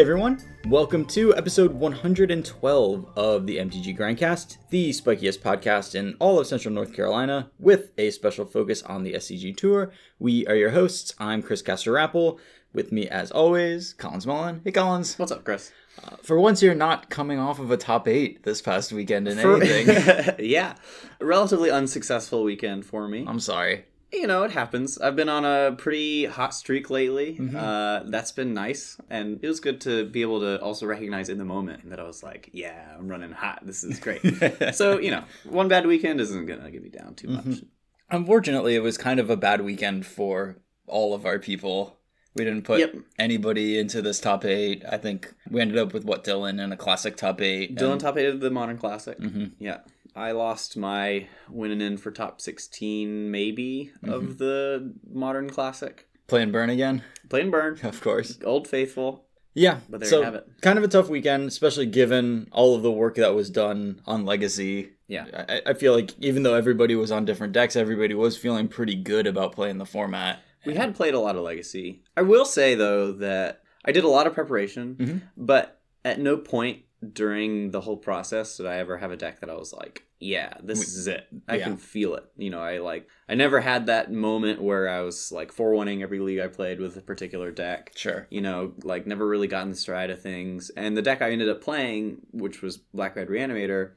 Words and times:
Hey 0.00 0.04
everyone, 0.04 0.40
welcome 0.64 1.04
to 1.08 1.36
episode 1.36 1.74
112 1.74 3.06
of 3.16 3.46
the 3.46 3.58
MTG 3.58 3.94
Grindcast, 3.98 4.56
the 4.70 4.88
spikiest 4.92 5.40
podcast 5.40 5.94
in 5.94 6.16
all 6.18 6.38
of 6.38 6.46
Central 6.46 6.72
North 6.72 6.94
Carolina, 6.94 7.50
with 7.58 7.90
a 7.98 8.10
special 8.10 8.46
focus 8.46 8.82
on 8.84 9.02
the 9.02 9.12
SCG 9.12 9.54
Tour. 9.54 9.92
We 10.18 10.46
are 10.46 10.54
your 10.54 10.70
hosts. 10.70 11.14
I'm 11.18 11.42
Chris 11.42 11.60
Castor-Rappel. 11.60 12.40
With 12.72 12.92
me, 12.92 13.10
as 13.10 13.30
always, 13.30 13.92
Collins 13.92 14.26
Mullen. 14.26 14.62
Hey 14.64 14.72
Collins. 14.72 15.18
What's 15.18 15.32
up, 15.32 15.44
Chris? 15.44 15.70
Uh, 16.02 16.16
for 16.22 16.40
once, 16.40 16.62
you're 16.62 16.74
not 16.74 17.10
coming 17.10 17.38
off 17.38 17.58
of 17.58 17.70
a 17.70 17.76
top 17.76 18.08
eight 18.08 18.42
this 18.42 18.62
past 18.62 18.94
weekend 18.94 19.28
in 19.28 19.38
anything. 19.38 20.34
yeah, 20.38 20.76
a 21.20 21.26
relatively 21.26 21.70
unsuccessful 21.70 22.42
weekend 22.42 22.86
for 22.86 23.06
me. 23.06 23.26
I'm 23.28 23.38
sorry. 23.38 23.84
You 24.12 24.26
know, 24.26 24.42
it 24.42 24.50
happens. 24.50 24.98
I've 24.98 25.14
been 25.14 25.28
on 25.28 25.44
a 25.44 25.72
pretty 25.76 26.24
hot 26.26 26.52
streak 26.52 26.90
lately. 26.90 27.36
Mm-hmm. 27.38 27.56
Uh, 27.56 28.00
that's 28.10 28.32
been 28.32 28.54
nice, 28.54 28.96
and 29.08 29.38
it 29.42 29.46
was 29.46 29.60
good 29.60 29.80
to 29.82 30.04
be 30.04 30.22
able 30.22 30.40
to 30.40 30.60
also 30.60 30.86
recognize 30.86 31.28
in 31.28 31.38
the 31.38 31.44
moment 31.44 31.88
that 31.90 32.00
I 32.00 32.02
was 32.02 32.22
like, 32.22 32.50
"Yeah, 32.52 32.96
I'm 32.98 33.08
running 33.08 33.30
hot. 33.30 33.60
This 33.64 33.84
is 33.84 34.00
great." 34.00 34.22
so 34.74 34.98
you 34.98 35.12
know, 35.12 35.24
one 35.44 35.68
bad 35.68 35.86
weekend 35.86 36.20
isn't 36.20 36.46
gonna 36.46 36.70
get 36.70 36.82
me 36.82 36.88
down 36.88 37.14
too 37.14 37.28
much. 37.28 37.44
Mm-hmm. 37.44 37.66
Unfortunately, 38.10 38.74
it 38.74 38.82
was 38.82 38.98
kind 38.98 39.20
of 39.20 39.30
a 39.30 39.36
bad 39.36 39.60
weekend 39.60 40.04
for 40.06 40.56
all 40.86 41.14
of 41.14 41.24
our 41.24 41.38
people. 41.38 41.96
We 42.34 42.44
didn't 42.44 42.62
put 42.62 42.78
yep. 42.78 42.94
anybody 43.18 43.78
into 43.78 44.02
this 44.02 44.20
top 44.20 44.44
eight. 44.44 44.84
I 44.88 44.98
think 44.98 45.32
we 45.48 45.60
ended 45.60 45.78
up 45.78 45.92
with 45.92 46.04
what 46.04 46.24
Dylan 46.24 46.62
in 46.62 46.72
a 46.72 46.76
classic 46.76 47.16
top 47.16 47.40
eight. 47.40 47.76
Dylan 47.76 47.92
and... 47.92 48.00
top 48.00 48.16
eight 48.16 48.26
of 48.26 48.40
the 48.40 48.50
modern 48.50 48.78
classic. 48.78 49.18
Mm-hmm. 49.18 49.46
Yeah. 49.58 49.78
I 50.14 50.32
lost 50.32 50.76
my 50.76 51.28
winning 51.48 51.80
in 51.80 51.96
for 51.96 52.10
top 52.10 52.40
16, 52.40 53.30
maybe, 53.30 53.92
mm-hmm. 54.02 54.12
of 54.12 54.38
the 54.38 54.94
modern 55.10 55.50
classic. 55.50 56.08
Play 56.26 56.42
and 56.42 56.52
burn 56.52 56.70
again? 56.70 57.02
Play 57.28 57.42
and 57.42 57.50
burn. 57.50 57.78
Of 57.82 58.00
course. 58.00 58.38
Old 58.44 58.68
Faithful. 58.68 59.26
Yeah. 59.54 59.80
But 59.88 60.00
there 60.00 60.08
so, 60.08 60.18
you 60.18 60.24
have 60.24 60.34
it. 60.34 60.46
Kind 60.62 60.78
of 60.78 60.84
a 60.84 60.88
tough 60.88 61.08
weekend, 61.08 61.48
especially 61.48 61.86
given 61.86 62.48
all 62.52 62.76
of 62.76 62.82
the 62.82 62.90
work 62.90 63.16
that 63.16 63.34
was 63.34 63.50
done 63.50 64.00
on 64.06 64.24
Legacy. 64.24 64.90
Yeah. 65.08 65.44
I, 65.48 65.62
I 65.66 65.74
feel 65.74 65.94
like 65.94 66.12
even 66.20 66.44
though 66.44 66.54
everybody 66.54 66.94
was 66.94 67.10
on 67.10 67.24
different 67.24 67.52
decks, 67.52 67.74
everybody 67.74 68.14
was 68.14 68.36
feeling 68.38 68.68
pretty 68.68 68.94
good 68.94 69.26
about 69.26 69.52
playing 69.52 69.78
the 69.78 69.86
format. 69.86 70.40
We 70.64 70.74
had 70.74 70.94
played 70.94 71.14
a 71.14 71.20
lot 71.20 71.36
of 71.36 71.42
Legacy. 71.42 72.02
I 72.16 72.22
will 72.22 72.44
say, 72.44 72.74
though, 72.74 73.12
that 73.12 73.62
I 73.84 73.92
did 73.92 74.04
a 74.04 74.08
lot 74.08 74.26
of 74.26 74.34
preparation, 74.34 74.96
mm-hmm. 74.96 75.18
but 75.36 75.80
at 76.04 76.20
no 76.20 76.36
point 76.36 76.82
during 77.12 77.70
the 77.70 77.80
whole 77.80 77.96
process 77.96 78.56
did 78.56 78.66
I 78.66 78.76
ever 78.76 78.98
have 78.98 79.10
a 79.10 79.16
deck 79.16 79.40
that 79.40 79.50
I 79.50 79.54
was 79.54 79.72
like, 79.72 80.04
yeah, 80.18 80.54
this 80.62 80.94
is 80.94 81.06
it. 81.06 81.26
I 81.48 81.56
yeah. 81.56 81.64
can 81.64 81.76
feel 81.78 82.14
it. 82.14 82.24
You 82.36 82.50
know, 82.50 82.60
I 82.60 82.78
like 82.78 83.08
I 83.28 83.34
never 83.34 83.60
had 83.60 83.86
that 83.86 84.12
moment 84.12 84.60
where 84.60 84.88
I 84.88 85.00
was 85.00 85.32
like 85.32 85.50
four 85.50 85.74
winning 85.74 86.02
every 86.02 86.20
league 86.20 86.40
I 86.40 86.48
played 86.48 86.78
with 86.78 86.96
a 86.96 87.00
particular 87.00 87.50
deck. 87.50 87.92
Sure. 87.96 88.26
You 88.30 88.42
know, 88.42 88.74
like 88.82 89.06
never 89.06 89.26
really 89.26 89.46
gotten 89.46 89.70
the 89.70 89.76
stride 89.76 90.10
of 90.10 90.20
things. 90.20 90.70
And 90.76 90.96
the 90.96 91.02
deck 91.02 91.22
I 91.22 91.30
ended 91.30 91.48
up 91.48 91.62
playing, 91.62 92.18
which 92.32 92.60
was 92.60 92.76
Black 92.76 93.16
Red 93.16 93.28
Reanimator, 93.28 93.92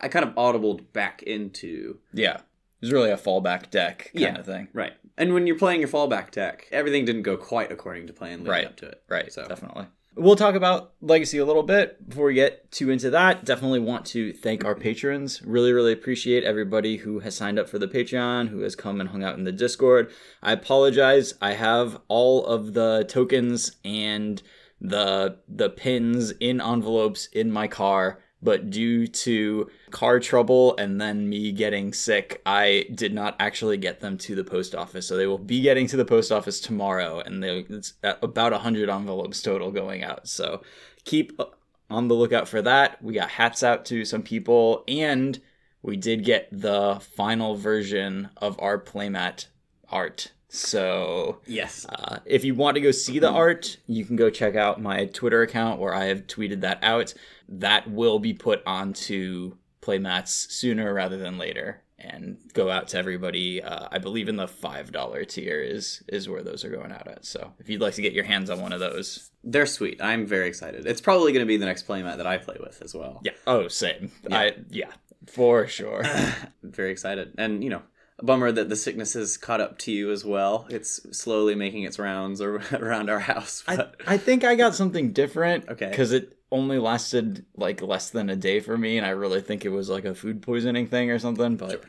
I 0.00 0.08
kind 0.08 0.24
of 0.24 0.34
audibled 0.34 0.92
back 0.92 1.22
into. 1.24 1.98
Yeah. 2.12 2.36
It 2.36 2.88
was 2.88 2.92
really 2.92 3.10
a 3.10 3.16
fallback 3.16 3.70
deck 3.70 4.10
kind 4.14 4.22
yeah, 4.22 4.38
of 4.38 4.46
thing. 4.46 4.68
Right. 4.72 4.92
And 5.16 5.32
when 5.32 5.46
you're 5.46 5.58
playing 5.58 5.80
your 5.80 5.88
fallback 5.88 6.30
deck, 6.30 6.68
everything 6.70 7.04
didn't 7.04 7.22
go 7.22 7.36
quite 7.36 7.72
according 7.72 8.06
to 8.08 8.12
plan 8.12 8.40
leading 8.40 8.50
right. 8.50 8.66
up 8.66 8.76
to 8.76 8.86
it. 8.86 9.02
Right. 9.08 9.32
So 9.32 9.46
definitely. 9.48 9.86
We'll 10.16 10.36
talk 10.36 10.54
about 10.54 10.92
Legacy 11.00 11.38
a 11.38 11.44
little 11.44 11.64
bit 11.64 12.08
before 12.08 12.26
we 12.26 12.34
get 12.34 12.70
too 12.70 12.90
into 12.90 13.10
that. 13.10 13.44
Definitely 13.44 13.80
want 13.80 14.06
to 14.06 14.32
thank 14.32 14.64
our 14.64 14.74
mm-hmm. 14.74 14.82
patrons. 14.82 15.42
Really, 15.42 15.72
really 15.72 15.92
appreciate 15.92 16.44
everybody 16.44 16.98
who 16.98 17.18
has 17.20 17.36
signed 17.36 17.58
up 17.58 17.68
for 17.68 17.80
the 17.80 17.88
Patreon, 17.88 18.48
who 18.48 18.60
has 18.60 18.76
come 18.76 19.00
and 19.00 19.10
hung 19.10 19.24
out 19.24 19.36
in 19.36 19.44
the 19.44 19.50
Discord. 19.50 20.12
I 20.40 20.52
apologize. 20.52 21.34
I 21.42 21.54
have 21.54 22.00
all 22.06 22.46
of 22.46 22.74
the 22.74 23.04
tokens 23.08 23.76
and 23.84 24.40
the 24.80 25.38
the 25.48 25.70
pins 25.70 26.32
in 26.40 26.60
envelopes 26.60 27.26
in 27.32 27.50
my 27.50 27.66
car 27.66 28.20
but 28.44 28.68
due 28.68 29.06
to 29.06 29.70
car 29.90 30.20
trouble 30.20 30.76
and 30.76 31.00
then 31.00 31.28
me 31.28 31.50
getting 31.50 31.94
sick, 31.94 32.42
I 32.44 32.86
did 32.94 33.14
not 33.14 33.34
actually 33.40 33.78
get 33.78 34.00
them 34.00 34.18
to 34.18 34.34
the 34.34 34.44
post 34.44 34.74
office. 34.74 35.06
So 35.06 35.16
they 35.16 35.26
will 35.26 35.38
be 35.38 35.62
getting 35.62 35.86
to 35.88 35.96
the 35.96 36.04
post 36.04 36.30
office 36.30 36.60
tomorrow, 36.60 37.20
and 37.20 37.42
they, 37.42 37.60
it's 37.70 37.94
about 38.02 38.52
100 38.52 38.90
envelopes 38.90 39.40
total 39.40 39.72
going 39.72 40.04
out. 40.04 40.28
So 40.28 40.62
keep 41.04 41.40
on 41.88 42.08
the 42.08 42.14
lookout 42.14 42.46
for 42.46 42.60
that. 42.62 43.02
We 43.02 43.14
got 43.14 43.30
hats 43.30 43.62
out 43.62 43.86
to 43.86 44.04
some 44.04 44.22
people, 44.22 44.84
and 44.86 45.40
we 45.82 45.96
did 45.96 46.22
get 46.24 46.48
the 46.52 47.00
final 47.16 47.56
version 47.56 48.28
of 48.36 48.60
our 48.60 48.78
playmat 48.78 49.46
art 49.88 50.32
so 50.54 51.40
yes, 51.46 51.84
uh, 51.86 52.20
if 52.24 52.44
you 52.44 52.54
want 52.54 52.76
to 52.76 52.80
go 52.80 52.90
see 52.90 53.18
the 53.18 53.30
art, 53.30 53.76
you 53.86 54.04
can 54.04 54.16
go 54.16 54.30
check 54.30 54.54
out 54.54 54.80
my 54.80 55.06
Twitter 55.06 55.42
account 55.42 55.80
where 55.80 55.94
I 55.94 56.04
have 56.04 56.26
tweeted 56.26 56.60
that 56.60 56.78
out. 56.82 57.14
That 57.48 57.90
will 57.90 58.18
be 58.18 58.32
put 58.32 58.62
onto 58.66 59.56
playmats 59.82 60.50
sooner 60.50 60.94
rather 60.94 61.16
than 61.16 61.38
later 61.38 61.82
and 61.98 62.38
go 62.52 62.70
out 62.70 62.88
to 62.88 62.98
everybody. 62.98 63.62
Uh, 63.62 63.88
I 63.90 63.98
believe 63.98 64.28
in 64.28 64.36
the 64.36 64.46
five 64.46 64.92
dollar 64.92 65.24
tier 65.24 65.60
is 65.60 66.02
is 66.08 66.28
where 66.28 66.42
those 66.42 66.64
are 66.64 66.70
going 66.70 66.92
out 66.92 67.08
at. 67.08 67.24
So 67.24 67.52
if 67.58 67.68
you'd 67.68 67.80
like 67.80 67.94
to 67.94 68.02
get 68.02 68.12
your 68.12 68.24
hands 68.24 68.50
on 68.50 68.60
one 68.60 68.72
of 68.72 68.80
those, 68.80 69.30
they're 69.42 69.66
sweet. 69.66 70.00
I'm 70.00 70.26
very 70.26 70.48
excited. 70.48 70.86
It's 70.86 71.00
probably 71.00 71.32
going 71.32 71.44
to 71.44 71.48
be 71.48 71.56
the 71.56 71.66
next 71.66 71.88
playmat 71.88 72.18
that 72.18 72.26
I 72.26 72.38
play 72.38 72.56
with 72.60 72.80
as 72.82 72.94
well. 72.94 73.20
Yeah. 73.24 73.32
Oh, 73.46 73.68
same. 73.68 74.12
Yeah. 74.28 74.38
I 74.38 74.52
yeah 74.70 74.92
for 75.26 75.66
sure. 75.66 76.04
very 76.62 76.90
excited, 76.90 77.34
and 77.38 77.64
you 77.64 77.70
know 77.70 77.82
a 78.18 78.24
bummer 78.24 78.52
that 78.52 78.68
the 78.68 78.76
sickness 78.76 79.14
has 79.14 79.36
caught 79.36 79.60
up 79.60 79.78
to 79.78 79.92
you 79.92 80.10
as 80.12 80.24
well. 80.24 80.66
It's 80.70 81.00
slowly 81.16 81.54
making 81.54 81.82
its 81.82 81.98
rounds 81.98 82.40
around 82.40 83.10
our 83.10 83.20
house. 83.20 83.64
But... 83.66 83.96
I, 84.06 84.14
I 84.14 84.18
think 84.18 84.44
I 84.44 84.54
got 84.54 84.74
something 84.74 85.12
different. 85.12 85.68
Okay. 85.68 85.90
Because 85.90 86.12
it 86.12 86.38
only 86.52 86.78
lasted 86.78 87.44
like 87.56 87.82
less 87.82 88.10
than 88.10 88.30
a 88.30 88.36
day 88.36 88.60
for 88.60 88.78
me, 88.78 88.96
and 88.96 89.06
I 89.06 89.10
really 89.10 89.40
think 89.40 89.64
it 89.64 89.70
was 89.70 89.88
like 89.90 90.04
a 90.04 90.14
food 90.14 90.42
poisoning 90.42 90.86
thing 90.86 91.10
or 91.10 91.18
something. 91.18 91.56
But, 91.56 91.70
sure. 91.70 91.80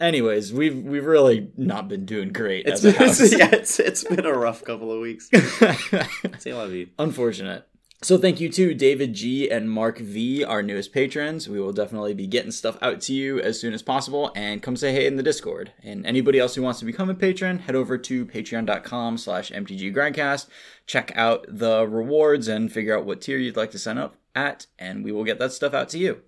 anyways, 0.00 0.52
we've 0.52 0.76
we've 0.76 1.06
really 1.06 1.52
not 1.56 1.88
been 1.88 2.04
doing 2.04 2.30
great. 2.32 2.66
It's 2.66 2.82
been, 2.82 2.94
yeah, 3.38 3.50
it's 3.52 3.78
it's 3.78 4.02
been 4.02 4.26
a 4.26 4.32
rough 4.32 4.64
couple 4.64 4.90
of 4.90 5.00
weeks. 5.00 5.28
See, 6.38 6.50
I 6.50 6.54
love 6.54 6.72
you. 6.72 6.88
Unfortunate. 6.98 7.67
So 8.00 8.16
thank 8.16 8.38
you 8.38 8.48
to 8.50 8.74
David 8.74 9.12
G 9.12 9.50
and 9.50 9.68
Mark 9.68 9.98
V, 9.98 10.44
our 10.44 10.62
newest 10.62 10.92
patrons. 10.92 11.48
We 11.48 11.58
will 11.58 11.72
definitely 11.72 12.14
be 12.14 12.28
getting 12.28 12.52
stuff 12.52 12.78
out 12.80 13.00
to 13.02 13.12
you 13.12 13.40
as 13.40 13.60
soon 13.60 13.74
as 13.74 13.82
possible 13.82 14.30
and 14.36 14.62
come 14.62 14.76
say 14.76 14.92
hey 14.92 15.08
in 15.08 15.16
the 15.16 15.22
Discord. 15.22 15.72
And 15.82 16.06
anybody 16.06 16.38
else 16.38 16.54
who 16.54 16.62
wants 16.62 16.78
to 16.78 16.84
become 16.84 17.10
a 17.10 17.14
patron, 17.14 17.58
head 17.58 17.74
over 17.74 17.98
to 17.98 18.24
patreon.com 18.24 19.18
slash 19.18 19.50
mtggrindcast. 19.50 20.46
Check 20.86 21.12
out 21.16 21.44
the 21.48 21.88
rewards 21.88 22.46
and 22.46 22.70
figure 22.70 22.96
out 22.96 23.04
what 23.04 23.20
tier 23.20 23.36
you'd 23.36 23.56
like 23.56 23.72
to 23.72 23.80
sign 23.80 23.98
up 23.98 24.14
at, 24.32 24.66
and 24.78 25.02
we 25.02 25.10
will 25.10 25.24
get 25.24 25.40
that 25.40 25.52
stuff 25.52 25.74
out 25.74 25.88
to 25.88 25.98
you. 25.98 26.22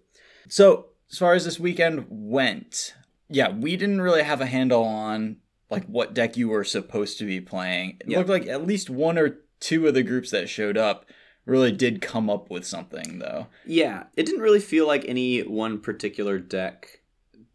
So 0.48 0.86
as 1.12 1.18
far 1.18 1.34
as 1.34 1.44
this 1.44 1.60
weekend 1.60 2.06
went, 2.08 2.94
yeah, 3.28 3.48
we 3.48 3.76
didn't 3.76 4.00
really 4.00 4.24
have 4.24 4.40
a 4.40 4.46
handle 4.46 4.82
on 4.82 5.36
like 5.70 5.86
what 5.86 6.14
deck 6.14 6.36
you 6.36 6.48
were 6.48 6.64
supposed 6.64 7.16
to 7.18 7.24
be 7.24 7.40
playing. 7.40 7.98
It 8.00 8.08
looked 8.08 8.28
like 8.28 8.48
at 8.48 8.66
least 8.66 8.90
one 8.90 9.16
or 9.16 9.38
two 9.60 9.86
of 9.86 9.94
the 9.94 10.02
groups 10.02 10.32
that 10.32 10.48
showed 10.48 10.76
up 10.76 11.06
really 11.50 11.72
did 11.72 12.00
come 12.00 12.30
up 12.30 12.50
with 12.50 12.66
something 12.66 13.18
though. 13.18 13.48
Yeah, 13.66 14.04
it 14.16 14.24
didn't 14.24 14.42
really 14.42 14.60
feel 14.60 14.86
like 14.86 15.04
any 15.06 15.40
one 15.40 15.80
particular 15.80 16.38
deck 16.38 17.00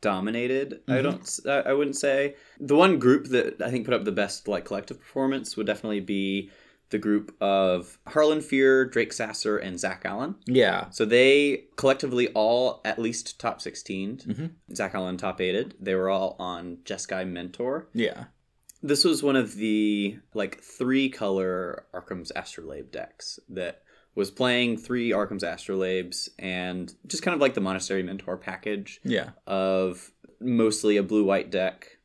dominated. 0.02 0.82
Mm-hmm. 0.88 0.94
I 0.94 1.02
don't. 1.02 1.68
I 1.68 1.74
wouldn't 1.74 1.96
say 1.96 2.36
the 2.60 2.76
one 2.76 3.00
group 3.00 3.28
that 3.30 3.62
I 3.62 3.72
think 3.72 3.86
put 3.86 3.94
up 3.94 4.04
the 4.04 4.12
best 4.12 4.48
like 4.48 4.66
collective 4.66 5.00
performance 5.00 5.58
would 5.58 5.66
definitely 5.66 6.02
be 6.02 6.52
the 6.90 6.98
group 7.00 7.36
of 7.42 7.98
Harlan 8.08 8.42
Fear, 8.42 8.86
Drake 8.86 9.12
Sasser, 9.12 9.58
and 9.58 9.80
Zach 9.80 10.03
Allen. 10.06 10.36
Yeah. 10.46 10.90
So 10.91 11.06
they 11.06 11.66
collectively 11.76 12.28
all 12.30 12.82
at 12.86 13.00
least 13.00 13.40
top 13.40 13.59
16. 13.59 14.18
Mm-hmm. 14.18 14.76
Zach 14.76 14.94
Allen 14.94 15.18
top 15.18 15.41
8 15.41 15.84
They 15.84 15.96
were 15.96 16.09
all 16.09 16.36
on 16.40 16.78
Jeskai 16.86 17.28
Mentor. 17.28 17.90
Yeah. 17.94 18.26
This 18.84 19.03
was 19.03 19.24
one 19.24 19.36
of 19.36 19.56
the 19.56 20.20
like 20.36 20.62
three 20.62 21.09
color 21.09 21.86
Arcum's 21.91 22.32
Astrolabe 22.36 22.91
decks 22.91 23.40
that 23.50 23.82
was 24.16 24.32
playing 24.32 24.78
three 24.78 25.12
Arcum's 25.12 25.44
Astrolabes 25.44 26.29
and 26.40 26.94
just 27.08 27.23
kind 27.23 27.35
of 27.35 27.41
like 27.41 27.53
the 27.53 27.62
Monastery 27.62 28.03
Mentor 28.03 28.38
package. 28.38 29.00
Yeah. 29.03 29.32
Of 29.46 30.12
mostly 30.40 30.97
a 30.97 31.03
blue 31.03 31.23
white 31.23 31.52
deck. 31.52 31.97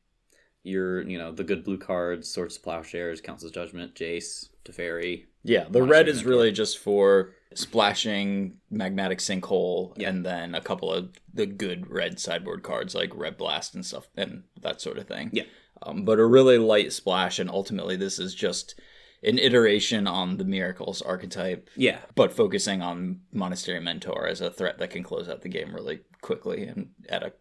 Your, 0.62 1.00
you 1.02 1.16
know, 1.16 1.32
the 1.32 1.44
good 1.44 1.64
blue 1.64 1.78
cards, 1.78 2.28
Swords 2.28 2.56
to 2.56 2.62
Plowshares, 2.62 3.22
Council's 3.22 3.52
Judgment, 3.52 3.94
Jace, 3.94 4.50
Teferi. 4.64 5.24
Yeah, 5.42 5.64
the 5.70 5.82
red 5.82 6.06
is 6.06 6.16
Mentor. 6.16 6.30
really 6.30 6.52
just 6.52 6.78
for 6.78 7.32
splashing 7.54 8.58
magmatic 8.70 9.16
sinkhole 9.18 9.94
yeah. 9.96 10.08
and 10.08 10.24
then 10.24 10.54
a 10.54 10.60
couple 10.60 10.92
of 10.92 11.10
the 11.32 11.46
good 11.46 11.90
red 11.90 12.20
sideboard 12.20 12.62
cards 12.62 12.94
like 12.94 13.10
red 13.16 13.36
blast 13.36 13.74
and 13.74 13.84
stuff 13.84 14.06
and 14.16 14.44
that 14.62 14.80
sort 14.80 14.96
of 14.96 15.08
thing 15.08 15.30
yeah 15.32 15.42
um, 15.82 16.04
but 16.04 16.18
a 16.18 16.26
really 16.26 16.58
light 16.58 16.92
splash. 16.92 17.38
And 17.38 17.50
ultimately, 17.50 17.96
this 17.96 18.18
is 18.18 18.34
just 18.34 18.78
an 19.22 19.38
iteration 19.38 20.06
on 20.06 20.36
the 20.38 20.44
miracles 20.44 21.02
archetype. 21.02 21.68
Yeah. 21.76 21.98
But 22.14 22.32
focusing 22.32 22.80
on 22.82 23.20
Monastery 23.32 23.80
Mentor 23.80 24.26
as 24.26 24.40
a 24.40 24.50
threat 24.50 24.78
that 24.78 24.90
can 24.90 25.02
close 25.02 25.28
out 25.28 25.42
the 25.42 25.48
game 25.48 25.74
really 25.74 26.00
quickly 26.22 26.64
and 26.66 26.90
at 27.08 27.22
a 27.22 27.32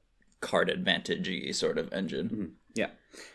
card 0.42 0.70
advantage 0.70 1.56
sort 1.56 1.78
of 1.78 1.92
engine. 1.94 2.30
Mm-hmm. 2.30 2.46
Yeah. 2.76 2.90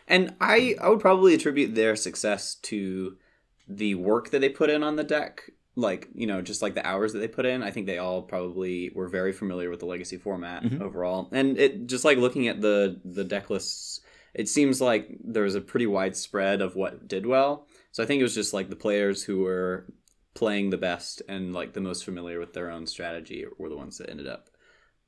And 0.07 0.35
I, 0.39 0.75
I 0.81 0.89
would 0.89 0.99
probably 0.99 1.33
attribute 1.33 1.75
their 1.75 1.95
success 1.95 2.55
to 2.63 3.17
the 3.67 3.95
work 3.95 4.29
that 4.29 4.39
they 4.39 4.49
put 4.49 4.69
in 4.69 4.83
on 4.83 4.95
the 4.95 5.03
deck 5.03 5.49
like 5.77 6.07
you 6.13 6.25
know 6.27 6.41
just 6.41 6.61
like 6.61 6.73
the 6.75 6.87
hours 6.87 7.11
that 7.11 7.19
they 7.19 7.27
put 7.27 7.45
in 7.45 7.61
i 7.63 7.69
think 7.71 7.85
they 7.85 7.97
all 7.97 8.21
probably 8.21 8.91
were 8.95 9.09
very 9.09 9.33
familiar 9.33 9.69
with 9.69 9.79
the 9.81 9.85
legacy 9.85 10.17
format 10.17 10.63
Mhm. 10.63 10.81
overall 10.81 11.27
and 11.33 11.57
it 11.57 11.87
just 11.87 12.05
like 12.05 12.17
looking 12.17 12.47
at 12.47 12.61
the 12.61 13.01
the 13.03 13.23
deck 13.25 13.49
lists 13.49 13.99
it 14.33 14.47
seems 14.47 14.79
like 14.79 15.17
there 15.21 15.43
was 15.43 15.55
a 15.55 15.61
pretty 15.61 15.87
wide 15.87 16.15
spread 16.15 16.61
of 16.61 16.75
what 16.75 17.07
did 17.07 17.25
well 17.25 17.67
so 17.95 18.03
i 18.03 18.05
think 18.05 18.19
it 18.19 18.23
was 18.23 18.35
just 18.35 18.53
like 18.53 18.69
the 18.69 18.75
players 18.75 19.23
who 19.23 19.39
were 19.39 19.85
playing 20.33 20.69
the 20.69 20.77
best 20.89 21.21
and 21.29 21.53
like 21.53 21.71
the 21.73 21.79
most 21.79 22.03
familiar 22.03 22.39
with 22.39 22.51
their 22.53 22.69
own 22.69 22.85
strategy 22.85 23.45
were 23.57 23.69
the 23.69 23.77
ones 23.77 23.97
that 23.97 24.09
ended 24.09 24.27
up 24.27 24.49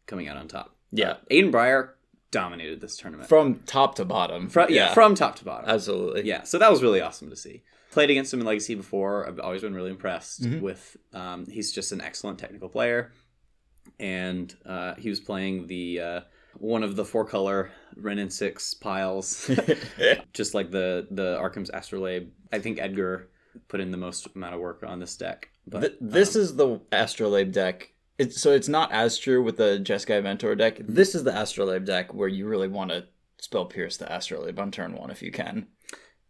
coming 0.06 0.28
out 0.30 0.38
on 0.38 0.48
top 0.48 0.75
Yeah. 0.92 1.10
uh, 1.12 1.18
aiden 1.30 1.51
breyer 1.51 1.89
dominated 2.31 2.80
this 2.81 2.95
tournament 2.98 3.28
From 3.30 3.56
top 3.66 3.95
to 3.95 4.06
bottom. 4.06 4.48
Fro- 4.50 4.68
yeah, 4.69 4.94
from 4.94 5.16
top 5.16 5.36
to 5.39 5.45
bottom 5.45 5.69
absolutely. 5.69 6.24
yeah, 6.25 6.44
so 6.44 6.57
that 6.60 6.72
was 6.72 6.81
really 6.81 7.01
awesome 7.01 7.30
to 7.30 7.36
see. 7.36 7.63
Played 7.92 8.10
against 8.10 8.34
him 8.34 8.42
in 8.42 8.45
Legacy 8.45 8.75
before. 8.75 9.25
I've 9.28 9.39
always 9.39 9.62
been 9.62 9.74
really 9.74 9.92
impressed 9.92 10.44
Mhm. 10.44 10.62
with. 10.62 10.98
Um, 11.13 11.45
he's 11.48 11.72
just 11.72 11.92
an 11.94 12.01
excellent 12.01 12.38
technical 12.38 12.68
player, 12.69 13.12
and 14.00 14.54
uh, 14.66 14.95
he 14.95 15.10
was 15.10 15.19
playing 15.22 15.68
the 15.68 16.00
uh, 16.01 16.22
one 16.59 16.83
of 16.83 16.95
the 16.95 17.06
four 17.06 17.25
color 17.25 17.71
Wrenn 17.95 18.19
and 18.19 18.31
Six 18.31 18.74
piles, 18.74 19.50
just 20.33 20.54
like 20.54 20.71
the 20.71 21.07
the 21.12 21.38
Arcum's 21.38 21.69
Astrolabe. 21.74 22.30
I 22.51 22.59
think 22.59 22.80
Edgar 22.80 23.30
put 23.68 23.80
in 23.80 23.92
the 23.92 23.98
most 23.98 24.27
amount 24.36 24.56
of 24.56 24.59
work 24.62 24.83
on 24.83 25.00
this 25.00 25.15
deck. 25.15 25.50
But 25.65 25.81
Th- 25.81 25.98
this 26.00 26.36
um, 26.36 26.42
is 26.42 26.56
the 26.56 26.80
Astrolabe 26.92 27.51
deck. 27.51 27.94
It's, 28.18 28.42
so 28.42 28.51
it's 28.51 28.68
not 28.68 28.92
as 28.92 29.18
true 29.18 29.44
with 29.44 29.57
the 29.57 29.80
Jeskai 29.83 30.24
Mentor 30.24 30.56
deck. 30.56 30.77
This 30.80 31.13
is 31.13 31.24
the 31.24 31.39
Astrolabe 31.39 31.86
deck 31.86 32.13
where 32.13 32.27
you 32.27 32.48
really 32.48 32.68
want 32.68 32.92
to 32.92 33.06
spell 33.39 33.65
pierce 33.65 33.98
the 33.98 34.12
Astrolabe 34.12 34.60
on 34.60 34.71
turn 34.71 34.94
one 34.95 35.12
if 35.12 35.21
you 35.21 35.31
can. 35.31 35.68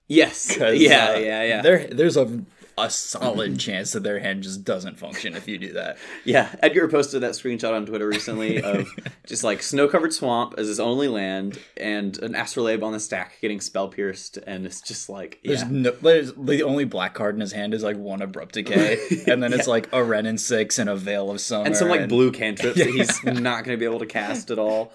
Yes. 0.08 0.58
yeah, 0.60 0.66
uh, 0.66 0.74
yeah, 0.74 1.44
yeah, 1.44 1.62
There, 1.62 1.88
there's 1.88 2.18
a 2.18 2.44
a 2.78 2.90
solid 2.90 3.60
chance 3.60 3.92
that 3.94 4.04
their 4.04 4.20
hand 4.20 4.44
just 4.44 4.64
doesn't 4.64 5.00
function 5.00 5.36
if 5.36 5.48
you 5.48 5.58
do 5.58 5.74
that. 5.74 5.98
Yeah, 6.26 6.54
Edgar 6.62 6.88
posted 6.88 7.22
that 7.22 7.32
screenshot 7.32 7.74
on 7.74 7.86
Twitter 7.86 8.08
recently 8.08 8.62
of 8.62 8.88
just 9.26 9.44
like 9.44 9.64
snow 9.64 9.88
covered 9.88 10.14
swamp 10.14 10.56
as 10.58 10.68
his 10.68 10.80
only 10.80 11.08
land 11.08 11.60
and 11.76 12.18
an 12.20 12.36
astrolabe 12.36 12.84
on 12.84 12.92
the 12.92 13.00
stack 13.00 13.34
getting 13.42 13.60
spell 13.60 13.88
pierced, 13.88 14.38
and 14.38 14.66
it's 14.66 14.82
just 14.82 15.10
like 15.10 15.40
There's 15.44 15.64
no, 15.66 15.92
there's 15.92 16.34
the 16.34 16.64
only 16.64 16.86
black 16.86 17.14
card 17.14 17.36
in 17.36 17.42
his 17.42 17.52
hand 17.52 17.74
is 17.74 17.84
like 17.84 17.98
one 17.98 18.22
abrupt 18.22 18.54
decay, 18.54 19.00
and 19.28 19.42
then 19.42 19.54
it's 19.54 19.68
like 19.68 19.90
a 19.92 20.04
Wrenn 20.04 20.26
and 20.26 20.40
six 20.40 20.78
and 20.80 20.90
a 20.90 20.96
Veil 20.96 21.32
of 21.32 21.42
Summer, 21.42 21.66
and 21.66 21.76
some 21.76 21.90
like 21.90 22.02
and 22.02 22.10
blue 22.10 22.32
cantrips 22.32 22.78
that 22.78 22.88
he's 22.92 23.24
not 23.24 23.64
going 23.64 23.76
to 23.76 23.78
be 23.78 23.86
able 23.86 24.00
to 24.00 24.06
cast 24.06 24.52
at 24.52 24.60
all. 24.60 24.94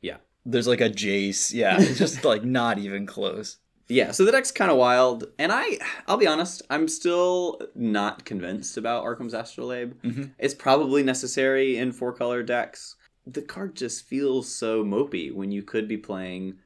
Yeah, 0.00 0.16
there's 0.46 0.66
like 0.66 0.80
a 0.80 0.90
Jace, 0.90 1.52
yeah, 1.52 1.76
it's 1.78 1.98
just 1.98 2.24
like 2.24 2.44
not 2.44 2.78
even 2.78 3.06
close. 3.06 3.58
Yeah, 3.88 4.10
so 4.10 4.24
the 4.24 4.32
deck's 4.32 4.50
kind 4.50 4.70
of 4.70 4.76
wild, 4.76 5.24
and 5.38 5.50
I, 5.50 5.78
I'll 6.06 6.18
be 6.18 6.26
honest, 6.26 6.60
I'm 6.68 6.88
still 6.88 7.58
not 7.74 8.26
convinced 8.26 8.76
about 8.76 9.02
Arcum's 9.02 9.32
Astrolabe. 9.32 9.94
Mhm. 10.02 10.32
It's 10.38 10.54
probably 10.54 11.02
necessary 11.02 11.78
in 11.78 11.92
four 11.92 12.12
color 12.12 12.42
decks. 12.42 12.96
The 13.26 13.40
card 13.40 13.74
just 13.76 14.04
feels 14.04 14.54
so 14.54 14.84
mopey 14.84 15.32
when 15.32 15.50
you 15.50 15.62
could 15.62 15.88
be 15.88 15.96
playing 15.96 16.58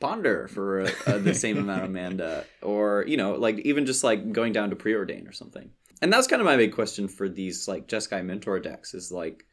Ponder 0.00 0.46
for 0.46 0.82
uh 0.82 0.90
uh 1.06 1.18
the 1.18 1.34
same 1.34 1.58
amount 1.64 1.82
of 1.82 1.90
mana, 1.90 2.44
or 2.62 3.04
you 3.08 3.16
know, 3.16 3.32
like 3.32 3.58
even 3.60 3.84
just 3.84 4.04
like 4.04 4.30
going 4.30 4.52
down 4.52 4.70
to 4.70 4.76
preordain 4.76 5.28
or 5.28 5.32
something. 5.32 5.70
And 6.00 6.12
that's 6.12 6.28
kind 6.28 6.40
of 6.40 6.46
my 6.46 6.56
big 6.56 6.72
question 6.72 7.08
for 7.08 7.28
these 7.28 7.66
like 7.66 7.88
Jeskai 7.88 8.24
Mentor 8.24 8.60
decks 8.60 8.94
is 8.94 9.10
like, 9.10 9.44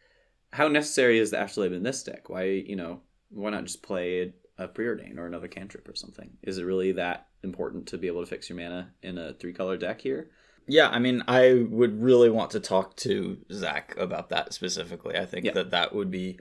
how 0.54 0.68
necessary 0.68 1.18
is 1.18 1.32
the 1.32 1.42
Astrolabe 1.42 1.74
in 1.74 1.82
this 1.82 2.04
deck? 2.04 2.30
Why 2.30 2.44
you 2.44 2.76
know 2.76 3.02
why 3.32 3.50
not 3.50 3.66
just 3.66 3.82
play 3.82 4.34
a 4.58 4.68
preordain 4.68 5.18
or 5.18 5.26
another 5.26 5.48
cantrip 5.48 5.88
or 5.88 5.96
something? 5.96 6.30
Is 6.44 6.58
it 6.58 6.64
really 6.64 6.94
that 6.94 7.28
important 7.44 7.88
to 7.88 7.98
be 7.98 8.08
able 8.08 8.22
to 8.22 8.28
fix 8.30 8.50
your 8.50 8.58
mana 8.58 8.92
in 9.02 9.18
a 9.18 9.34
three 9.34 9.54
color 9.54 9.78
deck 9.78 10.02
here? 10.02 10.30
Yeah, 10.68 10.90
I 10.90 11.00
mean, 11.00 11.24
I 11.28 11.66
would 11.70 12.02
really 12.02 12.30
want 12.30 12.52
to 12.52 12.60
talk 12.60 12.96
to 12.98 13.38
Zach 13.52 13.96
about 13.98 14.30
that 14.30 14.54
specifically. 14.54 15.16
I 15.18 15.26
think 15.26 15.46
Yeah. 15.46 15.54
that 15.54 15.72
that 15.72 15.94
would 15.94 16.10
be 16.10 16.40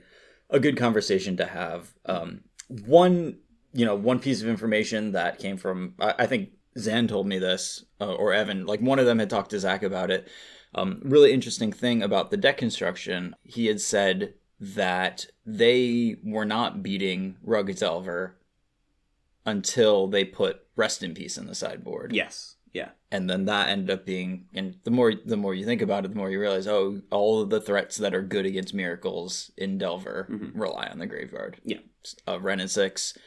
a 0.49 0.59
good 0.59 0.77
conversation 0.77 1.37
to 1.37 1.45
have. 1.45 1.93
Um, 2.05 2.41
one, 2.69 3.37
you 3.73 3.85
know, 3.85 3.95
one 3.95 4.19
piece 4.19 4.41
of 4.41 4.47
information 4.47 5.11
that 5.11 5.37
came 5.37 5.57
from, 5.57 5.93
I, 5.99 6.15
I 6.19 6.25
think 6.25 6.49
Zan 6.77 7.07
told 7.07 7.27
me 7.27 7.37
this, 7.37 7.85
uh, 8.01 8.13
or 8.15 8.33
Evan, 8.33 8.65
like 8.65 8.79
one 8.81 8.99
of 8.99 9.05
them 9.05 9.19
had 9.19 9.29
talked 9.29 9.51
to 9.51 9.59
Zach 9.59 9.83
about 9.83 10.09
it. 10.09 10.27
Um, 10.73 10.99
really 11.03 11.31
interesting 11.31 11.71
thing 11.71 12.01
about 12.01 12.31
the 12.31 12.37
deck 12.37 12.57
construction, 12.57 13.35
he 13.43 13.67
had 13.67 13.79
said 13.79 14.33
that 14.73 15.27
they 15.45 16.15
were 16.23 16.45
not 16.45 16.81
beating 16.81 17.37
Rugged 17.43 17.77
Delver 17.77 18.37
until 19.45 20.07
they 20.07 20.25
put 20.25 20.61
Rest 20.75 21.03
in 21.03 21.13
Peace 21.13 21.37
in 21.37 21.45
the 21.47 21.55
sideboard 21.55 22.13
Yes. 22.13 22.55
Yeah. 22.73 22.89
and 23.11 23.29
then 23.29 23.45
that 23.45 23.69
ended 23.69 23.89
up 23.91 24.05
being 24.05 24.47
and 24.53 24.75
the 24.83 24.91
more 24.91 25.13
the 25.13 25.37
more 25.37 25.53
you 25.53 25.63
think 25.65 25.81
about 25.81 26.03
it 26.03 26.09
the 26.09 26.17
more 26.17 26.29
you 26.29 26.39
realize 26.39 26.67
oh 26.67 27.01
all 27.09 27.41
of 27.41 27.49
the 27.49 27.61
threats 27.61 27.95
that 27.97 28.13
are 28.13 28.21
good 28.21 28.45
against 28.45 28.73
miracles 28.73 29.49
in 29.55 29.77
delver 29.77 30.27
Mhm. 30.29 30.51
rely 30.55 30.87
on 30.87 30.99
the 30.99 31.05
graveyard 31.05 31.57
Yeah. 31.63 31.77
uh, 32.27 32.37
wrenn 32.41 32.59
and 32.59 32.69
six 32.69 33.17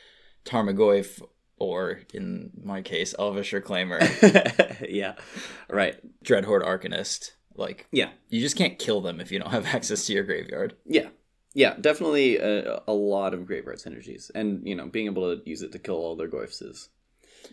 tarmogoyf 0.45 1.23
or 1.57 2.01
in 2.13 2.51
my 2.63 2.83
case 2.83 3.15
elvish 3.19 3.53
reclaimer 3.55 4.01
yeah. 4.89 5.15
Right. 5.71 5.97
dreadhorde 6.23 6.63
arcanist 6.67 7.31
like 7.55 7.87
Yeah. 7.91 8.11
you 8.29 8.41
just 8.43 8.57
can't 8.57 8.79
kill 8.79 9.01
them 9.01 9.19
if 9.19 9.33
you 9.33 9.39
don't 9.39 9.51
have 9.53 9.65
access 9.75 10.05
to 10.07 10.13
your 10.13 10.25
graveyard 10.25 10.77
Yeah. 10.85 11.09
Yeah, 11.63 11.75
definitely 11.81 12.37
a, 12.39 12.83
a 12.87 12.93
lot 12.93 13.35
of 13.35 13.47
graveyard 13.47 13.79
synergies, 13.79 14.31
and 14.35 14.47
you 14.71 14.75
know, 14.77 14.87
being 14.87 15.07
able 15.07 15.27
to 15.37 15.43
use 15.49 15.63
it 15.63 15.73
to 15.73 15.79
kill 15.87 15.97
all 15.97 16.15
their 16.17 16.29
goyfs 16.29 16.63
is 16.63 16.89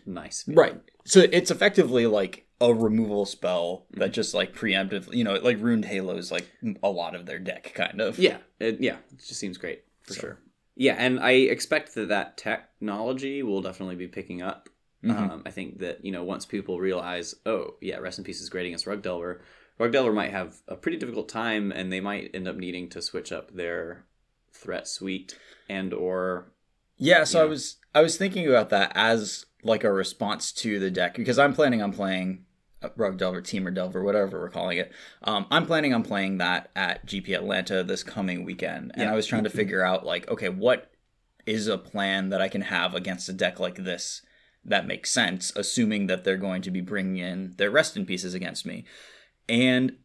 nice. 0.06 0.42
feeling. 0.44 0.58
right 0.58 0.80
so 1.04 1.20
it's 1.38 1.50
effectively 1.50 2.06
like 2.06 2.34
a 2.60 2.72
removal 2.72 3.24
spell 3.26 3.66
Mm-hmm. 3.90 4.00
that 4.00 4.12
just 4.12 4.34
like 4.34 4.50
preemptively 4.54 5.14
you 5.14 5.24
know 5.24 5.34
like 5.48 5.58
ruined 5.60 5.84
halos 5.84 6.30
like 6.36 6.46
a 6.82 6.88
lot 6.90 7.14
of 7.14 7.26
their 7.26 7.38
deck 7.38 7.72
kind 7.74 8.00
of 8.00 8.18
Yeah, 8.18 8.38
it, 8.60 8.80
yeah, 8.80 8.96
it 9.12 9.18
just 9.28 9.40
seems 9.40 9.58
great 9.58 9.80
for 10.02 10.14
So. 10.14 10.20
sure. 10.20 10.38
Yeah, 10.76 10.96
and 10.98 11.18
I 11.20 11.32
expect 11.56 11.94
that 11.94 12.08
that 12.08 12.36
technology 12.36 13.42
will 13.42 13.62
definitely 13.62 13.96
be 13.96 14.08
picking 14.08 14.42
up. 14.42 14.68
Mhm. 15.04 15.30
Um, 15.32 15.42
I 15.46 15.50
think 15.50 15.78
that 15.84 16.04
you 16.04 16.12
know 16.12 16.24
once 16.24 16.44
people 16.46 16.78
realize, 16.80 17.34
oh 17.46 17.76
yeah, 17.80 17.98
Rest 17.98 18.18
in 18.18 18.24
Peace 18.24 18.40
is 18.42 18.50
great 18.50 18.66
against 18.66 18.86
Rug 18.86 19.02
Delver. 19.02 19.42
Rug 19.78 19.92
Delver 19.92 20.12
might 20.12 20.30
have 20.30 20.56
a 20.68 20.76
pretty 20.76 20.96
difficult 20.96 21.28
time, 21.28 21.70
and 21.70 21.92
they 21.92 22.00
might 22.00 22.30
end 22.34 22.48
up 22.48 22.56
needing 22.56 22.88
to 22.90 23.02
switch 23.02 23.30
up 23.32 23.54
their 23.54 24.04
threat 24.52 24.88
suite 24.88 25.38
and 25.68 25.92
or 25.92 26.52
Yeah, 26.96 27.24
so 27.24 27.42
I 27.42 27.44
was 27.44 27.76
I 27.94 28.00
was 28.00 28.16
thinking 28.16 28.46
about 28.48 28.70
that 28.70 28.92
as 28.94 29.46
like 29.62 29.84
a 29.84 29.92
response 29.92 30.52
to 30.52 30.78
the 30.78 30.90
deck 30.90 31.16
because 31.16 31.38
I'm 31.38 31.52
planning 31.52 31.82
on 31.82 31.92
playing 31.92 32.44
uh, 32.82 32.88
Rug 32.96 33.18
Delver, 33.18 33.42
Temur 33.42 33.74
Delver, 33.74 34.02
whatever 34.02 34.38
we're 34.40 34.50
calling 34.50 34.78
it. 34.78 34.92
Um, 35.22 35.46
I'm 35.50 35.66
planning 35.66 35.92
on 35.92 36.02
playing 36.02 36.38
that 36.38 36.70
at 36.74 37.06
GP 37.06 37.34
Atlanta 37.34 37.82
this 37.82 38.02
coming 38.02 38.44
weekend, 38.44 38.92
and 38.94 39.02
Yeah. 39.02 39.12
I 39.12 39.16
was 39.16 39.26
trying 39.26 39.44
to 39.44 39.50
figure 39.50 39.84
out 39.84 40.06
like, 40.06 40.28
okay, 40.30 40.48
what 40.48 40.90
is 41.44 41.66
a 41.68 41.78
plan 41.78 42.30
that 42.30 42.40
I 42.40 42.48
can 42.48 42.62
have 42.62 42.94
against 42.94 43.28
a 43.28 43.32
deck 43.32 43.60
like 43.60 43.76
this 43.76 44.22
that 44.64 44.86
makes 44.86 45.10
sense, 45.10 45.52
assuming 45.54 46.08
that 46.08 46.24
they're 46.24 46.36
going 46.36 46.60
to 46.62 46.72
be 46.72 46.80
bringing 46.80 47.18
in 47.18 47.54
their 47.56 47.70
rest 47.70 47.96
in 47.96 48.04
pieces 48.04 48.34
against 48.34 48.66
me, 48.66 48.84
and 49.48 49.96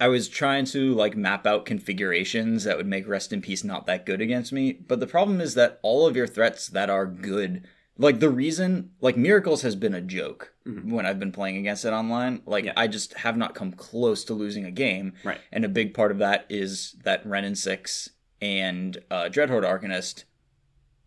I 0.00 0.08
was 0.08 0.28
trying 0.28 0.64
to 0.66 0.94
like 0.94 1.16
map 1.16 1.46
out 1.46 1.64
configurations 1.66 2.64
that 2.64 2.76
would 2.76 2.86
make 2.86 3.08
Rest 3.08 3.32
in 3.32 3.40
Peace 3.42 3.64
not 3.64 3.86
that 3.86 4.06
good 4.06 4.20
against 4.20 4.52
me. 4.52 4.72
But 4.72 5.00
the 5.00 5.06
problem 5.06 5.40
is 5.40 5.54
that 5.54 5.80
all 5.82 6.06
of 6.06 6.14
your 6.16 6.26
threats 6.28 6.68
that 6.68 6.88
are 6.88 7.04
good, 7.06 7.66
like 7.96 8.20
the 8.20 8.30
reason, 8.30 8.92
like 9.00 9.16
Miracles 9.16 9.62
has 9.62 9.74
been 9.74 9.94
a 9.94 10.00
joke 10.00 10.54
Mhm. 10.66 10.92
when 10.92 11.04
I've 11.04 11.18
been 11.18 11.32
playing 11.32 11.56
against 11.56 11.84
it 11.84 11.92
online. 11.92 12.42
Like 12.46 12.66
Yeah. 12.66 12.74
I 12.76 12.86
just 12.86 13.14
have 13.14 13.36
not 13.36 13.56
come 13.56 13.72
close 13.72 14.22
to 14.26 14.34
losing 14.34 14.64
a 14.64 14.70
game. 14.70 15.14
Right. 15.24 15.40
And 15.50 15.64
a 15.64 15.68
big 15.68 15.94
part 15.94 16.12
of 16.12 16.18
that 16.18 16.46
is 16.48 16.94
that 17.02 17.26
Wrenn 17.26 17.44
and 17.44 17.58
Six 17.58 18.10
and 18.40 18.98
uh, 19.10 19.24
Dreadhorde 19.30 19.64
Arcanist. 19.64 20.24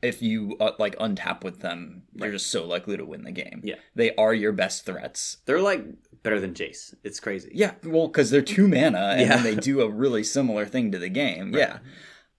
If 0.01 0.21
you 0.21 0.57
uh, 0.59 0.71
like 0.79 0.97
untap 0.97 1.43
with 1.45 1.59
them, 1.61 2.03
you're 2.15 2.31
just 2.31 2.47
so 2.47 2.65
likely 2.65 2.97
to 2.97 3.05
win 3.05 3.23
the 3.23 3.31
game. 3.31 3.61
Yeah. 3.63 3.75
they 3.95 4.13
are 4.15 4.33
your 4.33 4.51
best 4.51 4.83
threats. 4.85 5.37
they're 5.45 5.61
like 5.61 5.85
better 6.23 6.39
than 6.39 6.53
Jace. 6.53 6.93
It's 7.03 7.19
crazy. 7.19 7.51
Yeah, 7.53 7.73
well, 7.83 8.07
because 8.07 8.29
they're 8.29 8.41
two 8.41 8.67
mana 8.67 9.15
and 9.17 9.21
Yeah. 9.21 9.41
they 9.41 9.55
do 9.55 9.81
a 9.81 9.89
really 9.89 10.23
similar 10.23 10.65
thing 10.65 10.91
to 10.91 10.99
the 10.99 11.09
game. 11.09 11.51
Right. 11.51 11.59
Yeah. 11.59 11.79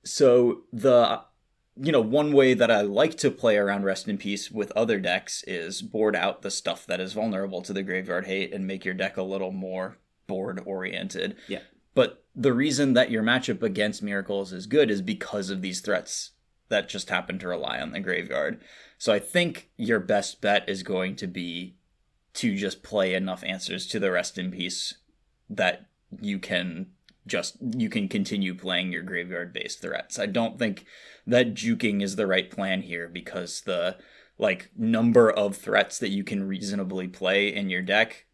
So 0.04 0.62
the 0.72 1.22
you 1.80 1.90
know 1.90 2.00
one 2.02 2.32
way 2.32 2.52
that 2.54 2.70
I 2.70 2.82
like 2.82 3.16
to 3.18 3.30
play 3.30 3.56
around 3.56 3.84
Rest 3.84 4.06
in 4.06 4.18
Peace 4.18 4.50
with 4.50 4.72
other 4.72 5.00
decks 5.00 5.42
is 5.46 5.80
board 5.80 6.14
out 6.14 6.42
the 6.42 6.50
stuff 6.50 6.86
that 6.86 7.00
is 7.00 7.14
vulnerable 7.14 7.62
to 7.62 7.72
the 7.72 7.82
graveyard 7.82 8.26
hate 8.26 8.52
and 8.52 8.66
make 8.66 8.84
your 8.84 8.94
deck 8.94 9.16
a 9.16 9.22
little 9.22 9.52
more 9.52 9.96
board 10.26 10.60
oriented. 10.66 11.36
Yeah. 11.48 11.60
But 11.94 12.24
the 12.34 12.52
reason 12.52 12.92
that 12.94 13.10
your 13.10 13.22
matchup 13.22 13.62
against 13.62 14.02
Miracles 14.02 14.52
is 14.52 14.66
good 14.66 14.90
is 14.90 15.02
because 15.02 15.50
of 15.50 15.62
these 15.62 15.80
threats 15.80 16.32
that 16.68 16.88
just 16.88 17.10
happen 17.10 17.38
to 17.38 17.48
rely 17.48 17.80
on 17.80 17.92
the 17.92 18.00
graveyard. 18.00 18.60
So 18.98 19.12
I 19.12 19.18
think 19.18 19.70
your 19.76 20.00
best 20.00 20.40
bet 20.40 20.66
is 20.68 20.82
going 20.82 21.16
to 21.16 21.26
be 21.26 21.76
to 22.34 22.56
just 22.56 22.82
play 22.82 23.14
enough 23.14 23.44
answers 23.44 23.86
to 23.88 23.98
the 24.00 24.10
rest 24.10 24.38
in 24.38 24.50
peace 24.50 24.94
that 25.50 25.86
you 26.20 26.38
can 26.38 26.86
just 27.26 27.56
you 27.60 27.88
can 27.88 28.08
continue 28.08 28.54
playing 28.54 28.92
your 28.92 29.02
graveyard 29.02 29.52
based 29.52 29.80
threats. 29.80 30.18
I 30.18 30.26
don't 30.26 30.58
think 30.58 30.84
that 31.26 31.54
juking 31.54 32.02
is 32.02 32.16
the 32.16 32.26
right 32.26 32.50
plan 32.50 32.82
here 32.82 33.08
because 33.08 33.60
the 33.62 33.96
like 34.38 34.70
number 34.76 35.30
of 35.30 35.56
threats 35.56 35.98
that 35.98 36.08
you 36.08 36.24
can 36.24 36.48
reasonably 36.48 37.06
play 37.06 37.54
in 37.54 37.70
your 37.70 37.82
deck 37.82 38.26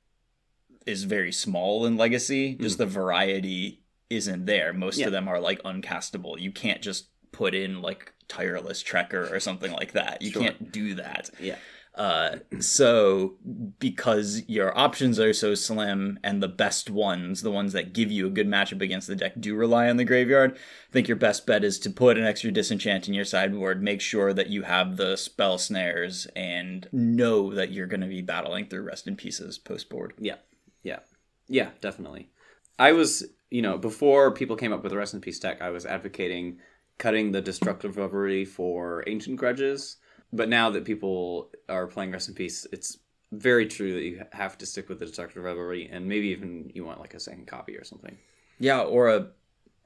is 0.87 1.05
very 1.05 1.33
small 1.33 1.85
in 1.85 1.97
Legacy. 1.97 2.55
Just 2.55 2.77
hmm. 2.77 2.85
the 2.85 2.87
variety 2.87 3.83
isn't 4.09 4.47
there. 4.47 4.73
Most 4.73 4.99
Yeah. 4.99 5.07
of 5.07 5.13
them 5.13 5.29
are 5.29 5.39
like 5.39 5.63
uncastable. 5.65 6.41
You 6.41 6.51
can't 6.51 6.81
just 6.81 7.09
put 7.31 7.55
in 7.55 7.83
like 7.83 8.15
tireless 8.27 8.83
trekker 8.83 9.31
or 9.31 9.39
something 9.39 9.73
like 9.73 9.93
that. 9.93 10.23
You 10.23 10.31
Sure. 10.31 10.43
can't 10.43 10.73
do 10.73 10.95
that. 10.95 11.31
Yeah. 11.39 11.59
Uh, 11.99 12.39
so 12.61 13.35
because 13.81 14.45
your 14.47 14.77
options 14.79 15.19
are 15.19 15.33
so 15.33 15.53
slim 15.57 16.17
and 16.23 16.41
the 16.41 16.49
best 16.49 16.89
ones, 16.89 17.43
the 17.43 17.51
ones 17.51 17.73
that 17.73 17.93
give 17.93 18.09
you 18.09 18.29
a 18.29 18.31
good 18.31 18.47
matchup 18.47 18.81
against 18.81 19.09
the 19.09 19.17
deck, 19.17 19.33
do 19.41 19.57
rely 19.57 19.89
on 19.89 19.97
the 19.97 20.05
graveyard, 20.05 20.53
I 20.55 20.93
think 20.93 21.09
your 21.09 21.17
best 21.17 21.45
bet 21.45 21.65
is 21.65 21.77
to 21.81 21.91
put 21.91 22.17
an 22.17 22.25
extra 22.25 22.53
disenchant 22.53 23.09
in 23.09 23.15
your 23.15 23.25
sideboard, 23.25 23.83
make 23.83 24.01
sure 24.01 24.33
that 24.33 24.49
you 24.49 24.63
have 24.63 24.97
the 24.97 25.17
spell 25.17 25.59
snares, 25.59 26.29
and 26.37 26.89
know 26.93 27.53
that 27.53 27.73
you're 27.73 27.89
going 27.89 28.03
to 28.03 28.07
be 28.07 28.23
battling 28.23 28.67
through 28.67 28.83
rest 28.83 29.09
in 29.09 29.17
pieces 29.17 29.59
post 29.59 29.91
board. 29.91 30.15
Yeah, 30.19 30.37
yeah, 30.85 31.01
yeah, 31.49 31.71
definitely. 31.81 32.31
I 32.79 32.93
was, 32.93 33.25
you 33.51 33.61
know, 33.61 33.77
before 33.77 34.31
people 34.31 34.55
came 34.55 34.73
up 34.73 34.85
with 34.85 34.93
the 34.93 34.99
Rest 34.99 35.15
in 35.15 35.21
Peace 35.21 35.41
deck, 35.41 35.61
I 35.61 35.71
was 35.71 35.85
advocating 35.85 36.59
cutting 36.97 37.33
the 37.33 37.41
Destructive 37.41 37.97
Revelry 37.97 38.45
for 38.45 39.03
Ancient 39.09 39.37
Grudges. 39.37 39.97
But 40.33 40.49
now 40.49 40.71
that 40.71 40.85
people 40.85 41.51
are 41.69 41.87
playing 41.87 42.13
Rest 42.13 42.29
in 42.29 42.35
Peace, 42.35 42.67
it's 42.73 42.99
very 43.33 43.67
true 43.67 43.95
that 43.95 44.03
you 44.03 44.23
have 44.33 44.59
to 44.59 44.67
stick 44.67 44.89
with 44.89 44.99
the 44.99 45.07
Destructive 45.07 45.43
Revelry, 45.43 45.89
and 45.91 46.07
maybe 46.07 46.29
even 46.29 46.71
you 46.75 46.85
want 46.85 47.01
like 47.01 47.15
a 47.15 47.21
second 47.21 47.47
copy 47.47 47.77
or 47.77 47.85
something. 47.85 48.19
Yeah, 48.59 48.81
or 48.81 49.09
a, 49.09 49.29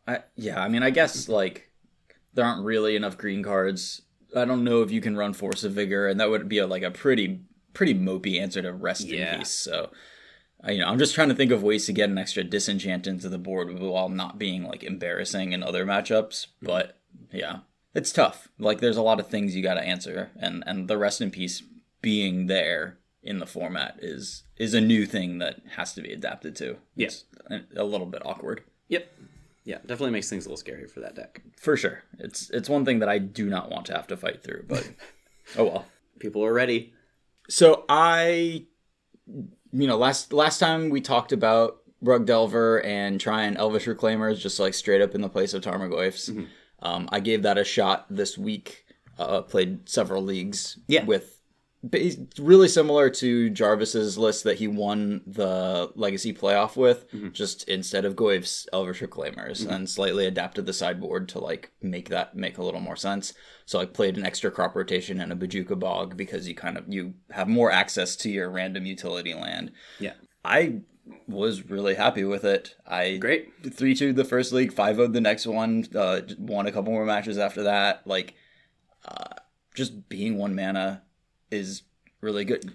I, 0.06 0.20
yeah. 0.36 0.60
I 0.60 0.68
mean, 0.68 0.82
I 0.82 0.90
guess 0.90 1.28
like 1.28 1.70
there 2.34 2.44
aren't 2.44 2.64
really 2.64 2.96
enough 2.96 3.18
green 3.18 3.42
cards. 3.42 4.02
I 4.34 4.44
don't 4.46 4.64
know 4.64 4.82
if 4.82 4.90
you 4.90 5.00
can 5.00 5.16
run 5.16 5.32
Force 5.34 5.62
of 5.62 5.72
Vigor, 5.72 6.08
and 6.08 6.18
that 6.18 6.30
would 6.30 6.48
be 6.48 6.58
a, 6.58 6.66
like 6.66 6.82
a 6.82 6.90
pretty 6.90 7.42
pretty 7.74 7.94
mopey 7.94 8.40
answer 8.40 8.62
to 8.62 8.72
Rest 8.72 9.06
Yeah. 9.06 9.34
in 9.34 9.38
Peace. 9.40 9.50
So, 9.50 9.90
I, 10.62 10.72
you 10.72 10.80
know, 10.80 10.88
I'm 10.88 10.98
just 10.98 11.14
trying 11.14 11.28
to 11.28 11.34
think 11.34 11.52
of 11.52 11.62
ways 11.62 11.86
to 11.86 11.92
get 11.92 12.10
an 12.10 12.18
extra 12.18 12.44
disenchant 12.44 13.06
into 13.06 13.28
the 13.28 13.38
board 13.38 13.78
while 13.78 14.08
not 14.08 14.38
being 14.38 14.64
like 14.64 14.82
embarrassing 14.82 15.52
in 15.52 15.62
other 15.62 15.84
matchups. 15.86 16.46
Hmm. 16.60 16.66
But 16.66 16.98
yeah, 17.30 17.60
it's 17.94 18.12
tough. 18.12 18.48
Like, 18.58 18.80
there's 18.80 18.96
a 18.96 19.02
lot 19.02 19.20
of 19.20 19.28
things 19.28 19.54
you 19.54 19.62
got 19.62 19.74
to 19.74 19.82
answer, 19.82 20.30
and 20.36 20.62
and 20.66 20.88
the 20.88 20.98
Rest 20.98 21.20
in 21.20 21.30
Peace 21.30 21.62
being 22.00 22.46
there 22.46 22.98
in 23.22 23.38
the 23.38 23.46
format 23.46 23.96
is 24.00 24.42
is 24.56 24.74
a 24.74 24.80
new 24.80 25.06
thing 25.06 25.38
that 25.38 25.60
has 25.76 25.92
to 25.94 26.02
be 26.02 26.12
adapted 26.12 26.56
to. 26.56 26.76
Yeah. 26.96 27.06
It's 27.06 27.24
a, 27.76 27.84
little 27.84 28.06
bit 28.06 28.22
awkward. 28.24 28.64
Yep. 28.88 29.10
Yeah, 29.64 29.78
definitely 29.78 30.10
makes 30.10 30.28
things 30.28 30.44
a 30.44 30.48
little 30.48 30.56
scary 30.56 30.88
for 30.88 31.00
that 31.00 31.14
deck. 31.14 31.40
For 31.60 31.76
sure. 31.76 32.02
It's 32.18 32.50
it's 32.50 32.68
one 32.68 32.84
thing 32.84 32.98
that 32.98 33.08
I 33.08 33.18
do 33.18 33.48
not 33.48 33.70
want 33.70 33.86
to 33.86 33.94
have 33.94 34.08
to 34.08 34.16
fight 34.16 34.42
through, 34.42 34.64
but 34.68 34.88
oh 35.56 35.64
well. 35.64 35.86
People 36.18 36.44
are 36.44 36.52
ready. 36.52 36.92
So 37.48 37.84
I 37.88 38.66
you 39.26 39.86
know, 39.86 39.96
last 39.96 40.32
last 40.32 40.58
time 40.58 40.90
we 40.90 41.00
talked 41.00 41.32
about 41.32 41.78
Rug 42.00 42.26
Delver 42.26 42.82
and 42.82 43.20
trying 43.20 43.56
Elvish 43.56 43.86
Reclaimers 43.86 44.40
just 44.40 44.58
like 44.58 44.74
straight 44.74 45.00
up 45.00 45.14
in 45.14 45.20
the 45.20 45.28
place 45.28 45.54
of 45.54 45.62
Tarmogoyfs. 45.62 46.30
Mm-hmm. 46.30 46.44
Um, 46.82 47.08
I 47.12 47.20
gave 47.20 47.42
that 47.44 47.58
a 47.58 47.64
shot 47.64 48.06
this 48.10 48.36
week. 48.36 48.84
Uh, 49.18 49.42
played 49.42 49.88
several 49.88 50.22
leagues 50.22 50.78
Yeah. 50.88 51.04
with 51.04 51.38
really 52.38 52.68
similar 52.68 53.10
to 53.10 53.50
Jarvis's 53.50 54.16
list 54.16 54.44
that 54.44 54.58
he 54.58 54.68
won 54.68 55.20
the 55.26 55.90
Legacy 55.96 56.32
playoff 56.32 56.76
with. 56.76 57.06
Just 57.32 57.68
instead 57.68 58.04
of 58.04 58.14
Goyf's 58.14 58.68
Elvish 58.72 59.00
Reclaimers, 59.00 59.66
and 59.68 59.90
slightly 59.90 60.26
adapted 60.26 60.64
the 60.66 60.72
sideboard 60.72 61.28
to 61.30 61.40
like 61.40 61.72
make 61.82 62.08
that 62.10 62.36
make 62.36 62.58
a 62.58 62.62
little 62.64 62.80
more 62.80 62.94
sense. 62.96 63.34
So 63.66 63.80
I 63.80 63.84
played 63.86 64.16
an 64.16 64.24
extra 64.24 64.50
crop 64.50 64.76
rotation 64.76 65.20
and 65.20 65.32
a 65.32 65.36
Bojuka 65.36 65.78
Bog 65.78 66.16
because 66.16 66.46
you 66.48 66.54
kind 66.54 66.78
of 66.78 66.84
you 66.88 67.14
have 67.32 67.48
more 67.48 67.70
access 67.72 68.14
to 68.16 68.30
your 68.30 68.48
random 68.50 68.86
utility 68.86 69.34
land. 69.34 69.72
Yeah. 69.98 70.14
I 70.44 70.82
was 71.26 71.68
really 71.68 71.94
happy 71.94 72.24
with 72.24 72.44
it. 72.44 72.76
I 72.86 73.16
Great. 73.16 73.52
three 73.74 73.94
two 73.94 74.12
the 74.12 74.24
first 74.24 74.52
league, 74.52 74.72
five 74.72 74.98
of 74.98 75.12
the 75.12 75.20
next 75.20 75.46
one. 75.46 75.84
Uh, 75.94 76.20
won 76.38 76.66
a 76.66 76.72
couple 76.72 76.92
more 76.92 77.04
matches 77.04 77.38
after 77.38 77.64
that. 77.64 78.06
Like, 78.06 78.34
uh, 79.06 79.34
just 79.74 80.08
being 80.08 80.38
one 80.38 80.54
mana 80.54 81.02
is 81.50 81.82
really 82.20 82.44
good. 82.44 82.72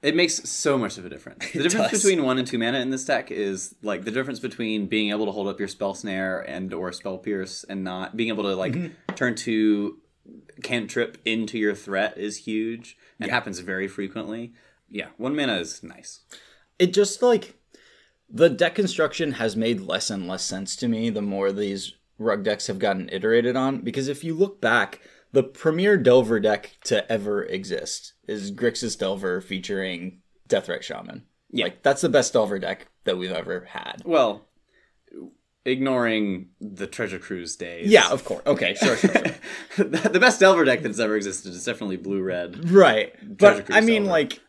It 0.00 0.16
makes 0.16 0.48
so 0.48 0.78
much 0.78 0.96
of 0.96 1.04
a 1.04 1.10
difference. 1.10 1.44
The 1.52 1.62
difference 1.64 1.90
does. 1.90 2.02
between 2.02 2.24
one 2.24 2.38
and 2.38 2.46
two 2.46 2.58
mana 2.58 2.78
in 2.78 2.88
this 2.90 3.04
deck 3.04 3.30
is 3.30 3.74
like 3.82 4.04
the 4.04 4.10
difference 4.10 4.40
between 4.40 4.86
being 4.86 5.10
able 5.10 5.26
to 5.26 5.32
hold 5.32 5.48
up 5.48 5.58
your 5.58 5.68
spell 5.68 5.92
snare 5.94 6.40
and 6.40 6.72
or 6.72 6.92
spell 6.92 7.18
pierce 7.18 7.62
and 7.64 7.84
not 7.84 8.16
being 8.16 8.30
able 8.30 8.44
to 8.44 8.54
like 8.56 8.72
Mm-hmm. 8.72 9.14
turn 9.16 9.34
to 9.36 9.98
cantrip 10.62 11.18
into 11.24 11.58
your 11.58 11.74
threat 11.74 12.16
is 12.16 12.38
huge 12.38 12.96
and 13.20 13.30
happens 13.30 13.58
very 13.60 13.86
frequently. 13.88 14.54
Yeah, 14.88 15.08
one 15.18 15.36
mana 15.36 15.56
is 15.58 15.82
nice. 15.82 16.20
It 16.78 16.92
just 16.94 17.20
like 17.22 17.55
the 18.28 18.48
deck 18.50 18.74
construction 18.74 19.32
has 19.32 19.56
made 19.56 19.80
less 19.80 20.10
and 20.10 20.26
less 20.26 20.42
sense 20.42 20.76
to 20.76 20.88
me 20.88 21.10
the 21.10 21.22
more 21.22 21.52
these 21.52 21.94
rug 22.18 22.42
decks 22.42 22.66
have 22.66 22.78
gotten 22.78 23.08
iterated 23.10 23.56
on. 23.56 23.80
Because 23.80 24.08
if 24.08 24.24
you 24.24 24.34
look 24.34 24.60
back, 24.60 25.00
the 25.32 25.42
premier 25.42 25.96
Delver 25.96 26.40
deck 26.40 26.78
to 26.84 27.10
ever 27.10 27.44
exist 27.44 28.14
is 28.26 28.52
Grixis 28.52 28.98
Delver 28.98 29.40
featuring 29.40 30.20
Deathrite 30.48 30.82
Shaman. 30.82 31.24
Yeah. 31.50 31.64
Like 31.64 31.82
that's 31.82 32.00
the 32.02 32.08
best 32.08 32.32
Delver 32.32 32.58
deck 32.58 32.88
that 33.04 33.16
we've 33.18 33.32
ever 33.32 33.66
had. 33.70 34.02
Well, 34.04 34.46
ignoring 35.64 36.48
the 36.60 36.86
Treasure 36.86 37.18
Cruise 37.18 37.56
days. 37.56 37.88
Yeah, 37.88 38.10
of 38.10 38.24
course. 38.24 38.42
Okay, 38.46 38.74
sure, 38.74 38.96
sure, 38.96 39.10
sure. 39.10 39.84
the 39.84 40.20
best 40.20 40.40
Delver 40.40 40.64
deck 40.64 40.82
that's 40.82 40.98
ever 40.98 41.16
existed 41.16 41.52
is 41.52 41.64
definitely 41.64 41.96
blue 41.96 42.22
red. 42.22 42.70
Right. 42.70 43.12
Treasure 43.14 43.34
But 43.36 43.66
Cruise 43.66 43.76
I 43.76 43.80
mean, 43.80 44.02
Delver. 44.02 44.10
like, 44.12 44.40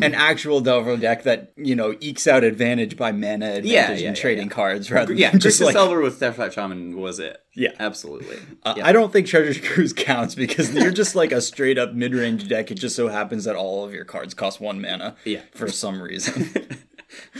an 0.00 0.14
actual 0.14 0.60
Delver 0.60 0.96
deck 0.96 1.24
that, 1.24 1.52
you 1.56 1.74
know, 1.74 1.94
ekes 2.00 2.26
out 2.26 2.44
advantage 2.44 2.96
by 2.96 3.10
mana 3.12 3.46
advantage 3.46 3.66
yeah, 3.70 3.90
and 3.90 4.00
yeah, 4.00 4.14
trading 4.14 4.46
yeah. 4.48 4.54
cards 4.54 4.90
rather 4.90 5.12
Yeah, 5.12 5.30
than 5.32 5.40
just 5.40 5.60
like. 5.60 5.74
Delver 5.74 6.00
with 6.00 6.20
Deathrite 6.20 6.52
Shaman 6.52 6.96
was 6.96 7.18
it. 7.18 7.38
Yeah. 7.54 7.72
absolutely. 7.80 8.38
Uh, 8.62 8.74
yeah. 8.76 8.86
I 8.86 8.92
don't 8.92 9.12
think 9.12 9.26
Treasure 9.26 9.60
Cruise 9.66 9.92
counts 9.92 10.34
because 10.34 10.72
you're 10.74 10.92
just 10.92 11.14
like 11.16 11.32
a 11.32 11.40
straight 11.40 11.78
up 11.78 11.94
mid 11.94 12.14
range 12.14 12.48
deck. 12.48 12.70
It 12.70 12.76
just 12.76 12.94
so 12.96 13.08
happens 13.08 13.44
that 13.44 13.56
all 13.56 13.84
of 13.84 13.92
your 13.92 14.04
cards 14.04 14.34
cost 14.34 14.60
one 14.60 14.80
mana 14.80 15.16
Yeah. 15.24 15.40
for 15.52 15.68
some 15.68 16.00
reason. 16.00 16.50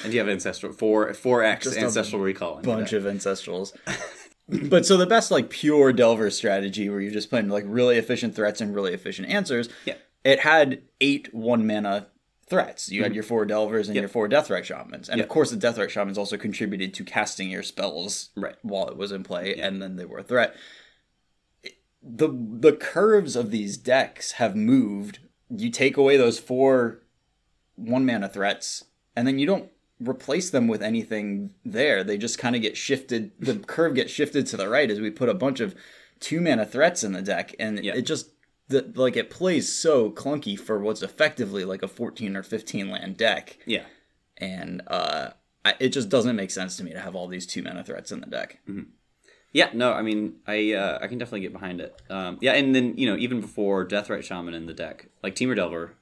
And 0.05 0.13
you 0.13 0.19
have 0.19 0.29
ancestral 0.29 0.75
four 0.75 1.15
four 1.15 1.43
X 1.43 1.65
Just 1.65 1.79
ancestral 1.79 2.21
recall. 2.21 2.61
bunch 2.61 2.93
of 2.93 3.05
ancestrals. 3.05 3.73
but 4.69 4.85
so 4.85 4.99
the 4.99 5.07
best 5.07 5.31
like 5.31 5.49
pure 5.49 5.95
Delver 5.95 6.29
strategy 6.31 6.91
where 6.91 7.01
you're 7.01 7.11
just 7.11 7.31
playing 7.31 7.49
like 7.49 7.65
really 7.67 7.97
efficient 7.97 8.35
threats 8.37 8.61
and 8.61 8.75
really 8.75 8.93
efficient 8.93 9.29
answers. 9.31 9.71
Yeah. 9.87 9.95
It 10.25 10.41
had 10.41 10.83
eight 11.01 11.33
one 11.33 11.67
mana 11.67 12.09
threats. 12.53 12.91
You 12.91 13.03
had 13.03 13.11
mm-hmm. 13.11 13.15
your 13.15 13.23
four 13.25 13.47
Delvers 13.47 13.89
and 13.89 13.97
your 13.97 14.09
four 14.09 14.29
Deathrite 14.29 14.65
Shamans. 14.65 15.09
And 15.09 15.19
Yep. 15.19 15.25
of 15.25 15.31
course 15.31 15.51
the 15.51 15.57
Deathrite 15.57 15.89
Shamans 15.89 16.19
also 16.19 16.37
contributed 16.37 16.93
to 16.95 17.05
casting 17.05 17.51
your 17.51 17.63
spells 17.63 18.29
Right. 18.37 18.57
while 18.61 18.89
it 18.89 18.97
was 18.99 19.11
in 19.11 19.23
play 19.23 19.55
and 19.55 19.81
then 19.81 19.97
they 19.97 20.05
were 20.05 20.19
a 20.19 20.23
threat. 20.23 20.55
The 22.03 22.29
the 22.29 22.73
curves 22.73 23.37
of 23.37 23.51
these 23.51 23.77
decks 23.79 24.33
have 24.33 24.55
moved. 24.55 25.21
You 25.49 25.71
take 25.71 25.97
away 25.97 26.17
those 26.19 26.39
four 26.39 27.03
one 27.77 28.05
mana 28.05 28.29
threats, 28.29 28.85
and 29.17 29.27
then 29.27 29.39
you 29.39 29.47
don't 29.47 29.71
replace 29.99 30.51
them 30.51 30.67
with 30.69 30.83
anything 30.83 31.55
there. 31.65 32.05
They 32.05 32.19
just 32.19 32.39
kind 32.39 32.57
of 32.57 32.61
get 32.63 32.77
shifted. 32.77 33.31
The 33.39 33.57
curve 33.57 33.95
gets 33.95 34.13
shifted 34.13 34.47
to 34.49 34.57
the 34.57 34.69
right 34.69 34.91
as 34.91 35.01
we 35.01 35.11
put 35.11 35.29
a 35.29 35.35
bunch 35.35 35.61
of 35.61 35.75
two 36.21 36.41
mana 36.41 36.67
threats 36.67 37.05
in 37.05 37.13
the 37.13 37.23
deck, 37.23 37.55
and 37.59 37.79
it 37.79 38.03
just 38.03 38.31
the, 38.69 38.91
like 38.95 39.17
it 39.17 39.29
plays 39.31 39.71
so 39.73 40.11
clunky 40.11 40.59
for 40.59 40.79
what's 40.79 41.03
effectively 41.03 41.65
like 41.65 41.83
a 41.83 41.89
fourteen 41.89 42.37
or 42.37 42.43
fifteen 42.43 42.91
land 42.91 43.17
deck, 43.17 43.59
Yeah, 43.67 43.85
and 44.39 44.83
uh, 44.87 45.31
I, 45.65 45.75
it 45.81 45.91
just 45.91 46.09
doesn't 46.09 46.37
make 46.37 46.51
sense 46.51 46.77
to 46.77 46.85
me 46.85 46.93
to 46.93 47.01
have 47.01 47.15
all 47.15 47.29
these 47.29 47.47
two 47.47 47.63
mana 47.63 47.85
threats 47.85 48.11
in 48.13 48.21
the 48.21 48.27
deck. 48.27 48.61
yeah. 49.53 49.71
No, 49.75 49.93
I 49.93 50.03
mean, 50.03 50.37
I 50.47 50.73
uh, 50.73 50.99
I 51.03 51.07
can 51.09 51.19
definitely 51.19 51.41
get 51.41 51.53
behind 51.53 51.81
it. 51.81 52.01
Um, 52.09 52.39
yeah, 52.41 52.53
and 52.53 52.75
then 52.75 52.97
you 52.97 53.07
know, 53.07 53.17
even 53.17 53.41
before 53.41 53.87
Deathrite 53.87 54.23
Shaman 54.25 54.55
in 54.55 54.67
the 54.67 54.75
deck, 54.75 55.09
like 55.23 55.35
Temur 55.35 55.57
Delver 55.57 55.95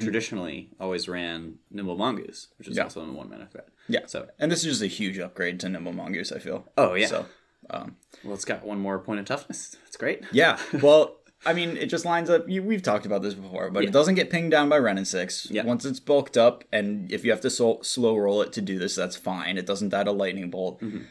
traditionally 0.00 0.70
always 0.80 1.08
ran 1.08 1.56
Nimble 1.70 1.96
Mongoose, 1.98 2.48
which 2.58 2.68
is 2.68 2.76
Yeah. 2.76 2.84
also 2.84 3.02
a 3.02 3.12
one 3.12 3.28
mana 3.28 3.46
threat. 3.46 3.68
Yeah. 3.86 4.06
So, 4.06 4.28
And 4.38 4.50
this 4.50 4.60
is 4.60 4.64
just 4.64 4.82
a 4.82 4.86
huge 4.86 5.18
upgrade 5.18 5.60
to 5.60 5.68
Nimble 5.68 5.92
Mongoose. 5.92 6.32
I 6.32 6.38
feel. 6.38 6.66
oh 6.78 6.94
yeah. 6.94 7.06
So, 7.06 7.26
um, 7.70 7.96
well, 8.24 8.32
it's 8.34 8.46
got 8.46 8.64
one 8.64 8.78
more 8.78 8.98
point 8.98 9.20
of 9.20 9.26
toughness. 9.26 9.76
That's 9.84 9.96
great. 9.98 10.22
Yeah. 10.32 10.58
Well, 10.82 11.16
I 11.46 11.52
mean, 11.52 11.76
it 11.76 11.86
just 11.86 12.04
lines 12.04 12.30
up. 12.30 12.48
You, 12.48 12.62
we've 12.62 12.82
talked 12.82 13.06
about 13.06 13.22
this 13.22 13.34
before, 13.34 13.70
but 13.70 13.82
Yeah. 13.82 13.88
it 13.88 13.92
doesn't 13.92 14.14
get 14.14 14.30
pinged 14.30 14.50
down 14.50 14.68
by 14.68 14.78
Wrenn 14.78 14.98
and 14.98 15.06
Six. 15.08 15.46
Yeah. 15.50 15.64
Once 15.64 15.84
it's 15.84 16.00
bulked 16.00 16.36
up, 16.36 16.64
and 16.72 17.10
if 17.12 17.24
you 17.24 17.30
have 17.30 17.40
to 17.42 17.50
so- 17.50 17.80
slow 17.82 18.16
roll 18.16 18.40
it 18.42 18.52
to 18.54 18.60
do 18.60 18.78
this, 18.78 18.94
that's 18.96 19.16
fine. 19.16 19.58
It 19.58 19.66
doesn't 19.66 19.90
die 19.90 20.04
to 20.04 20.12
lightning 20.12 20.50
bolt. 20.50 20.80
Mm-hmm. 20.80 21.02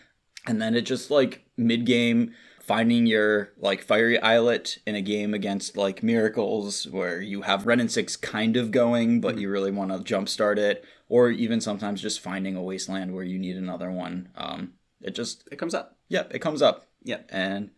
And 0.47 0.61
then 0.61 0.75
it 0.75 0.81
just 0.81 1.09
like 1.11 1.45
mid 1.55 1.85
game 1.85 2.33
finding 2.61 3.05
your 3.05 3.51
like 3.57 3.81
fiery 3.83 4.17
islet 4.19 4.77
in 4.87 4.95
a 4.95 5.01
game 5.01 5.33
against 5.33 5.75
like 5.75 6.01
miracles 6.01 6.87
where 6.87 7.21
you 7.21 7.41
have 7.41 7.65
Wrenn 7.65 7.79
and 7.81 7.91
Six 7.91 8.15
kind 8.15 8.55
of 8.57 8.71
going, 8.71 9.09
Mm-hmm. 9.09 9.19
but 9.19 9.37
you 9.37 9.49
really 9.49 9.71
want 9.71 9.91
to 9.91 10.13
jumpstart 10.13 10.57
it, 10.57 10.83
or 11.09 11.29
even 11.29 11.61
sometimes 11.61 12.01
just 12.01 12.19
finding 12.21 12.55
a 12.55 12.61
wasteland 12.63 13.13
where 13.13 13.23
you 13.25 13.37
need 13.37 13.55
another 13.57 13.91
one. 13.91 14.29
Um, 14.35 14.73
it 15.01 15.13
just 15.15 15.47
It 15.51 15.57
comes 15.57 15.73
up. 15.73 15.97
Yep, 16.09 16.33
it 16.33 16.39
comes 16.39 16.61
up. 16.61 16.87
Yep. 17.03 17.29
And 17.33 17.71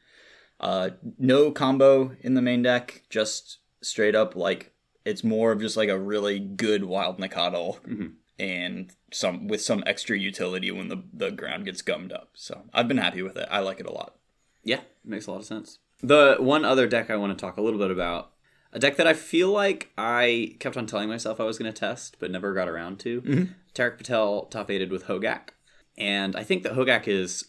uh, 0.60 0.92
no 1.18 1.52
combo 1.52 2.16
in 2.22 2.34
the 2.34 2.42
main 2.42 2.62
deck, 2.62 3.04
just 3.10 3.60
straight 3.82 4.16
up 4.16 4.36
like 4.36 4.74
it's 5.04 5.24
more 5.24 5.52
of 5.52 5.62
just 5.62 5.78
like 5.78 5.90
a 5.90 6.00
really 6.00 6.40
good 6.40 6.86
wild 6.86 7.20
Nacatl. 7.20 8.14
and 8.40 8.92
some 9.14 9.48
with 9.48 9.62
some 9.62 9.84
extra 9.86 10.18
utility 10.18 10.72
when 10.72 10.90
the, 10.90 11.02
the 11.14 11.32
ground 11.32 11.66
gets 11.66 11.82
gummed 11.82 12.12
up. 12.12 12.30
So 12.34 12.64
I've 12.74 12.88
been 12.88 12.98
happy 12.98 13.22
with 13.22 13.38
it. 13.38 13.48
I 13.50 13.60
like 13.60 13.80
it 13.80 13.86
a 13.86 13.92
lot. 13.92 14.16
Yeah, 14.64 14.82
makes 15.04 15.28
a 15.28 15.32
lot 15.32 15.40
of 15.40 15.46
sense. 15.46 15.80
The 16.02 16.38
one 16.40 16.66
other 16.66 16.88
deck 16.88 17.10
I 17.10 17.16
want 17.16 17.38
to 17.38 17.42
talk 17.42 17.58
a 17.58 17.62
little 17.62 17.80
bit 17.80 17.92
about, 17.92 18.32
a 18.74 18.80
deck 18.80 18.98
that 18.98 19.08
I 19.08 19.14
feel 19.14 19.52
like 19.52 19.92
I 19.98 20.56
kept 20.60 20.76
on 20.76 20.86
telling 20.86 21.08
myself 21.08 21.40
I 21.40 21.46
was 21.46 21.58
going 21.58 21.72
to 21.72 21.80
test, 21.80 22.18
but 22.20 22.32
never 22.32 22.54
got 22.54 22.68
around 22.68 23.00
to. 23.02 23.22
mm 23.22 23.50
Tarek 23.74 23.98
Patel 23.98 24.46
top 24.46 24.72
aided 24.72 24.90
with 24.90 25.06
Hogak. 25.06 25.50
And 25.98 26.36
I 26.36 26.44
think 26.44 26.64
that 26.64 26.74
Hogak 26.74 27.10
is 27.10 27.46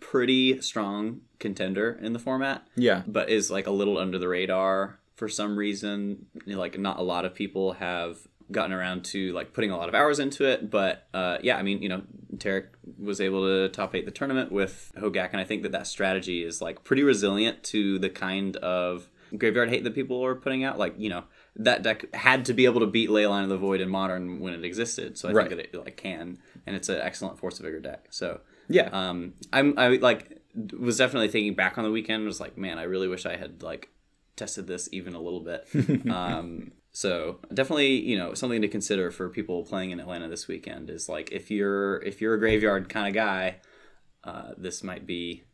pretty 0.00 0.60
strong 0.60 1.20
contender 1.38 1.98
in 2.02 2.12
the 2.12 2.18
format. 2.18 2.66
Yeah. 2.76 3.02
But 3.06 3.28
is 3.30 3.50
like 3.50 3.66
a 3.66 3.70
little 3.70 3.98
under 3.98 4.18
the 4.18 4.28
radar 4.28 4.98
for 5.14 5.28
some 5.28 5.56
reason. 5.56 6.26
Like 6.46 6.78
not 6.78 6.98
a 6.98 7.02
lot 7.02 7.24
of 7.24 7.34
people 7.34 7.72
have 7.74 8.18
gotten 8.52 8.72
around 8.72 9.04
to 9.04 9.32
like 9.32 9.52
putting 9.52 9.70
a 9.72 9.76
lot 9.76 9.88
of 9.88 9.94
hours 9.94 10.18
into 10.18 10.44
it. 10.44 10.70
But 10.70 11.06
uh, 11.12 11.38
yeah, 11.42 11.56
I 11.56 11.62
mean, 11.62 11.82
you 11.82 11.88
know, 11.88 12.02
Tarek 12.36 12.66
was 12.98 13.20
able 13.20 13.44
to 13.46 13.68
top 13.70 13.94
eight 13.94 14.04
the 14.04 14.10
tournament 14.12 14.52
with 14.52 14.92
Hogak, 14.96 15.30
and 15.32 15.40
I 15.40 15.44
think 15.44 15.62
that 15.62 15.72
that 15.72 15.86
strategy 15.86 16.44
is 16.44 16.60
like 16.62 16.84
pretty 16.84 17.02
resilient 17.02 17.62
to 17.64 17.98
the 17.98 18.10
kind 18.10 18.56
of 18.58 19.08
graveyard 19.36 19.68
hate 19.70 19.82
that 19.84 19.94
people 19.94 20.24
are 20.24 20.34
putting 20.36 20.62
out. 20.62 20.78
Like, 20.78 20.94
you 20.96 21.08
know, 21.08 21.24
that 21.56 21.82
deck 21.82 22.14
had 22.14 22.44
to 22.44 22.54
be 22.54 22.64
able 22.66 22.80
to 22.80 22.86
beat 22.86 23.10
Leyline 23.10 23.42
of 23.42 23.48
the 23.48 23.56
Void 23.56 23.80
in 23.80 23.88
Modern 23.88 24.38
when 24.38 24.52
it 24.54 24.64
existed, 24.64 25.18
so 25.18 25.28
I 25.28 25.32
Right. 25.32 25.48
think 25.48 25.60
that 25.60 25.76
it 25.76 25.84
like 25.84 25.96
can, 25.96 26.38
and 26.66 26.76
it's 26.76 26.88
an 26.88 27.00
excellent 27.00 27.38
Force 27.38 27.58
of 27.58 27.64
Vigor 27.64 27.80
deck. 27.80 28.06
So 28.10 28.40
Yeah. 28.68 28.88
um, 28.92 29.34
I'm 29.52 29.78
I 29.78 29.88
like 29.88 30.38
was 30.78 30.96
definitely 30.98 31.28
thinking 31.28 31.54
back 31.54 31.76
on 31.78 31.84
the 31.84 31.90
weekend 31.90 32.24
was 32.24 32.40
like, 32.40 32.56
man, 32.56 32.78
I 32.78 32.84
really 32.84 33.08
wish 33.08 33.26
I 33.26 33.36
had 33.36 33.62
like 33.62 33.90
tested 34.36 34.66
this 34.66 34.88
even 34.92 35.14
a 35.14 35.20
little 35.20 35.40
bit. 35.40 35.66
um, 36.10 36.72
so 36.92 37.40
definitely, 37.52 38.00
you 38.00 38.16
know, 38.16 38.32
something 38.34 38.62
to 38.62 38.68
consider 38.68 39.10
for 39.10 39.28
people 39.28 39.64
playing 39.64 39.90
in 39.90 40.00
Atlanta 40.00 40.28
this 40.28 40.48
weekend 40.48 40.88
is 40.88 41.08
like 41.08 41.30
if 41.32 41.50
you're 41.50 42.02
if 42.02 42.20
you're 42.20 42.34
a 42.34 42.38
graveyard 42.38 42.88
kind 42.88 43.06
of 43.08 43.14
guy, 43.14 43.56
uh, 44.24 44.52
this 44.56 44.82
might 44.82 45.06
be 45.06 45.44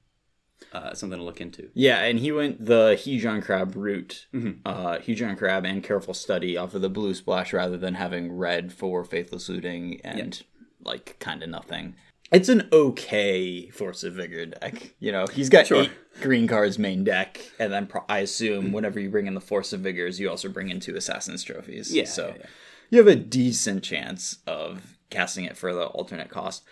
uh, 0.73 0.95
something 0.95 1.19
to 1.19 1.25
look 1.25 1.40
into. 1.40 1.69
Yeah, 1.75 2.04
and 2.04 2.21
he 2.21 2.31
went 2.31 2.64
the 2.64 2.97
Hedron 2.97 3.42
Crab 3.42 3.75
route, 3.75 4.26
Mm-hmm. 4.33 4.61
uh, 4.64 4.99
Hedron 4.99 5.37
Crab 5.37 5.64
and 5.66 5.83
Careful 5.83 6.14
Study 6.14 6.57
off 6.57 6.75
of 6.75 6.83
the 6.83 6.88
blue 6.88 7.14
splash 7.14 7.52
rather 7.52 7.76
than 7.76 7.95
having 7.95 8.31
red 8.33 8.73
for 8.73 9.04
Faithless 9.04 9.49
Looting 9.49 10.00
and 10.04 10.40
like 10.85 11.16
kind 11.19 11.42
of 11.42 11.49
nothing. 11.49 11.97
It's 12.32 12.48
an 12.48 12.68
okay 12.72 13.68
Force 13.70 14.04
of 14.04 14.14
Vigor 14.14 14.46
deck. 14.46 14.94
You 15.00 15.12
know, 15.12 15.26
he's 15.26 15.48
got 15.48 15.66
Sure. 15.66 15.82
eight 15.82 15.90
green 16.22 16.46
cards 16.46 16.78
main 16.78 17.04
deck, 17.04 17.40
and 17.58 17.72
then 17.72 17.86
pro- 17.86 18.04
I 18.08 18.18
assume 18.20 18.72
whenever 18.72 18.98
you 18.98 19.10
bring 19.10 19.26
in 19.26 19.34
the 19.34 19.40
Force 19.40 19.72
of 19.72 19.80
Vigors, 19.80 20.18
you 20.18 20.30
also 20.30 20.48
bring 20.48 20.70
in 20.70 20.80
two 20.80 20.96
Assassin's 20.96 21.44
Trophies. 21.44 21.94
Yeah, 21.94 22.04
so 22.06 22.28
yeah, 22.28 22.34
yeah. 22.40 22.46
you 22.90 22.98
have 22.98 23.06
a 23.08 23.16
decent 23.16 23.82
chance 23.84 24.38
of 24.46 24.96
casting 25.10 25.44
it 25.44 25.56
for 25.56 25.72
the 25.74 25.84
alternate 25.86 26.30
cost. 26.30 26.62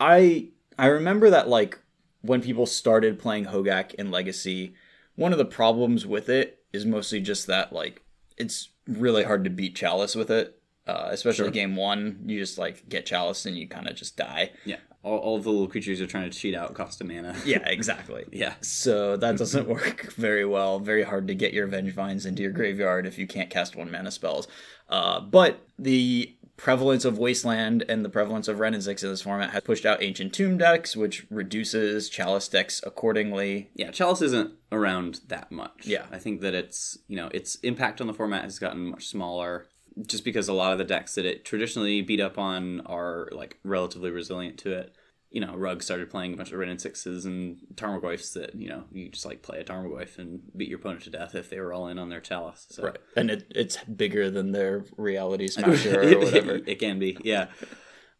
I 0.00 0.48
I 0.78 0.86
remember 0.86 1.30
that 1.30 1.48
like 1.48 1.78
when 2.22 2.40
people 2.40 2.66
started 2.66 3.18
playing 3.18 3.46
Hogak 3.46 3.94
in 3.94 4.10
Legacy, 4.10 4.74
one 5.14 5.30
of 5.32 5.38
the 5.38 5.44
problems 5.44 6.06
with 6.06 6.28
it 6.28 6.58
is 6.72 6.84
mostly 6.84 7.20
just 7.20 7.46
that 7.46 7.72
like 7.72 8.02
it's 8.36 8.70
really 8.88 9.22
hard 9.22 9.44
to 9.44 9.50
beat 9.50 9.76
Chalice 9.76 10.16
with 10.16 10.30
it. 10.30 10.60
Uh, 10.86 11.08
especially 11.12 11.50
game 11.50 11.76
one, 11.76 12.18
you 12.26 12.38
just 12.38 12.58
like 12.58 12.88
get 12.88 13.06
Chalice 13.06 13.46
and 13.46 13.56
you 13.56 13.66
kind 13.68 13.88
of 13.88 13.94
just 13.96 14.16
die. 14.18 14.50
Yeah, 14.66 14.76
all, 15.04 15.18
all 15.18 15.38
the 15.38 15.50
little 15.50 15.68
creatures 15.68 15.98
you're 15.98 16.08
trying 16.08 16.30
to 16.30 16.36
cheat 16.36 16.54
out 16.54 16.74
cost 16.74 17.00
a 17.00 17.04
mana. 17.04 17.36
Yeah, 17.44 17.66
exactly. 17.68 18.24
yeah, 18.32 18.54
So 18.60 19.16
that 19.16 19.36
doesn't 19.36 19.68
work 19.68 20.12
very 20.14 20.44
well. 20.44 20.80
Very 20.80 21.02
hard 21.02 21.28
to 21.28 21.34
get 21.34 21.52
your 21.52 21.66
Venge 21.66 21.92
Vines 21.92 22.26
into 22.26 22.42
your 22.42 22.52
graveyard 22.52 23.06
if 23.06 23.18
you 23.18 23.26
can't 23.26 23.50
cast 23.50 23.76
one 23.76 23.90
mana 23.90 24.10
spells. 24.10 24.48
Uh, 24.88 25.20
but 25.20 25.66
the 25.78 26.34
prevalence 26.56 27.04
of 27.04 27.18
Wasteland 27.18 27.84
and 27.88 28.04
the 28.04 28.08
prevalence 28.08 28.46
of 28.48 28.60
Wrenn 28.60 28.74
and 28.74 28.82
Six 28.82 29.02
in 29.02 29.10
this 29.10 29.22
format 29.22 29.50
has 29.50 29.62
pushed 29.62 29.84
out 29.84 30.02
Ancient 30.02 30.32
Tomb 30.32 30.56
decks, 30.56 30.96
which 30.96 31.26
reduces 31.30 32.08
Chalice 32.08 32.48
decks 32.48 32.80
accordingly. 32.86 33.70
yeah. 33.74 33.90
Chalice 33.90 34.22
isn't 34.22 34.52
around 34.70 35.20
that 35.28 35.50
much. 35.50 35.84
Yeah. 35.86 36.04
I 36.12 36.18
think 36.18 36.40
that 36.42 36.54
it's 36.54 36.98
you 37.08 37.16
know 37.16 37.28
its 37.34 37.56
impact 37.56 38.00
on 38.00 38.06
the 38.06 38.14
format 38.14 38.44
has 38.44 38.58
gotten 38.58 38.86
much 38.90 39.06
smaller. 39.08 39.66
Just 40.06 40.24
because 40.24 40.48
a 40.48 40.52
lot 40.52 40.72
of 40.72 40.78
the 40.78 40.84
decks 40.84 41.14
that 41.14 41.24
it 41.24 41.44
traditionally 41.44 42.02
beat 42.02 42.20
up 42.20 42.38
on 42.38 42.80
are 42.86 43.28
like 43.32 43.58
relatively 43.62 44.10
resilient 44.10 44.58
to 44.58 44.72
it. 44.72 44.94
You 45.30 45.40
know, 45.40 45.54
Rug 45.56 45.82
started 45.82 46.10
playing 46.10 46.34
a 46.34 46.36
bunch 46.36 46.52
of 46.52 46.58
Wrenn 46.58 46.68
and 46.68 46.80
Sixes 46.80 47.24
and 47.24 47.58
Tarmogoyfs 47.74 48.34
that, 48.34 48.54
you 48.54 48.68
know, 48.68 48.84
you 48.92 49.08
just 49.08 49.26
like 49.26 49.42
play 49.42 49.58
a 49.58 49.64
Tarmogoyf 49.64 50.18
and 50.18 50.40
beat 50.56 50.68
your 50.68 50.78
opponent 50.78 51.02
to 51.04 51.10
death 51.10 51.34
if 51.34 51.50
they 51.50 51.58
were 51.58 51.72
all 51.72 51.88
in 51.88 51.98
on 51.98 52.08
their 52.08 52.20
Chalice. 52.20 52.66
So. 52.70 52.92
And 53.16 53.30
it, 53.30 53.46
it's 53.50 53.76
bigger 53.84 54.30
than 54.30 54.52
their 54.52 54.84
Reality 54.96 55.48
Smasher 55.48 56.02
or 56.02 56.18
whatever. 56.20 56.60
it 56.66 56.78
can 56.78 57.00
be, 57.00 57.16
yeah. 57.24 57.48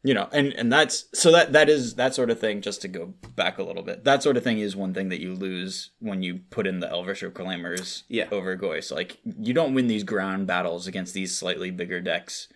You 0.07 0.13
know 0.15 0.29
and 0.33 0.53
and 0.53 0.71
that's 0.73 1.07
so 1.15 1.33
that 1.33 1.53
that 1.53 1.69
is 1.69 1.95
that 1.95 2.15
sort 2.15 2.29
of 2.31 2.39
thing 2.39 2.61
just 2.61 2.83
to 2.83 2.89
go 2.89 3.15
back 3.35 3.59
a 3.59 3.63
little 3.63 3.83
bit 3.83 4.05
that 4.05 4.23
sort 4.23 4.37
of 4.37 4.45
thing 4.45 4.59
is 4.59 4.77
one 4.77 4.93
thing 4.95 5.09
that 5.09 5.21
you 5.21 5.33
lose 5.35 5.91
when 5.99 6.23
you 6.23 6.41
put 6.51 6.67
in 6.67 6.81
the 6.81 6.89
elvish 6.91 7.21
proclaimers 7.21 8.05
Yeah. 8.09 8.29
over 8.31 8.57
goyce 8.57 8.93
like 8.93 9.19
you 9.25 9.55
don't 9.55 9.75
win 9.75 9.87
these 9.87 10.05
ground 10.05 10.47
battles 10.47 10.87
against 10.87 11.15
these 11.15 11.37
slightly 11.37 11.71
bigger 11.71 12.01
decks 12.01 12.49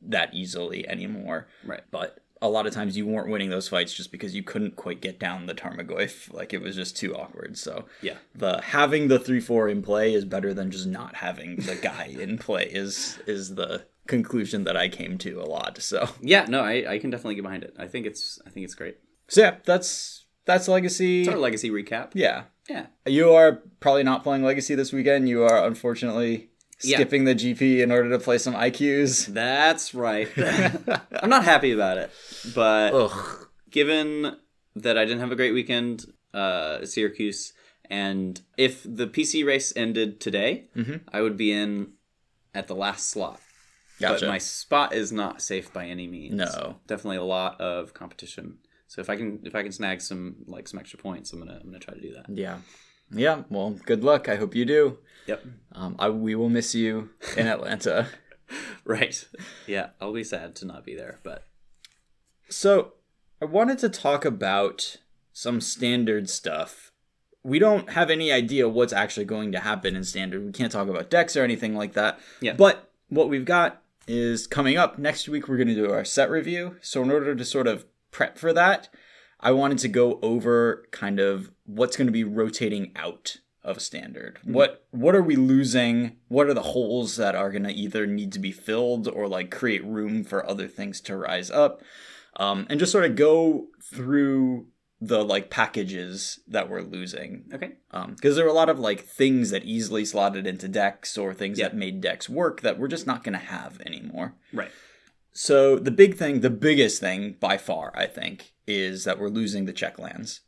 that 0.00 0.34
easily 0.34 0.86
anymore 0.88 1.46
Right. 1.64 1.82
but 1.90 2.18
a 2.40 2.48
lot 2.48 2.66
of 2.66 2.72
times 2.74 2.96
you 2.96 3.06
weren't 3.06 3.30
winning 3.30 3.50
those 3.50 3.68
fights 3.68 3.94
just 3.94 4.10
because 4.10 4.34
you 4.34 4.42
couldn't 4.42 4.74
quite 4.74 5.00
get 5.00 5.20
down 5.20 5.46
the 5.46 5.54
Tarmogoyf. 5.54 6.32
Like 6.34 6.52
it 6.52 6.60
was 6.60 6.74
just 6.74 6.96
too 6.96 7.14
awkward. 7.14 7.56
So 7.56 7.84
Yeah. 8.00 8.16
the 8.34 8.60
having 8.60 9.06
the 9.06 9.20
three 9.20 9.38
four 9.38 9.68
in 9.68 9.80
play 9.80 10.12
is 10.12 10.24
better 10.24 10.52
than 10.52 10.72
just 10.72 10.88
not 10.88 11.14
having 11.14 11.54
the 11.54 11.76
guy 11.76 12.06
in 12.18 12.38
play 12.38 12.64
is 12.64 13.20
is 13.28 13.54
the 13.54 13.84
conclusion 14.06 14.64
that 14.64 14.76
I 14.76 14.88
came 14.88 15.18
to 15.18 15.40
a 15.40 15.46
lot. 15.46 15.78
So 15.80 16.08
Yeah, 16.20 16.44
no, 16.48 16.60
I, 16.60 16.92
I 16.94 16.98
can 16.98 17.10
definitely 17.10 17.36
get 17.36 17.42
behind 17.42 17.62
it. 17.64 17.74
I 17.78 17.86
think 17.86 18.06
it's 18.06 18.40
I 18.46 18.50
think 18.50 18.64
it's 18.64 18.74
great. 18.74 18.96
So 19.28 19.40
yeah, 19.42 19.56
that's 19.64 20.26
that's 20.44 20.68
legacy. 20.68 21.20
It's 21.20 21.28
our 21.28 21.36
legacy 21.38 21.70
recap. 21.70 22.10
Yeah, 22.14 22.44
Yeah. 22.68 22.86
you 23.06 23.32
are 23.32 23.62
probably 23.80 24.02
not 24.02 24.22
playing 24.24 24.42
legacy 24.42 24.74
this 24.74 24.92
weekend. 24.92 25.28
You 25.28 25.44
are 25.44 25.64
unfortunately 25.66 26.50
Yeah. 26.82 26.96
skipping 26.96 27.24
the 27.24 27.34
GP 27.34 27.80
in 27.80 27.92
order 27.92 28.10
to 28.10 28.18
play 28.18 28.38
some 28.38 28.54
IQs. 28.54 29.26
That's 29.26 29.94
right. 29.94 30.28
I'm 31.22 31.30
not 31.30 31.44
happy 31.44 31.70
about 31.72 31.98
it, 31.98 32.10
but 32.54 32.92
Ugh. 32.92 33.46
given 33.70 34.36
that 34.74 34.98
I 34.98 35.04
didn't 35.04 35.20
have 35.20 35.30
a 35.32 35.36
great 35.36 35.52
weekend, 35.52 36.06
uh, 36.34 36.84
Syracuse, 36.84 37.52
and 37.90 38.40
if 38.56 38.82
the 38.82 39.06
PC 39.06 39.44
race 39.46 39.72
ended 39.76 40.18
today, 40.20 40.68
Mm-hmm. 40.74 40.96
I 41.12 41.20
would 41.20 41.36
be 41.36 41.52
in 41.52 41.92
at 42.54 42.66
the 42.66 42.74
last 42.74 43.08
slot. 43.10 43.38
Gotcha. 44.02 44.26
But 44.26 44.30
my 44.32 44.38
spot 44.38 44.94
is 44.94 45.12
not 45.12 45.40
safe 45.42 45.72
by 45.72 45.86
any 45.86 46.06
means. 46.06 46.34
No. 46.34 46.76
definitely 46.86 47.16
a 47.18 47.24
lot 47.24 47.60
of 47.60 47.94
competition. 47.94 48.58
So 48.86 49.00
if 49.00 49.08
I 49.08 49.16
can 49.16 49.40
if 49.44 49.54
I 49.54 49.62
can 49.62 49.72
snag 49.72 50.00
some 50.02 50.36
like 50.46 50.68
some 50.68 50.78
extra 50.78 50.98
points, 50.98 51.32
I'm 51.32 51.38
gonna 51.38 51.58
I'm 51.58 51.66
gonna 51.66 51.78
try 51.78 51.94
to 51.94 52.00
do 52.00 52.12
that. 52.12 52.26
yeah, 52.28 52.58
yeah. 53.10 53.42
Well, 53.48 53.70
good 53.86 54.04
luck. 54.04 54.28
I 54.28 54.36
hope 54.36 54.54
you 54.54 54.64
do. 54.66 54.98
Yep. 55.26 55.44
Um, 55.72 55.96
I 55.98 56.10
we 56.10 56.34
will 56.34 56.50
miss 56.50 56.74
you 56.74 57.10
in 57.36 57.46
Atlanta. 57.46 58.08
Right. 58.84 59.24
Yeah, 59.66 59.90
I'll 60.00 60.12
be 60.12 60.24
sad 60.24 60.54
to 60.56 60.66
not 60.66 60.84
be 60.84 60.94
there, 60.94 61.20
but 61.22 61.46
So, 62.50 62.94
I 63.40 63.44
wanted 63.46 63.78
to 63.78 63.88
talk 63.88 64.24
about 64.24 64.98
some 65.32 65.60
standard 65.60 66.28
stuff. 66.28 66.92
We 67.42 67.58
don't 67.58 67.90
have 67.90 68.10
any 68.10 68.30
idea 68.30 68.68
what's 68.68 68.92
actually 68.92 69.24
going 69.24 69.52
to 69.52 69.60
happen 69.60 69.96
in 69.96 70.04
standard. 70.04 70.44
We 70.44 70.52
can't 70.52 70.70
talk 70.70 70.88
about 70.88 71.10
decks 71.10 71.36
or 71.36 71.42
anything 71.44 71.74
like 71.74 71.94
that. 71.94 72.20
Yeah. 72.40 72.52
But 72.52 72.90
what 73.08 73.28
we've 73.28 73.44
got 73.44 73.82
is 74.06 74.46
coming 74.46 74.76
up 74.76 74.98
next 74.98 75.28
week, 75.28 75.48
we're 75.48 75.56
going 75.56 75.68
to 75.68 75.74
do 75.74 75.90
our 75.90 76.04
set 76.04 76.30
review. 76.30 76.76
So, 76.80 77.02
in 77.02 77.10
order 77.10 77.34
to 77.34 77.44
sort 77.44 77.66
of 77.66 77.86
prep 78.10 78.38
for 78.38 78.52
that, 78.52 78.88
I 79.40 79.50
wanted 79.52 79.78
to 79.78 79.88
go 79.88 80.18
over 80.22 80.86
kind 80.90 81.18
of 81.18 81.50
what's 81.64 81.96
going 81.96 82.06
to 82.06 82.12
be 82.12 82.24
rotating 82.24 82.92
out 82.96 83.38
of 83.64 83.80
standard. 83.80 84.38
What 84.44 84.86
what 84.90 85.14
are 85.14 85.22
we 85.22 85.36
losing? 85.36 86.16
What 86.28 86.48
are 86.48 86.54
the 86.54 86.62
holes 86.62 87.16
that 87.16 87.34
are 87.34 87.50
going 87.50 87.64
to 87.64 87.72
either 87.72 88.06
need 88.06 88.32
to 88.32 88.38
be 88.38 88.52
filled 88.52 89.08
or 89.08 89.28
like 89.28 89.50
create 89.50 89.84
room 89.84 90.24
for 90.24 90.48
other 90.48 90.68
things 90.68 91.00
to 91.02 91.16
rise 91.16 91.50
up? 91.50 91.82
Um, 92.36 92.66
and 92.70 92.80
just 92.80 92.92
sort 92.92 93.04
of 93.04 93.14
go 93.14 93.66
through 93.82 94.66
the 95.04 95.24
like 95.24 95.50
packages 95.50 96.38
that 96.46 96.70
we're 96.70 96.80
losing 96.80 97.44
okay. 97.52 97.72
because 98.10 98.36
there 98.36 98.44
were 98.44 98.50
a 98.50 98.54
lot 98.54 98.68
of 98.68 98.78
like 98.78 99.00
things 99.00 99.50
that 99.50 99.64
easily 99.64 100.04
slotted 100.04 100.46
into 100.46 100.68
decks 100.68 101.18
or 101.18 101.34
things 101.34 101.58
Yeah. 101.58 101.68
that 101.70 101.76
made 101.76 102.00
decks 102.00 102.28
work 102.28 102.60
that 102.60 102.78
we're 102.78 102.86
just 102.86 103.04
not 103.04 103.24
going 103.24 103.32
to 103.32 103.44
have 103.44 103.80
anymore. 103.84 104.34
Right. 104.52 104.70
So 105.32 105.76
the 105.76 105.90
big 105.90 106.16
thing, 106.16 106.40
the 106.40 106.50
biggest 106.50 107.00
thing 107.00 107.34
by 107.40 107.56
far, 107.58 107.90
I 107.96 108.06
think, 108.06 108.52
is 108.64 109.02
that 109.02 109.18
we're 109.18 109.28
losing 109.28 109.64
the 109.64 109.72
check 109.72 109.98
lands. 109.98 110.42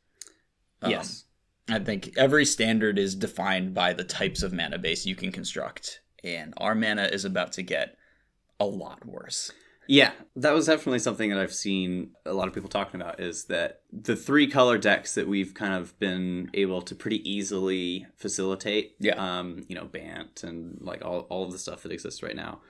Um, 0.83 0.93
yes. 0.93 1.25
I 1.69 1.81
think 1.81 2.17
every 2.17 2.45
standard 2.45 2.97
is 2.97 3.17
defined 3.17 3.75
by 3.75 3.93
the 3.93 4.05
types 4.05 4.45
of 4.45 4.53
mana 4.53 4.79
base 4.79 5.05
you 5.05 5.17
can 5.17 5.33
construct, 5.33 6.01
and 6.23 6.55
our 6.59 6.77
mana 6.77 7.05
is 7.05 7.25
about 7.25 7.53
to 7.55 7.63
get 7.63 7.97
a 8.61 8.67
lot 8.67 9.05
worse. 9.05 9.51
Yeah, 9.87 10.13
that 10.37 10.53
was 10.53 10.67
definitely 10.67 10.99
something 11.01 11.31
that 11.31 11.39
I've 11.39 11.53
seen 11.53 12.13
a 12.25 12.33
lot 12.33 12.49
of 12.49 12.55
people 12.55 12.69
talking 12.71 13.01
about 13.01 13.21
is 13.21 13.45
that 13.45 13.81
the 13.93 14.17
three 14.17 14.47
color 14.47 14.79
decks 14.79 15.15
that 15.15 15.29
we've 15.29 15.53
kind 15.55 15.75
of 15.75 15.99
been 15.99 16.51
able 16.55 16.81
to 16.83 16.95
pretty 16.95 17.29
easily 17.31 18.07
facilitate. 18.17 18.97
Yeah. 18.99 19.15
Um, 19.17 19.65
you 19.69 19.75
know, 19.75 19.85
Bant 19.85 20.43
and 20.43 20.79
like 20.81 21.05
all, 21.05 21.21
all 21.31 21.45
of 21.45 21.53
the 21.53 21.59
stuff 21.59 21.83
that 21.83 21.93
exists 21.93 22.23
right 22.23 22.37
now. 22.37 22.61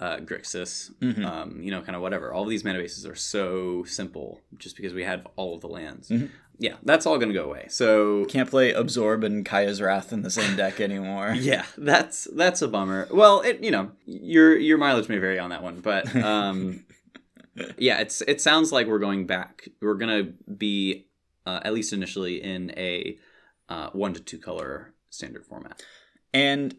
uh, 0.00 0.16
Grixis, 0.16 0.90
Mhm. 0.98 1.24
um, 1.24 1.62
you 1.62 1.70
know, 1.70 1.80
kind 1.80 1.94
of 1.94 2.02
whatever. 2.02 2.32
All 2.32 2.42
of 2.42 2.48
these 2.48 2.64
mana 2.64 2.80
bases 2.80 3.06
are 3.06 3.14
so 3.14 3.84
simple 3.84 4.40
just 4.58 4.74
because 4.76 4.92
we 4.92 5.04
have 5.04 5.24
all 5.36 5.54
of 5.54 5.60
the 5.60 5.68
lands. 5.68 6.08
Mhm. 6.08 6.30
Yeah, 6.58 6.74
that's 6.84 7.04
all 7.04 7.16
going 7.18 7.30
to 7.32 7.34
go 7.34 7.44
away. 7.44 7.66
So 7.68 8.24
Can't 8.26 8.48
play 8.48 8.72
Absorb 8.72 9.24
and 9.24 9.44
Kaya's 9.44 9.80
Wrath 9.80 10.12
in 10.12 10.22
the 10.22 10.30
same 10.30 10.56
deck 10.62 10.80
anymore. 10.80 11.34
yeah, 11.36 11.64
that's 11.76 12.28
that's 12.34 12.62
a 12.62 12.68
bummer. 12.68 13.08
Well, 13.10 13.40
it 13.40 13.62
you 13.62 13.70
know 13.70 13.90
your 14.06 14.56
your 14.56 14.78
mileage 14.78 15.08
may 15.08 15.18
vary 15.18 15.38
on 15.38 15.50
that 15.50 15.62
one, 15.62 15.80
but 15.80 16.14
um, 16.16 16.84
yeah, 17.78 18.00
it's 18.00 18.22
it 18.22 18.40
sounds 18.40 18.72
like 18.72 18.86
we're 18.86 18.98
going 18.98 19.26
back. 19.26 19.68
We're 19.82 19.94
gonna 19.94 20.24
be 20.56 21.06
uh, 21.46 21.60
at 21.64 21.74
least 21.74 21.92
initially 21.92 22.42
in 22.42 22.72
a 22.76 23.18
uh, 23.68 23.90
one 23.90 24.14
to 24.14 24.20
two 24.20 24.38
color 24.38 24.94
standard 25.10 25.44
format. 25.46 25.82
And 26.32 26.76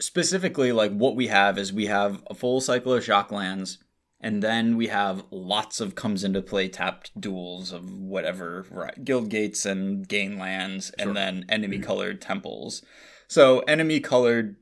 specifically, 0.00 0.72
like 0.72 0.92
what 0.92 1.16
we 1.16 1.28
have 1.28 1.58
is 1.58 1.72
we 1.72 1.86
have 1.86 2.22
a 2.28 2.34
full 2.34 2.60
cycle 2.60 2.92
of 2.92 3.04
shock 3.04 3.32
lands, 3.32 3.78
and 4.24 4.42
then 4.42 4.78
we 4.78 4.86
have 4.86 5.22
lots 5.30 5.80
of 5.80 5.94
comes 5.94 6.24
into 6.24 6.40
play 6.40 6.66
tapped 6.66 7.20
duels 7.20 7.72
of 7.72 7.92
whatever 7.92 8.64
right, 8.70 9.04
guild 9.04 9.28
gates 9.28 9.66
and 9.66 10.08
gain 10.08 10.38
lands, 10.38 10.90
Sure. 10.98 11.08
and 11.08 11.16
then 11.16 11.44
enemy 11.50 11.76
mm-hmm. 11.76 11.84
colored 11.84 12.22
temples. 12.22 12.82
So 13.28 13.58
enemy 13.60 14.00
colored 14.00 14.56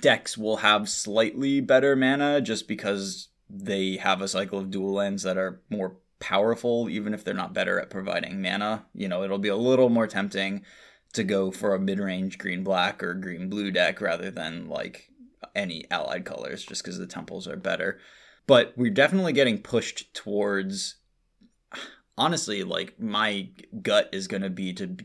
decks 0.00 0.36
will 0.36 0.56
have 0.58 0.88
slightly 0.88 1.60
better 1.60 1.94
mana 1.94 2.40
just 2.40 2.66
because 2.66 3.28
they 3.48 3.98
have 3.98 4.20
a 4.20 4.26
cycle 4.26 4.58
of 4.58 4.72
dual 4.72 4.94
lands 4.94 5.22
that 5.22 5.36
are 5.36 5.62
more 5.70 5.98
powerful, 6.18 6.90
even 6.90 7.14
if 7.14 7.22
they're 7.22 7.34
not 7.34 7.54
better 7.54 7.78
at 7.78 7.88
providing 7.88 8.42
mana. 8.42 8.86
You 8.94 9.06
know, 9.06 9.22
it'll 9.22 9.38
be 9.38 9.48
a 9.48 9.54
little 9.54 9.90
more 9.90 10.08
tempting 10.08 10.62
to 11.12 11.22
go 11.22 11.52
for 11.52 11.72
a 11.72 11.78
mid-range 11.78 12.36
green 12.36 12.64
black 12.64 13.00
or 13.00 13.14
green 13.14 13.48
blue 13.48 13.70
deck 13.70 14.00
rather 14.00 14.28
than 14.32 14.68
like 14.68 15.08
any 15.54 15.84
allied 15.88 16.24
colors 16.24 16.64
just 16.64 16.82
because 16.82 16.98
the 16.98 17.06
temples 17.06 17.46
are 17.46 17.56
better 17.56 18.00
but 18.46 18.72
we're 18.76 18.90
definitely 18.90 19.32
getting 19.32 19.58
pushed 19.58 20.12
towards 20.14 20.96
honestly 22.18 22.62
like 22.62 22.98
my 23.00 23.48
gut 23.82 24.08
is 24.12 24.28
going 24.28 24.42
to 24.42 24.50
be 24.50 24.72
to 24.72 24.96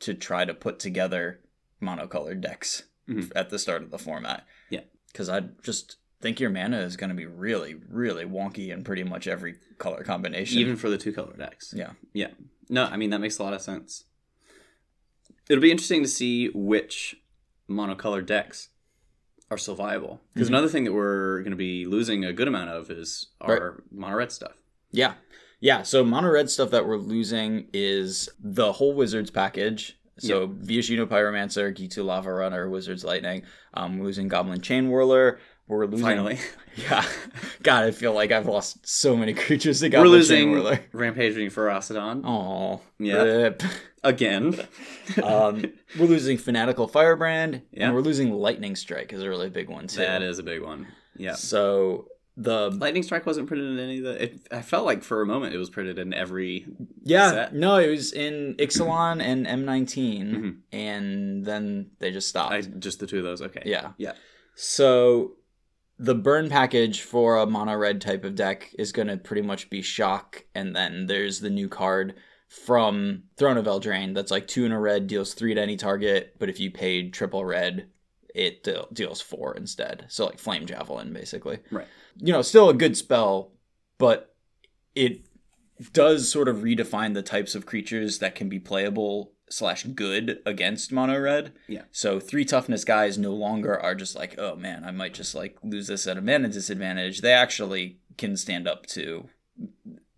to 0.00 0.14
try 0.14 0.44
to 0.44 0.54
put 0.54 0.78
together 0.78 1.40
monocolored 1.82 2.40
decks 2.40 2.84
Mhm. 3.08 3.32
at 3.34 3.48
the 3.50 3.58
start 3.58 3.82
of 3.82 3.90
the 3.90 3.98
format 3.98 4.46
Yeah. 4.70 4.82
because 5.12 5.28
i 5.28 5.40
just 5.62 5.96
think 6.20 6.40
your 6.40 6.50
mana 6.50 6.78
is 6.80 6.96
going 6.96 7.10
to 7.10 7.16
be 7.16 7.26
really 7.26 7.74
really 7.88 8.24
wonky 8.24 8.68
in 8.70 8.82
pretty 8.84 9.04
much 9.04 9.26
every 9.28 9.56
color 9.78 10.02
combination 10.02 10.58
Even 10.58 10.76
for 10.76 10.90
the 10.90 10.98
two 10.98 11.12
color 11.12 11.34
decks. 11.36 11.72
yeah 11.76 11.92
Yeah. 12.12 12.30
No, 12.70 12.84
I 12.84 12.96
mean 12.98 13.08
that 13.10 13.20
makes 13.20 13.38
a 13.38 13.42
lot 13.44 13.54
of 13.54 13.62
sense. 13.62 14.04
It'll 15.48 15.62
be 15.62 15.70
interesting 15.70 16.02
to 16.02 16.08
see 16.08 16.50
which 16.50 17.16
monocolored 17.66 18.26
decks 18.26 18.68
are 19.50 19.58
still 19.58 19.74
viable. 19.74 20.20
Because 20.34 20.48
Mhm. 20.48 20.52
another 20.52 20.68
thing 20.68 20.84
that 20.84 20.92
we're 20.92 21.38
going 21.40 21.52
to 21.52 21.56
be 21.56 21.86
losing 21.86 22.24
a 22.24 22.32
good 22.32 22.48
amount 22.48 22.70
of 22.70 22.90
is 22.90 23.28
our 23.40 23.82
mono 23.90 24.16
red 24.16 24.30
stuff. 24.32 24.52
Yeah. 24.90 25.14
Yeah. 25.60 25.82
So 25.82 26.04
mono 26.04 26.28
red 26.30 26.50
stuff 26.50 26.70
that 26.70 26.86
we're 26.86 26.98
losing 26.98 27.68
is 27.72 28.28
the 28.38 28.72
whole 28.74 28.94
wizards 28.94 29.30
package. 29.30 29.98
So 30.20 30.48
Viashino 30.48 31.06
Pyromancer, 31.06 31.72
Ghitu 31.72 32.04
Lava 32.04 32.32
Runner, 32.32 32.68
Wizards 32.68 33.04
Lightning. 33.04 33.44
Um, 33.74 33.98
we're 33.98 34.06
losing 34.06 34.26
Goblin 34.26 34.60
Chain 34.60 34.88
Whirler. 34.90 35.38
We're 35.68 35.86
losing. 35.86 36.04
Finally, 36.06 36.38
Yeah. 36.76 37.04
God, 37.62 37.84
I 37.84 37.90
feel 37.92 38.12
like 38.14 38.32
I've 38.32 38.46
lost 38.46 38.78
so 38.88 39.16
many 39.16 39.32
creatures 39.44 39.78
to 39.80 39.86
we're 39.86 39.90
Goblin 39.90 40.10
losing 40.12 40.38
Chain 40.38 40.50
Whirler. 40.52 40.80
rampaging 40.92 41.50
Ferocidon 41.50 42.22
Oh. 42.24 42.80
Yeah. 42.98 43.22
Rip. 43.22 43.62
Again. 44.04 44.54
um, 45.22 45.64
we're 45.98 46.06
losing 46.06 46.38
Fanatical 46.38 46.88
Firebrand. 46.88 47.62
Yeah. 47.72 47.86
And 47.86 47.94
we're 47.94 48.00
losing 48.02 48.32
Lightning 48.32 48.76
Strike 48.76 49.12
is 49.12 49.22
a 49.22 49.28
really 49.28 49.50
big 49.50 49.68
one, 49.68 49.86
too. 49.86 49.98
that 50.00 50.22
is 50.22 50.38
a 50.38 50.42
big 50.42 50.62
one. 50.62 50.86
Yeah. 51.16 51.34
So 51.34 52.08
the 52.36 52.70
Lightning 52.70 53.02
Strike 53.02 53.26
wasn't 53.26 53.48
printed 53.48 53.70
in 53.72 53.78
any 53.80 53.98
of 53.98 54.04
the. 54.04 54.22
It, 54.24 54.48
I 54.52 54.62
felt 54.62 54.86
like 54.86 55.02
for 55.02 55.20
a 55.22 55.26
moment 55.26 55.54
it 55.54 55.58
was 55.58 55.70
printed 55.70 55.98
in 55.98 56.14
every. 56.14 56.66
Yeah, 57.02 57.30
set. 57.30 57.54
no, 57.54 57.76
it 57.78 57.88
was 57.90 58.12
in 58.12 58.54
Ixalan 58.58 59.20
and 59.20 59.44
M19, 59.46 60.34
Mhm. 60.34 60.56
and 60.72 61.44
then 61.44 61.90
they 61.98 62.12
just 62.12 62.28
stopped. 62.28 62.52
I 62.52 62.60
just 62.60 63.00
the 63.00 63.06
two 63.08 63.18
of 63.18 63.24
those. 63.24 63.42
Okay. 63.42 63.62
yeah. 63.64 63.90
Yeah. 63.98 64.12
So 64.54 65.32
the 65.98 66.14
burn 66.14 66.48
package 66.48 67.02
for 67.02 67.38
a 67.38 67.46
mono 67.46 67.74
red 67.74 68.00
type 68.00 68.24
of 68.24 68.36
deck 68.36 68.72
is 68.78 68.92
going 68.92 69.08
to 69.08 69.16
pretty 69.16 69.42
much 69.42 69.68
be 69.68 69.82
shock, 69.82 70.44
and 70.54 70.76
then 70.76 71.06
there's 71.06 71.40
the 71.40 71.50
new 71.50 71.68
card 71.68 72.14
from 72.48 73.24
Throne 73.36 73.58
of 73.58 73.66
Eldraine 73.66 74.14
that's 74.14 74.30
like 74.30 74.48
two 74.48 74.64
in 74.64 74.72
a 74.72 74.80
red, 74.80 75.06
deals 75.06 75.34
three 75.34 75.54
to 75.54 75.60
any 75.60 75.76
target, 75.76 76.34
but 76.38 76.48
if 76.48 76.58
you 76.58 76.70
paid 76.70 77.12
triple 77.12 77.44
red, 77.44 77.88
it 78.34 78.64
deal- 78.64 78.88
deals 78.92 79.20
four 79.20 79.54
instead. 79.54 80.06
So 80.08 80.26
like 80.26 80.38
Flame 80.38 80.66
Javelin, 80.66 81.12
basically. 81.12 81.58
Right. 81.70 81.86
You 82.16 82.32
know, 82.32 82.42
still 82.42 82.70
a 82.70 82.74
good 82.74 82.96
spell, 82.96 83.52
but 83.98 84.34
it 84.94 85.26
does 85.92 86.30
sort 86.30 86.48
of 86.48 86.58
redefine 86.58 87.14
the 87.14 87.22
types 87.22 87.54
of 87.54 87.66
creatures 87.66 88.18
that 88.18 88.34
can 88.34 88.48
be 88.48 88.58
playable 88.58 89.32
slash 89.50 89.84
good 89.84 90.40
against 90.44 90.92
mono 90.92 91.18
red. 91.18 91.52
Yeah. 91.66 91.82
So 91.92 92.18
three 92.18 92.44
toughness 92.44 92.84
guys 92.84 93.18
no 93.18 93.32
longer 93.32 93.78
are 93.78 93.94
just 93.94 94.16
like, 94.16 94.36
oh 94.38 94.56
man, 94.56 94.84
I 94.84 94.90
might 94.90 95.14
just 95.14 95.34
like 95.34 95.58
lose 95.62 95.86
this 95.86 96.06
at 96.06 96.16
a 96.16 96.22
mana 96.22 96.48
disadvantage. 96.48 97.20
They 97.20 97.32
actually 97.32 97.98
can 98.16 98.36
stand 98.36 98.66
up 98.66 98.86
to 98.86 99.28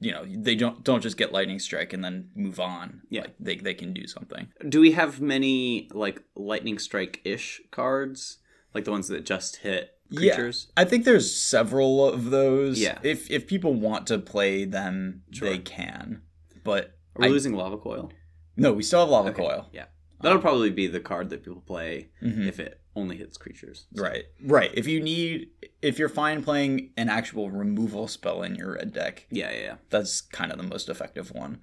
you 0.01 0.13
know, 0.13 0.25
they 0.29 0.55
don't 0.55 0.83
don't 0.83 1.03
just 1.03 1.17
get 1.17 1.33
lightning 1.33 1.59
strike 1.59 1.93
and 1.93 2.03
then 2.03 2.31
move 2.35 2.59
on. 2.59 3.03
Yeah. 3.11 3.23
Like, 3.23 3.35
they 3.39 3.57
they 3.57 3.75
can 3.75 3.93
do 3.93 4.07
something. 4.07 4.49
Do 4.69 4.81
we 4.81 4.93
have 4.93 5.21
many 5.21 5.89
like 5.93 6.23
lightning 6.35 6.79
strike 6.79 7.21
ish 7.25 7.61
cards, 7.71 8.39
like 8.75 8.85
the 8.85 8.91
ones 8.91 9.09
that 9.09 9.25
just 9.27 9.57
hit 9.57 9.95
Yeah. 10.09 10.35
creatures? 10.35 10.73
I 10.77 10.85
think 10.87 11.05
there's 11.05 11.35
several 11.35 12.07
of 12.09 12.31
those. 12.31 12.81
Yeah. 12.81 12.99
If 13.03 13.31
if 13.31 13.47
people 13.47 13.75
want 13.75 14.07
to 14.09 14.19
play 14.19 14.65
them, 14.65 15.23
Sure. 15.33 15.49
they 15.51 15.59
can. 15.59 16.23
But 16.65 16.97
Are 17.17 17.23
we 17.23 17.29
losing 17.29 17.53
lava 17.55 17.77
coil? 17.77 18.11
no, 18.57 18.73
we 18.73 18.83
still 18.83 19.01
have 19.01 19.09
lava 19.11 19.31
Okay, 19.31 19.43
coil. 19.43 19.69
Yeah, 19.73 19.87
that'll 20.23 20.41
probably 20.41 20.71
be 20.71 20.87
the 20.87 21.01
card 21.01 21.29
that 21.31 21.43
people 21.45 21.61
play 21.61 22.09
Mhm. 22.23 22.47
if 22.47 22.59
it 22.61 22.80
only 22.97 23.17
hits 23.17 23.37
creatures. 23.37 23.87
So- 23.95 24.03
Right. 24.03 24.25
Right. 24.43 24.71
If 24.75 24.87
you 24.87 25.01
need 25.01 25.49
if 25.83 25.99
you're 25.99 26.09
fine 26.11 26.43
playing 26.43 26.91
an 26.97 27.09
actual 27.09 27.51
removal 27.51 28.07
spell 28.09 28.43
in 28.43 28.55
your 28.55 28.75
red 28.75 28.93
deck, 28.93 29.27
Yeah, 29.31 29.51
yeah, 29.51 29.61
yeah. 29.61 29.75
that's 29.89 30.21
kind 30.21 30.51
of 30.53 30.59
the 30.59 30.65
most 30.65 30.89
effective 30.89 31.33
one. 31.33 31.63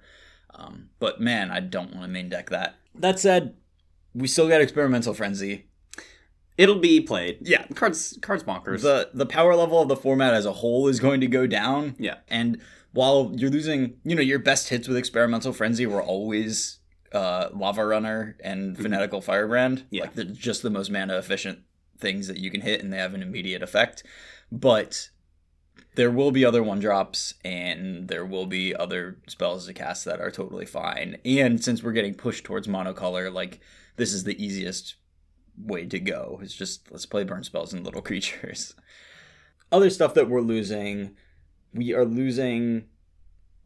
Um, 0.54 0.88
but 0.98 1.20
man, 1.20 1.50
I 1.50 1.60
don't 1.60 1.90
want 1.92 2.02
to 2.02 2.08
main 2.08 2.28
deck 2.28 2.50
that. 2.50 2.76
That 2.94 3.20
said, 3.20 3.54
we 4.14 4.26
still 4.26 4.48
got 4.48 4.60
experimental 4.60 5.14
frenzy. 5.14 5.66
It'll 6.56 6.80
be 6.80 7.00
played. 7.00 7.38
Yeah. 7.42 7.66
cards, 7.74 8.18
cards 8.20 8.42
bonkers. 8.42 8.82
The 8.82 9.10
the 9.14 9.26
power 9.26 9.54
level 9.54 9.80
of 9.80 9.88
the 9.88 9.94
format 9.96 10.34
as 10.34 10.44
a 10.46 10.54
whole 10.54 10.88
is 10.88 10.98
going 10.98 11.20
to 11.20 11.28
go 11.28 11.46
down. 11.46 11.94
yeah, 11.98 12.16
And 12.26 12.60
while 12.92 13.32
you're 13.36 13.50
losing, 13.50 13.98
you 14.02 14.16
know, 14.16 14.22
your 14.22 14.40
best 14.40 14.68
hits 14.70 14.88
with 14.88 14.96
experimental 14.96 15.52
frenzy 15.52 15.86
were 15.86 16.02
always 16.02 16.77
uh, 17.12 17.48
lava 17.52 17.84
runner 17.84 18.36
and 18.42 18.76
fanatical 18.76 19.20
firebrand. 19.20 19.84
Yeah. 19.90 20.02
like 20.02 20.14
they're 20.14 20.24
just 20.24 20.62
the 20.62 20.70
most 20.70 20.90
mana 20.90 21.16
efficient 21.18 21.60
things 21.98 22.28
that 22.28 22.38
you 22.38 22.50
can 22.50 22.60
hit, 22.60 22.82
and 22.82 22.92
they 22.92 22.98
have 22.98 23.14
an 23.14 23.22
immediate 23.22 23.62
effect. 23.62 24.04
But 24.50 25.10
there 25.94 26.10
will 26.10 26.30
be 26.30 26.44
other 26.44 26.62
one 26.62 26.80
drops, 26.80 27.34
and 27.44 28.08
there 28.08 28.24
will 28.24 28.46
be 28.46 28.74
other 28.74 29.18
spells 29.26 29.66
to 29.66 29.74
cast 29.74 30.04
that 30.04 30.20
are 30.20 30.30
totally 30.30 30.66
fine. 30.66 31.18
And 31.24 31.62
since 31.62 31.82
we're 31.82 31.92
getting 31.92 32.14
pushed 32.14 32.44
towards 32.44 32.68
monocolor, 32.68 33.32
like 33.32 33.60
this 33.96 34.12
is 34.12 34.24
the 34.24 34.42
easiest 34.42 34.96
way 35.56 35.86
to 35.86 35.98
go. 35.98 36.38
It's 36.42 36.54
just 36.54 36.90
let's 36.90 37.06
play 37.06 37.24
burn 37.24 37.44
spells 37.44 37.72
and 37.72 37.84
little 37.84 38.02
creatures. 38.10 38.74
Other 39.70 39.90
stuff 39.90 40.14
that 40.14 40.28
we're 40.28 40.40
losing, 40.40 41.16
we 41.74 41.92
are 41.92 42.04
losing 42.04 42.84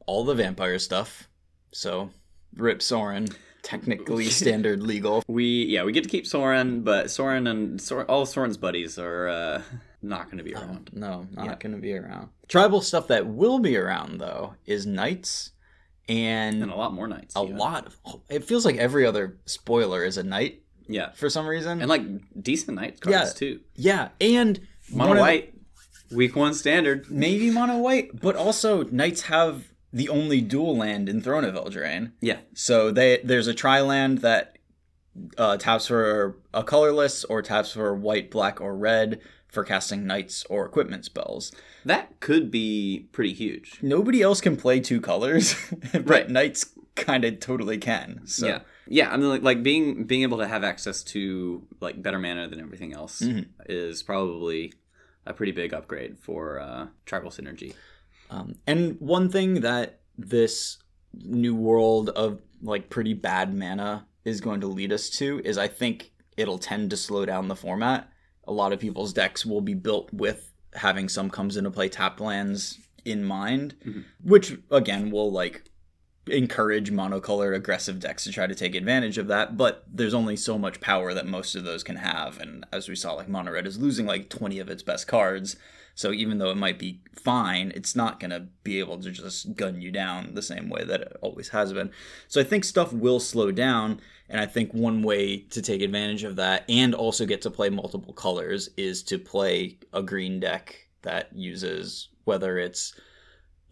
all 0.06 0.24
the 0.24 0.34
vampire 0.34 0.78
stuff. 0.78 1.28
So, 1.72 2.10
Rip 2.56 2.82
Sorin, 2.82 3.28
technically 3.62 4.24
standard 4.40 4.82
legal. 4.82 5.22
we 5.28 5.64
yeah 5.64 5.84
we 5.84 5.92
get 5.92 6.04
to 6.04 6.10
keep 6.10 6.26
Sorin, 6.26 6.82
but 6.82 7.10
Sorin 7.10 7.46
and 7.46 7.80
Sorin, 7.80 8.06
all 8.08 8.22
of 8.22 8.28
Sorin's 8.28 8.56
buddies 8.56 8.98
are 8.98 9.28
uh, 9.28 9.62
not 10.02 10.26
going 10.26 10.38
to 10.38 10.44
be 10.44 10.54
around. 10.54 10.90
No, 10.92 11.26
not 11.32 11.44
Yeah. 11.46 11.54
going 11.56 11.72
to 11.74 11.80
be 11.80 11.94
around. 11.94 12.28
Tribal 12.48 12.80
stuff 12.80 13.08
that 13.08 13.26
will 13.26 13.58
be 13.58 13.76
around 13.76 14.18
though 14.20 14.54
is 14.66 14.86
knights 14.86 15.52
and, 16.08 16.62
And 16.62 16.72
a 16.72 16.74
lot 16.76 16.92
more 16.92 17.06
knights. 17.06 17.36
a 17.36 17.42
even. 17.44 17.56
lot 17.56 17.86
of. 17.86 17.96
It 18.28 18.44
feels 18.44 18.64
like 18.64 18.76
every 18.76 19.06
other 19.06 19.38
spoiler 19.46 20.04
is 20.04 20.18
a 20.18 20.22
knight 20.24 20.62
Yeah, 20.88 21.12
for 21.12 21.30
some 21.30 21.46
reason. 21.46 21.80
and 21.80 21.88
like 21.88 22.02
decent 22.42 22.76
night 22.76 23.00
cards 23.00 23.14
Yeah. 23.16 23.24
too. 23.32 23.60
yeah, 23.76 24.08
and 24.20 24.60
Mono 24.90 25.08
one 25.10 25.16
of 25.16 25.16
the- 25.16 25.22
white, 25.22 25.54
week 26.10 26.34
one 26.36 26.52
standard. 26.54 27.08
maybe 27.08 27.50
mono 27.50 27.78
white, 27.78 28.20
but 28.20 28.34
also 28.36 28.82
knights 28.84 29.22
have 29.22 29.71
the 29.92 30.08
only 30.08 30.40
dual 30.40 30.76
land 30.76 31.08
in 31.08 31.20
Throne 31.20 31.44
of 31.44 31.54
Eldraine. 31.54 32.12
Yeah, 32.20 32.38
So 32.54 32.90
they 32.90 33.20
there's 33.22 33.46
a 33.46 33.54
tri 33.54 33.80
land 33.80 34.18
that 34.18 34.58
uh, 35.36 35.56
taps 35.58 35.86
for 35.88 36.38
a 36.54 36.64
colorless 36.64 37.24
or 37.24 37.42
taps 37.42 37.72
for 37.72 37.94
white, 37.94 38.30
black, 38.30 38.60
or 38.60 38.74
red 38.76 39.20
for 39.48 39.62
casting 39.64 40.06
knights 40.06 40.44
or 40.48 40.64
equipment 40.64 41.04
spells. 41.04 41.52
that 41.84 42.18
could 42.20 42.50
be 42.50 43.08
pretty 43.12 43.34
huge. 43.34 43.78
Nobody 43.82 44.22
else 44.22 44.40
can 44.40 44.56
play 44.56 44.80
two 44.80 45.00
colors, 45.00 45.54
but 45.92 46.08
Right. 46.08 46.30
knights 46.30 46.70
kind 46.94 47.24
of 47.26 47.40
totally 47.40 47.76
can. 47.76 48.22
So 48.26 48.46
Yeah, 48.46 48.60
yeah. 48.88 49.12
I 49.12 49.16
mean, 49.18 49.28
like, 49.28 49.42
like 49.42 49.62
being 49.62 50.04
being 50.04 50.22
able 50.22 50.38
to 50.38 50.46
have 50.48 50.64
access 50.64 51.02
to 51.04 51.66
like 51.80 52.02
better 52.02 52.18
mana 52.18 52.48
than 52.48 52.60
everything 52.60 52.94
else 52.94 53.20
Mhm. 53.20 53.48
is 53.68 54.02
probably 54.02 54.72
a 55.26 55.34
pretty 55.34 55.52
big 55.52 55.74
upgrade 55.74 56.18
for 56.18 56.58
uh, 56.58 56.86
tribal 57.04 57.30
synergy. 57.30 57.74
Um, 58.32 58.54
and 58.66 58.96
one 58.98 59.28
thing 59.28 59.60
that 59.60 60.00
this 60.16 60.78
new 61.12 61.54
world 61.54 62.08
of 62.10 62.40
like 62.62 62.88
pretty 62.88 63.12
bad 63.12 63.54
mana 63.54 64.06
is 64.24 64.40
going 64.40 64.60
to 64.62 64.66
lead 64.66 64.92
us 64.92 65.10
to 65.10 65.42
is 65.44 65.58
I 65.58 65.68
think 65.68 66.12
it'll 66.36 66.58
tend 66.58 66.90
to 66.90 66.96
slow 66.96 67.26
down 67.26 67.48
the 67.48 67.56
format. 67.56 68.10
A 68.44 68.52
lot 68.52 68.72
of 68.72 68.80
people's 68.80 69.12
decks 69.12 69.44
will 69.44 69.60
be 69.60 69.74
built 69.74 70.12
with 70.12 70.50
having 70.74 71.08
some 71.08 71.28
comes 71.28 71.58
into 71.58 71.70
play 71.70 71.90
tap 71.90 72.20
lands 72.20 72.78
in 73.04 73.22
mind, 73.22 73.74
which 74.22 74.56
again 74.70 75.10
will 75.10 75.30
like 75.30 75.64
encourage 76.28 76.90
monocolored 76.90 77.54
aggressive 77.54 77.98
decks 77.98 78.24
to 78.24 78.32
try 78.32 78.46
to 78.46 78.54
take 78.54 78.76
advantage 78.76 79.18
of 79.18 79.26
that 79.26 79.56
but 79.56 79.84
there's 79.92 80.14
only 80.14 80.36
so 80.36 80.56
much 80.56 80.80
power 80.80 81.12
that 81.12 81.26
most 81.26 81.56
of 81.56 81.64
those 81.64 81.82
can 81.82 81.96
have 81.96 82.38
and 82.38 82.64
as 82.72 82.88
we 82.88 82.94
saw 82.94 83.12
like 83.14 83.28
mono 83.28 83.50
red 83.50 83.66
is 83.66 83.80
losing 83.80 84.06
like 84.06 84.28
20 84.28 84.60
of 84.60 84.68
its 84.68 84.84
best 84.84 85.08
cards 85.08 85.56
so 85.94 86.12
even 86.12 86.38
though 86.38 86.50
it 86.50 86.56
might 86.56 86.78
be 86.78 87.00
fine 87.14 87.72
it's 87.74 87.94
not 87.94 88.20
going 88.20 88.30
to 88.30 88.46
be 88.64 88.78
able 88.78 88.98
to 88.98 89.10
just 89.10 89.54
gun 89.54 89.80
you 89.80 89.90
down 89.90 90.34
the 90.34 90.42
same 90.42 90.68
way 90.68 90.84
that 90.84 91.00
it 91.00 91.16
always 91.20 91.48
has 91.50 91.72
been. 91.72 91.90
So 92.28 92.40
i 92.40 92.44
think 92.44 92.64
stuff 92.64 92.92
will 92.92 93.20
slow 93.20 93.50
down 93.50 94.00
and 94.28 94.40
i 94.40 94.46
think 94.46 94.72
one 94.72 95.02
way 95.02 95.38
to 95.38 95.62
take 95.62 95.82
advantage 95.82 96.24
of 96.24 96.36
that 96.36 96.64
and 96.68 96.94
also 96.94 97.26
get 97.26 97.42
to 97.42 97.50
play 97.50 97.70
multiple 97.70 98.14
colors 98.14 98.70
is 98.76 99.02
to 99.04 99.18
play 99.18 99.78
a 99.92 100.02
green 100.02 100.40
deck 100.40 100.88
that 101.02 101.34
uses 101.34 102.08
whether 102.24 102.58
it's 102.58 102.94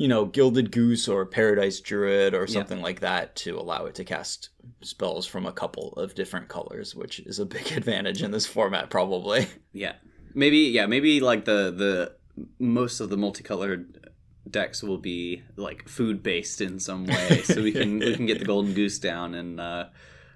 you 0.00 0.08
know, 0.08 0.24
Gilded 0.24 0.72
Goose 0.72 1.08
or 1.08 1.26
Paradise 1.26 1.78
Druid 1.78 2.32
or 2.32 2.46
something 2.46 2.80
like 2.80 3.00
that 3.00 3.36
to 3.36 3.58
allow 3.58 3.84
it 3.84 3.94
to 3.96 4.04
cast 4.04 4.48
spells 4.80 5.26
from 5.26 5.44
a 5.44 5.52
couple 5.52 5.92
of 5.92 6.14
different 6.14 6.48
colors, 6.48 6.94
which 6.94 7.20
is 7.20 7.38
a 7.38 7.44
big 7.44 7.70
advantage 7.76 8.22
in 8.22 8.30
this 8.30 8.46
format, 8.46 8.88
probably. 8.88 9.46
Yeah, 9.74 9.92
maybe 10.34 10.58
yeah, 10.58 10.86
maybe 10.86 11.20
like 11.20 11.44
the 11.44 11.70
the 11.70 12.12
most 12.58 13.00
of 13.00 13.10
the 13.10 13.16
multicolored 13.16 14.08
decks 14.50 14.82
will 14.82 14.98
be 14.98 15.42
like 15.56 15.88
food 15.88 16.22
based 16.22 16.60
in 16.60 16.80
some 16.80 17.06
way, 17.06 17.42
so 17.42 17.62
we 17.62 17.72
can 17.72 17.98
we 17.98 18.14
can 18.16 18.26
get 18.26 18.38
the 18.38 18.44
golden 18.44 18.74
goose 18.74 18.98
down 18.98 19.34
and 19.34 19.60
uh, 19.60 19.86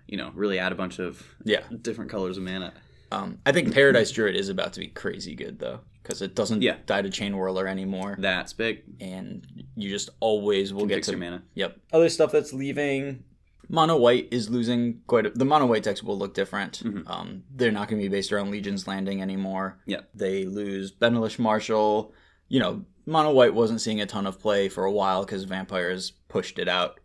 you 0.07 0.17
know 0.17 0.31
really 0.35 0.59
add 0.59 0.73
a 0.73 0.75
bunch 0.77 0.99
of 0.99 1.27
Yeah. 1.45 1.63
different 1.83 2.11
colors 2.11 2.37
of 2.37 2.45
mana. 2.45 2.73
Um, 3.13 3.39
I 3.47 3.53
think 3.53 3.73
Paradise 3.73 4.11
Druid 4.11 4.35
is 4.35 4.49
about 4.49 4.73
to 4.73 4.81
be 4.81 4.89
crazy 4.89 5.37
good, 5.37 5.61
though, 5.61 5.81
because 6.03 6.21
it 6.21 6.35
doesn't 6.35 6.63
Yeah. 6.63 6.79
die 6.87 7.03
to 7.03 7.11
Chain 7.11 7.35
Whirler 7.37 7.69
anymore. 7.69 8.17
That's 8.19 8.53
big. 8.53 8.83
And 9.01 9.47
you 9.77 9.89
just 9.89 10.11
always 10.19 10.73
will 10.73 10.87
get 10.87 11.05
to. 11.05 11.13
your 11.13 11.21
mana. 11.21 11.43
Yep. 11.55 11.77
Other 11.93 12.09
stuff 12.09 12.33
that's 12.33 12.53
leaving. 12.53 13.23
Mono 13.69 13.97
White 13.97 14.29
is 14.31 14.51
losing 14.51 15.01
quite 15.07 15.27
a, 15.27 15.31
the 15.31 15.45
Mono 15.45 15.67
White 15.67 15.83
decks 15.83 16.03
will 16.03 16.19
look 16.19 16.35
different. 16.35 16.83
Um, 17.07 17.45
they're 17.55 17.73
not 17.73 17.89
going 17.89 18.01
to 18.01 18.09
be 18.09 18.15
based 18.15 18.33
around 18.33 18.51
Legion's 18.51 18.87
Landing 18.87 19.23
anymore. 19.23 19.79
Yeah. 19.87 20.01
They 20.15 20.45
lose 20.45 20.93
Benalish 20.93 21.39
Marshall. 21.39 22.13
You 22.49 22.61
know, 22.61 22.85
Mono 23.07 23.33
White 23.33 23.55
wasn't 23.55 23.81
seeing 23.81 24.01
a 24.01 24.07
ton 24.07 24.27
of 24.27 24.41
play 24.41 24.69
for 24.69 24.85
a 24.85 24.93
while 24.93 25.25
because 25.25 25.45
Vampires 25.45 26.13
pushed 26.29 26.59
it 26.59 26.69
out 26.69 27.01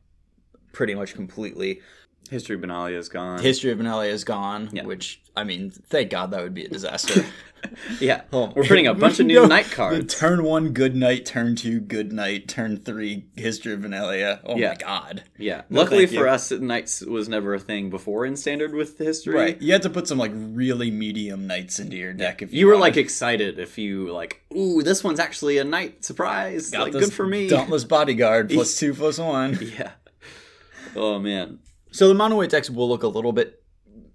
pretty 0.71 0.95
much 0.95 1.13
completely. 1.13 1.81
History 2.29 2.55
of 2.55 2.61
Benalia 2.61 2.97
is 2.97 3.09
gone. 3.09 3.41
History 3.41 3.71
of 3.71 3.79
Benalia 3.79 4.09
is 4.09 4.23
gone, 4.23 4.69
Yeah. 4.71 4.85
which, 4.85 5.19
I 5.35 5.43
mean, 5.43 5.71
thank 5.71 6.11
God 6.11 6.29
that 6.31 6.43
would 6.43 6.53
be 6.53 6.63
a 6.65 6.69
disaster. 6.69 7.25
yeah, 7.99 8.21
Oh, 8.31 8.53
we're 8.55 8.65
putting 8.65 8.85
a 8.85 8.93
bunch 8.93 9.19
of 9.19 9.25
new 9.25 9.33
No, 9.41 9.45
night 9.47 9.71
cards. 9.71 10.13
Turn 10.15 10.43
one, 10.43 10.69
good 10.69 10.95
night. 10.95 11.25
Turn 11.25 11.55
two, 11.55 11.79
good 11.79 12.13
night. 12.13 12.47
Turn 12.47 12.77
three, 12.77 13.25
History 13.35 13.73
of 13.73 13.79
Benalia. 13.79 14.41
Oh 14.45 14.57
Yeah. 14.57 14.69
my 14.69 14.75
God. 14.75 15.23
Yeah, 15.39 15.63
No, 15.71 15.79
luckily 15.81 16.05
for 16.05 16.13
you. 16.13 16.27
us, 16.27 16.51
knights 16.51 17.01
was 17.01 17.27
never 17.27 17.55
a 17.55 17.59
thing 17.59 17.89
before 17.89 18.27
in 18.27 18.35
standard 18.35 18.75
with 18.75 18.99
the 18.99 19.05
history. 19.05 19.33
Right. 19.33 19.59
You 19.61 19.73
had 19.73 19.81
to 19.81 19.89
put 19.89 20.07
some 20.07 20.19
like 20.19 20.31
really 20.35 20.91
medium 20.91 21.47
knights 21.47 21.79
into 21.79 21.97
your 21.97 22.13
deck 22.13 22.43
if 22.43 22.53
you, 22.53 22.59
You 22.59 22.67
were 22.67 22.77
like 22.77 22.95
excited 22.95 23.57
if 23.57 23.79
you 23.79 24.11
like, 24.11 24.43
ooh, 24.55 24.83
this 24.83 25.03
one's 25.03 25.19
actually 25.19 25.57
a 25.57 25.63
knight 25.63 26.05
surprise. 26.05 26.69
Got 26.69 26.83
like 26.83 26.91
good 26.91 27.11
for 27.11 27.25
me. 27.25 27.47
Dauntless 27.49 27.85
bodyguard 27.85 28.51
plus 28.51 28.77
two 28.77 28.93
plus 28.93 29.17
one. 29.17 29.57
Yeah. 29.75 29.93
Oh 30.95 31.17
man. 31.17 31.57
So 31.91 32.07
the 32.07 32.13
mono 32.13 32.35
white 32.37 32.49
decks 32.51 32.69
will 32.69 32.87
look 32.87 33.03
a 33.03 33.07
little 33.07 33.31
bit 33.31 33.63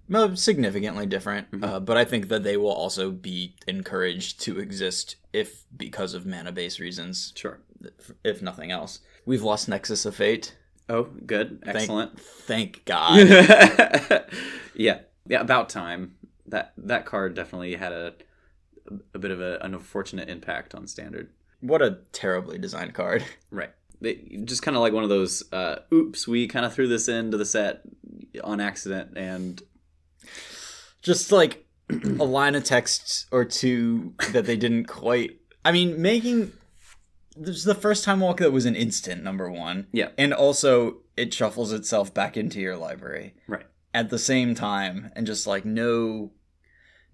well, 0.07 0.35
significantly 0.35 1.05
different, 1.07 1.49
Mm-hmm. 1.51 1.63
uh, 1.63 1.79
but 1.79 1.97
I 1.97 2.05
think 2.05 2.27
that 2.27 2.43
they 2.43 2.57
will 2.57 2.71
also 2.71 3.09
be 3.11 3.55
encouraged 3.67 4.39
to 4.41 4.59
exist 4.59 5.15
if 5.33 5.63
because 5.75 6.13
of 6.13 6.25
mana 6.27 6.51
base 6.51 6.79
reasons, 6.79 7.33
Sure. 7.35 7.59
if 8.23 8.41
nothing 8.41 8.71
else. 8.71 8.99
We've 9.25 9.41
lost 9.41 9.67
Nexus 9.67 10.05
of 10.05 10.15
Fate. 10.15 10.55
Oh, 10.87 11.03
good. 11.25 11.61
Thank, 11.63 11.75
Excellent. 11.77 12.19
Thank 12.19 12.85
God. 12.85 13.27
yeah. 14.75 14.99
Yeah. 15.27 15.41
About 15.41 15.69
time. 15.69 16.15
That 16.47 16.73
that 16.77 17.05
card 17.07 17.33
definitely 17.33 17.75
had 17.75 17.91
a 17.91 18.13
a 19.15 19.17
bit 19.19 19.31
of 19.31 19.41
a, 19.41 19.57
an 19.61 19.73
unfortunate 19.73 20.29
impact 20.29 20.75
on 20.75 20.85
standard. 20.85 21.31
what 21.61 21.81
a 21.81 21.97
terribly 22.11 22.59
designed 22.59 22.93
card. 22.93 23.23
Right. 23.49 23.71
They, 24.01 24.41
just 24.43 24.61
kind 24.61 24.75
of 24.75 24.81
like 24.81 24.93
one 24.93 25.03
of 25.03 25.09
those. 25.09 25.43
Uh, 25.51 25.77
oops, 25.93 26.27
we 26.27 26.47
kind 26.47 26.65
of 26.65 26.73
threw 26.73 26.87
this 26.87 27.07
into 27.07 27.37
the 27.37 27.45
set 27.45 27.81
on 28.43 28.59
accident, 28.59 29.17
and 29.17 29.61
just 31.01 31.31
like 31.31 31.65
a 31.89 32.23
line 32.23 32.55
of 32.55 32.63
text 32.63 33.27
or 33.31 33.45
two 33.45 34.13
that 34.31 34.45
they 34.45 34.57
didn't 34.57 34.85
quite. 34.85 35.39
I 35.63 35.71
mean, 35.71 36.01
making 36.01 36.51
this 37.35 37.57
is 37.57 37.63
the 37.63 37.75
first 37.75 38.03
time 38.03 38.19
walk 38.19 38.37
that 38.37 38.51
was 38.51 38.65
an 38.65 38.75
instant 38.75 39.23
number 39.23 39.49
one. 39.49 39.87
Yeah. 39.91 40.09
and 40.17 40.33
also 40.33 40.97
it 41.17 41.33
shuffles 41.33 41.71
itself 41.71 42.13
back 42.13 42.37
into 42.37 42.59
your 42.59 42.77
library 42.77 43.33
right. 43.47 43.65
at 43.93 44.09
the 44.09 44.19
same 44.19 44.55
time, 44.55 45.11
and 45.15 45.27
just 45.27 45.47
like 45.47 45.65
no, 45.65 46.31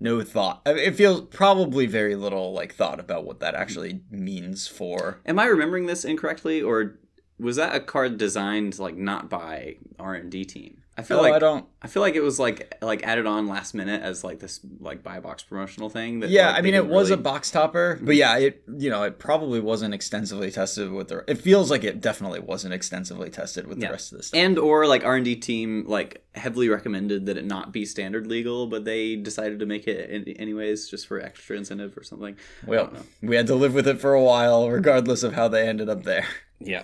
no 0.02 0.22
thought. 0.24 0.62
I 0.66 0.74
mean, 0.74 0.84
it 0.84 0.96
feels 0.96 1.22
probably 1.22 1.86
very 1.86 2.16
little 2.16 2.54
like 2.54 2.74
thought 2.74 3.00
about 3.00 3.24
what 3.24 3.40
that 3.40 3.56
actually 3.56 4.02
means 4.10 4.68
for. 4.68 5.22
Am 5.26 5.40
I 5.40 5.46
remembering 5.46 5.86
this 5.86 6.04
incorrectly, 6.04 6.62
or 6.62 7.00
was 7.40 7.56
that 7.56 7.76
a 7.76 7.80
card 7.80 8.18
designed 8.18 8.80
like 8.80 8.96
not 8.96 9.30
by 9.30 9.78
R 10.00 10.16
and 10.16 10.32
D 10.32 10.44
team? 10.44 10.82
I 11.02 11.04
feel 11.04 11.18
Oh, 11.18 11.22
like 11.22 11.34
I 11.34 11.40
don't. 11.40 11.66
I 11.82 11.88
feel 11.88 12.02
like 12.02 12.14
it 12.16 12.22
was 12.22 12.38
like 12.40 12.76
like 12.82 13.02
added 13.04 13.26
on 13.26 13.48
last 13.48 13.74
minute 13.74 14.04
as 14.04 14.24
like 14.24 14.40
this 14.40 14.60
like 14.80 15.02
buy 15.02 15.20
box 15.20 15.42
promotional 15.42 15.90
thing. 15.90 16.20
That, 16.20 16.30
Yeah, 16.30 16.50
like, 16.50 16.60
I 16.60 16.62
mean, 16.62 16.76
it 16.76 16.86
was 16.86 17.10
a 17.10 17.18
box 17.18 17.50
topper, 17.50 17.98
but 18.02 18.16
yeah, 18.16 18.38
it 18.38 18.64
you 18.78 18.90
know 18.92 19.02
it 19.04 19.18
probably 19.18 19.60
wasn't 19.60 19.94
extensively 19.96 20.52
tested 20.52 20.92
with 20.92 21.08
the. 21.08 21.24
It 21.28 21.40
feels 21.40 21.72
like 21.72 21.84
it 21.84 22.00
definitely 22.02 22.40
wasn't 22.40 22.74
extensively 22.76 23.32
tested 23.32 23.66
with 23.66 23.80
Yeah. 23.80 23.88
the 23.88 23.92
rest 23.94 24.12
of 24.12 24.20
the 24.20 24.24
stuff. 24.26 24.40
and 24.40 24.60
or 24.60 24.86
like 24.86 25.04
R 25.04 25.16
and 25.16 25.26
D 25.26 25.36
team 25.36 25.86
like 25.88 26.24
heavily 26.36 26.70
recommended 26.70 27.26
that 27.26 27.36
it 27.36 27.46
not 27.46 27.74
be 27.74 27.84
standard 27.86 28.28
legal, 28.28 28.68
but 28.68 28.86
they 28.86 29.16
decided 29.16 29.60
to 29.60 29.66
make 29.66 29.88
it 29.88 30.10
in, 30.12 30.24
anyways 30.38 30.88
just 30.88 31.08
for 31.08 31.20
extra 31.20 31.58
incentive 31.58 31.98
or 31.98 32.04
something. 32.04 32.38
Well, 32.68 32.94
we 33.24 33.36
had 33.36 33.48
to 33.48 33.56
live 33.56 33.74
with 33.74 33.88
it 33.88 34.00
for 34.00 34.14
a 34.14 34.22
while, 34.24 34.70
regardless 34.70 35.24
of 35.24 35.34
how 35.34 35.48
they 35.48 35.68
ended 35.68 35.90
up 35.90 36.04
there. 36.04 36.26
Yeah, 36.60 36.84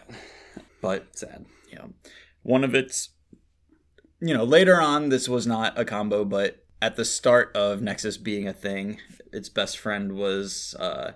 But 0.81 1.15
sad. 1.17 1.45
know, 1.73 1.91
one 2.41 2.63
of 2.63 2.73
its, 2.73 3.09
you 4.19 4.33
know, 4.33 4.43
later 4.43 4.81
on, 4.81 5.09
this 5.09 5.27
was 5.29 5.45
not 5.47 5.77
a 5.79 5.85
combo, 5.85 6.25
but 6.25 6.63
at 6.81 6.95
the 6.95 7.05
start 7.05 7.55
of 7.55 7.81
Nexus 7.81 8.17
being 8.17 8.47
a 8.47 8.53
thing, 8.53 8.99
its 9.33 9.49
best 9.49 9.77
friend 9.77 10.13
was 10.13 10.75
uh, 10.79 11.11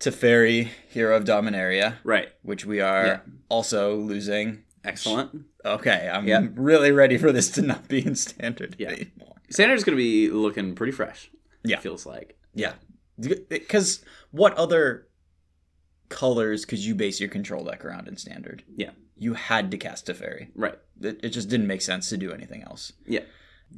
Teferi, 0.00 0.68
Hero 0.88 1.16
of 1.16 1.24
Dominaria, 1.24 1.96
Right. 2.04 2.28
which 2.42 2.64
we 2.64 2.80
are 2.80 3.06
Yeah. 3.06 3.20
also 3.48 3.96
losing. 3.96 4.64
Excellent. 4.84 5.46
Okay, 5.64 6.08
I'm 6.12 6.28
Yeah. 6.28 6.46
really 6.54 6.92
ready 6.92 7.16
for 7.18 7.32
this 7.32 7.50
to 7.52 7.62
not 7.62 7.88
be 7.88 8.04
in 8.06 8.14
standard 8.14 8.76
Yeah. 8.78 8.90
anymore. 8.90 9.36
Standard's 9.50 9.84
gonna 9.84 9.96
be 9.96 10.28
looking 10.30 10.74
pretty 10.74 10.92
fresh. 10.92 11.30
Yeah. 11.64 11.78
it 11.78 11.82
feels 11.82 12.06
like. 12.06 12.38
Yeah, 12.54 12.74
because 13.48 14.04
what 14.30 14.54
other 14.54 15.08
colors 16.08 16.64
could 16.64 16.78
you 16.78 16.94
base 16.94 17.18
your 17.18 17.28
control 17.28 17.64
deck 17.64 17.84
around 17.84 18.06
in 18.06 18.16
standard? 18.16 18.62
Yeah. 18.76 18.90
You 19.18 19.34
had 19.34 19.70
to 19.70 19.78
cast 19.78 20.06
Teferi. 20.06 20.48
Right. 20.54 20.78
It, 21.00 21.20
it 21.24 21.28
just 21.30 21.48
didn't 21.48 21.66
make 21.66 21.82
sense 21.82 22.08
to 22.10 22.16
do 22.16 22.32
anything 22.32 22.62
else. 22.62 22.92
Yeah. 23.06 23.24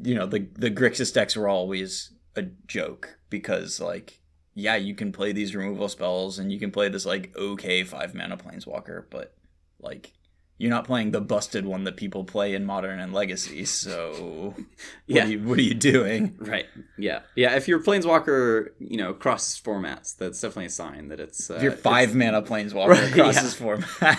You 0.02 0.14
know, 0.14 0.26
the 0.26 0.48
the 0.54 0.70
Grixis 0.70 1.12
decks 1.12 1.36
were 1.36 1.48
always 1.48 2.12
a 2.36 2.42
joke 2.66 3.18
because 3.30 3.80
like 3.80 4.20
yeah, 4.54 4.74
you 4.76 4.94
can 4.94 5.12
play 5.12 5.30
these 5.32 5.54
removal 5.54 5.88
spells 5.88 6.38
and 6.38 6.50
you 6.52 6.58
can 6.58 6.70
play 6.72 6.88
this 6.88 7.06
like 7.06 7.34
okay 7.36 7.84
five 7.84 8.14
mana 8.14 8.36
planeswalker, 8.36 9.04
but 9.10 9.34
like 9.80 10.12
you're 10.60 10.70
not 10.70 10.84
playing 10.84 11.12
the 11.12 11.20
busted 11.20 11.64
one 11.64 11.84
that 11.84 11.96
people 11.96 12.24
play 12.24 12.52
in 12.52 12.64
modern 12.66 12.98
and 12.98 13.12
legacy. 13.14 13.64
So 13.64 14.54
what, 14.56 14.66
Yeah. 15.06 15.24
are, 15.24 15.28
you, 15.28 15.38
what 15.44 15.56
are 15.58 15.62
you 15.62 15.74
doing? 15.74 16.34
Right. 16.40 16.66
Yeah. 16.98 17.20
Yeah. 17.36 17.54
If 17.54 17.68
your 17.68 17.80
planeswalker, 17.80 18.70
you 18.80 18.96
know, 18.96 19.14
crosses 19.14 19.60
formats, 19.64 20.16
that's 20.16 20.40
definitely 20.40 20.66
a 20.66 20.70
sign 20.70 21.08
that 21.08 21.20
it's 21.20 21.48
uh, 21.48 21.54
If 21.54 21.62
you're 21.62 21.72
five 21.72 22.14
mana 22.16 22.42
planeswalker 22.50 22.88
Right, 22.88 23.12
across 23.12 23.36
yeah. 23.36 23.42
this 23.42 23.54
format. 23.54 24.18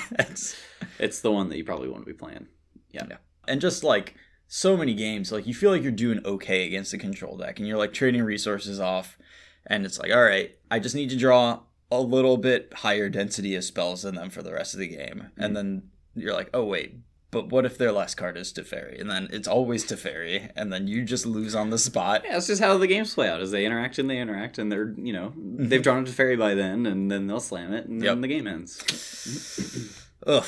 It's, 0.99 1.21
the 1.21 1.31
one 1.31 1.49
that 1.49 1.57
you 1.57 1.63
probably 1.63 1.89
want 1.89 2.03
to 2.03 2.11
be 2.11 2.17
playing. 2.17 2.47
Yeah. 2.91 3.05
Yeah. 3.09 3.17
and 3.47 3.61
just 3.61 3.83
like 3.83 4.15
so 4.47 4.75
many 4.75 4.95
games, 4.95 5.31
like 5.31 5.45
you 5.45 5.53
feel 5.53 5.71
like 5.71 5.83
you're 5.83 5.91
doing 5.91 6.21
okay 6.25 6.65
against 6.65 6.91
the 6.91 6.97
control 6.97 7.37
deck, 7.37 7.59
and 7.59 7.67
you're 7.67 7.77
like 7.77 7.93
trading 7.93 8.23
resources 8.23 8.79
off, 8.79 9.17
and 9.67 9.85
it's 9.85 9.99
like, 9.99 10.11
all 10.11 10.23
right, 10.23 10.57
I 10.71 10.79
just 10.79 10.95
need 10.95 11.09
to 11.11 11.17
draw 11.17 11.61
a 11.91 12.01
little 12.01 12.37
bit 12.37 12.73
higher 12.77 13.09
density 13.09 13.55
of 13.55 13.63
spells 13.63 14.01
than 14.01 14.15
them 14.15 14.29
for 14.29 14.41
the 14.41 14.53
rest 14.53 14.73
of 14.73 14.79
the 14.79 14.87
game, 14.87 15.27
and 15.37 15.45
mm-hmm. 15.45 15.53
then 15.53 15.83
you're 16.15 16.33
like, 16.33 16.49
oh 16.53 16.63
wait, 16.65 16.97
but 17.31 17.49
what 17.49 17.63
if 17.63 17.77
their 17.77 17.91
last 17.91 18.15
card 18.15 18.37
is 18.37 18.51
Teferi? 18.51 18.99
And 18.99 19.09
then 19.09 19.27
it's 19.31 19.47
always 19.47 19.85
Teferi, 19.85 20.51
and 20.55 20.73
then 20.73 20.87
you 20.87 21.03
just 21.03 21.27
lose 21.27 21.53
on 21.53 21.69
the 21.69 21.77
spot. 21.77 22.23
Yeah, 22.25 22.37
it's 22.37 22.47
just 22.47 22.61
how 22.61 22.75
the 22.79 22.87
games 22.87 23.13
play 23.13 23.29
out. 23.29 23.41
As 23.41 23.51
they 23.51 23.65
interact 23.65 23.99
and 23.99 24.09
they 24.09 24.17
interact, 24.17 24.57
and 24.57 24.71
they're 24.71 24.95
you 24.97 25.13
know 25.13 25.31
they've 25.35 25.69
mm-hmm. 25.69 25.81
drawn 25.83 26.03
a 26.03 26.07
Teferi 26.07 26.39
by 26.39 26.55
then, 26.55 26.87
and 26.87 27.11
then 27.11 27.27
they'll 27.27 27.39
slam 27.39 27.71
it, 27.71 27.85
and 27.85 28.01
Yep. 28.01 28.11
then 28.11 28.21
the 28.21 28.27
game 28.27 28.47
ends. 28.47 29.95
Ugh. 30.25 30.45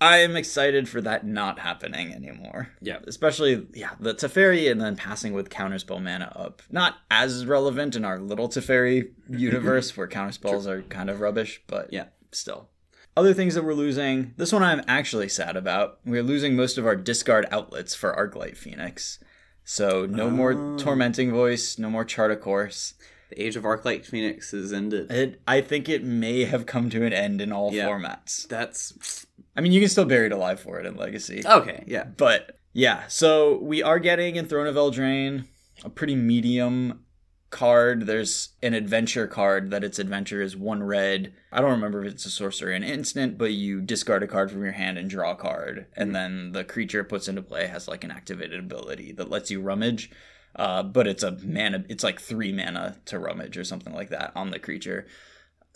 I 0.00 0.18
am 0.18 0.34
excited 0.34 0.88
for 0.88 1.00
that 1.02 1.26
not 1.26 1.58
happening 1.58 2.12
anymore. 2.14 2.70
Yeah. 2.80 3.00
Especially, 3.06 3.66
yeah, 3.74 3.90
the 4.00 4.14
Teferi 4.14 4.70
and 4.70 4.80
then 4.80 4.96
passing 4.96 5.34
with 5.34 5.50
counterspell 5.50 6.02
mana 6.02 6.32
up. 6.34 6.62
Not 6.70 6.96
as 7.10 7.44
relevant 7.44 7.96
in 7.96 8.04
our 8.04 8.18
little 8.18 8.48
Teferi 8.48 9.10
universe 9.28 9.96
where 9.96 10.08
counterspells 10.08 10.66
are 10.66 10.82
kind 10.82 11.10
of 11.10 11.20
rubbish, 11.20 11.60
but 11.66 11.92
Yeah. 11.92 12.06
still. 12.32 12.70
Other 13.16 13.34
things 13.34 13.54
that 13.56 13.64
we're 13.64 13.74
losing. 13.74 14.32
This 14.38 14.52
one 14.52 14.62
I'm 14.62 14.82
actually 14.88 15.28
sad 15.28 15.56
about. 15.56 15.98
We're 16.06 16.22
losing 16.22 16.56
most 16.56 16.78
of 16.78 16.86
our 16.86 16.96
discard 16.96 17.46
outlets 17.50 17.94
for 17.94 18.14
Arclight 18.14 18.56
Phoenix. 18.56 19.18
So 19.64 20.06
no 20.06 20.30
more 20.30 20.52
Oh. 20.54 20.78
Tormenting 20.78 21.30
Voice, 21.30 21.78
no 21.78 21.90
more 21.90 22.04
Chart 22.04 22.30
a 22.30 22.36
Course. 22.36 22.94
The 23.28 23.42
age 23.42 23.54
of 23.56 23.64
Arclight 23.64 24.06
Phoenix 24.06 24.52
is 24.54 24.72
ended. 24.72 25.10
It, 25.10 25.40
I 25.46 25.60
think 25.60 25.88
it 25.88 26.02
may 26.02 26.44
have 26.44 26.66
come 26.66 26.88
to 26.90 27.04
an 27.04 27.12
end 27.12 27.40
in 27.40 27.52
all 27.52 27.72
Yeah. 27.72 27.86
formats. 27.86 28.48
That's 28.48 29.26
I 29.60 29.62
mean, 29.62 29.72
you 29.72 29.80
can 29.80 29.90
still 29.90 30.06
bury 30.06 30.24
it 30.24 30.32
alive 30.32 30.58
for 30.58 30.80
it 30.80 30.86
in 30.86 30.96
Legacy. 30.96 31.42
okay. 31.44 31.84
Yeah. 31.86 32.04
But 32.04 32.58
yeah, 32.72 33.06
so 33.08 33.58
we 33.58 33.82
are 33.82 33.98
getting 33.98 34.36
in 34.36 34.46
Throne 34.46 34.66
of 34.66 34.74
Eldraine 34.74 35.44
a 35.84 35.90
pretty 35.90 36.16
medium 36.16 37.04
card. 37.50 38.06
There's 38.06 38.54
an 38.62 38.72
adventure 38.72 39.26
card 39.26 39.70
that 39.70 39.84
its 39.84 39.98
adventure 39.98 40.40
is 40.40 40.56
one 40.56 40.82
red. 40.82 41.34
I 41.52 41.60
don't 41.60 41.72
remember 41.72 42.02
if 42.02 42.14
it's 42.14 42.24
a 42.24 42.30
sorcery 42.30 42.72
or 42.72 42.74
an 42.74 42.82
instant, 42.82 43.36
but 43.36 43.52
you 43.52 43.82
discard 43.82 44.22
a 44.22 44.26
card 44.26 44.50
from 44.50 44.62
your 44.62 44.72
hand 44.72 44.96
and 44.96 45.10
draw 45.10 45.32
a 45.32 45.36
card, 45.36 45.88
and 45.94 46.14
then 46.14 46.52
the 46.52 46.64
creature 46.64 47.00
it 47.00 47.10
puts 47.10 47.28
into 47.28 47.42
play 47.42 47.66
has 47.66 47.86
like 47.86 48.02
an 48.02 48.10
activated 48.10 48.60
ability 48.60 49.12
that 49.12 49.28
lets 49.28 49.50
you 49.50 49.60
rummage. 49.60 50.10
Uh, 50.56 50.82
but 50.82 51.06
it's 51.06 51.22
a 51.22 51.36
mana. 51.44 51.84
It's 51.90 52.02
like 52.02 52.18
three 52.18 52.50
mana 52.50 52.96
to 53.04 53.18
rummage 53.18 53.58
or 53.58 53.64
something 53.64 53.92
like 53.92 54.08
that 54.08 54.32
on 54.34 54.52
the 54.52 54.58
creature. 54.58 55.06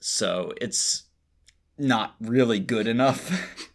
So 0.01 0.55
it's 0.59 1.03
not 1.77 2.15
really 2.21 2.61
good 2.61 2.87
enough. 2.87 3.31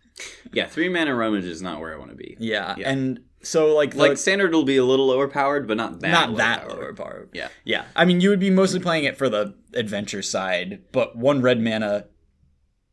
Yeah. 0.54 0.68
Three 0.68 0.90
mana 0.90 1.14
rummage 1.16 1.46
is 1.46 1.62
not 1.62 1.80
where 1.80 1.94
I 1.94 1.98
want 1.98 2.12
to 2.12 2.16
be. 2.18 2.36
yeah. 2.40 2.76
Yeah. 2.78 2.90
and 2.92 3.20
so 3.42 3.74
like 3.76 3.92
the- 3.92 4.00
Like 4.00 4.18
standard 4.18 4.54
will 4.54 4.64
be 4.66 4.78
a 4.78 4.84
little 4.84 5.12
overpowered, 5.12 5.68
but 5.68 5.78
not 5.78 6.00
that. 6.02 6.12
not 6.12 6.36
that 6.38 6.64
overpowered. 6.66 6.82
lower 6.82 6.94
power. 6.94 7.30
Yeah. 7.34 7.48
Yeah. 7.64 7.86
I 7.96 8.06
mean, 8.06 8.20
you 8.22 8.30
would 8.30 8.40
be 8.40 8.50
mostly 8.50 8.80
playing 8.80 9.06
it 9.06 9.18
for 9.18 9.30
the 9.30 9.56
adventure 9.74 10.22
side, 10.22 10.84
but 10.92 11.16
one 11.18 11.42
red 11.42 11.62
mana 11.62 12.06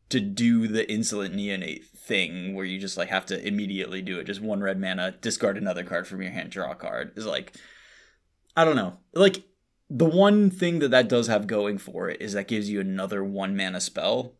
to 0.09 0.19
do 0.21 0.67
the 0.67 0.89
insolent 0.89 1.35
neonate 1.35 1.83
thing 1.85 2.55
where 2.55 2.63
you 2.63 2.79
just 2.79 2.95
like 2.95 3.09
have 3.09 3.25
to 3.25 3.45
immediately 3.45 4.01
do 4.01 4.19
it. 4.19 4.23
Just 4.23 4.39
one 4.41 4.61
red 4.61 4.79
mana, 4.79 5.15
discard 5.19 5.57
another 5.57 5.83
card 5.83 6.07
from 6.07 6.21
your 6.21 6.31
hand, 6.31 6.49
draw 6.51 6.71
a 6.71 6.75
card 6.75 7.11
is 7.17 7.25
like, 7.25 7.53
I 8.55 8.63
don't 8.63 8.77
know. 8.77 8.99
Like 9.13 9.43
the 9.89 10.05
one 10.05 10.49
thing 10.49 10.79
that 10.79 10.91
that 10.91 11.09
does 11.09 11.27
have 11.27 11.45
going 11.47 11.77
for 11.77 12.09
it 12.09 12.21
is 12.21 12.31
that 12.33 12.47
gives 12.47 12.69
you 12.69 12.79
another 12.79 13.21
one 13.23 13.57
mana 13.57 13.81
spell. 13.81 14.35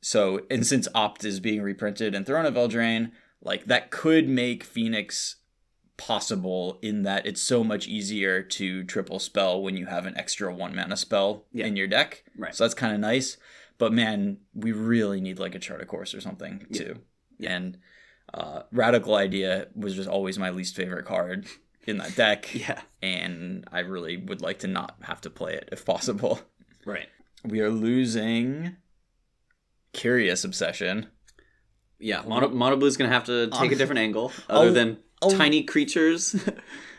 So, 0.00 0.42
and 0.50 0.66
since 0.66 0.86
Opt 0.94 1.24
is 1.24 1.40
being 1.40 1.60
reprinted 1.62 2.14
in 2.14 2.24
Throne 2.24 2.46
of 2.46 2.54
Eldraine, 2.54 3.10
like 3.42 3.66
that 3.66 3.90
could 3.90 4.28
make 4.28 4.62
Phoenix 4.64 5.36
possible 5.96 6.78
in 6.80 7.02
that 7.02 7.26
it's 7.26 7.40
so 7.42 7.64
much 7.64 7.88
easier 7.88 8.40
to 8.42 8.84
triple 8.84 9.18
spell 9.18 9.60
when 9.60 9.76
you 9.76 9.86
have 9.86 10.06
an 10.06 10.16
extra 10.16 10.52
one 10.54 10.74
mana 10.74 10.96
spell 10.96 11.44
Yeah. 11.52 11.66
in 11.66 11.76
your 11.76 11.88
deck. 11.88 12.22
Right. 12.36 12.54
So 12.54 12.64
that's 12.64 12.74
kind 12.74 12.94
of 12.94 13.00
nice. 13.00 13.36
But 13.78 13.92
man, 13.92 14.38
we 14.54 14.72
really 14.72 15.20
need 15.20 15.38
like 15.38 15.54
a 15.54 15.58
chart 15.58 15.80
a 15.80 15.86
course 15.86 16.14
or 16.14 16.20
something 16.20 16.66
Yeah. 16.70 16.78
too. 16.78 16.94
And 17.44 17.78
uh, 18.32 18.62
Radical 18.72 19.14
Idea 19.16 19.66
was 19.74 19.94
just 19.96 20.08
always 20.08 20.38
my 20.38 20.50
least 20.50 20.76
favorite 20.76 21.04
card 21.06 21.46
in 21.86 21.98
that 21.98 22.14
deck. 22.14 22.48
Yeah. 22.54 22.80
And 23.02 23.66
I 23.72 23.80
really 23.80 24.16
would 24.16 24.40
like 24.40 24.60
to 24.60 24.68
not 24.68 24.96
have 25.02 25.20
to 25.22 25.30
play 25.30 25.54
it 25.54 25.68
if 25.72 25.84
possible. 25.84 26.40
Right. 26.86 27.08
We 27.44 27.60
are 27.60 27.70
losing 27.70 28.76
Curious 29.98 30.44
Obsession. 30.44 31.08
Yeah. 31.98 32.22
Mono, 32.26 32.48
Mono 32.48 32.76
Blue's 32.76 32.96
gonna 32.96 33.10
have 33.10 33.24
to 33.24 33.48
take 33.48 33.70
a 33.70 33.74
Um, 33.74 33.78
different 33.78 33.98
angle 33.98 34.32
other 34.48 34.68
oh, 34.68 34.72
than 34.72 34.98
oh. 35.22 35.36
tiny 35.36 35.64
creatures. 35.64 36.36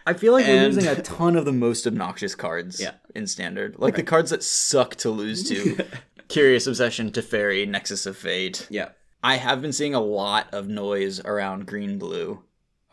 I 0.06 0.14
feel 0.14 0.34
like 0.34 0.46
we're 0.46 0.56
And- 0.66 0.76
losing 0.76 0.88
a 0.90 1.02
ton 1.02 1.36
of 1.36 1.46
the 1.46 1.54
most 1.54 1.88
obnoxious 1.88 2.36
cards 2.36 2.80
Yeah. 2.82 2.94
in 3.16 3.28
standard. 3.28 3.76
Like 3.78 3.96
the 3.96 4.04
cards 4.04 4.32
that 4.32 4.44
suck 4.44 4.96
to 4.98 5.10
lose 5.10 5.48
to. 5.50 5.86
Curious 6.28 6.68
Obsession, 6.68 7.12
Teferi, 7.12 7.68
Nexus 7.68 8.06
of 8.06 8.18
Fate. 8.18 8.68
yeah. 8.70 8.90
I 9.24 9.36
have 9.36 9.62
been 9.62 9.74
seeing 9.74 9.94
a 9.96 10.00
lot 10.00 10.48
of 10.54 10.68
noise 10.70 11.20
around 11.22 11.66
green 11.68 11.98
blue. 11.98 12.42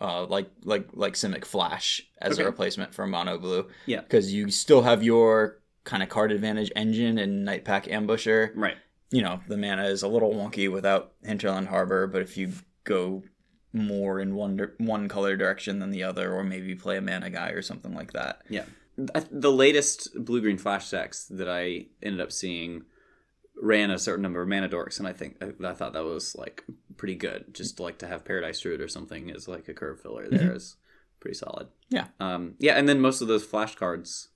Uh, 0.00 0.26
like 0.26 0.50
like 0.64 0.88
like 0.92 1.14
Simic 1.14 1.44
Flash 1.46 2.02
as 2.20 2.34
Okay. 2.34 2.42
a 2.42 2.46
replacement 2.46 2.92
for 2.94 3.06
Mono 3.06 3.38
Blue. 3.38 3.66
Yeah. 3.86 4.00
Because 4.02 4.32
you 4.32 4.50
still 4.50 4.82
have 4.82 5.02
your 5.02 5.58
kind 5.84 6.02
of 6.02 6.08
card 6.10 6.32
advantage 6.32 6.70
engine 6.76 7.16
and 7.18 7.44
Night 7.44 7.64
Pack 7.64 7.86
Ambusher. 7.86 8.50
Right. 8.54 8.76
You 9.10 9.22
know, 9.22 9.40
the 9.46 9.56
mana 9.56 9.84
is 9.84 10.02
a 10.02 10.08
little 10.08 10.32
wonky 10.32 10.70
without 10.70 11.12
Hinterland 11.22 11.68
Harbor, 11.68 12.06
but 12.06 12.22
if 12.22 12.36
you 12.36 12.52
go 12.84 13.22
more 13.72 14.20
in 14.20 14.34
one 14.34 14.58
one 14.78 15.08
color 15.08 15.36
direction 15.36 15.78
than 15.78 15.90
the 15.90 16.02
other, 16.02 16.32
or 16.32 16.42
maybe 16.42 16.74
play 16.74 16.96
a 16.96 17.02
mana 17.02 17.30
guy 17.30 17.50
or 17.50 17.62
something 17.62 17.94
like 17.94 18.12
that. 18.12 18.42
Yeah. 18.48 18.64
The 18.96 19.52
latest 19.52 20.08
blue 20.24 20.40
green 20.40 20.56
flash 20.56 20.90
decks 20.90 21.26
that 21.26 21.48
I 21.48 21.86
ended 22.02 22.20
up 22.20 22.32
seeing 22.32 22.84
ran 23.60 23.90
a 23.90 23.98
certain 23.98 24.22
number 24.22 24.40
of 24.40 24.48
mana 24.48 24.68
dorks, 24.68 24.98
and 24.98 25.06
I 25.06 25.12
think 25.12 25.36
I, 25.42 25.68
I 25.68 25.74
thought 25.74 25.92
that 25.92 26.04
was 26.04 26.34
like 26.34 26.64
pretty 26.96 27.14
good. 27.14 27.54
Just 27.54 27.78
like 27.78 27.98
to 27.98 28.06
have 28.06 28.24
Paradise 28.24 28.60
Druid 28.60 28.80
or 28.80 28.88
something 28.88 29.30
as 29.30 29.46
like 29.48 29.68
a 29.68 29.74
curve 29.74 30.00
filler 30.00 30.28
there 30.28 30.54
is 30.54 30.76
pretty 31.20 31.36
solid. 31.36 31.68
Yeah. 31.90 32.06
Um, 32.20 32.54
yeah, 32.58 32.74
and 32.78 32.88
then 32.88 33.00
most 33.00 33.20
of 33.20 33.28
those 33.28 33.44
flash 33.44 33.74
cards 33.74 34.28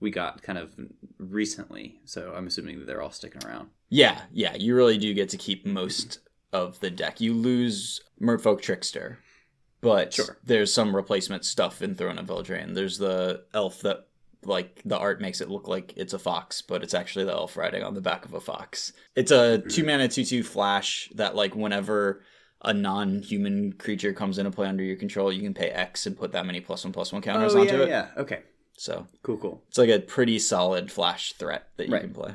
we 0.00 0.10
got 0.10 0.42
kind 0.42 0.58
of 0.58 0.74
recently, 1.18 2.00
so 2.04 2.32
I'm 2.36 2.46
assuming 2.46 2.78
that 2.78 2.86
they're 2.86 3.02
all 3.02 3.10
sticking 3.10 3.44
around. 3.44 3.70
Yeah, 3.90 4.20
yeah, 4.32 4.54
you 4.54 4.74
really 4.74 4.98
do 4.98 5.14
get 5.14 5.28
to 5.30 5.36
keep 5.36 5.64
most 5.66 6.18
of 6.52 6.78
the 6.80 6.90
deck. 6.90 7.20
You 7.20 7.32
lose 7.34 8.00
Merfolk 8.20 8.60
Trickster, 8.60 9.18
but 9.80 10.12
Sure. 10.14 10.36
there's 10.44 10.72
some 10.72 10.94
replacement 10.94 11.44
stuff 11.44 11.80
in 11.82 11.94
Throne 11.94 12.18
of 12.18 12.26
Eldraine. 12.26 12.74
There's 12.74 12.98
the 12.98 13.44
elf 13.54 13.80
that, 13.82 14.06
like, 14.44 14.82
the 14.84 14.98
art 14.98 15.20
makes 15.20 15.40
it 15.40 15.48
look 15.50 15.68
like 15.68 15.94
it's 15.96 16.12
a 16.12 16.18
fox, 16.18 16.60
but 16.62 16.82
it's 16.82 16.94
actually 16.94 17.24
the 17.24 17.32
elf 17.32 17.56
riding 17.56 17.82
on 17.82 17.94
the 17.94 18.00
back 18.00 18.24
of 18.24 18.34
a 18.34 18.40
fox. 18.40 18.92
It's 19.16 19.30
a 19.30 19.58
two 19.58 19.84
mana, 19.84 20.08
two 20.08 20.24
two 20.24 20.42
flash 20.42 21.10
that, 21.14 21.34
like, 21.34 21.54
whenever 21.56 22.22
a 22.62 22.74
non-human 22.74 23.72
creature 23.74 24.12
comes 24.12 24.36
into 24.36 24.50
play 24.50 24.66
under 24.66 24.82
your 24.82 24.96
control, 24.96 25.32
you 25.32 25.40
can 25.42 25.54
pay 25.54 25.68
X 25.70 26.06
and 26.06 26.16
put 26.18 26.32
that 26.32 26.44
many 26.44 26.60
plus 26.60 26.84
one 26.84 26.92
plus 26.92 27.12
one 27.12 27.22
counters 27.22 27.54
oh 27.54 27.60
onto 27.60 27.76
yeah, 27.76 27.82
it. 27.82 27.88
yeah. 27.88 28.08
Okay, 28.16 28.40
So 28.76 29.06
cool, 29.22 29.36
cool. 29.38 29.62
it's 29.68 29.78
like 29.78 29.88
a 29.90 30.00
pretty 30.00 30.38
solid 30.40 30.90
flash 30.90 31.32
threat 31.34 31.68
that 31.76 31.86
you 31.86 31.92
Right. 31.94 32.02
can 32.02 32.12
play. 32.12 32.34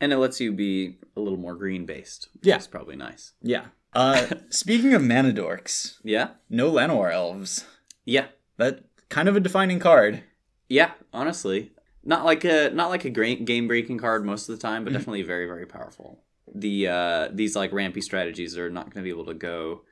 And 0.00 0.12
it 0.12 0.18
lets 0.18 0.40
you 0.40 0.52
be 0.52 0.98
a 1.16 1.20
little 1.20 1.38
more 1.38 1.54
green 1.54 1.86
based. 1.86 2.28
Which 2.34 2.46
Yeah. 2.46 2.56
is 2.58 2.66
probably 2.66 2.96
nice. 2.96 3.32
Yeah. 3.42 3.66
Uh, 3.92 4.26
speaking 4.50 4.92
of 4.94 5.02
mana 5.02 5.32
dorks, 5.32 5.98
Yeah, 6.02 6.30
no 6.50 6.70
Llanowar 6.70 7.12
elves. 7.12 7.64
yeah. 8.04 8.26
That 8.56 8.84
kind 9.08 9.28
of 9.28 9.36
a 9.36 9.40
defining 9.40 9.78
card. 9.78 10.22
Yeah, 10.68 10.92
honestly, 11.12 11.72
not 12.04 12.24
like 12.24 12.44
a 12.44 12.70
not 12.70 12.88
like 12.90 13.04
a 13.04 13.10
great 13.10 13.44
game 13.44 13.66
breaking 13.68 13.98
card 13.98 14.24
most 14.24 14.48
of 14.48 14.56
the 14.56 14.60
time, 14.62 14.82
but 14.84 14.92
definitely 14.92 15.22
very 15.22 15.46
very 15.46 15.66
powerful. 15.66 16.20
The 16.54 16.88
uh, 16.88 17.28
these 17.32 17.54
like 17.56 17.72
rampy 17.72 18.00
strategies 18.00 18.56
are 18.58 18.70
not 18.70 18.84
going 18.90 19.02
to 19.02 19.02
be 19.02 19.10
able 19.10 19.26
to 19.26 19.34
go 19.34 19.82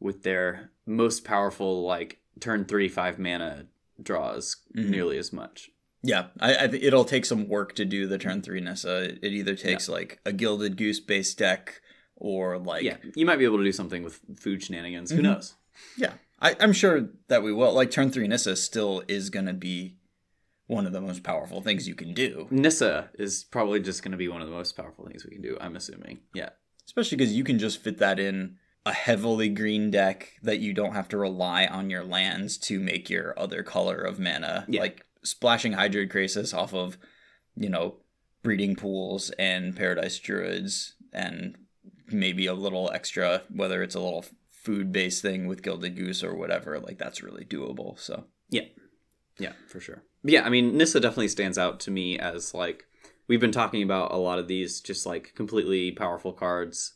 with 0.00 0.22
their 0.22 0.70
most 0.86 1.24
powerful 1.24 1.84
like 1.86 2.20
turn 2.40 2.64
three 2.64 2.88
five 2.88 3.18
mana 3.18 3.66
draws 4.02 4.56
Mhm. 4.76 4.90
nearly 4.90 5.18
as 5.18 5.32
much. 5.32 5.70
Yeah, 6.02 6.26
I, 6.40 6.56
I 6.56 6.68
think 6.68 6.82
it'll 6.84 7.04
take 7.04 7.24
some 7.26 7.48
work 7.48 7.74
to 7.76 7.84
do 7.84 8.06
the 8.06 8.18
turn 8.18 8.40
three 8.42 8.60
Nissa. 8.60 9.16
It 9.24 9.32
either 9.32 9.54
takes 9.56 9.88
like 9.88 10.20
a 10.24 10.32
Gilded 10.32 10.76
Goose 10.76 11.00
based 11.00 11.38
deck 11.38 11.80
or 12.16 12.58
like 12.58 12.82
yeah, 12.84 12.96
you 13.16 13.26
might 13.26 13.36
be 13.38 13.44
able 13.44 13.58
to 13.58 13.64
do 13.64 13.72
something 13.72 14.02
with 14.04 14.20
food 14.38 14.62
shenanigans. 14.62 15.10
Who 15.10 15.18
Mhm. 15.18 15.22
knows? 15.22 15.54
yeah. 15.96 16.12
I, 16.40 16.54
I'm 16.60 16.72
sure 16.72 17.08
that 17.26 17.42
we 17.42 17.52
will. 17.52 17.72
Like 17.72 17.90
turn 17.90 18.10
three 18.10 18.28
Nissa 18.28 18.54
still 18.54 19.02
is 19.08 19.28
gonna 19.30 19.54
be 19.54 19.96
one 20.68 20.86
of 20.86 20.92
the 20.92 21.00
most 21.00 21.22
powerful 21.22 21.62
things 21.62 21.88
you 21.88 21.94
can 21.94 22.12
do, 22.14 22.46
Nissa 22.50 23.08
is 23.18 23.42
probably 23.44 23.80
just 23.80 24.02
going 24.02 24.12
to 24.12 24.18
be 24.18 24.28
one 24.28 24.42
of 24.42 24.48
the 24.48 24.54
most 24.54 24.76
powerful 24.76 25.06
things 25.06 25.24
we 25.24 25.30
can 25.30 25.40
do. 25.40 25.56
I'm 25.62 25.74
assuming. 25.76 26.18
Yeah, 26.34 26.50
especially 26.84 27.16
because 27.16 27.32
you 27.32 27.42
can 27.42 27.58
just 27.58 27.82
fit 27.82 27.96
that 27.98 28.20
in 28.20 28.56
a 28.84 28.92
heavily 28.92 29.48
green 29.48 29.90
deck 29.90 30.34
that 30.42 30.58
you 30.58 30.74
don't 30.74 30.92
have 30.92 31.08
to 31.08 31.16
rely 31.16 31.64
on 31.64 31.88
your 31.88 32.04
lands 32.04 32.58
to 32.58 32.78
make 32.80 33.08
your 33.08 33.32
other 33.38 33.62
color 33.62 33.96
of 33.96 34.20
mana. 34.20 34.66
Yeah. 34.68 34.82
Like 34.82 35.06
splashing 35.28 35.72
Hydroid 35.72 36.10
Krasis 36.10 36.56
off 36.56 36.74
of, 36.74 36.98
you 37.56 37.68
know, 37.68 37.96
breeding 38.42 38.76
pools 38.76 39.30
and 39.38 39.76
Paradise 39.76 40.18
Druids 40.18 40.94
and 41.12 41.56
maybe 42.06 42.46
a 42.46 42.54
little 42.54 42.90
extra, 42.92 43.42
whether 43.54 43.82
it's 43.82 43.94
a 43.94 44.00
little 44.00 44.24
food 44.50 44.92
based 44.92 45.22
thing 45.22 45.46
with 45.46 45.62
Gilded 45.62 45.96
Goose 45.96 46.22
or 46.22 46.34
whatever, 46.34 46.78
like 46.78 46.98
that's 46.98 47.22
really 47.22 47.44
doable. 47.44 47.98
So 47.98 48.24
yeah. 48.50 48.64
Yeah, 49.38 49.52
for 49.68 49.80
sure. 49.80 50.02
But 50.24 50.32
yeah, 50.32 50.42
I 50.44 50.48
mean, 50.48 50.76
Nissa 50.76 51.00
definitely 51.00 51.28
stands 51.28 51.58
out 51.58 51.80
to 51.80 51.90
me 51.90 52.18
as 52.18 52.54
like 52.54 52.84
we've 53.28 53.40
been 53.40 53.52
talking 53.52 53.82
about 53.82 54.12
a 54.12 54.16
lot 54.16 54.38
of 54.38 54.48
these 54.48 54.80
just 54.80 55.06
like 55.06 55.32
completely 55.34 55.92
powerful 55.92 56.32
cards 56.32 56.94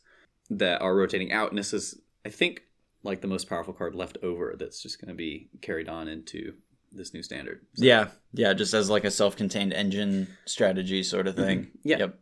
that 0.49 0.81
are 0.81 0.95
rotating 0.95 1.31
out. 1.31 1.53
Nissa's, 1.53 1.99
I 2.25 2.29
think, 2.29 2.63
like 3.03 3.21
the 3.21 3.27
most 3.27 3.49
powerful 3.49 3.73
card 3.73 3.95
left 3.95 4.17
over 4.23 4.55
that's 4.57 4.81
just 4.81 4.99
going 4.99 5.09
to 5.09 5.15
be 5.15 5.49
carried 5.61 5.89
on 5.89 6.07
into 6.07 6.53
this 6.93 7.13
new 7.13 7.23
standard. 7.23 7.61
So- 7.75 7.85
Yeah, 7.85 8.07
yeah, 8.33 8.53
just 8.53 8.73
as 8.73 8.89
like 8.89 9.03
a 9.03 9.11
self-contained 9.11 9.73
engine 9.73 10.27
strategy 10.45 11.03
sort 11.03 11.27
of 11.27 11.35
thing. 11.35 11.59
Mm-hmm. 11.65 11.77
Yeah. 11.83 11.97
Yep. 11.97 12.19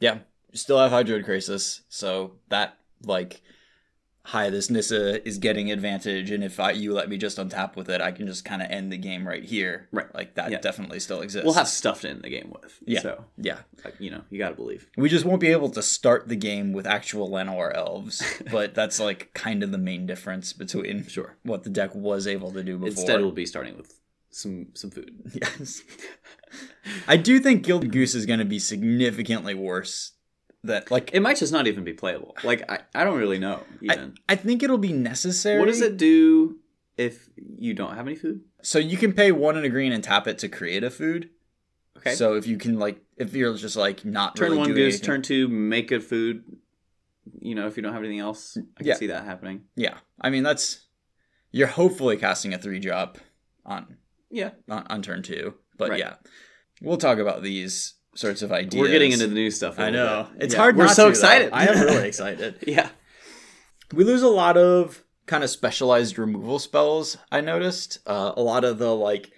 Yeah. 0.00 0.18
Still 0.54 0.78
have 0.78 0.90
Hydroid 0.90 1.24
Krasis, 1.26 1.80
so 1.88 2.32
that 2.48 2.78
like 3.04 3.42
hi, 4.22 4.50
this 4.50 4.70
Nissa 4.70 5.26
is 5.26 5.38
getting 5.38 5.70
advantage, 5.72 6.30
and 6.30 6.44
if 6.44 6.60
I, 6.60 6.70
you 6.72 6.92
let 6.92 7.08
me 7.08 7.16
just 7.16 7.38
untap 7.38 7.74
with 7.76 7.88
it, 7.88 8.00
I 8.00 8.12
can 8.12 8.26
just 8.26 8.44
kind 8.44 8.62
of 8.62 8.70
end 8.70 8.92
the 8.92 8.96
game 8.98 9.26
right 9.26 9.42
here. 9.44 9.88
Right. 9.90 10.12
Like 10.14 10.34
that 10.34 10.50
Yeah. 10.50 10.58
definitely 10.58 11.00
still 11.00 11.20
exists. 11.20 11.44
We'll 11.44 11.54
have 11.54 11.68
stuff 11.68 12.02
to 12.02 12.10
end 12.10 12.22
the 12.22 12.28
game 12.30 12.52
with. 12.62 12.78
Yeah. 12.86 13.00
So, 13.00 13.24
Yeah. 13.38 13.58
you 13.98 14.10
know, 14.10 14.22
you 14.30 14.38
got 14.38 14.50
to 14.50 14.54
believe. 14.54 14.86
We 14.96 15.08
just 15.08 15.24
won't 15.24 15.40
be 15.40 15.48
able 15.48 15.70
to 15.70 15.82
start 15.82 16.28
the 16.28 16.36
game 16.36 16.72
with 16.72 16.86
actual 16.86 17.28
Llanowar 17.30 17.74
elves, 17.74 18.22
but 18.50 18.74
that's 18.74 19.00
like 19.00 19.32
kind 19.34 19.62
of 19.62 19.72
the 19.72 19.78
main 19.78 20.06
difference 20.06 20.52
between 20.52 21.06
Sure. 21.06 21.36
what 21.42 21.64
the 21.64 21.70
deck 21.70 21.94
was 21.94 22.26
able 22.26 22.52
to 22.52 22.62
do 22.62 22.74
before. 22.76 22.88
Instead, 22.88 23.20
we'll 23.20 23.32
be 23.32 23.46
starting 23.46 23.76
with 23.76 23.94
some 24.30 24.68
some 24.74 24.90
food. 24.90 25.10
Yes. 25.34 25.82
I 27.08 27.16
do 27.16 27.38
think 27.40 27.64
Gilded 27.64 27.92
Goose 27.92 28.14
is 28.14 28.26
going 28.26 28.38
to 28.38 28.44
be 28.44 28.58
significantly 28.58 29.54
worse. 29.54 30.12
That 30.64 30.90
like 30.90 31.10
It 31.14 31.20
might 31.20 31.38
just 31.38 31.52
not 31.52 31.66
even 31.66 31.84
be 31.84 31.92
playable. 31.94 32.36
Like, 32.44 32.70
I, 32.70 32.80
I 32.94 33.04
don't 33.04 33.18
really 33.18 33.38
know, 33.38 33.62
I, 33.88 33.94
even. 33.94 34.14
I 34.28 34.36
think 34.36 34.62
it'll 34.62 34.76
be 34.78 34.92
necessary. 34.92 35.58
what 35.58 35.66
does 35.68 35.80
it 35.80 35.96
do 35.96 36.58
if 36.98 37.30
you 37.36 37.72
don't 37.72 37.94
have 37.94 38.06
any 38.06 38.16
food? 38.16 38.42
So 38.62 38.78
you 38.78 38.98
can 38.98 39.14
pay 39.14 39.32
one 39.32 39.56
and 39.56 39.64
a 39.64 39.70
green 39.70 39.92
and 39.92 40.04
tap 40.04 40.26
it 40.26 40.38
to 40.40 40.48
create 40.48 40.84
a 40.84 40.90
food. 40.90 41.30
Okay. 41.96 42.14
So 42.14 42.34
if 42.34 42.46
you 42.46 42.58
can 42.58 42.78
like, 42.78 43.00
if 43.16 43.34
you're 43.34 43.56
just 43.56 43.76
like 43.76 44.04
not 44.04 44.36
turn 44.36 44.48
really 44.50 44.58
one 44.58 44.72
goose, 44.74 44.94
anything- 44.94 45.06
turn 45.06 45.22
two, 45.22 45.48
make 45.48 45.92
a 45.92 46.00
food. 46.00 46.44
You 47.40 47.54
know, 47.54 47.66
if 47.66 47.76
you 47.76 47.82
don't 47.82 47.92
have 47.92 48.02
anything 48.02 48.18
else, 48.18 48.56
I 48.78 48.82
can 48.82 48.96
see 48.96 49.06
that 49.08 49.24
happening. 49.24 49.62
Yeah, 49.76 49.98
I 50.20 50.30
mean 50.30 50.42
that's 50.42 50.86
you're 51.52 51.68
hopefully 51.68 52.16
casting 52.16 52.52
a 52.54 52.58
three 52.58 52.80
drop 52.80 53.18
on 53.64 53.96
Yeah. 54.30 54.50
on, 54.68 54.86
on 54.90 55.02
turn 55.02 55.22
two, 55.22 55.54
but 55.78 55.90
Right. 55.90 55.98
yeah, 56.00 56.14
we'll 56.82 56.96
talk 56.96 57.18
about 57.18 57.42
these 57.42 57.94
sorts 58.20 58.42
of 58.42 58.52
ideas. 58.52 58.80
We're 58.80 58.88
getting 58.92 59.12
into 59.12 59.26
the 59.26 59.34
new 59.34 59.50
stuff. 59.50 59.78
I 59.78 59.90
know 59.90 60.28
bit. 60.34 60.44
it's 60.44 60.54
Yeah. 60.54 60.60
hard. 60.60 60.76
We're 60.76 60.84
not 60.86 60.96
so 60.96 61.04
to, 61.04 61.10
excited. 61.10 61.50
I 61.52 61.66
am 61.66 61.80
really 61.80 62.06
excited. 62.12 62.56
yeah. 62.66 62.90
We 63.92 64.04
lose 64.04 64.22
a 64.22 64.28
lot 64.28 64.56
of 64.56 65.02
kind 65.26 65.42
of 65.42 65.50
specialized 65.50 66.18
removal 66.18 66.58
spells. 66.58 67.16
I 67.32 67.40
noticed 67.40 67.98
uh, 68.06 68.32
a 68.36 68.42
lot 68.42 68.64
of 68.64 68.78
the 68.78 68.94
like 68.94 69.32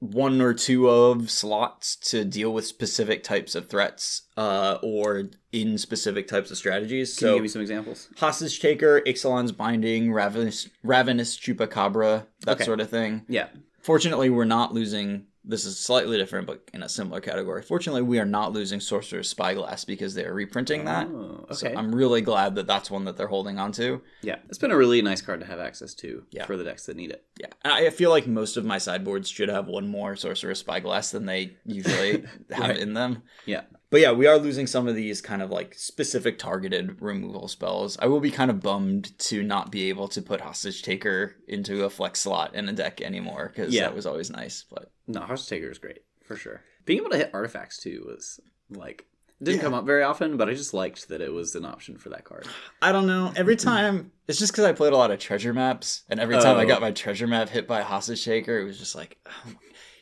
one 0.00 0.40
or 0.42 0.52
two 0.52 0.88
of 0.88 1.30
slots 1.30 1.96
to 1.96 2.24
deal 2.24 2.52
with 2.52 2.66
specific 2.66 3.22
types 3.24 3.54
of 3.54 3.68
threats 3.68 4.22
uh, 4.36 4.76
or 4.82 5.30
in 5.52 5.78
specific 5.78 6.28
types 6.28 6.50
of 6.50 6.58
strategies. 6.58 7.16
Can 7.16 7.26
you 7.28 7.30
so 7.30 7.34
give 7.36 7.42
me 7.42 7.48
some 7.48 7.62
examples? 7.62 8.08
hostage 8.18 8.60
taker, 8.60 9.00
Ixalan's 9.06 9.52
binding, 9.52 10.12
ravenous 10.12 10.68
ravenous 10.82 11.36
chupacabra, 11.38 12.26
that 12.40 12.56
Okay. 12.56 12.64
sort 12.64 12.80
of 12.80 12.90
thing. 12.90 13.22
Yeah. 13.28 13.48
Fortunately, 13.80 14.28
we're 14.30 14.44
not 14.44 14.74
losing. 14.74 15.26
This 15.48 15.64
is 15.64 15.78
slightly 15.78 16.18
different, 16.18 16.46
but 16.48 16.68
in 16.74 16.82
a 16.82 16.88
similar 16.88 17.20
category. 17.20 17.62
Fortunately, 17.62 18.02
we 18.02 18.18
are 18.18 18.24
not 18.24 18.52
losing 18.52 18.80
Sorcerer's 18.80 19.28
Spyglass 19.28 19.84
because 19.84 20.12
they 20.14 20.24
are 20.24 20.34
reprinting 20.34 20.84
that. 20.86 21.06
Oh, 21.06 21.44
okay. 21.44 21.54
So 21.54 21.68
I'm 21.68 21.94
really 21.94 22.20
glad 22.20 22.56
that 22.56 22.66
that's 22.66 22.90
one 22.90 23.04
that 23.04 23.16
they're 23.16 23.28
holding 23.28 23.58
on 23.58 23.70
to. 23.72 24.02
yeah. 24.22 24.36
It's 24.48 24.58
been 24.58 24.72
a 24.72 24.76
really 24.76 25.00
nice 25.02 25.22
card 25.22 25.38
to 25.40 25.46
have 25.46 25.60
access 25.60 25.94
to 25.94 26.24
Yeah. 26.32 26.46
for 26.46 26.56
the 26.56 26.64
decks 26.64 26.86
that 26.86 26.96
need 26.96 27.10
it. 27.10 27.24
Yeah, 27.40 27.46
I 27.64 27.86
I 27.86 27.90
feel 27.90 28.10
like 28.10 28.26
most 28.26 28.56
of 28.56 28.64
my 28.64 28.78
sideboards 28.78 29.28
should 29.28 29.48
have 29.48 29.68
one 29.68 29.86
more 29.86 30.16
Sorcerer's 30.16 30.58
Spyglass 30.58 31.12
than 31.12 31.26
they 31.26 31.56
usually 31.64 32.24
have 32.50 32.60
Right. 32.70 32.78
in 32.78 32.94
them. 32.94 33.22
Yeah. 33.44 33.62
But 33.96 34.02
yeah, 34.02 34.12
we 34.12 34.26
are 34.26 34.36
losing 34.36 34.66
some 34.66 34.88
of 34.88 34.94
these 34.94 35.22
kind 35.22 35.40
of 35.40 35.48
like 35.50 35.72
specific 35.72 36.38
targeted 36.38 37.00
removal 37.00 37.48
spells. 37.48 37.96
I 37.98 38.04
will 38.08 38.20
be 38.20 38.30
kind 38.30 38.50
of 38.50 38.60
bummed 38.60 39.18
to 39.20 39.42
not 39.42 39.70
be 39.72 39.88
able 39.88 40.06
to 40.08 40.20
put 40.20 40.42
Hostage 40.42 40.82
Taker 40.82 41.34
into 41.48 41.82
a 41.84 41.88
flex 41.88 42.20
slot 42.20 42.54
in 42.54 42.68
a 42.68 42.74
deck 42.74 43.00
anymore 43.00 43.50
because 43.54 43.72
Yeah. 43.72 43.84
that 43.84 43.94
was 43.94 44.04
always 44.04 44.28
nice. 44.28 44.66
But 44.70 44.90
No, 45.06 45.20
Hostage 45.20 45.48
Taker 45.60 45.70
is 45.70 45.78
great 45.78 46.00
for 46.26 46.36
sure. 46.36 46.60
Being 46.84 46.98
able 47.00 47.08
to 47.12 47.16
hit 47.16 47.30
artifacts 47.32 47.78
too 47.78 48.04
was 48.06 48.38
like 48.68 49.06
didn't 49.42 49.60
Yeah. 49.60 49.62
come 49.62 49.72
up 49.72 49.86
very 49.86 50.02
often, 50.02 50.36
but 50.36 50.50
I 50.50 50.52
just 50.52 50.74
liked 50.74 51.08
that 51.08 51.22
it 51.22 51.32
was 51.32 51.54
an 51.54 51.64
option 51.64 51.96
for 51.96 52.10
that 52.10 52.24
card. 52.24 52.46
I 52.82 52.92
don't 52.92 53.06
know. 53.06 53.32
Every 53.34 53.56
time 53.70 54.12
it's 54.28 54.38
just 54.38 54.52
because 54.52 54.66
I 54.66 54.72
played 54.72 54.92
a 54.92 54.96
lot 54.98 55.10
of 55.10 55.18
treasure 55.20 55.54
maps, 55.54 56.02
and 56.10 56.20
every 56.20 56.36
time 56.36 56.58
I 56.58 56.64
Oh. 56.64 56.68
got 56.68 56.82
my 56.82 56.90
treasure 56.90 57.26
map 57.26 57.48
hit 57.48 57.66
by 57.66 57.80
Hostage 57.80 58.22
Taker, 58.26 58.58
it 58.58 58.64
was 58.64 58.78
just 58.78 58.94
like. 58.94 59.16
Oh 59.26 59.30
my 59.46 59.52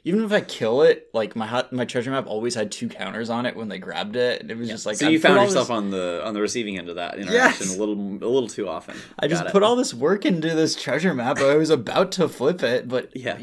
even 0.05 0.22
if 0.22 0.32
I 0.32 0.40
kill 0.42 0.82
it, 0.82 1.09
like 1.14 1.34
my 1.34 1.46
hot, 1.46 1.72
my 1.72 1.84
treasure 1.84 2.11
map 2.11 2.26
always 2.26 2.55
had 2.55 2.70
two 2.70 2.88
counters 2.88 3.30
on 3.30 3.46
it 3.46 3.57
when 3.57 3.68
they 3.68 3.78
grabbed 3.78 4.16
it, 4.16 4.42
and 4.42 4.50
it 4.50 4.57
was 4.57 4.68
just 4.68 4.84
like 4.86 4.96
so 4.96 5.07
I 5.07 5.11
you 5.11 5.18
found 5.18 5.40
yourself 5.40 5.68
this- 5.68 5.70
on 5.76 5.90
the 5.90 6.22
on 6.24 6.34
the 6.34 6.40
receiving 6.40 6.78
end 6.78 6.88
of 6.88 6.96
that 6.96 7.14
interaction 7.18 7.66
Yes. 7.66 7.76
a 7.76 7.78
little 7.78 7.94
a 7.94 8.28
little 8.30 8.48
too 8.48 8.68
often. 8.68 8.96
I 9.18 9.26
just 9.28 9.42
Got 9.42 9.48
it. 9.48 9.52
put 9.52 9.62
all 9.62 9.76
this 9.76 9.92
work 9.94 10.24
into 10.24 10.55
this 10.55 10.74
treasure 10.80 11.14
map. 11.14 11.38
I 11.38 11.57
was 11.57 11.70
about 11.70 12.12
to 12.12 12.28
flip 12.28 12.62
it, 12.62 12.86
but 12.88 13.11
Yeah. 13.16 13.38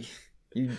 you 0.54 0.72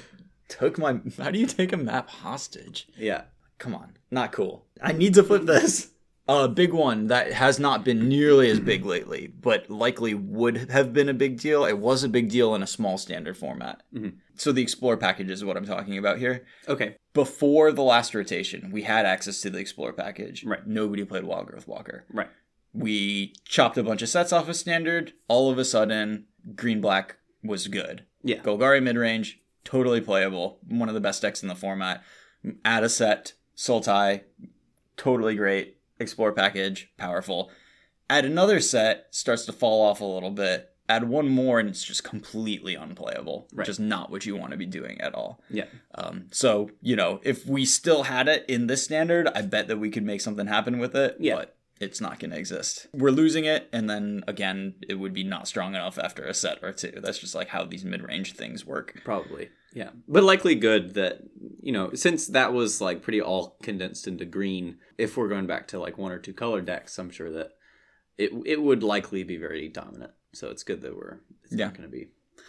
took 0.49 0.78
my. 0.78 1.01
How 1.18 1.30
do 1.30 1.39
you 1.39 1.47
take 1.47 1.72
a 1.72 1.76
map 1.76 2.09
hostage? 2.11 2.87
yeah. 2.97 3.22
Come 3.59 3.74
on, 3.76 3.93
not 4.11 4.33
cool. 4.33 4.64
I 4.83 4.91
need 4.93 5.14
to 5.14 5.22
flip 5.22 5.45
this. 5.47 5.91
A 6.29 6.49
big 6.49 6.73
one 6.73 7.09
that 7.09 7.33
has 7.33 7.59
not 7.59 7.85
been 7.85 8.09
nearly 8.09 8.49
as 8.49 8.61
big 8.61 8.85
lately, 8.85 9.27
but 9.27 9.68
likely 9.68 10.14
would 10.14 10.70
have 10.70 10.93
been 10.93 11.09
a 11.09 11.14
big 11.14 11.41
deal. 11.41 11.64
It 11.64 11.79
was 11.79 12.05
a 12.05 12.09
big 12.09 12.31
deal 12.31 12.55
in 12.55 12.62
a 12.62 12.66
small 12.66 12.97
standard 12.97 13.37
format. 13.37 13.83
Mhm. 13.93 14.14
So 14.37 14.53
the 14.53 14.62
Explore 14.62 14.97
package 14.97 15.31
is 15.31 15.45
what 15.45 15.57
I'm 15.57 15.66
talking 15.66 15.99
about 15.99 16.18
here. 16.18 16.47
Okay. 16.68 16.97
Before 17.12 17.73
the 17.73 17.83
last 17.83 18.14
rotation, 18.14 18.70
we 18.70 18.83
had 18.83 19.05
access 19.05 19.41
to 19.41 19.51
the 19.51 19.59
Explore 19.59 19.93
package. 19.93 20.45
Right. 20.45 20.64
Nobody 20.64 21.05
played 21.05 21.25
Wild 21.25 21.49
Growth 21.49 21.66
Walker. 21.66 22.05
Right. 22.09 22.29
We 22.73 23.35
chopped 23.45 23.77
a 23.77 23.83
bunch 23.83 24.01
of 24.01 24.09
sets 24.09 24.33
off 24.33 24.49
of 24.49 24.57
standard. 24.57 25.12
All 25.29 25.51
of 25.51 25.59
a 25.59 25.64
sudden, 25.64 26.27
green 26.55 26.81
black 26.81 27.16
was 27.43 27.66
good. 27.66 28.05
Yeah. 28.23 28.39
Golgari 28.39 28.81
mid 28.83 28.97
range, 28.97 29.41
totally 29.64 30.01
playable. 30.01 30.61
One 30.68 30.89
of 30.89 30.95
the 30.95 31.01
best 31.01 31.20
decks 31.20 31.43
in 31.43 31.49
the 31.49 31.57
format. 31.57 32.03
Add 32.64 32.85
a 32.85 32.89
set, 32.89 33.35
Sultai, 33.57 34.23
totally 34.97 35.35
great. 35.35 35.79
Explore 36.03 36.32
package, 36.32 36.90
powerful. 36.98 37.50
Add 38.11 38.24
another 38.26 38.61
set, 38.61 39.07
starts 39.11 39.46
to 39.46 39.53
fall 39.53 39.82
off 39.86 40.00
a 40.00 40.05
little 40.05 40.30
bit. 40.30 40.68
Add 40.88 41.09
one 41.09 41.28
more, 41.28 41.59
and 41.61 41.68
it's 41.68 41.84
just 41.84 42.05
completely 42.05 42.74
unplayable, 42.74 43.48
Right. 43.55 43.68
is 43.68 43.78
not 43.78 44.11
what 44.11 44.26
you 44.26 44.36
want 44.36 44.50
to 44.50 44.59
be 44.59 44.66
doing 44.66 45.00
at 45.00 45.14
all. 45.14 45.40
Yeah. 45.48 45.64
Um, 45.94 46.26
so 46.32 46.70
you 46.82 46.96
know, 46.96 47.20
if 47.22 47.46
we 47.46 47.64
still 47.64 48.03
had 48.03 48.28
it 48.28 48.44
in 48.48 48.66
this 48.66 48.82
standard, 48.84 49.28
I 49.34 49.42
bet 49.42 49.68
that 49.68 49.78
we 49.78 49.90
could 49.90 50.03
make 50.03 50.20
something 50.20 50.48
happen 50.48 50.78
with 50.78 50.94
it. 50.94 51.16
Yeah. 51.18 51.36
But 51.36 51.57
it's 51.83 52.01
not 52.01 52.18
going 52.20 52.30
to 52.30 52.39
exist. 52.39 52.87
We're 52.95 53.11
losing 53.11 53.45
it, 53.45 53.68
and 53.72 53.91
then 53.91 54.22
again, 54.28 54.74
it 54.89 54.95
would 54.95 55.12
be 55.12 55.24
not 55.24 55.49
strong 55.49 55.74
enough 55.74 55.99
after 55.99 56.24
a 56.24 56.33
set 56.33 56.59
or 56.62 56.72
two. 56.72 56.93
That's 57.03 57.18
just 57.18 57.35
like 57.35 57.49
how 57.49 57.64
these 57.64 57.85
mid-range 57.85 58.35
things 58.35 58.64
work. 58.64 59.01
Probably. 59.05 59.51
Yeah. 59.74 59.91
But 60.07 60.22
likely 60.22 60.55
good 60.55 60.95
that, 60.95 61.22
you 61.61 61.72
know, 61.72 61.93
since 61.95 62.28
that 62.28 62.53
was 62.53 62.80
like 62.80 63.03
pretty 63.03 63.20
all 63.20 63.57
condensed 63.62 64.07
into 64.07 64.24
green, 64.24 64.76
if 64.97 65.16
we're 65.16 65.28
going 65.28 65.47
back 65.47 65.66
to 65.68 65.80
like 65.80 65.99
one 65.99 66.12
or 66.12 66.18
two 66.18 66.33
color 66.35 66.61
decks, 66.61 66.99
I'm 66.99 67.11
sure 67.11 67.30
that 67.33 67.51
it 68.18 68.30
it 68.47 68.62
would 68.62 68.83
likely 68.83 69.24
be 69.24 69.37
very 69.39 69.68
dominant. 69.68 70.12
So 70.35 70.51
it's 70.51 70.62
good 70.62 70.83
that 70.83 70.95
we're 70.97 71.20
it's 71.45 71.55
Yeah. 71.55 71.66
not 71.66 71.74
going 71.74 71.89
to 71.91 71.97
be 71.97 72.09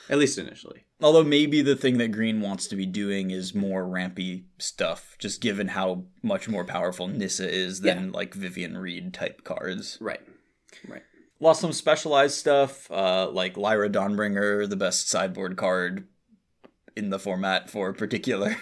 at 0.10 0.18
least 0.18 0.38
initially. 0.38 0.86
Although 1.02 1.24
maybe 1.24 1.62
the 1.62 1.76
thing 1.76 1.98
that 1.98 2.12
Green 2.12 2.40
wants 2.42 2.68
to 2.68 2.76
be 2.76 2.86
doing 2.86 3.32
is 3.32 3.54
more 3.54 3.86
rampy 3.86 4.46
stuff, 4.58 5.16
just 5.20 5.42
given 5.42 5.70
how 5.70 6.06
much 6.22 6.48
more 6.48 6.64
powerful 6.64 7.08
Nissa 7.08 7.50
is 7.50 7.82
than 7.82 8.12
like 8.12 8.34
Vivien 8.34 8.78
Reid 8.78 9.14
type 9.14 9.44
cards. 9.44 9.98
Right. 10.00 10.22
Right. 10.88 11.02
Lost 11.40 11.60
some 11.62 11.74
specialized 11.74 12.36
stuff, 12.36 12.90
uh, 12.90 13.30
like 13.30 13.58
Lyra 13.58 13.90
Dawnbringer, 13.90 14.70
the 14.70 14.78
best 14.78 15.10
sideboard 15.10 15.58
card 15.58 16.08
in 16.96 17.10
the 17.10 17.20
format 17.20 17.70
for 17.70 17.92
particular 17.92 18.56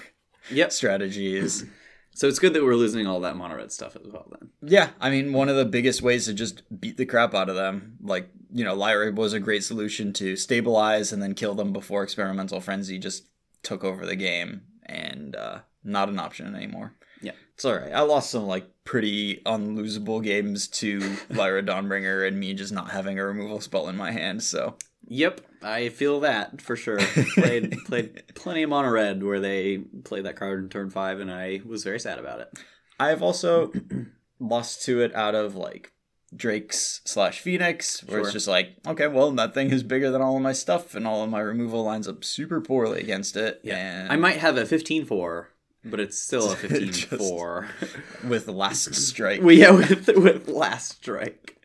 Yep. 0.50 0.72
strategies. 0.72 1.66
So 2.14 2.28
it's 2.28 2.40
good 2.40 2.54
that 2.54 2.64
we're 2.64 2.76
losing 2.76 3.08
all 3.08 3.22
that 3.22 3.38
mono 3.38 3.56
red 3.56 3.72
stuff 3.72 3.96
as 3.96 4.12
well 4.12 4.28
then. 4.30 4.50
Yeah, 4.62 4.90
I 5.00 5.10
mean, 5.10 5.34
one 5.34 5.50
of 5.50 5.56
the 5.56 5.66
biggest 5.66 6.02
ways 6.02 6.26
to 6.26 6.34
just 6.34 6.62
beat 6.80 6.98
the 6.98 7.06
crap 7.06 7.34
out 7.34 7.50
of 7.50 7.56
them, 7.56 7.98
like, 8.02 8.30
you 8.52 8.66
know, 8.66 8.76
Lyra 8.76 9.12
was 9.12 9.34
a 9.34 9.40
great 9.40 9.64
solution 9.64 10.12
to 10.14 10.36
stabilize 10.36 11.14
and 11.14 11.24
then 11.24 11.34
kill 11.34 11.56
them 11.56 11.72
before 11.72 12.04
Experimental 12.04 12.60
Frenzy 12.60 13.00
just 13.00 13.28
took 13.64 13.84
over 13.84 14.06
the 14.06 14.16
game, 14.18 14.64
and 14.86 15.36
uh, 15.36 15.60
not 15.84 16.10
an 16.10 16.20
option 16.20 16.54
anymore. 16.54 16.94
Yeah. 17.22 17.32
It's 17.54 17.64
alright. 17.64 17.94
I 17.94 18.02
lost 18.02 18.32
some, 18.32 18.46
like, 18.46 18.68
pretty 18.84 19.38
unlosable 19.46 20.22
games 20.22 20.68
to 20.68 21.18
Lyra 21.30 21.64
Dawnbringer 21.64 22.28
and 22.28 22.40
me 22.40 22.54
just 22.54 22.74
not 22.74 22.92
having 22.92 23.20
a 23.20 23.26
removal 23.26 23.62
spell 23.62 23.88
in 23.88 23.96
my 23.96 24.12
hand, 24.12 24.44
so. 24.44 24.76
Yep, 25.14 25.42
I 25.62 25.90
feel 25.90 26.22
that 26.22 26.62
for 26.62 26.78
sure. 26.78 26.98
played 27.36 27.78
played 27.86 28.24
plenty 28.34 28.64
of 28.64 28.70
mono 28.70 28.90
red 28.90 29.22
where 29.24 29.42
they 29.42 29.80
played 30.06 30.24
that 30.26 30.38
card 30.38 30.60
in 30.64 30.70
turn 30.70 30.90
five, 30.90 31.20
and 31.20 31.30
I 31.30 31.60
was 31.66 31.84
very 31.84 32.00
sad 32.00 32.18
about 32.18 32.40
it. 32.40 32.58
I've 32.98 33.22
also 33.22 33.74
lost 34.40 34.84
to 34.86 35.02
it 35.02 35.14
out 35.14 35.36
of, 35.36 35.54
like, 35.56 35.92
Drake's 36.34 37.02
slash 37.04 37.42
Phoenix, 37.42 38.02
where 38.06 38.20
Sure. 38.20 38.22
it's 38.22 38.32
just 38.32 38.48
like, 38.48 38.70
okay, 38.88 39.08
well, 39.08 39.32
that 39.32 39.54
thing 39.54 39.70
is 39.72 39.84
bigger 39.84 40.12
than 40.12 40.22
all 40.22 40.38
of 40.38 40.42
my 40.42 40.54
stuff, 40.54 40.96
and 40.96 41.06
all 41.06 41.24
of 41.26 41.30
my 41.30 41.42
removal 41.42 41.84
lines 41.84 42.08
up 42.08 42.24
super 42.24 42.62
poorly 42.62 43.02
against 43.02 43.36
it. 43.36 43.60
And 43.66 44.10
I 44.10 44.16
might 44.16 44.38
have 44.38 44.56
a 44.56 44.64
15-4, 44.64 45.48
but 45.84 46.00
it's 46.00 46.18
still 46.18 46.54
a 46.54 46.56
Just- 46.68 47.10
15-4. 47.10 48.30
with 48.30 48.48
last 48.48 48.96
strike. 49.10 49.42
well, 49.42 49.52
yeah, 49.56 49.72
with 49.72 50.08
with 50.16 50.48
last 50.48 50.94
strike. 51.00 51.58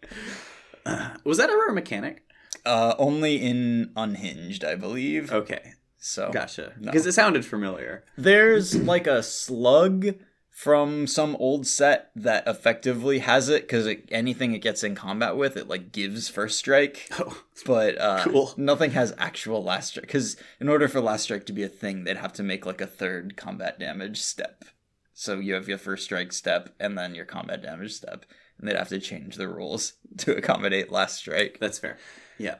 Uh, 0.84 1.10
was 1.24 1.38
that 1.38 1.48
ever 1.48 1.66
a 1.68 1.72
mechanic? 1.72 2.24
Uh, 2.66 2.94
only 2.98 3.36
in 3.36 3.92
Unhinged, 3.96 4.64
I 4.64 4.74
believe. 4.74 5.32
Okay, 5.32 5.72
So 5.98 6.30
gotcha. 6.32 6.72
No. 6.78 6.90
Because 6.92 7.06
it 7.06 7.12
sounded 7.12 7.44
familiar. 7.46 8.04
there's 8.18 8.74
like 8.76 9.06
a 9.06 9.22
slug 9.22 10.16
from 10.50 11.06
some 11.06 11.36
old 11.36 11.66
set 11.66 12.10
that 12.16 12.46
effectively 12.46 13.18
has 13.18 13.50
it 13.50 13.62
because 13.64 13.86
it, 13.86 14.08
anything 14.10 14.54
it 14.54 14.60
gets 14.62 14.82
in 14.82 14.94
combat 14.94 15.36
with, 15.36 15.54
it 15.56 15.68
like 15.68 15.92
gives 15.92 16.28
first 16.28 16.58
strike. 16.58 17.10
Oh, 17.20 17.42
But 17.66 18.00
uh, 18.00 18.24
Cool. 18.24 18.54
nothing 18.56 18.92
has 18.92 19.14
actual 19.18 19.62
last 19.62 19.88
strike 19.90 20.06
because 20.06 20.36
in 20.60 20.68
order 20.68 20.88
for 20.88 21.00
last 21.00 21.24
strike 21.24 21.44
to 21.46 21.52
be 21.52 21.62
a 21.62 21.68
thing, 21.68 22.04
they'd 22.04 22.16
have 22.16 22.32
to 22.34 22.42
make 22.42 22.64
like 22.66 22.80
a 22.80 22.86
third 22.86 23.36
combat 23.36 23.78
damage 23.78 24.18
step. 24.20 24.64
So 25.12 25.38
you 25.38 25.54
have 25.54 25.68
your 25.68 25.78
first 25.78 26.04
strike 26.04 26.32
step 26.32 26.74
and 26.80 26.96
then 26.96 27.14
your 27.14 27.24
combat 27.26 27.62
damage 27.62 27.92
step, 27.94 28.24
and 28.58 28.66
they'd 28.68 28.76
have 28.76 28.88
to 28.90 28.98
change 29.00 29.36
the 29.36 29.48
rules 29.48 29.94
to 30.18 30.36
accommodate 30.36 30.90
last 30.90 31.16
strike. 31.18 31.58
that's 31.60 31.78
fair. 31.78 31.96
Yeah, 32.38 32.56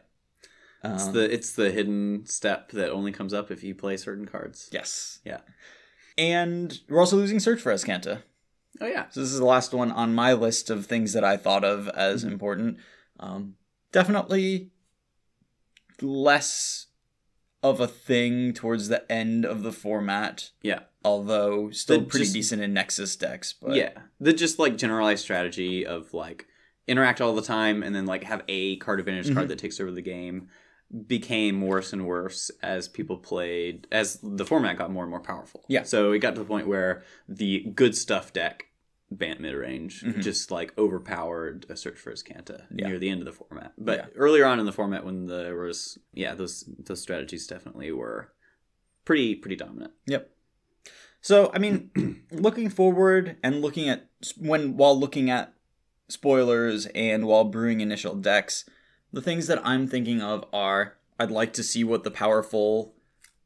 it's 0.84 1.04
Um, 1.04 1.12
the 1.14 1.32
it's 1.32 1.52
the 1.52 1.70
hidden 1.70 2.24
step 2.26 2.70
that 2.72 2.90
only 2.90 3.12
comes 3.12 3.32
up 3.34 3.50
if 3.50 3.62
you 3.64 3.74
play 3.74 3.96
certain 3.96 4.26
cards. 4.26 4.68
yes, 4.72 5.20
Yeah. 5.24 5.40
and 6.18 6.78
we're 6.88 7.00
also 7.00 7.16
losing 7.16 7.40
search 7.40 7.60
for 7.60 7.72
Azcanta. 7.72 8.22
Oh 8.80 8.86
yeah. 8.86 9.08
So 9.10 9.20
this 9.20 9.32
is 9.32 9.38
the 9.38 9.44
last 9.46 9.72
one 9.72 9.90
on 9.90 10.14
my 10.14 10.32
list 10.34 10.68
of 10.70 10.86
things 10.86 11.12
that 11.14 11.24
I 11.24 11.36
thought 11.36 11.64
of 11.64 11.88
as 11.88 12.22
Mm-hmm. 12.22 12.32
important. 12.32 12.78
Um, 13.18 13.56
definitely 13.92 14.70
less 16.02 16.86
of 17.62 17.80
a 17.80 17.88
thing 17.88 18.52
towards 18.52 18.88
the 18.88 19.10
end 19.10 19.44
of 19.44 19.62
the 19.62 19.72
format, 19.72 20.50
Yeah. 20.62 20.80
although 21.04 21.70
still 21.70 22.00
The 22.00 22.06
pretty 22.06 22.24
just- 22.26 22.34
decent 22.34 22.62
in 22.62 22.74
Nexus 22.74 23.16
decks. 23.16 23.54
But 23.54 23.74
yeah. 23.76 23.92
The 24.20 24.32
just 24.32 24.58
like 24.58 24.76
generalized 24.76 25.22
strategy 25.22 25.84
of 25.86 26.12
like 26.14 26.46
interact 26.86 27.20
all 27.20 27.34
the 27.34 27.42
time 27.42 27.82
and 27.82 27.94
then 27.94 28.06
like 28.06 28.24
have 28.24 28.42
a 28.48 28.76
card 28.76 29.00
advantage 29.00 29.28
Mhm. 29.28 29.34
card 29.34 29.48
that 29.48 29.58
takes 29.58 29.80
over 29.80 29.90
the 29.90 30.02
game 30.02 30.48
became 31.08 31.60
worse 31.62 31.92
and 31.92 32.06
worse 32.06 32.48
as 32.62 32.86
people 32.88 33.16
played 33.16 33.88
as 33.90 34.20
the 34.22 34.44
format 34.44 34.78
got 34.78 34.90
more 34.90 35.02
and 35.02 35.10
more 35.10 35.20
powerful. 35.20 35.64
Yeah. 35.68 35.82
So 35.82 36.12
it 36.12 36.20
got 36.20 36.34
to 36.36 36.40
the 36.40 36.46
point 36.46 36.68
where 36.68 37.02
the 37.28 37.60
good 37.74 37.96
stuff 37.96 38.32
deck 38.32 38.66
Bant 39.08 39.40
mid 39.40 39.54
range 39.54 40.02
Mhm. 40.02 40.20
just 40.20 40.50
like 40.50 40.76
overpowered 40.76 41.64
a 41.68 41.76
search 41.76 41.96
for 41.96 42.12
Azcanta 42.12 42.66
Yeah. 42.74 42.88
near 42.88 42.98
the 42.98 43.08
end 43.08 43.20
of 43.20 43.24
the 43.26 43.32
format. 43.32 43.72
But 43.78 43.98
Yeah. 43.98 44.06
earlier 44.16 44.44
on 44.44 44.58
in 44.58 44.66
the 44.66 44.72
format 44.72 45.04
when 45.04 45.26
there 45.26 45.56
was 45.56 45.96
yeah, 46.12 46.34
those 46.34 46.64
those 46.78 47.02
strategies 47.02 47.46
definitely 47.46 47.92
were 47.92 48.32
pretty 49.04 49.36
pretty 49.36 49.54
dominant. 49.54 49.92
Yep. 50.06 50.28
So 51.20 51.50
I 51.54 51.58
mean, 51.60 51.90
looking 52.32 52.68
forward 52.68 53.36
and 53.44 53.60
looking 53.62 53.88
at 53.88 54.08
when 54.38 54.76
while 54.76 54.98
looking 54.98 55.30
at 55.30 55.54
spoilers 56.08 56.86
and 56.86 57.26
while 57.26 57.44
brewing 57.44 57.80
initial 57.80 58.14
decks, 58.14 58.64
the 59.12 59.22
things 59.22 59.46
that 59.46 59.64
I'm 59.66 59.86
thinking 59.86 60.20
of 60.20 60.44
are 60.52 60.96
I'd 61.18 61.30
like 61.30 61.52
to 61.54 61.62
see 61.62 61.84
what 61.84 62.04
the 62.04 62.10
powerful 62.10 62.94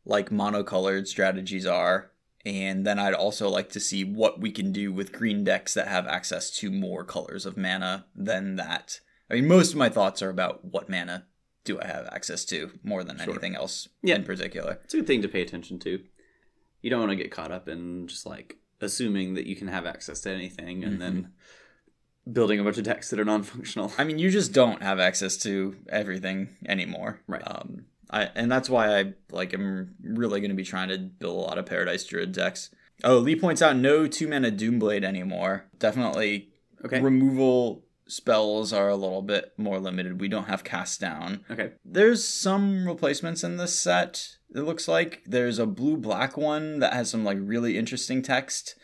like 0.04 0.30
monocolored 0.30 1.06
strategies 1.06 1.66
are 1.66 2.11
and 2.44 2.86
then 2.86 2.98
I'd 2.98 3.14
also 3.14 3.48
like 3.48 3.68
to 3.70 3.80
see 3.80 4.02
what 4.02 4.40
we 4.40 4.50
can 4.50 4.72
do 4.72 4.92
with 4.92 5.12
green 5.12 5.44
decks 5.44 5.74
that 5.74 5.88
have 5.88 6.06
access 6.06 6.50
to 6.58 6.70
more 6.70 7.04
colors 7.04 7.44
of 7.44 7.56
mana 7.56 8.06
than 8.14 8.56
that. 8.56 9.00
I 9.30 9.34
mean, 9.34 9.46
most 9.46 9.72
of 9.72 9.78
my 9.78 9.90
thoughts 9.90 10.22
are 10.22 10.30
about 10.30 10.64
what 10.64 10.88
mana 10.88 11.26
do 11.64 11.78
I 11.78 11.86
have 11.86 12.08
access 12.11 12.44
to 12.46 12.70
more 12.82 13.04
than 13.04 13.18
Sure. 13.18 13.30
anything 13.30 13.54
else 13.54 13.88
Yeah. 14.02 14.16
in 14.16 14.24
particular. 14.24 14.80
It's 14.84 14.94
a 14.94 14.98
good 14.98 15.06
thing 15.06 15.22
to 15.22 15.28
pay 15.28 15.42
attention 15.42 15.78
to. 15.80 16.02
You 16.80 16.90
don't 16.90 17.00
want 17.00 17.11
to 17.11 17.16
get 17.16 17.30
caught 17.30 17.52
up 17.52 17.68
in 17.68 18.08
just 18.08 18.24
like 18.24 18.56
assuming 18.80 19.34
that 19.34 19.46
you 19.46 19.54
can 19.54 19.68
have 19.68 19.84
access 19.84 20.20
to 20.22 20.30
anything 20.30 20.82
and 20.82 21.00
then 21.00 21.12
mm-hmm. 21.14 21.30
Building 22.30 22.60
a 22.60 22.64
bunch 22.64 22.78
of 22.78 22.84
decks 22.84 23.10
that 23.10 23.20
are 23.20 23.24
non-functional. 23.24 23.92
I 23.98 24.04
mean, 24.04 24.18
you 24.18 24.30
just 24.30 24.52
don't 24.52 24.82
have 24.82 24.98
access 25.00 25.36
to 25.38 25.76
everything 25.88 26.56
anymore. 26.66 27.20
Right. 27.26 27.42
Um, 27.46 27.86
I 28.10 28.24
and 28.34 28.50
that's 28.50 28.68
why 28.68 28.98
I 28.98 29.14
like 29.30 29.54
am 29.54 29.94
really 30.02 30.40
going 30.40 30.50
to 30.50 30.56
be 30.56 30.64
trying 30.64 30.88
to 30.88 30.98
build 30.98 31.36
a 31.36 31.40
lot 31.40 31.58
of 31.58 31.66
Paradise 31.66 32.04
Druid 32.04 32.32
decks. 32.32 32.70
Oh, 33.04 33.18
Lee 33.18 33.36
points 33.36 33.62
out 33.62 33.76
no 33.76 34.06
two 34.06 34.28
mana 34.28 34.50
Doomblade 34.50 35.04
anymore. 35.04 35.66
Definitely 35.78 36.48
Okay. 36.84 37.00
removal 37.00 37.84
spells 38.08 38.72
are 38.72 38.88
a 38.88 38.96
little 38.96 39.22
bit 39.22 39.52
more 39.56 39.78
limited. 39.78 40.20
We 40.20 40.28
don't 40.28 40.48
have 40.48 40.64
cast 40.64 41.00
down. 41.00 41.44
Okay. 41.50 41.72
There's 41.84 42.26
some 42.26 42.86
replacements 42.86 43.44
in 43.44 43.56
this 43.56 43.78
set. 43.78 44.36
It 44.54 44.62
looks 44.62 44.88
like 44.88 45.22
there's 45.26 45.58
a 45.60 45.66
blue 45.66 45.96
black 45.96 46.36
one 46.36 46.80
that 46.80 46.92
has 46.92 47.08
some 47.10 47.24
like 47.24 47.38
really 47.40 47.78
interesting 47.78 48.20
text. 48.22 48.74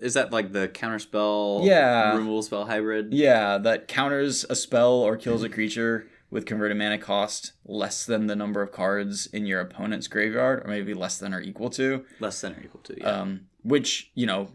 Is 0.00 0.14
that 0.14 0.32
like 0.32 0.52
the 0.52 0.68
counterspell 0.68 1.66
Yeah. 1.66 2.16
removal 2.16 2.42
spell 2.42 2.66
hybrid? 2.66 3.12
Yeah, 3.12 3.58
that 3.58 3.88
counters 3.88 4.44
a 4.48 4.54
spell 4.56 4.92
or 4.94 5.16
kills 5.16 5.42
a 5.42 5.48
creature 5.48 6.06
with 6.30 6.46
converted 6.46 6.76
mana 6.76 6.96
cost 6.98 7.52
less 7.64 8.06
than 8.06 8.26
the 8.28 8.36
number 8.36 8.62
of 8.62 8.70
cards 8.70 9.26
in 9.26 9.46
your 9.46 9.60
opponent's 9.60 10.06
graveyard, 10.06 10.62
or 10.64 10.68
maybe 10.68 10.94
less 10.94 11.18
than 11.18 11.34
or 11.34 11.40
equal 11.40 11.70
to. 11.70 12.04
Less 12.20 12.40
than 12.40 12.54
or 12.54 12.62
equal 12.62 12.80
to, 12.82 12.96
yeah. 12.98 13.20
Um, 13.20 13.46
which 13.62 14.10
you 14.14 14.26
know 14.26 14.52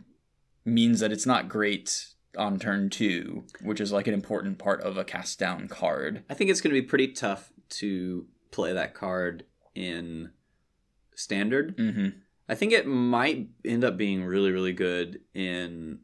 means 0.64 1.00
that 1.02 1.12
it's 1.12 1.26
not 1.26 1.50
great 1.50 2.08
on 2.38 2.60
turn 2.60 2.90
two, 2.90 3.46
which 3.62 3.80
is 3.82 3.92
like 3.92 4.08
an 4.08 4.14
important 4.14 4.58
part 4.58 4.82
of 4.82 4.98
a 4.98 5.04
cast 5.04 5.38
down 5.38 5.68
card. 5.68 6.24
I 6.30 6.34
think 6.34 6.50
it's 6.50 6.62
going 6.62 6.74
to 6.74 6.82
be 6.82 6.88
pretty 6.88 7.10
tough 7.10 7.52
to 7.70 8.26
play 8.52 8.74
that 8.74 8.94
card 8.94 9.44
in 9.76 10.32
standard. 11.14 11.76
hmm 11.78 12.08
I 12.48 12.56
think 12.56 12.74
it 12.74 12.86
might 12.88 13.48
end 13.64 13.84
up 13.84 13.98
being 13.98 14.24
really, 14.24 14.52
really 14.52 14.74
good 14.74 15.22
in 15.34 16.00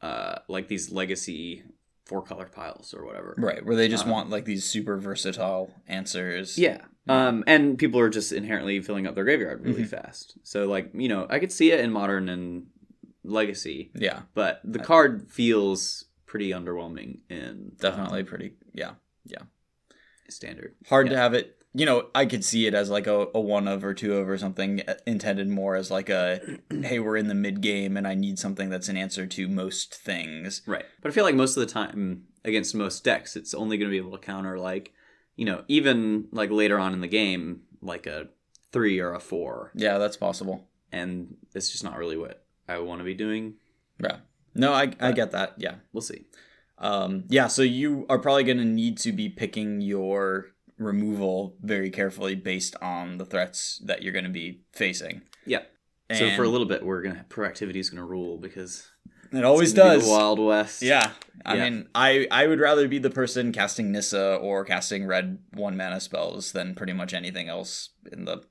uh, 0.00 0.36
like 0.48 0.68
these 0.68 0.92
legacy 0.92 1.64
four 2.04 2.22
color 2.22 2.46
piles 2.46 2.92
or 2.94 3.04
whatever. 3.04 3.34
Right, 3.38 3.64
where 3.64 3.74
they 3.76 3.88
just 3.88 4.04
Um, 4.04 4.10
want 4.10 4.30
like 4.30 4.44
these 4.44 4.64
super 4.64 4.98
versatile 4.98 5.72
answers. 5.88 6.58
Yeah. 6.58 6.82
Um, 7.08 7.44
and 7.46 7.76
people 7.78 7.98
are 8.00 8.08
just 8.10 8.32
inherently 8.32 8.80
filling 8.80 9.06
up 9.06 9.14
their 9.14 9.24
graveyard 9.24 9.62
really 9.64 9.82
Mhm. 9.84 9.88
fast. 9.88 10.36
So, 10.42 10.66
like, 10.66 10.90
you 10.94 11.08
know, 11.08 11.26
I 11.28 11.38
could 11.38 11.52
see 11.52 11.70
it 11.70 11.80
in 11.80 11.90
modern 11.90 12.28
and 12.28 12.66
legacy, 13.24 13.90
Yeah, 13.94 14.22
but 14.34 14.60
the 14.64 14.78
card 14.78 15.30
feels 15.30 16.04
pretty 16.26 16.50
underwhelming 16.50 17.20
in 17.30 17.72
definitely 17.78 18.22
pretty. 18.24 18.54
Yeah. 18.72 18.94
Yeah. 19.26 19.42
standard. 20.28 20.74
hard 20.88 21.06
Yeah. 21.06 21.12
to 21.12 21.18
have 21.18 21.34
it 21.34 21.62
you 21.74 21.84
know 21.84 22.06
i 22.14 22.24
could 22.24 22.44
see 22.44 22.66
it 22.66 22.74
as 22.74 22.88
like 22.88 23.06
a, 23.06 23.26
a 23.34 23.40
one 23.40 23.66
of 23.66 23.84
or 23.84 23.92
two 23.94 24.14
of 24.16 24.28
or 24.28 24.38
something 24.38 24.80
uh, 24.88 24.94
intended 25.06 25.48
more 25.48 25.74
as 25.76 25.90
like 25.90 26.08
a 26.08 26.40
hey 26.82 26.98
we're 27.00 27.16
in 27.16 27.28
the 27.28 27.34
mid 27.34 27.60
game 27.60 27.96
and 27.96 28.06
i 28.06 28.14
need 28.14 28.38
something 28.38 28.70
that's 28.70 28.88
an 28.88 28.96
answer 28.96 29.26
to 29.26 29.48
most 29.48 29.94
things 29.94 30.62
Right. 30.66 30.84
But 31.02 31.10
I 31.10 31.14
feel 31.14 31.24
like 31.24 31.34
most 31.34 31.56
of 31.56 31.60
the 31.66 31.72
time 31.72 32.24
against 32.44 32.74
most 32.74 33.02
decks, 33.04 33.36
it's 33.36 33.54
only 33.54 33.76
going 33.78 33.88
to 33.88 33.90
be 33.90 33.96
able 33.96 34.12
to 34.18 34.24
counter, 34.24 34.58
like, 34.58 34.92
you 35.36 35.44
know, 35.46 35.64
even 35.66 36.28
like 36.30 36.50
later 36.50 36.78
on 36.78 36.92
in 36.92 37.00
the 37.00 37.08
game, 37.08 37.62
like 37.82 38.06
a 38.06 38.28
three 38.72 39.00
or 39.00 39.12
a 39.14 39.20
four. 39.20 39.72
yeah 39.74 39.98
that's 39.98 40.16
possible 40.16 40.68
And 40.92 41.36
it's 41.54 41.70
just 41.72 41.82
not 41.84 41.96
really 41.98 42.16
what 42.16 42.44
I 42.68 42.78
want 42.78 43.00
to 43.00 43.04
be 43.04 43.14
doing. 43.14 43.54
yeah 43.98 44.18
no 44.54 44.72
i, 44.72 44.92
I 45.00 45.12
get 45.12 45.32
that 45.32 45.54
yeah 45.58 45.76
We'll 45.92 46.02
see. 46.02 46.26
um 46.78 47.24
yeah 47.28 47.48
so 47.48 47.62
you 47.62 48.06
are 48.08 48.18
probably 48.18 48.44
going 48.44 48.58
to 48.58 48.64
need 48.64 48.98
to 48.98 49.12
be 49.12 49.28
picking 49.28 49.80
your 49.80 50.53
removal 50.84 51.56
very 51.62 51.90
carefully 51.90 52.34
based 52.34 52.76
on 52.82 53.18
the 53.18 53.24
threats 53.24 53.80
that 53.84 54.02
you're 54.02 54.12
going 54.12 54.24
to 54.24 54.30
be 54.30 54.60
facing 54.72 55.22
Yeah. 55.46 55.62
so 56.12 56.30
for 56.36 56.44
a 56.44 56.48
little 56.48 56.66
bit, 56.66 56.84
we're 56.84 57.02
gonna 57.02 57.24
proactivity 57.28 57.76
is 57.76 57.90
gonna 57.90 58.04
rule 58.04 58.38
because 58.38 58.90
it 59.32 59.42
always 59.44 59.70
it's 59.70 59.78
gonna 59.78 59.94
be 59.94 59.96
does 59.96 60.06
the 60.06 60.12
Wild 60.12 60.38
West. 60.38 60.82
Yeah. 60.82 61.10
I 61.44 61.56
Yeah. 61.56 61.70
mean, 61.70 61.88
I 61.94 62.26
I 62.30 62.46
would 62.46 62.60
rather 62.60 62.86
be 62.88 62.98
the 62.98 63.10
person 63.10 63.50
casting 63.52 63.90
Nissa 63.90 64.36
or 64.36 64.64
casting 64.64 65.06
red 65.06 65.38
one 65.54 65.76
mana 65.76 65.98
spells 66.00 66.52
than 66.52 66.74
pretty 66.74 66.92
much 66.92 67.12
anything 67.14 67.48
else 67.48 67.90
in 68.12 68.26
the 68.26 68.42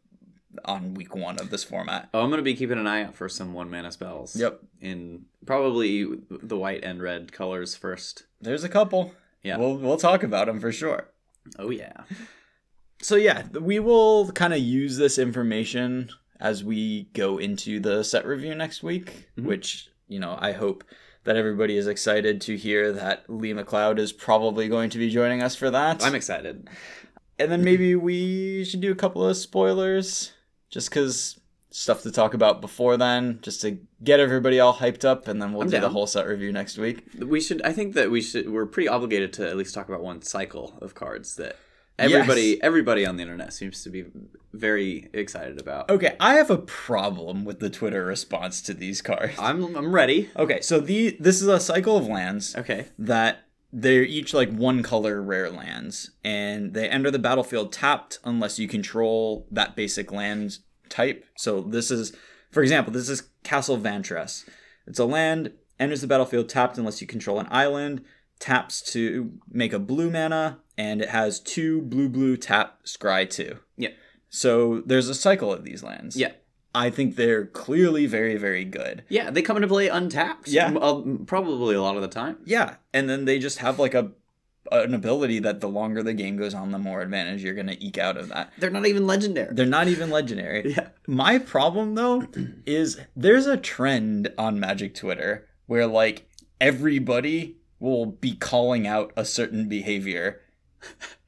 on 0.66 0.94
week 0.94 1.16
one 1.16 1.40
of 1.40 1.50
this 1.50 1.64
format. 1.64 2.10
Oh, 2.14 2.22
I'm 2.22 2.30
gonna 2.30 2.42
be 2.42 2.54
keeping 2.56 2.78
an 2.78 2.86
eye 2.88 3.04
out 3.04 3.16
for 3.16 3.28
some 3.30 3.54
one 3.54 3.70
mana 3.72 3.92
spells. 3.92 4.36
Yep. 4.36 4.60
In 4.82 5.26
probably 5.46 6.06
the 6.30 6.58
white 6.58 6.84
and 6.84 7.02
red 7.02 7.32
colors 7.32 7.76
first. 7.76 8.26
There's 8.42 8.64
a 8.64 8.70
couple. 8.70 9.14
Yeah. 9.42 9.58
We'll 9.58 9.78
we'll 9.78 9.98
talk 9.98 10.22
about 10.24 10.48
them 10.48 10.60
for 10.60 10.72
sure. 10.72 11.10
Oh 11.60 11.70
yeah. 11.70 12.04
So 13.02 13.16
yeah, 13.16 13.44
we 13.60 13.80
will 13.80 14.32
kind 14.32 14.54
of 14.54 14.60
use 14.60 14.98
this 14.98 15.18
information 15.20 16.10
as 16.40 16.64
we 16.64 17.04
go 17.14 17.38
into 17.38 17.80
the 17.80 18.04
set 18.04 18.26
review 18.26 18.56
next 18.56 18.82
week, 18.84 19.28
Mhm. 19.38 19.46
which, 19.46 19.90
you 20.08 20.20
know, 20.20 20.38
I 20.40 20.52
hope 20.54 20.84
that 21.26 21.36
everybody 21.38 21.78
is 21.78 21.88
excited 21.88 22.42
to 22.42 22.58
hear 22.58 22.92
that 22.92 23.24
Lee 23.30 23.54
McLeod 23.54 23.98
is 24.00 24.12
probably 24.12 24.68
going 24.68 24.90
to 24.90 24.98
be 24.98 25.10
joining 25.10 25.42
us 25.42 25.56
for 25.56 25.70
that. 25.72 26.04
I'm 26.04 26.16
excited. 26.16 26.68
And 27.40 27.52
then 27.52 27.64
maybe 27.64 27.96
we 27.96 28.64
should 28.66 28.82
do 28.82 28.92
a 28.92 28.96
couple 28.96 29.26
of 29.28 29.36
spoilers, 29.38 30.34
just 30.70 30.90
because 30.90 31.40
stuff 31.76 32.04
to 32.04 32.12
talk 32.12 32.34
about 32.36 32.62
before 32.62 32.98
then, 32.98 33.40
just 33.42 33.62
to 33.62 33.80
get 34.04 34.20
everybody 34.20 34.60
all 34.60 34.76
hyped 34.76 35.04
up, 35.04 35.28
and 35.28 35.42
then 35.42 35.52
we'll 35.54 35.64
I'm 35.64 35.70
do 35.70 35.80
the 35.80 35.90
whole 35.90 36.06
set 36.08 36.28
review 36.28 36.52
next 36.52 36.78
week. 36.78 37.04
We 37.20 37.42
should. 37.42 37.62
I 37.64 37.74
think 37.74 37.94
that 37.96 38.12
we 38.12 38.22
should. 38.22 38.50
We're 38.50 38.68
pretty 38.68 38.88
obligated 38.88 39.34
to 39.34 39.50
at 39.50 39.58
least 39.58 39.74
talk 39.74 39.90
about 39.90 40.04
one 40.04 40.22
cycle 40.22 40.78
of 40.82 40.94
cards 40.94 41.36
that 41.38 41.58
everybody, 41.98 42.42
Yes. 42.42 42.60
everybody 42.62 43.06
on 43.06 43.16
the 43.18 43.24
internet 43.24 43.54
seems 43.54 43.84
to 43.84 43.90
be 43.90 44.06
very 44.54 45.10
excited 45.14 45.60
about. 45.60 45.90
Okay, 45.90 46.16
I 46.20 46.36
have 46.36 46.52
a 46.52 46.58
problem 46.58 47.44
with 47.44 47.60
the 47.60 47.70
Twitter 47.72 48.06
response 48.06 48.62
to 48.64 48.74
these 48.74 49.02
cards. 49.02 49.34
I'm 49.40 49.76
I'm 49.76 49.94
ready. 49.94 50.30
Okay, 50.38 50.62
so 50.62 50.80
the 50.80 51.18
this 51.20 51.42
is 51.42 51.48
a 51.48 51.60
cycle 51.60 51.98
of 51.98 52.06
lands 52.08 52.56
Okay. 52.56 52.86
that 53.00 53.46
they're 53.72 54.04
each 54.04 54.32
like 54.36 54.52
one 54.52 54.84
color 54.84 55.22
rare 55.24 55.50
lands, 55.50 56.12
and 56.24 56.76
they 56.76 56.88
enter 56.88 57.10
the 57.10 57.18
battlefield 57.18 57.74
tapped 57.74 58.20
unless 58.24 58.60
you 58.60 58.68
control 58.68 59.48
that 59.50 59.76
basic 59.76 60.12
land 60.12 60.60
type. 60.90 61.26
So 61.38 61.62
this 61.62 61.92
is, 61.92 62.16
for 62.52 62.62
example, 62.64 62.94
this 62.94 63.10
is 63.10 63.30
Castle 63.44 63.78
Vantress. 63.78 64.48
It's 64.88 65.00
a 65.00 65.06
land 65.06 65.52
enters 65.80 66.02
the 66.02 66.08
battlefield 66.08 66.50
tapped 66.50 66.78
unless 66.78 67.02
you 67.02 67.08
control 67.08 67.40
an 67.40 67.48
island. 67.50 68.04
Taps 68.40 68.82
to 68.92 69.32
make 69.50 69.72
a 69.72 69.80
blue 69.80 70.10
mana, 70.10 70.60
and 70.78 71.02
it 71.02 71.10
has 71.10 71.40
two 71.40 71.82
blue 71.82 72.10
blue 72.10 72.36
tap 72.36 72.84
scry 72.84 73.30
two. 73.30 73.60
Yeah. 73.78 73.92
So 74.30 74.82
there's 74.86 75.08
a 75.08 75.16
cycle 75.16 75.54
of 75.54 75.64
these 75.64 75.84
lands. 75.84 76.18
Yeah. 76.18 76.32
I 76.76 76.90
think 76.90 77.16
they're 77.16 77.46
clearly 77.46 78.06
very 78.08 78.36
very 78.36 78.66
good. 78.66 79.04
Yeah, 79.08 79.30
they 79.30 79.42
come 79.44 79.56
into 79.58 79.68
play 79.70 79.88
untapped. 79.88 80.48
Yeah. 80.48 80.66
m- 80.66 80.78
uh, 80.78 81.02
probably 81.26 81.76
a 81.76 81.82
lot 81.82 81.96
of 81.96 82.02
the 82.02 82.08
time. 82.08 82.38
Yeah, 82.44 82.76
and 82.92 83.08
then 83.08 83.26
they 83.26 83.40
just 83.40 83.60
have 83.60 83.80
like 83.80 83.94
a 83.94 84.12
an 84.74 84.94
ability 84.94 85.40
that 85.40 85.62
the 85.62 85.70
longer 85.70 86.04
the 86.04 86.14
game 86.14 86.38
goes 86.38 86.54
on, 86.54 86.72
the 86.72 86.80
more 86.80 87.02
advantage 87.02 87.44
you're 87.44 87.54
gonna 87.54 87.78
eke 87.80 87.98
out 87.98 88.18
of 88.18 88.30
that. 88.30 88.52
They're 88.58 88.70
not 88.70 88.86
even 88.86 89.08
legendary. 89.08 89.54
They're 89.54 89.66
not 89.66 89.88
even 89.88 90.10
legendary. 90.10 90.74
yeah. 90.78 90.90
My 91.08 91.38
problem 91.38 91.96
though 91.96 92.28
is 92.66 93.00
there's 93.16 93.46
a 93.46 93.58
trend 93.58 94.34
on 94.38 94.60
Magic 94.60 94.96
Twitter 94.96 95.48
where 95.68 95.88
like 95.88 96.28
everybody 96.60 97.58
will 97.80 98.06
be 98.06 98.34
calling 98.36 98.88
out 98.88 99.12
a 99.16 99.26
certain 99.26 99.68
behavior. 99.68 100.42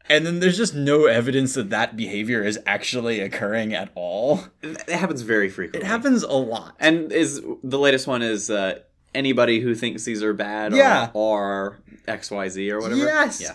And 0.07 0.25
then 0.25 0.39
there's 0.39 0.57
just 0.57 0.75
no 0.75 1.05
evidence 1.05 1.55
that 1.55 1.71
that 1.71 1.97
behavior 1.97 2.43
is 2.43 2.59
actually 2.65 3.19
occurring 3.21 3.73
at 3.73 3.91
all. 3.95 4.43
It 4.61 4.89
happens 4.89 5.21
very 5.21 5.49
frequently. 5.49 5.85
It 5.85 5.89
happens 5.89 6.21
a 6.23 6.33
lot. 6.33 6.75
And 6.79 7.11
is 7.11 7.41
the 7.63 7.79
latest 7.79 8.05
one 8.05 8.21
is 8.21 8.49
uh, 8.49 8.79
anybody 9.15 9.59
who 9.61 9.73
thinks 9.75 10.03
these 10.03 10.21
are 10.21 10.33
bad 10.33 10.73
Yeah. 10.75 11.09
or, 11.13 11.41
or 11.43 11.79
XYZ 12.07 12.71
or 12.71 12.79
whatever? 12.81 13.05
Yes. 13.05 13.41
Yeah. 13.41 13.53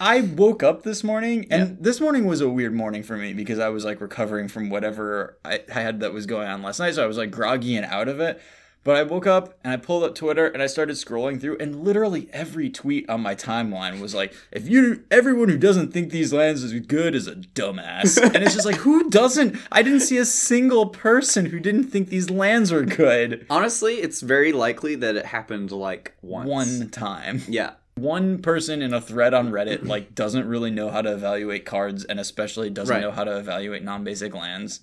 I 0.00 0.22
woke 0.22 0.64
up 0.64 0.82
this 0.82 1.04
morning, 1.04 1.46
and 1.50 1.78
this 1.80 2.00
morning 2.00 2.24
was 2.26 2.40
a 2.40 2.48
weird 2.48 2.74
morning 2.74 3.04
for 3.04 3.16
me 3.16 3.32
because 3.32 3.60
I 3.60 3.68
was 3.68 3.84
like 3.84 4.00
recovering 4.00 4.48
from 4.48 4.70
whatever 4.70 5.38
I 5.44 5.60
had 5.68 6.00
that 6.00 6.12
was 6.12 6.26
going 6.26 6.48
on 6.48 6.62
last 6.62 6.80
night. 6.80 6.94
So 6.94 7.04
I 7.04 7.06
was 7.06 7.16
like 7.16 7.30
groggy 7.30 7.76
and 7.76 7.86
out 7.86 8.08
of 8.08 8.18
it. 8.18 8.40
But 8.84 8.96
I 8.96 9.02
woke 9.02 9.26
up 9.26 9.58
and 9.62 9.72
I 9.72 9.76
pulled 9.76 10.02
up 10.04 10.14
Twitter 10.14 10.46
and 10.46 10.62
I 10.62 10.66
started 10.66 10.96
scrolling 10.96 11.40
through, 11.40 11.58
and 11.58 11.84
literally 11.84 12.28
every 12.32 12.70
tweet 12.70 13.08
on 13.10 13.20
my 13.20 13.34
timeline 13.34 14.00
was 14.00 14.14
like, 14.14 14.34
"If 14.50 14.66
you, 14.68 15.04
everyone 15.10 15.48
who 15.50 15.58
doesn't 15.58 15.92
think 15.92 16.10
these 16.10 16.32
lands 16.32 16.62
is 16.62 16.72
good 16.86 17.14
is 17.14 17.26
a 17.26 17.34
dumbass." 17.34 18.16
and 18.34 18.36
it's 18.36 18.54
just 18.54 18.64
like, 18.66 18.76
who 18.76 19.10
doesn't? 19.10 19.56
I 19.70 19.82
didn't 19.82 20.00
see 20.00 20.16
a 20.16 20.24
single 20.24 20.86
person 20.86 21.46
who 21.46 21.60
didn't 21.60 21.84
think 21.84 22.08
these 22.08 22.30
lands 22.30 22.72
were 22.72 22.84
good. 22.84 23.44
Honestly, 23.50 23.96
it's 23.96 24.20
very 24.22 24.52
likely 24.52 24.94
that 24.94 25.16
it 25.16 25.26
happened 25.26 25.70
like 25.70 26.14
once. 26.22 26.48
One 26.48 26.88
time. 26.90 27.42
Yeah. 27.48 27.72
one 27.96 28.40
person 28.40 28.80
in 28.80 28.94
a 28.94 29.00
thread 29.00 29.34
on 29.34 29.50
Reddit 29.50 29.84
like 29.84 30.14
doesn't 30.14 30.46
really 30.46 30.70
know 30.70 30.88
how 30.88 31.02
to 31.02 31.12
evaluate 31.12 31.66
cards 31.66 32.04
and 32.04 32.20
especially 32.20 32.70
doesn't 32.70 32.94
Right. 32.94 33.02
know 33.02 33.10
how 33.10 33.24
to 33.24 33.36
evaluate 33.38 33.82
non-basic 33.82 34.32
lands. 34.34 34.80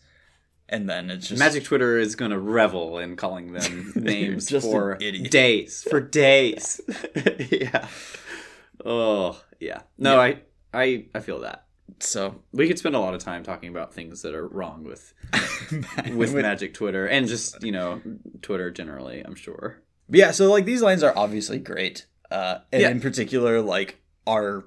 And 0.68 0.89
then 0.89 1.11
it's 1.11 1.28
just 1.28 1.38
Magic 1.39 1.63
Twitter 1.63 1.97
is 1.99 2.16
going 2.16 2.32
to 2.32 2.39
revel 2.39 2.97
in 2.97 3.16
calling 3.16 3.53
them 3.53 3.93
names 3.95 4.49
for 4.49 4.95
days. 4.97 5.84
For 5.89 5.99
days. 6.01 6.82
yeah. 7.51 7.88
Oh, 8.84 9.41
yeah. 9.59 9.82
No, 9.97 10.20
I, 10.20 10.39
I, 10.74 11.05
I 11.13 11.20
feel 11.20 11.39
that. 11.41 11.66
so 11.99 12.41
We 12.51 12.68
could 12.68 12.80
spend 12.80 12.95
a 12.95 12.99
lot 12.99 13.13
of 13.13 13.22
time 13.22 13.43
talking 13.43 13.70
about 13.70 13.93
things 13.93 14.22
that 14.24 14.34
are 14.34 14.47
wrong 14.47 14.84
with 14.84 15.13
with 16.13 16.34
Magic 16.34 16.74
Twitter 16.74 17.05
and 17.07 17.28
just 17.28 17.61
you 17.63 17.72
know 17.72 18.01
Twitter 18.41 18.72
generally. 18.72 19.22
I'm 19.24 19.36
sure. 19.36 19.82
yeah, 20.09 20.32
so 20.32 20.51
like 20.51 20.66
these 20.66 20.82
lines 20.82 21.03
are 21.03 21.13
obviously 21.18 21.59
great. 21.59 22.05
Uh 22.32 22.59
and 22.72 22.82
Yeah. 22.82 22.89
in 22.89 22.99
particular 23.01 23.61
like 23.61 24.01
are 24.28 24.66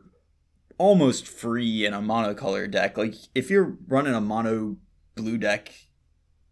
almost 0.79 1.27
free 1.27 1.85
in 1.85 1.93
a 1.93 2.01
monocolor 2.01 2.71
deck. 2.71 2.97
Like 2.97 3.15
if 3.35 3.51
you're 3.51 3.77
running 3.89 4.15
a 4.15 4.21
mono 4.21 4.77
blue 5.17 5.39
deck, 5.39 5.73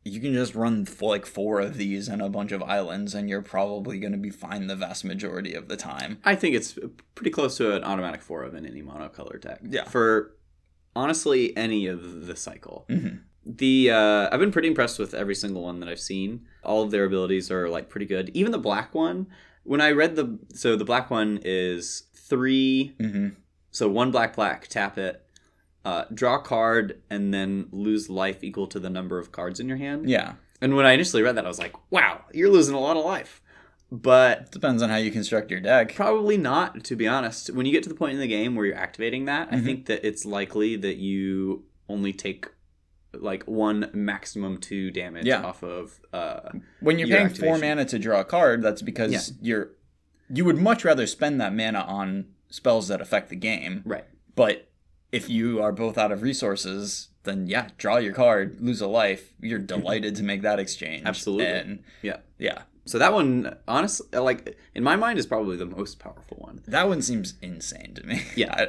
you 0.07 0.21
can 0.21 0.33
just 0.35 0.55
run 0.55 0.87
like 1.01 1.27
four 1.27 1.61
of 1.61 1.77
these 1.77 2.07
and 2.09 2.23
a 2.23 2.29
bunch 2.29 2.53
of 2.53 2.63
islands 2.63 3.13
and 3.15 3.29
you're 3.29 3.43
probably 3.43 3.99
going 3.99 4.13
to 4.13 4.19
be 4.19 4.31
fine 4.31 4.67
the 4.69 4.77
vast 4.77 5.05
majority 5.05 5.53
of 5.55 5.67
the 5.69 5.77
time. 5.77 6.19
I 6.25 6.37
think 6.37 6.55
it's 6.55 6.79
pretty 7.17 7.31
close 7.31 7.57
to 7.57 7.75
an 7.75 7.83
automatic 7.83 8.23
four 8.23 8.45
of 8.45 8.55
in 8.55 8.65
any 8.65 8.83
monocolor 8.83 9.41
deck. 9.41 9.61
Yeah. 9.65 9.85
For 9.85 10.37
honestly 10.95 11.57
any 11.57 11.87
of 11.87 12.27
the 12.27 12.37
cycle. 12.37 12.87
Mhm. 12.89 13.23
The 13.45 13.91
uh, 13.91 14.29
I've 14.33 14.41
been 14.41 14.53
pretty 14.53 14.69
impressed 14.69 14.99
with 14.99 15.15
every 15.15 15.35
single 15.35 15.63
one 15.63 15.81
that 15.81 15.89
I've 15.89 16.01
seen. 16.01 16.47
All 16.65 16.83
of 16.83 16.91
their 16.91 17.05
abilities 17.05 17.51
are 17.51 17.69
like 17.69 17.89
pretty 17.89 18.07
good. 18.07 18.31
Even 18.35 18.53
the 18.53 18.59
black 18.59 18.95
one. 18.95 19.27
When 19.65 19.81
I 19.81 19.91
read 19.91 20.15
the 20.17 20.39
so 20.55 20.77
the 20.77 20.85
black 20.85 21.11
one 21.11 21.41
is 21.45 22.05
three 22.15 22.95
Mhm. 23.01 23.37
So 23.71 23.89
one 23.89 24.11
black 24.11 24.35
black, 24.37 24.69
tap 24.69 24.97
it, 24.99 25.26
uh, 25.87 26.05
draw 26.13 26.37
a 26.37 26.43
card, 26.43 27.01
and 27.09 27.33
then 27.33 27.69
lose 27.71 28.11
life 28.11 28.43
equal 28.45 28.67
to 28.67 28.81
the 28.81 28.91
number 28.91 29.19
of 29.19 29.33
cards 29.33 29.61
in 29.61 29.69
your 29.69 29.79
hand. 29.79 30.09
Yeah. 30.11 30.35
And 30.61 30.75
when 30.77 30.85
I 30.87 30.93
initially 30.93 31.23
read 31.23 31.37
that, 31.37 31.45
I 31.45 31.49
was 31.49 31.59
like, 31.59 31.75
"Wow, 31.91 32.25
you're 32.33 32.51
losing 32.51 32.75
a 32.75 32.81
lot 32.81 32.97
of 32.97 33.05
life." 33.05 33.41
But 33.93 34.51
Depends 34.51 34.83
on 34.83 34.91
how 34.91 34.97
you 34.97 35.11
construct 35.13 35.51
your 35.51 35.61
deck. 35.61 35.95
probably 35.95 36.37
not, 36.37 36.83
to 36.85 36.97
be 36.97 37.07
honest. 37.07 37.51
When 37.51 37.67
you 37.67 37.73
get 37.73 37.85
to 37.85 37.89
the 37.89 37.95
point 37.95 38.15
in 38.15 38.19
the 38.21 38.27
game 38.27 38.57
where 38.57 38.67
you're 38.67 38.75
activating 38.77 39.27
that, 39.27 39.49
I 39.53 39.57
Mhm. 39.57 39.65
think 39.65 39.87
that 39.87 40.05
it's 40.05 40.25
likely 40.27 40.75
that 40.77 40.97
you 40.97 41.65
only 41.89 42.13
take 42.13 42.49
like 43.15 43.45
one 43.45 43.89
maximum 43.95 44.59
two 44.59 44.91
damage 44.91 45.25
Yeah. 45.25 45.43
off 45.43 45.63
of. 45.63 46.01
Uh, 46.13 46.51
When 46.81 46.99
you're 46.99 47.09
your 47.09 47.17
paying 47.19 47.29
four 47.31 47.57
mana 47.59 47.85
to 47.87 47.99
draw 47.99 48.21
a 48.21 48.25
card, 48.25 48.61
that's 48.63 48.83
because 48.83 49.13
Yeah. 49.13 49.21
you're 49.41 49.71
you 50.29 50.45
would 50.45 50.59
much 50.59 50.85
rather 50.85 51.07
spend 51.07 51.41
that 51.41 51.55
mana 51.55 51.79
on 51.79 52.27
spells 52.51 52.89
that 52.89 53.01
affect 53.01 53.29
the 53.31 53.37
game. 53.37 53.83
right. 53.87 54.05
But 54.35 54.69
if 55.17 55.29
you 55.29 55.63
are 55.63 55.73
both 55.73 55.97
out 55.99 56.13
of 56.13 56.23
resources, 56.23 57.09
then 57.25 57.47
yeah, 57.47 57.69
draw 57.79 57.97
your 57.97 58.13
card, 58.13 58.61
lose 58.61 58.81
a 58.81 58.87
life. 58.87 59.33
You're 59.41 59.59
delighted 59.75 60.17
to 60.17 60.23
make 60.23 60.43
that 60.43 60.59
exchange. 60.59 61.05
Absolutely. 61.07 61.47
And 61.47 61.83
Yeah. 62.03 62.19
yeah. 62.39 62.63
So 62.85 62.99
that 62.99 63.13
one, 63.13 63.57
honestly, 63.67 64.07
like 64.19 64.57
in 64.75 64.85
my 64.85 64.95
mind, 64.95 65.19
is 65.19 65.27
probably 65.27 65.57
the 65.57 65.67
most 65.67 65.99
powerful 65.99 66.37
one. 66.39 66.63
That 66.69 66.89
one 66.89 67.03
seems 67.03 67.35
insane 67.43 67.95
to 67.95 68.07
me. 68.07 68.23
Yeah. 68.37 68.55
I, 68.55 68.69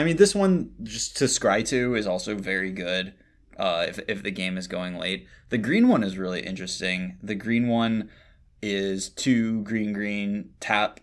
I 0.00 0.04
mean, 0.04 0.16
this 0.16 0.34
one 0.34 0.72
just 0.82 1.18
to 1.18 1.24
scry 1.26 1.66
to 1.68 1.94
is 1.94 2.06
also 2.06 2.34
very 2.34 2.72
good. 2.72 3.12
Uh, 3.58 3.84
if 3.86 4.00
if 4.08 4.22
the 4.22 4.30
game 4.30 4.56
is 4.56 4.66
going 4.66 4.96
late, 4.96 5.26
the 5.50 5.58
green 5.58 5.86
one 5.88 6.02
is 6.02 6.16
really 6.16 6.40
interesting. 6.40 7.18
The 7.22 7.34
green 7.34 7.68
one 7.68 8.08
is 8.62 9.10
two 9.10 9.60
green 9.62 9.92
green 9.92 10.50
tap, 10.60 11.00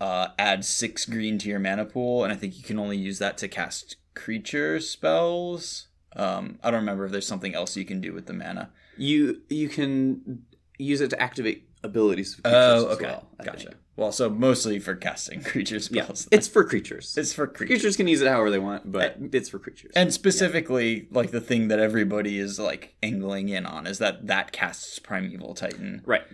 uh, 0.00 0.28
add 0.40 0.64
six 0.64 1.04
green 1.04 1.38
to 1.38 1.48
your 1.48 1.60
mana 1.60 1.84
pool, 1.84 2.24
and 2.24 2.32
I 2.32 2.36
think 2.36 2.56
you 2.56 2.64
can 2.64 2.80
only 2.80 2.96
use 2.96 3.20
that 3.20 3.38
to 3.38 3.48
cast 3.48 3.94
creature 4.16 4.80
spells. 4.80 5.86
Um, 6.16 6.58
I 6.64 6.70
don't 6.70 6.80
remember 6.80 7.04
if 7.04 7.12
there's 7.12 7.26
something 7.28 7.54
else 7.54 7.76
you 7.76 7.84
can 7.84 8.00
do 8.00 8.12
with 8.12 8.26
the 8.26 8.32
mana. 8.32 8.70
You 8.96 9.42
you 9.48 9.68
can 9.68 10.42
use 10.78 11.00
it 11.00 11.10
to 11.10 11.22
activate 11.22 11.68
abilities. 11.84 12.34
Of 12.38 12.42
creatures 12.42 12.56
Oh, 12.58 12.86
okay, 12.94 13.04
well, 13.04 13.28
gotcha. 13.44 13.58
think. 13.68 13.76
Well, 13.96 14.12
so 14.12 14.28
mostly 14.28 14.78
for 14.78 14.94
casting 14.94 15.42
creature 15.52 15.76
Yeah, 15.90 16.04
spells. 16.04 16.28
it's 16.32 16.48
for 16.48 16.64
creatures. 16.64 17.16
it's 17.16 17.32
for 17.32 17.46
creatures. 17.46 17.68
creatures 17.80 17.96
can 17.96 18.08
use 18.08 18.20
it 18.22 18.28
however 18.28 18.50
they 18.50 18.58
want, 18.58 18.90
but 18.90 19.16
it's 19.32 19.48
for 19.48 19.58
creatures. 19.58 19.92
And 19.96 20.12
specifically, 20.12 21.08
like 21.10 21.30
the 21.30 21.40
thing 21.40 21.68
that 21.68 21.78
everybody 21.78 22.38
is 22.38 22.58
like 22.58 22.94
angling 23.02 23.48
in 23.50 23.64
on 23.66 23.86
is 23.86 23.98
that 23.98 24.26
that 24.26 24.52
casts 24.52 24.98
Primeval 24.98 25.54
Titan, 25.54 26.02
right. 26.04 26.24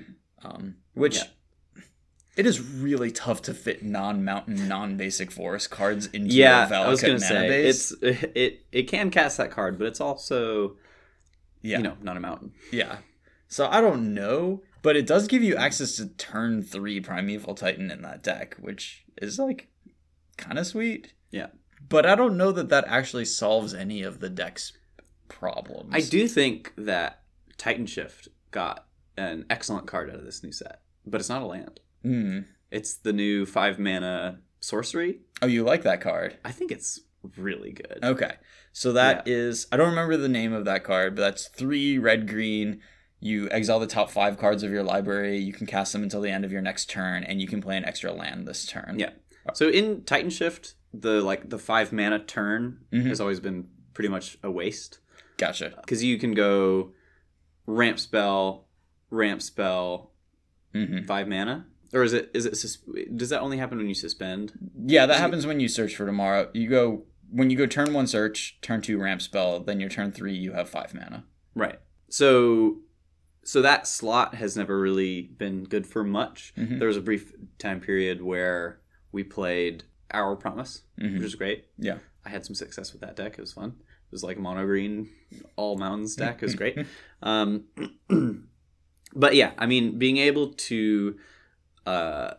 um, 0.42 0.76
which 0.94 1.16
Yeah. 1.18 1.24
It 2.36 2.46
is 2.46 2.60
really 2.60 3.10
tough 3.10 3.42
to 3.42 3.54
fit 3.54 3.82
non-mountain, 3.82 4.66
non-basic 4.68 5.30
forest 5.30 5.70
cards 5.70 6.06
into 6.06 6.34
Yeah, 6.34 6.66
your 6.68 6.76
I 6.78 6.88
was 6.88 7.00
gonna 7.00 7.14
mana 7.14 7.20
say 7.26 7.48
base. 7.48 7.92
it's 8.00 8.22
it 8.34 8.64
it 8.72 8.82
can 8.84 9.10
cast 9.10 9.36
that 9.38 9.50
card, 9.50 9.78
but 9.78 9.86
it's 9.86 10.00
also 10.00 10.76
yeah, 11.60 11.78
you 11.78 11.82
know 11.84 11.96
not 12.02 12.16
a 12.16 12.20
mountain. 12.20 12.52
yeah. 12.70 12.98
So 13.48 13.66
I 13.68 13.82
don't 13.82 14.14
know, 14.14 14.62
but 14.80 14.96
it 14.96 15.06
does 15.06 15.26
give 15.28 15.42
you 15.42 15.56
access 15.56 15.96
to 15.96 16.06
turn 16.06 16.62
three 16.62 17.00
Primeval 17.00 17.54
Titan 17.54 17.90
in 17.90 18.00
that 18.02 18.22
deck, 18.22 18.56
which 18.58 19.04
is 19.20 19.38
like 19.38 19.68
kind 20.38 20.58
of 20.58 20.66
sweet. 20.66 21.12
Yeah. 21.30 21.48
But 21.86 22.06
I 22.06 22.14
don't 22.14 22.38
know 22.38 22.50
that 22.52 22.70
that 22.70 22.84
actually 22.88 23.26
solves 23.26 23.74
any 23.74 24.02
of 24.02 24.20
the 24.20 24.30
deck's 24.30 24.72
problems. 25.28 25.90
I 25.92 26.00
do 26.00 26.26
think 26.28 26.72
that 26.78 27.22
Titan 27.58 27.84
Shift 27.86 28.28
got 28.52 28.86
an 29.18 29.44
excellent 29.50 29.86
card 29.86 30.08
out 30.08 30.16
of 30.16 30.24
this 30.24 30.42
new 30.42 30.52
set, 30.52 30.80
but 31.04 31.20
it's 31.20 31.28
not 31.28 31.42
a 31.42 31.46
land. 31.46 31.80
Hmm. 32.02 32.40
It's 32.70 32.94
the 32.94 33.12
new 33.12 33.46
five 33.46 33.78
mana 33.78 34.40
sorcery. 34.60 35.20
Oh, 35.40 35.46
you 35.46 35.62
like 35.64 35.82
that 35.82 36.00
card? 36.00 36.38
I 36.44 36.52
think 36.52 36.70
it's 36.70 37.00
really 37.36 37.72
good. 37.72 37.98
Okay. 38.02 38.34
So 38.72 38.92
that 38.92 39.28
is 39.28 39.66
I 39.70 39.76
don't 39.76 39.90
remember 39.90 40.16
the 40.16 40.28
name 40.28 40.52
of 40.52 40.64
that 40.64 40.82
card, 40.84 41.14
but 41.14 41.22
that's 41.22 41.48
three 41.48 41.98
red 41.98 42.26
green. 42.28 42.80
You 43.20 43.48
exile 43.50 43.78
the 43.78 43.86
top 43.86 44.10
five 44.10 44.38
cards 44.38 44.62
of 44.62 44.72
your 44.72 44.82
library. 44.82 45.38
You 45.38 45.52
can 45.52 45.66
cast 45.66 45.92
them 45.92 46.02
until 46.02 46.20
the 46.20 46.30
end 46.30 46.44
of 46.44 46.50
your 46.50 46.62
next 46.62 46.90
turn, 46.90 47.22
and 47.22 47.40
you 47.40 47.46
can 47.46 47.60
play 47.60 47.76
an 47.76 47.84
extra 47.84 48.12
land 48.12 48.48
this 48.48 48.66
turn. 48.66 48.96
Yeah. 48.98 49.10
So 49.54 49.68
in 49.68 50.02
Titan 50.04 50.30
Shift, 50.30 50.74
the 50.94 51.20
like 51.20 51.50
the 51.50 51.58
five 51.58 51.92
mana 51.92 52.18
turn 52.18 52.78
Mhm. 52.92 53.06
has 53.06 53.20
always 53.20 53.38
been 53.40 53.68
pretty 53.94 54.08
much 54.08 54.38
a 54.42 54.50
waste 54.50 54.98
Gotcha. 55.36 55.74
because 55.82 56.02
you 56.02 56.18
can 56.18 56.34
go 56.34 56.92
ramp 57.66 57.98
spell, 57.98 58.66
ramp 59.10 59.42
spell, 59.42 60.12
hmm 60.72 61.02
five 61.02 61.28
mana. 61.28 61.66
Or 61.92 62.02
is 62.02 62.12
it 62.12 62.30
is 62.34 62.46
it 62.46 62.56
sus- 62.56 62.78
does 63.16 63.28
that 63.30 63.40
only 63.40 63.58
happen 63.58 63.78
when 63.78 63.88
you 63.88 63.94
suspend? 63.94 64.52
Yeah, 64.86 65.06
that 65.06 65.18
happens 65.20 65.46
when 65.46 65.60
you 65.60 65.68
search 65.68 65.94
for 65.96 66.06
tomorrow. 66.06 66.48
You 66.54 66.68
go 66.68 67.04
when 67.30 67.50
you 67.50 67.56
go 67.56 67.66
turn 67.66 67.92
one 67.92 68.06
search, 68.06 68.58
turn 68.62 68.80
two 68.82 68.98
ramp 68.98 69.20
spell, 69.22 69.60
then 69.60 69.80
your 69.80 69.90
turn 69.90 70.12
three 70.12 70.34
you 70.34 70.52
have 70.52 70.68
five 70.68 70.94
mana. 70.94 71.24
Right. 71.54 71.78
So 72.08 72.78
so 73.44 73.60
that 73.62 73.86
slot 73.86 74.36
has 74.36 74.56
never 74.56 74.78
really 74.80 75.22
been 75.22 75.64
good 75.64 75.86
for 75.86 76.04
much. 76.04 76.54
Mhm. 76.56 76.78
There 76.78 76.88
was 76.88 76.96
a 76.96 77.00
brief 77.02 77.32
time 77.58 77.80
period 77.80 78.22
where 78.22 78.80
we 79.10 79.24
played 79.24 79.84
Our 80.12 80.36
Promise, 80.36 80.82
Mhm. 81.00 81.14
which 81.14 81.22
is 81.24 81.34
great. 81.34 81.66
Yeah. 81.78 81.98
I 82.24 82.30
had 82.30 82.46
some 82.46 82.54
success 82.54 82.92
with 82.92 83.00
that 83.02 83.16
deck. 83.16 83.34
It 83.36 83.40
was 83.40 83.52
fun. 83.52 83.70
It 83.80 84.12
was 84.12 84.22
like 84.22 84.36
a 84.36 84.40
mono 84.40 84.64
green 84.64 85.08
all 85.56 85.76
mountains 85.76 86.14
deck. 86.16 86.36
It 86.42 86.46
was 86.46 86.54
great. 86.54 86.78
Um, 87.22 87.64
but 89.14 89.34
yeah, 89.34 89.52
I 89.58 89.66
mean, 89.66 89.98
being 89.98 90.16
able 90.18 90.48
to 90.54 91.16
uh, 91.86 92.34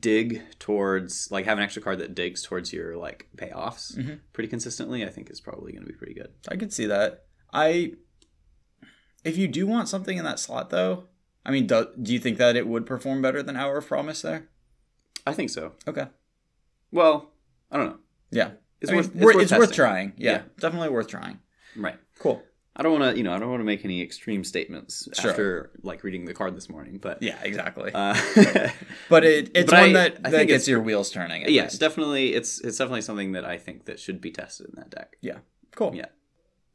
dig 0.00 0.42
towards 0.58 1.30
like 1.30 1.44
have 1.46 1.56
an 1.58 1.64
extra 1.64 1.80
card 1.82 1.98
that 1.98 2.14
digs 2.14 2.42
towards 2.42 2.72
your 2.72 2.96
like 2.96 3.26
payoffs 3.36 3.96
Mhm. 3.96 4.20
pretty 4.32 4.48
consistently, 4.48 5.04
I 5.04 5.08
think 5.08 5.30
is 5.30 5.40
probably 5.40 5.72
going 5.72 5.84
to 5.84 5.90
be 5.90 5.96
pretty 5.96 6.14
good. 6.14 6.32
I 6.48 6.56
could 6.56 6.72
see 6.72 6.86
that. 6.86 7.24
I 7.52 7.94
if 9.24 9.36
you 9.36 9.48
do 9.48 9.66
want 9.66 9.88
something 9.88 10.16
in 10.18 10.24
that 10.24 10.38
slot 10.38 10.70
though, 10.70 11.04
I 11.44 11.50
mean, 11.50 11.66
do, 11.66 11.88
do 12.00 12.12
you 12.12 12.18
think 12.18 12.38
that 12.38 12.56
it 12.56 12.66
would 12.66 12.86
perform 12.86 13.22
better 13.22 13.42
than 13.42 13.56
Hour 13.56 13.78
of 13.78 13.86
Promise 13.86 14.22
there? 14.22 14.48
I 15.26 15.32
think 15.32 15.50
so. 15.50 15.72
Okay. 15.86 16.06
Well, 16.92 17.32
I 17.70 17.76
don't 17.78 17.86
know. 17.86 17.98
Yeah. 18.30 18.50
It's 18.80 18.90
I 18.90 18.94
mean, 18.94 19.02
worth 19.02 19.14
wor- 19.34 19.40
it's, 19.42 19.52
worth 19.52 19.72
trying. 19.72 20.12
Yeah, 20.16 20.30
Yeah. 20.32 20.42
Definitely 20.60 20.90
worth 20.90 21.08
trying. 21.08 21.40
Right. 21.76 21.96
Cool. 22.18 22.42
I 22.78 22.82
don't 22.84 22.98
want 23.00 23.12
to, 23.12 23.18
you 23.18 23.24
know, 23.24 23.32
I 23.34 23.38
don't 23.40 23.50
want 23.50 23.60
to 23.60 23.64
make 23.64 23.84
any 23.84 24.00
extreme 24.00 24.44
statements 24.44 25.08
Sure. 25.20 25.30
after 25.30 25.70
like 25.82 26.04
reading 26.04 26.24
the 26.26 26.32
card 26.34 26.56
this 26.56 26.68
morning, 26.70 26.98
but 26.98 27.20
Yeah, 27.22 27.36
exactly. 27.42 27.90
uh, 27.92 28.14
but 29.08 29.24
it, 29.24 29.50
it's 29.54 29.70
but 29.70 29.80
one 29.80 29.90
I- 29.90 29.92
that, 29.94 30.12
I 30.24 30.30
that 30.30 30.36
think 30.38 30.48
gets 30.48 30.62
it's- 30.64 30.68
your 30.68 30.80
wheels 30.80 31.10
turning. 31.10 31.42
Yes, 31.42 31.50
yeah, 31.50 31.62
least. 31.64 31.80
definitely, 31.80 32.34
it's 32.34 32.60
it's 32.60 32.78
definitely 32.78 33.02
something 33.02 33.32
that 33.32 33.44
I 33.44 33.58
think 33.58 33.86
that 33.86 33.98
should 33.98 34.20
be 34.20 34.30
tested 34.30 34.68
in 34.68 34.74
that 34.76 34.90
deck. 34.90 35.16
Yeah, 35.20 35.38
cool. 35.74 35.92
Yeah. 35.94 36.06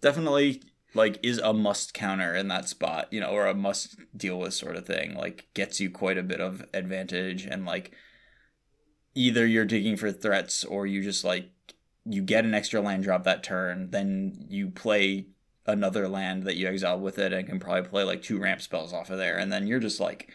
Definitely 0.01 0.62
like 0.93 1.20
is 1.24 1.38
a 1.39 1.54
must 1.54 1.93
counter 1.93 2.36
in 2.36 2.49
that 2.49 2.68
spot, 2.68 3.08
you 3.12 3.20
know, 3.22 3.30
or 3.30 3.47
a 3.47 3.54
must 3.56 3.95
deal 4.16 4.38
with 4.39 4.54
sort 4.54 4.76
of 4.76 4.86
thing. 4.86 5.16
Like 5.16 5.47
gets 5.54 5.80
you 5.80 5.89
quite 5.89 6.18
a 6.18 6.24
bit 6.24 6.41
of 6.41 6.66
advantage 6.74 7.45
and 7.45 7.66
like 7.66 7.93
either 9.16 9.45
you're 9.45 9.66
digging 9.66 9.95
for 9.95 10.12
threats 10.12 10.64
or 10.64 10.86
you 10.86 11.01
just 11.01 11.24
like 11.24 11.49
you 12.06 12.22
get 12.22 12.43
an 12.43 12.54
extra 12.54 12.82
land 12.82 13.04
drop 13.04 13.24
that 13.24 13.43
turn, 13.43 13.89
then 13.91 14.45
you 14.49 14.70
play 14.70 15.28
another 15.66 16.07
land 16.07 16.43
that 16.43 16.55
you 16.57 16.68
exile 16.68 16.99
with 16.99 17.18
it 17.18 17.32
and 17.34 17.47
can 17.47 17.59
probably 17.59 17.88
play 17.89 18.03
like 18.03 18.22
two 18.22 18.39
ramp 18.39 18.61
spells 18.61 18.91
off 18.93 19.09
of 19.09 19.18
there 19.18 19.38
and 19.38 19.51
then 19.51 19.66
you're 19.68 19.80
just 19.80 19.99
like 19.99 20.30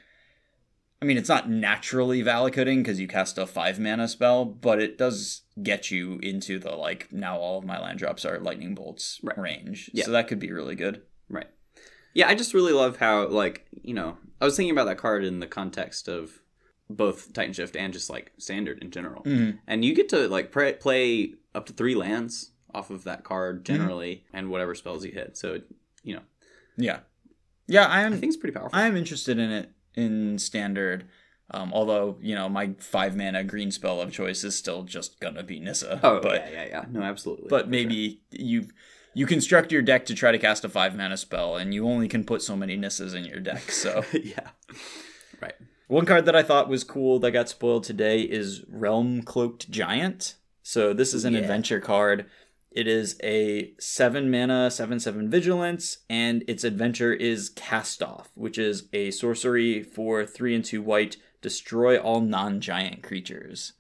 I 1.01 1.05
mean, 1.05 1.17
it's 1.17 1.29
not 1.29 1.49
naturally 1.49 2.25
Valakuting 2.25 2.79
because 2.79 2.99
you 2.99 3.07
cast 3.07 3.39
a 3.39 3.47
five 3.47 3.79
mana 3.79 4.09
spell, 4.09 4.45
but 4.45 4.81
it 4.83 4.99
does 4.99 5.43
get 5.63 5.93
you 5.93 6.19
into 6.25 6.59
the 6.59 6.73
like 6.73 7.13
now 7.13 7.39
all 7.39 7.57
of 7.59 7.65
my 7.65 7.81
land 7.81 8.01
drops 8.01 8.25
are 8.25 8.41
lightning 8.41 8.75
bolts 8.75 9.21
Right. 9.23 9.39
range. 9.39 9.91
Yeah. 9.95 10.07
So 10.07 10.11
that 10.11 10.27
could 10.27 10.41
be 10.41 10.51
really 10.51 10.75
good. 10.75 11.03
Right. 11.31 11.47
Yeah, 12.15 12.27
I 12.27 12.35
just 12.35 12.53
really 12.53 12.73
love 12.73 12.97
how 12.97 13.29
like 13.29 13.67
you 13.83 13.95
know 13.95 14.17
I 14.41 14.45
was 14.45 14.57
thinking 14.57 14.73
about 14.73 14.87
that 14.87 14.99
card 14.99 15.25
in 15.25 15.39
the 15.39 15.47
context 15.47 16.09
of 16.09 16.41
both 16.91 17.33
Titan 17.33 17.53
Shift 17.53 17.77
and 17.77 17.93
just 17.93 18.11
like 18.11 18.33
standard 18.39 18.83
in 18.83 18.91
general, 18.91 19.23
Mm-hmm. 19.23 19.59
and 19.69 19.85
you 19.85 19.95
get 19.95 20.09
to 20.09 20.27
like 20.27 20.51
pre- 20.51 20.73
play 20.73 21.35
up 21.55 21.67
to 21.67 21.73
three 21.73 21.95
lands 21.95 22.51
off 22.79 22.91
of 22.91 23.05
that 23.05 23.25
card 23.25 23.65
generally, 23.65 24.25
and 24.33 24.49
whatever 24.51 24.75
spells 24.75 25.05
you 25.05 25.13
hit. 25.13 25.37
So 25.37 25.61
you 26.03 26.15
know 26.17 26.23
Yeah. 26.77 27.01
Yeah, 27.67 27.87
I 27.87 28.07
I 28.07 28.11
think 28.11 28.25
it's 28.25 28.37
pretty 28.37 28.55
powerful. 28.59 28.79
I 28.79 28.87
am 28.87 28.97
interested 28.97 29.39
in 29.39 29.51
it 29.51 29.71
in 29.95 30.39
standard. 30.39 31.09
Um, 31.51 31.73
although, 31.73 32.19
you 32.21 32.35
know, 32.35 32.47
my 32.49 32.75
five 32.79 33.17
mana 33.17 33.43
green 33.43 33.71
spell 33.71 34.01
of 34.03 34.13
choice 34.13 34.45
is 34.45 34.55
still 34.55 34.83
just 34.85 35.19
gonna 35.21 35.43
be 35.43 35.59
Nissa. 35.61 35.99
oh, 36.03 36.21
but 36.21 36.37
yeah, 36.43 36.51
yeah, 36.53 36.67
yeah. 36.75 36.85
No, 36.91 37.03
absolutely. 37.03 37.49
but 37.49 37.69
maybe 37.69 38.23
you 38.31 38.69
you 39.15 39.27
construct 39.27 39.73
your 39.73 39.83
deck 39.83 40.05
to 40.07 40.15
try 40.15 40.31
to 40.31 40.39
cast 40.39 40.65
a 40.65 40.69
five 40.69 40.95
mana 40.97 41.17
spell, 41.17 41.57
and 41.57 41.73
you 41.75 41.87
only 41.87 42.07
can 42.09 42.23
put 42.25 42.43
so 42.43 42.55
many 42.57 42.77
Nissas 42.77 43.15
in 43.15 43.25
your 43.25 43.41
deck. 43.41 43.71
So 43.71 44.05
yeah, 44.13 44.49
right. 45.43 45.55
One 45.89 46.05
card 46.07 46.27
that 46.27 46.37
I 46.37 46.43
thought 46.43 46.69
was 46.69 46.85
cool 46.85 47.19
that 47.21 47.31
got 47.33 47.49
spoiled 47.49 47.85
today 47.85 48.21
is 48.21 48.63
Realm 48.69 49.23
Cloaked 49.23 49.71
Giant. 49.71 50.35
So 50.63 50.93
this 50.93 51.15
is 51.15 51.25
an 51.25 51.33
Yeah. 51.33 51.41
adventure 51.41 51.81
card. 51.81 52.27
It 52.71 52.87
is 52.87 53.19
a 53.23 53.73
seven 53.79 54.31
mana, 54.31 54.71
seven 54.71 55.01
seven 55.01 55.31
vigilance, 55.31 55.99
and 56.09 56.45
its 56.47 56.65
adventure 56.65 57.13
is 57.13 57.49
Cast 57.49 58.03
Off, 58.03 58.31
which 58.35 58.59
is 58.59 58.89
a 58.93 59.11
sorcery 59.11 59.83
for 59.83 60.27
three 60.27 60.55
and 60.55 60.65
two 60.65 60.83
white. 60.83 61.17
Destroy 61.41 61.99
all 61.99 62.21
non-giant 62.21 63.03
creatures. 63.03 63.73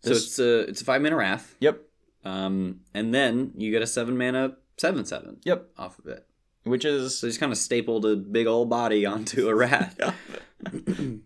So 0.00 0.12
it's 0.12 0.38
a 0.38 0.60
it's 0.60 0.82
a 0.82 0.84
five 0.84 1.00
mana 1.00 1.16
wrath, 1.16 1.56
Yep, 1.60 1.80
um, 2.24 2.80
and 2.94 3.14
then 3.14 3.52
you 3.56 3.70
get 3.70 3.82
a 3.82 3.86
seven 3.86 4.16
mana 4.16 4.56
seven 4.76 5.04
seven 5.04 5.38
yep. 5.44 5.68
off 5.78 5.98
of 5.98 6.06
it. 6.06 6.26
Which 6.64 6.84
is 6.84 7.18
So 7.18 7.26
he's 7.26 7.38
kind 7.38 7.52
of 7.52 7.58
stapled 7.58 8.04
a 8.04 8.16
big 8.16 8.46
old 8.46 8.68
body 8.68 9.06
onto 9.06 9.48
a 9.48 9.54
wrath. 9.54 9.98
and 10.72 11.22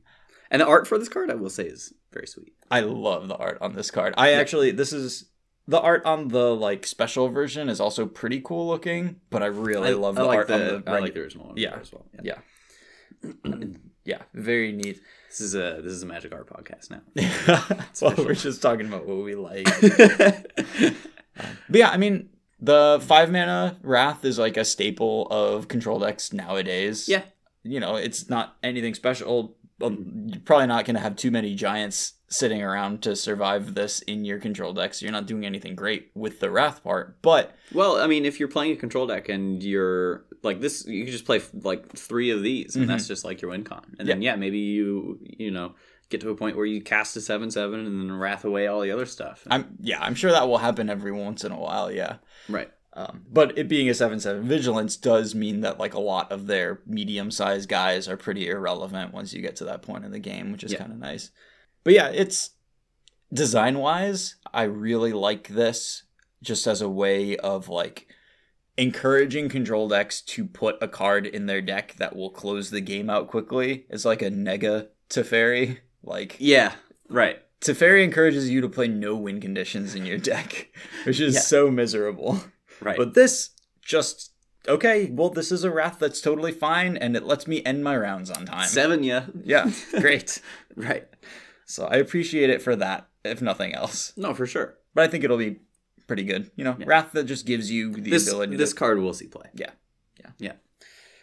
the 0.50 0.66
art 0.66 0.86
for 0.86 0.98
this 0.98 1.08
card, 1.08 1.30
I 1.30 1.34
will 1.34 1.50
say, 1.50 1.64
is 1.64 1.92
very 2.12 2.26
sweet. 2.26 2.54
I 2.70 2.80
love 2.80 3.28
the 3.28 3.36
art 3.36 3.58
on 3.60 3.74
this 3.74 3.90
card. 3.90 4.14
I 4.16 4.32
actually 4.32 4.70
this 4.70 4.92
is 4.92 5.26
the 5.66 5.80
art 5.80 6.04
on 6.04 6.28
the 6.28 6.54
like 6.54 6.86
special 6.86 7.28
version 7.28 7.68
is 7.68 7.80
also 7.80 8.06
pretty 8.06 8.40
cool 8.44 8.66
looking, 8.66 9.20
but 9.30 9.42
I 9.42 9.46
really 9.46 9.94
love 9.94 10.14
the 10.16 10.24
like 10.24 10.38
art 10.38 10.48
the, 10.48 10.76
on 10.76 10.82
the 10.84 10.90
I 10.90 10.98
like 11.00 11.14
the 11.14 11.20
original 11.20 11.46
one 11.48 11.56
Yeah. 11.56 11.78
as 11.80 11.92
well. 11.92 12.06
Yeah. 12.22 12.38
yeah, 14.04 14.22
very 14.34 14.72
neat. 14.72 15.00
This 15.30 15.40
is 15.40 15.54
a 15.54 15.80
this 15.82 15.92
is 15.92 16.02
a 16.02 16.06
magic 16.06 16.32
art 16.34 16.48
podcast 16.48 16.90
now. 16.90 17.00
well, 18.02 18.14
we're 18.18 18.34
just 18.34 18.62
talking 18.62 18.86
about 18.86 19.06
what 19.06 19.24
we 19.24 19.34
like. 19.34 19.66
But 21.68 21.78
yeah, 21.78 21.90
I 21.90 21.96
mean, 21.96 22.28
the 22.60 23.00
five 23.02 23.30
mana 23.30 23.76
Wrath 23.82 24.24
is 24.24 24.38
like 24.38 24.56
a 24.56 24.64
staple 24.64 25.26
of 25.30 25.68
control 25.68 25.98
decks 25.98 26.32
nowadays. 26.32 27.08
Yeah. 27.08 27.22
You 27.62 27.80
know, 27.80 27.96
it's 27.96 28.28
not 28.28 28.56
anything 28.62 28.94
special. 28.94 29.56
Um, 29.82 30.26
You're 30.28 30.40
probably 30.42 30.66
not 30.68 30.84
going 30.84 30.94
to 30.94 31.00
have 31.00 31.16
too 31.16 31.30
many 31.30 31.54
giants 31.54 32.13
sitting 32.28 32.62
around 32.62 33.02
to 33.02 33.14
survive 33.14 33.74
this 33.74 34.00
in 34.02 34.24
your 34.24 34.38
control 34.38 34.72
deck, 34.72 34.94
so 34.94 35.04
you're 35.04 35.12
not 35.12 35.26
doing 35.26 35.44
anything 35.46 35.74
great 35.74 36.10
with 36.14 36.40
the 36.40 36.50
Wrath 36.50 36.82
part. 36.82 37.20
But 37.22 37.54
well, 37.72 37.96
I 38.00 38.06
mean, 38.06 38.24
if 38.24 38.38
you're 38.40 38.48
playing 38.48 38.72
a 38.72 38.76
control 38.76 39.06
deck 39.06 39.28
and 39.28 39.62
you're 39.62 40.24
like 40.42 40.60
this, 40.60 40.84
you 40.86 41.04
can 41.04 41.12
just 41.12 41.24
play 41.26 41.40
like 41.62 41.88
three 41.96 42.30
of 42.30 42.42
these, 42.42 42.76
and 42.76 42.84
Mhm. 42.84 42.88
that's 42.88 43.06
just 43.08 43.24
like 43.24 43.40
your 43.42 43.50
win 43.50 43.64
con. 43.64 43.96
And 43.98 44.08
then 44.08 44.22
yeah, 44.22 44.36
maybe 44.36 44.58
you 44.58 45.18
you 45.22 45.50
know 45.50 45.74
get 46.10 46.20
to 46.20 46.30
a 46.30 46.34
point 46.36 46.56
where 46.56 46.66
you 46.66 46.80
cast 46.82 47.16
a 47.16 47.20
seven 47.20 47.50
seven 47.50 47.80
and 47.86 48.00
then 48.10 48.12
wrath 48.18 48.44
away 48.44 48.66
all 48.66 48.80
the 48.80 48.90
other 48.90 49.06
stuff. 49.06 49.46
I'm 49.50 49.76
yeah, 49.80 50.00
I'm 50.00 50.14
sure 50.14 50.32
that 50.32 50.48
will 50.48 50.58
happen 50.58 50.90
every 50.90 51.12
once 51.12 51.44
in 51.44 51.52
a 51.52 51.58
while. 51.58 51.90
Yeah. 51.92 52.16
right. 52.48 52.70
Um, 52.96 53.24
but 53.28 53.58
it 53.58 53.66
being 53.68 53.88
a 53.88 53.94
7 53.94 54.20
7 54.20 54.46
vigilance 54.46 54.96
does 54.96 55.34
mean 55.34 55.62
that 55.62 55.80
like 55.80 55.94
a 55.94 56.00
lot 56.00 56.30
of 56.30 56.46
their 56.46 56.80
medium 56.86 57.32
sized 57.32 57.68
guys 57.68 58.06
are 58.06 58.16
pretty 58.16 58.48
irrelevant 58.48 59.12
once 59.12 59.32
you 59.34 59.42
get 59.42 59.56
to 59.56 59.64
that 59.64 59.82
point 59.82 60.04
in 60.04 60.12
the 60.12 60.20
game, 60.20 60.52
which 60.52 60.62
is 60.62 60.70
Yeah. 60.72 60.78
kind 60.78 60.92
of 60.92 60.98
nice. 60.98 61.32
But 61.84 61.92
yeah, 61.94 62.08
it's 62.08 62.50
design 63.32 63.78
wise, 63.78 64.36
I 64.52 64.64
really 64.64 65.12
like 65.12 65.48
this 65.48 66.02
just 66.42 66.66
as 66.66 66.80
a 66.80 66.88
way 66.88 67.36
of 67.36 67.68
like 67.68 68.06
encouraging 68.76 69.48
control 69.48 69.88
decks 69.88 70.20
to 70.20 70.44
put 70.44 70.76
a 70.82 70.88
card 70.88 71.26
in 71.26 71.46
their 71.46 71.60
deck 71.62 71.94
that 71.98 72.16
will 72.16 72.30
close 72.30 72.70
the 72.70 72.80
game 72.80 73.08
out 73.08 73.28
quickly. 73.28 73.86
It's 73.88 74.04
like 74.04 74.22
a 74.22 74.30
nega 74.30 74.88
Teferi. 75.10 75.78
Like 76.02 76.36
Yeah. 76.38 76.72
Right. 77.08 77.40
Teferi 77.60 78.04
encourages 78.04 78.50
you 78.50 78.60
to 78.60 78.68
play 78.68 78.88
no 78.88 79.14
win 79.16 79.40
conditions 79.40 79.94
in 79.94 80.04
your 80.04 80.18
deck, 80.18 80.68
which 81.04 81.20
is 81.20 81.34
Yeah. 81.34 81.40
so 81.40 81.70
miserable. 81.70 82.42
Right. 82.80 82.96
But 82.96 83.14
this 83.14 83.50
just 83.82 84.32
okay. 84.68 85.08
Well, 85.10 85.30
this 85.30 85.50
is 85.52 85.64
a 85.64 85.70
wrath 85.70 85.98
that's 85.98 86.20
totally 86.20 86.52
fine, 86.52 86.96
and 86.96 87.16
it 87.16 87.24
lets 87.24 87.46
me 87.46 87.62
end 87.64 87.84
my 87.84 87.96
rounds 87.96 88.30
on 88.30 88.44
time. 88.46 88.66
seven, 88.66 89.02
yeah. 89.02 89.26
Yeah, 89.44 89.70
great. 90.00 90.40
Right. 90.74 91.06
So 91.66 91.86
I 91.86 91.96
appreciate 91.96 92.50
it 92.50 92.62
for 92.62 92.76
that, 92.76 93.08
if 93.24 93.40
nothing 93.42 93.74
else. 93.74 94.12
No, 94.16 94.34
for 94.34 94.46
sure. 94.46 94.76
But 94.94 95.04
I 95.04 95.08
think 95.08 95.24
it'll 95.24 95.38
be 95.38 95.60
pretty 96.06 96.24
good. 96.24 96.50
You 96.56 96.64
know, 96.64 96.76
Yeah. 96.78 96.84
wrath 96.86 97.12
that 97.12 97.24
just 97.24 97.46
gives 97.46 97.70
you 97.70 97.92
the 97.92 98.10
This 98.10 98.28
ability. 98.28 98.56
this 98.56 98.70
to... 98.70 98.76
card 98.76 98.98
will 98.98 99.14
see 99.14 99.26
play. 99.26 99.48
Yeah. 99.54 99.70
Yeah. 100.20 100.30
Yeah. 100.38 100.52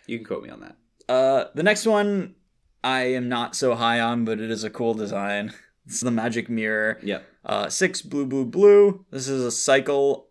You 0.08 0.18
can 0.18 0.26
quote 0.26 0.44
me 0.44 0.50
on 0.50 0.62
that. 0.62 0.76
Uh, 1.08 1.46
the 1.56 1.64
next 1.64 1.86
one 1.86 2.36
I 2.84 3.02
am 3.04 3.30
not 3.30 3.56
so 3.56 3.76
high 3.76 4.00
on, 4.00 4.26
but 4.26 4.40
it 4.40 4.50
is 4.50 4.64
a 4.64 4.70
cool 4.70 4.94
design. 4.94 5.54
It's 5.88 6.00
the 6.02 6.12
magic 6.12 6.48
mirror. 6.48 7.00
Yep. 7.02 7.26
Uh, 7.44 7.68
six 7.68 8.04
blue, 8.04 8.28
blue, 8.28 8.46
blue. 8.46 9.04
This 9.10 9.28
is 9.28 9.44
a 9.44 9.52
cycle 9.52 10.28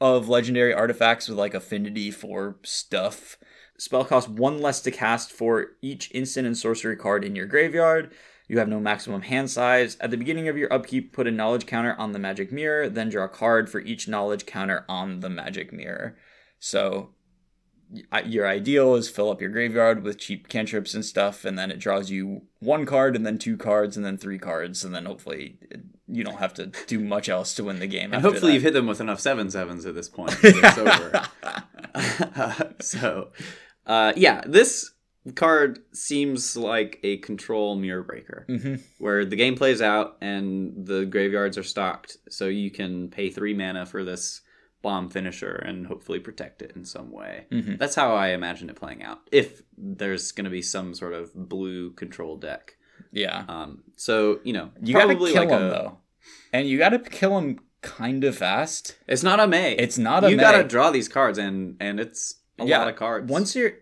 of 0.00 0.28
legendary 0.28 0.74
artifacts 0.74 1.28
with 1.28 1.38
like 1.38 1.54
affinity 1.54 2.10
for 2.10 2.58
stuff. 2.64 3.38
Spell 3.78 4.04
costs 4.04 4.28
one 4.28 4.60
less 4.60 4.80
to 4.82 4.90
cast 4.90 5.30
for 5.30 5.68
each 5.80 6.10
instant 6.12 6.44
and 6.44 6.58
sorcery 6.58 6.96
card 6.96 7.24
in 7.24 7.36
your 7.36 7.46
graveyard. 7.46 8.12
You 8.50 8.58
have 8.58 8.66
no 8.66 8.80
maximum 8.80 9.22
hand 9.22 9.48
size. 9.48 9.96
At 10.00 10.10
the 10.10 10.16
beginning 10.16 10.48
of 10.48 10.56
your 10.56 10.72
upkeep, 10.72 11.12
put 11.12 11.28
a 11.28 11.30
knowledge 11.30 11.66
counter 11.66 11.94
on 11.96 12.10
the 12.10 12.18
magic 12.18 12.50
mirror, 12.50 12.88
then 12.88 13.08
draw 13.08 13.26
a 13.26 13.28
card 13.28 13.70
for 13.70 13.78
each 13.78 14.08
knowledge 14.08 14.44
counter 14.44 14.84
on 14.88 15.20
the 15.20 15.30
magic 15.30 15.72
mirror. 15.72 16.16
So 16.58 17.10
your 18.24 18.48
ideal 18.48 18.96
is 18.96 19.08
fill 19.08 19.30
up 19.30 19.40
your 19.40 19.50
graveyard 19.50 20.02
with 20.02 20.18
cheap 20.18 20.48
cantrips 20.48 20.94
and 20.94 21.04
stuff, 21.04 21.44
and 21.44 21.56
then 21.56 21.70
it 21.70 21.78
draws 21.78 22.10
you 22.10 22.42
one 22.58 22.86
card, 22.86 23.14
and 23.14 23.24
then 23.24 23.38
two 23.38 23.56
cards, 23.56 23.96
and 23.96 24.04
then 24.04 24.18
three 24.18 24.38
cards, 24.38 24.82
and 24.82 24.92
then 24.92 25.04
hopefully 25.04 25.60
you 26.08 26.24
don't 26.24 26.40
have 26.40 26.54
to 26.54 26.72
do 26.88 26.98
much 26.98 27.28
else 27.28 27.54
to 27.54 27.62
win 27.62 27.78
the 27.78 27.86
game. 27.86 28.12
And 28.12 28.20
hopefully 28.20 28.50
that. 28.50 28.54
you've 28.54 28.64
hit 28.64 28.74
them 28.74 28.88
with 28.88 29.00
enough 29.00 29.20
seven 29.20 29.48
sevens 29.48 29.86
at 29.86 29.94
this 29.94 30.08
point. 30.08 30.36
It's 30.42 30.76
over. 30.76 32.74
so, 32.80 33.28
uh, 33.86 34.12
yeah, 34.16 34.42
this 34.44 34.90
card 35.34 35.80
seems 35.92 36.56
like 36.56 36.98
a 37.02 37.18
control 37.18 37.76
mirror 37.76 38.02
breaker, 38.02 38.46
Mhm. 38.48 38.80
where 38.98 39.24
the 39.24 39.36
game 39.36 39.54
plays 39.54 39.82
out 39.82 40.16
and 40.20 40.86
the 40.86 41.04
graveyards 41.04 41.58
are 41.58 41.62
stocked, 41.62 42.16
so 42.28 42.46
you 42.48 42.70
can 42.70 43.08
pay 43.10 43.28
three 43.30 43.54
mana 43.54 43.84
for 43.86 44.02
this 44.04 44.40
bomb 44.82 45.10
finisher 45.10 45.56
and 45.66 45.86
hopefully 45.86 46.18
protect 46.18 46.62
it 46.62 46.72
in 46.74 46.84
some 46.86 47.10
way. 47.10 47.44
Mhm. 47.52 47.78
That's 47.78 47.94
how 47.94 48.14
I 48.14 48.28
imagine 48.28 48.70
it 48.70 48.76
playing 48.76 49.02
out. 49.02 49.20
If 49.30 49.60
there's 49.76 50.32
going 50.32 50.46
to 50.46 50.50
be 50.50 50.62
some 50.62 50.94
sort 50.94 51.12
of 51.12 51.34
blue 51.34 51.90
control 51.92 52.38
deck, 52.38 52.76
Yeah. 53.12 53.44
um, 53.46 53.82
so 53.96 54.40
you 54.42 54.54
know, 54.54 54.70
You 54.82 54.94
gotta 54.94 55.14
kill 55.14 55.22
like 55.34 55.50
him 55.50 55.62
a- 55.62 55.68
though, 55.70 55.98
and 56.52 56.66
you 56.66 56.78
gotta 56.78 56.98
kill 56.98 57.36
him 57.36 57.60
kind 57.82 58.24
of 58.24 58.36
fast. 58.36 58.96
It's 59.06 59.22
not 59.22 59.38
a 59.40 59.46
May. 59.46 59.74
It's 59.76 59.98
not 59.98 60.24
a 60.24 60.30
you 60.30 60.36
May. 60.36 60.42
gotta 60.42 60.64
draw 60.64 60.90
these 60.90 61.08
cards, 61.08 61.36
and 61.38 61.76
and 61.78 62.00
it's 62.00 62.36
a 62.58 62.64
Yeah, 62.64 62.78
lot 62.78 62.88
of 62.88 62.96
cards. 62.96 63.30
Once 63.30 63.54
you're, 63.54 63.72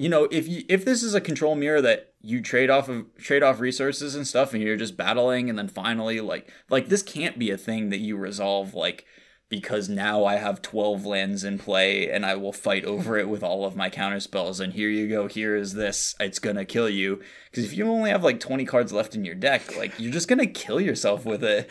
you 0.00 0.08
know, 0.08 0.24
if 0.30 0.48
you 0.48 0.64
if 0.66 0.82
this 0.86 1.02
is 1.02 1.14
a 1.14 1.20
control 1.20 1.54
mirror 1.54 1.82
that 1.82 2.14
you 2.22 2.40
trade 2.40 2.70
off 2.70 2.88
of 2.88 3.04
trade 3.18 3.42
off 3.42 3.60
resources 3.60 4.14
and 4.14 4.26
stuff, 4.26 4.54
and 4.54 4.62
you're 4.62 4.76
just 4.76 4.96
battling, 4.96 5.50
and 5.50 5.58
then 5.58 5.68
finally 5.68 6.20
like 6.20 6.50
like 6.70 6.88
this 6.88 7.02
can't 7.02 7.38
be 7.38 7.50
a 7.50 7.58
thing 7.58 7.90
that 7.90 7.98
you 7.98 8.16
resolve 8.16 8.72
like 8.72 9.04
because 9.50 9.88
now 9.90 10.24
I 10.24 10.36
have 10.36 10.62
12 10.62 11.04
lands 11.04 11.44
in 11.44 11.58
play 11.58 12.08
and 12.10 12.24
I 12.24 12.36
will 12.36 12.52
fight 12.52 12.84
over 12.86 13.18
it 13.18 13.28
with 13.28 13.42
all 13.42 13.66
of 13.66 13.76
my 13.76 13.90
counter 13.90 14.20
spells 14.20 14.60
and 14.60 14.72
here 14.72 14.88
you 14.88 15.06
go 15.08 15.26
here 15.26 15.54
is 15.56 15.74
this 15.74 16.14
it's 16.18 16.38
going 16.38 16.56
to 16.56 16.64
kill 16.64 16.88
you 16.88 17.20
because 17.50 17.64
if 17.64 17.74
you 17.76 17.86
only 17.88 18.08
have 18.10 18.24
like 18.24 18.40
20 18.40 18.64
cards 18.64 18.92
left 18.92 19.14
in 19.14 19.24
your 19.26 19.34
deck 19.34 19.76
like 19.76 19.92
you're 19.98 20.12
just 20.12 20.28
going 20.28 20.38
to 20.38 20.46
kill 20.46 20.80
yourself 20.80 21.26
with 21.26 21.44
it 21.44 21.68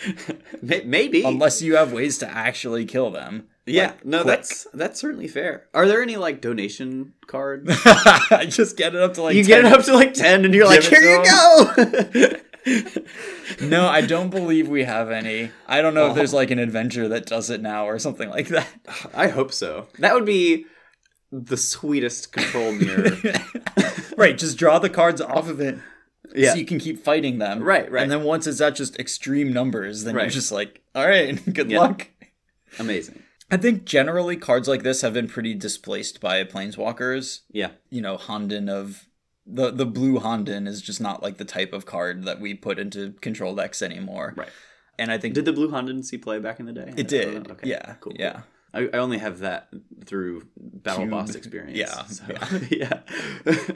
maybe. 0.86 1.24
unless 1.24 1.62
you 1.62 1.76
have 1.78 1.92
ways 1.94 2.20
to 2.20 2.30
actually 2.30 2.86
kill 2.86 3.10
them 3.10 3.48
yeah, 3.66 3.88
Like, 3.88 4.06
no, 4.06 4.24
quick. 4.24 4.36
that's 4.38 4.68
that's 4.74 5.00
certainly 5.00 5.28
fair. 5.28 5.68
Are 5.76 5.88
there 5.88 6.02
any 6.02 6.18
like 6.18 6.42
donation 6.42 7.14
cards? 7.28 7.70
I 7.86 8.48
just 8.50 8.78
get 8.78 8.96
it 8.96 9.02
up 9.02 9.14
to 9.14 9.22
like 9.22 9.36
you 9.36 9.44
get 9.44 9.62
10. 9.62 9.72
it 9.72 9.78
up 9.78 9.86
to 9.86 9.94
like 9.94 10.16
ten, 10.16 10.44
and 10.44 10.56
you're 10.56 10.66
like, 10.66 10.82
Give 10.82 10.94
it 10.94 11.00
here 11.00 11.22
you 11.22 12.32
go. 12.34 12.40
No, 13.62 13.88
I 13.88 14.02
don't 14.02 14.30
believe 14.30 14.68
we 14.68 14.84
have 14.84 15.10
any. 15.12 15.52
I 15.68 15.82
don't 15.82 15.94
know 15.94 16.06
if 16.08 16.12
Oh. 16.12 16.16
there's 16.16 16.34
like 16.34 16.52
an 16.52 16.60
adventure 16.60 17.08
that 17.10 17.26
does 17.26 17.50
it 17.50 17.62
now 17.62 17.88
or 17.88 18.00
something 18.00 18.30
like 18.30 18.48
that. 18.50 18.68
I 19.14 19.28
hope 19.28 19.52
so. 19.52 19.88
That 20.00 20.14
would 20.14 20.26
be 20.26 20.66
the 21.32 21.58
sweetest 21.58 22.32
control 22.32 22.72
mirror. 22.72 23.12
right, 24.18 24.38
just 24.38 24.58
draw 24.58 24.80
the 24.80 24.90
cards 24.90 25.22
off 25.22 25.48
of 25.50 25.60
it 25.62 25.78
yeah, 26.36 26.52
so 26.54 26.58
you 26.60 26.66
can 26.66 26.80
keep 26.80 27.04
fighting 27.04 27.38
them. 27.40 27.62
Right, 27.64 27.90
right. 27.92 28.04
And 28.04 28.12
then 28.12 28.24
once 28.24 28.46
it's 28.48 28.62
at 28.62 28.76
just 28.76 28.98
extreme 29.00 29.52
numbers, 29.52 30.04
then 30.04 30.16
you're 30.16 30.28
just 30.28 30.52
like, 30.52 30.82
all 30.96 31.08
right, 31.08 31.38
good 31.54 31.70
Yeah. 31.72 31.80
luck. 31.80 32.08
amazing. 32.78 33.24
I 33.52 33.58
think 33.58 33.84
generally 33.86 34.38
cards 34.38 34.68
like 34.68 34.84
this 34.84 35.02
have 35.02 35.14
been 35.14 35.28
pretty 35.28 35.56
displaced 35.56 36.22
by 36.22 36.44
planeswalkers. 36.44 37.42
Yeah, 37.52 37.72
You 37.90 38.02
know, 38.02 38.16
Honden 38.18 38.70
of 38.70 39.08
the 39.52 39.72
the 39.72 39.86
blue 39.86 40.20
Honden 40.20 40.68
is 40.68 40.82
just 40.82 41.02
not 41.02 41.22
like 41.24 41.38
the 41.38 41.46
type 41.46 41.74
of 41.74 41.86
card 41.86 42.24
that 42.26 42.40
we 42.40 42.54
put 42.54 42.78
into 42.80 43.14
control 43.22 43.56
decks 43.56 43.82
anymore. 43.82 44.34
right. 44.38 44.50
And 44.98 45.12
I 45.14 45.18
think 45.18 45.34
Did 45.34 45.46
the 45.46 45.54
Blue 45.54 45.70
Honden 45.72 46.04
see 46.04 46.18
play 46.18 46.40
back 46.40 46.60
in 46.60 46.66
the 46.66 46.74
day? 46.74 46.94
it 46.98 47.08
did. 47.08 47.50
Okay, 47.50 47.70
Yeah. 47.70 47.96
cool. 48.02 48.12
Yeah. 48.20 48.42
I, 48.74 48.82
I 48.94 48.98
only 48.98 49.18
have 49.18 49.40
that 49.40 49.70
through 50.06 50.48
Battle 50.58 51.04
Cube. 51.04 51.12
Boss 51.12 51.36
experience. 51.36 51.78
Yeah, 51.78 52.04
so, 52.06 52.24
yeah. 52.70 53.02
yeah. 53.46 53.72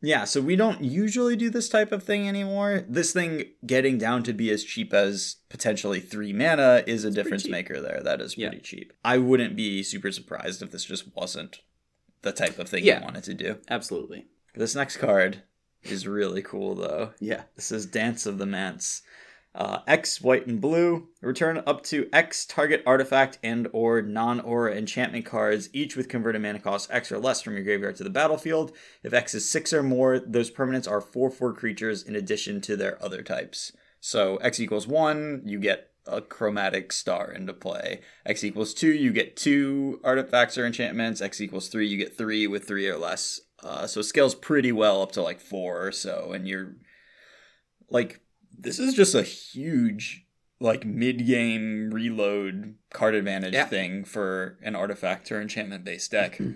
Yeah, 0.00 0.24
so 0.26 0.40
we 0.40 0.54
don't 0.54 0.80
usually 0.84 1.34
do 1.34 1.50
this 1.50 1.68
type 1.68 1.90
of 1.90 2.04
thing 2.04 2.28
anymore. 2.28 2.84
This 2.88 3.12
thing 3.12 3.46
getting 3.66 3.98
down 3.98 4.22
to 4.24 4.32
be 4.32 4.48
as 4.50 4.62
cheap 4.62 4.94
as 4.94 5.36
potentially 5.48 5.98
three 5.98 6.32
mana 6.32 6.84
is 6.86 7.02
a 7.04 7.10
difference 7.10 7.48
maker 7.48 7.80
there. 7.80 8.00
That 8.04 8.20
is 8.20 8.38
Yeah. 8.38 8.50
pretty 8.50 8.62
cheap. 8.62 8.92
I 9.04 9.18
wouldn't 9.18 9.56
be 9.56 9.82
super 9.82 10.12
surprised 10.12 10.62
if 10.62 10.70
this 10.70 10.84
just 10.84 11.12
wasn't 11.16 11.62
the 12.22 12.30
type 12.30 12.60
of 12.60 12.68
thing 12.68 12.84
Yeah. 12.84 12.98
you 13.00 13.04
wanted 13.06 13.24
to 13.24 13.34
do. 13.34 13.56
Absolutely. 13.68 14.26
This 14.54 14.74
next 14.74 14.96
card 14.96 15.42
is 15.82 16.06
really 16.06 16.42
cool 16.42 16.74
though. 16.74 17.12
Yeah. 17.20 17.42
This 17.56 17.70
is 17.72 17.86
Dance 17.86 18.26
of 18.26 18.38
the 18.38 18.46
Manse. 18.46 19.02
Uh, 19.54 19.80
X 19.86 20.20
white 20.20 20.46
and 20.46 20.60
blue. 20.60 21.08
Return 21.20 21.62
up 21.66 21.82
to 21.84 22.08
X 22.12 22.46
target 22.46 22.82
artifact 22.86 23.38
and 23.42 23.66
or 23.72 24.02
non-aura 24.02 24.74
enchantment 24.76 25.24
cards, 25.24 25.68
each 25.72 25.96
with 25.96 26.08
converted 26.08 26.42
mana 26.42 26.60
cost 26.60 26.90
X 26.92 27.10
or 27.10 27.18
less 27.18 27.42
from 27.42 27.54
your 27.54 27.64
graveyard 27.64 27.96
to 27.96 28.04
the 28.04 28.10
battlefield. 28.10 28.72
If 29.02 29.12
X 29.12 29.34
is 29.34 29.50
six 29.50 29.72
or 29.72 29.82
more, 29.82 30.20
those 30.20 30.50
permanents 30.50 30.88
are 30.88 31.00
four 31.00 31.30
four 31.30 31.52
creatures 31.54 32.02
in 32.02 32.14
addition 32.14 32.60
to 32.62 32.76
their 32.76 33.02
other 33.02 33.22
types. 33.22 33.72
So 34.00 34.36
X 34.36 34.60
equals 34.60 34.86
one, 34.86 35.42
you 35.44 35.58
get 35.58 35.90
a 36.06 36.20
chromatic 36.20 36.92
star 36.92 37.32
into 37.32 37.52
play. 37.52 38.00
X 38.24 38.44
equals 38.44 38.74
two, 38.74 38.92
you 38.92 39.12
get 39.12 39.36
two 39.36 40.00
artifacts 40.04 40.56
or 40.56 40.66
enchantments. 40.66 41.20
X 41.20 41.40
equals 41.40 41.68
three, 41.68 41.88
you 41.88 41.96
get 41.96 42.16
three 42.16 42.46
with 42.46 42.68
three 42.68 42.88
or 42.88 42.96
less. 42.96 43.40
Uh, 43.62 43.86
so 43.86 44.00
it 44.00 44.04
scales 44.04 44.34
pretty 44.34 44.70
well 44.72 45.02
up 45.02 45.12
to 45.12 45.22
like 45.22 45.40
four 45.40 45.84
or 45.86 45.92
so, 45.92 46.32
and 46.32 46.46
you're 46.46 46.74
like 47.90 48.20
this 48.56 48.78
is 48.78 48.94
just 48.94 49.14
a 49.14 49.22
huge 49.22 50.24
like 50.60 50.84
mid-game 50.84 51.90
reload 51.92 52.74
card 52.90 53.14
advantage 53.14 53.54
Yeah. 53.54 53.66
thing 53.66 54.04
for 54.04 54.58
an 54.62 54.74
artifact 54.74 55.30
or 55.30 55.40
enchantment 55.40 55.84
based 55.84 56.10
deck. 56.10 56.40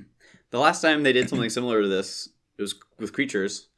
The 0.50 0.58
last 0.58 0.82
time 0.82 1.02
they 1.02 1.14
did 1.14 1.30
something 1.30 1.48
similar 1.48 1.80
to 1.80 1.88
this, 1.88 2.28
it 2.58 2.60
was 2.60 2.74
with 2.98 3.14
creatures 3.14 3.68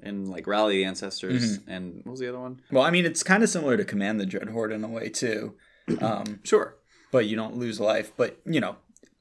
and 0.00 0.28
like 0.28 0.46
Rally 0.46 0.76
the 0.76 0.84
Ancestors 0.84 1.58
Mm-hmm. 1.58 1.70
and 1.70 1.94
what 2.04 2.12
was 2.12 2.20
the 2.20 2.28
other 2.28 2.38
one? 2.38 2.60
well, 2.70 2.84
I 2.84 2.92
mean, 2.92 3.04
it's 3.04 3.24
kind 3.24 3.42
of 3.42 3.48
similar 3.48 3.76
to 3.76 3.84
Command 3.84 4.20
the 4.20 4.24
Dreadhorde 4.26 4.72
in 4.72 4.84
a 4.84 4.88
way 4.88 5.08
too, 5.08 5.54
um, 6.00 6.38
Sure. 6.44 6.76
but 7.10 7.26
you 7.26 7.34
don't 7.34 7.56
lose 7.56 7.80
life. 7.80 8.12
But 8.16 8.38
you 8.46 8.60
know, 8.60 8.76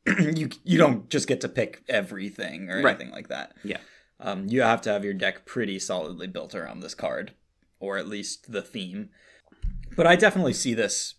you 0.19 0.49
you 0.63 0.77
don't 0.77 1.09
just 1.09 1.27
get 1.27 1.41
to 1.41 1.49
pick 1.49 1.83
everything 1.87 2.69
or 2.69 2.81
Right. 2.81 2.95
anything 2.95 3.11
like 3.11 3.27
that. 3.29 3.53
Yeah. 3.63 3.77
Um, 4.19 4.47
you 4.47 4.61
have 4.61 4.81
to 4.81 4.91
have 4.91 5.03
your 5.03 5.13
deck 5.15 5.45
pretty 5.45 5.79
solidly 5.79 6.27
built 6.27 6.53
around 6.55 6.79
this 6.81 6.93
card, 6.93 7.33
or 7.79 7.97
at 7.97 8.07
least 8.07 8.51
the 8.51 8.61
theme. 8.61 9.09
But 9.95 10.05
I 10.07 10.15
definitely 10.15 10.53
see 10.53 10.73
this, 10.73 11.15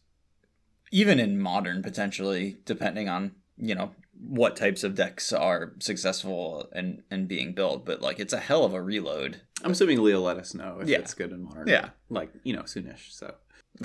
even 0.91 1.18
in 1.20 1.39
modern, 1.41 1.83
potentially, 1.83 2.59
depending 2.64 3.09
on 3.09 3.33
you 3.57 3.74
know 3.74 3.93
what 4.18 4.55
types 4.57 4.85
of 4.85 4.95
decks 4.95 5.33
are 5.33 5.72
successful 5.80 6.68
and 6.72 7.03
and 7.11 7.26
being 7.28 7.55
built. 7.55 7.85
But 7.85 8.01
like, 8.03 8.18
it's 8.20 8.33
a 8.33 8.39
hell 8.41 8.64
of 8.64 8.72
a 8.74 8.80
reload. 8.83 9.41
I'm 9.64 9.72
assuming 9.72 10.03
Leo 10.03 10.20
let 10.20 10.39
us 10.39 10.55
know 10.55 10.78
if 10.80 10.89
Yeah. 10.89 10.99
it's 10.99 11.14
good 11.14 11.30
in 11.33 11.43
modern. 11.45 11.68
Yeah. 11.68 11.91
Like, 12.09 12.33
you 12.45 12.55
know, 12.55 12.62
soonish. 12.62 13.11
So 13.12 13.35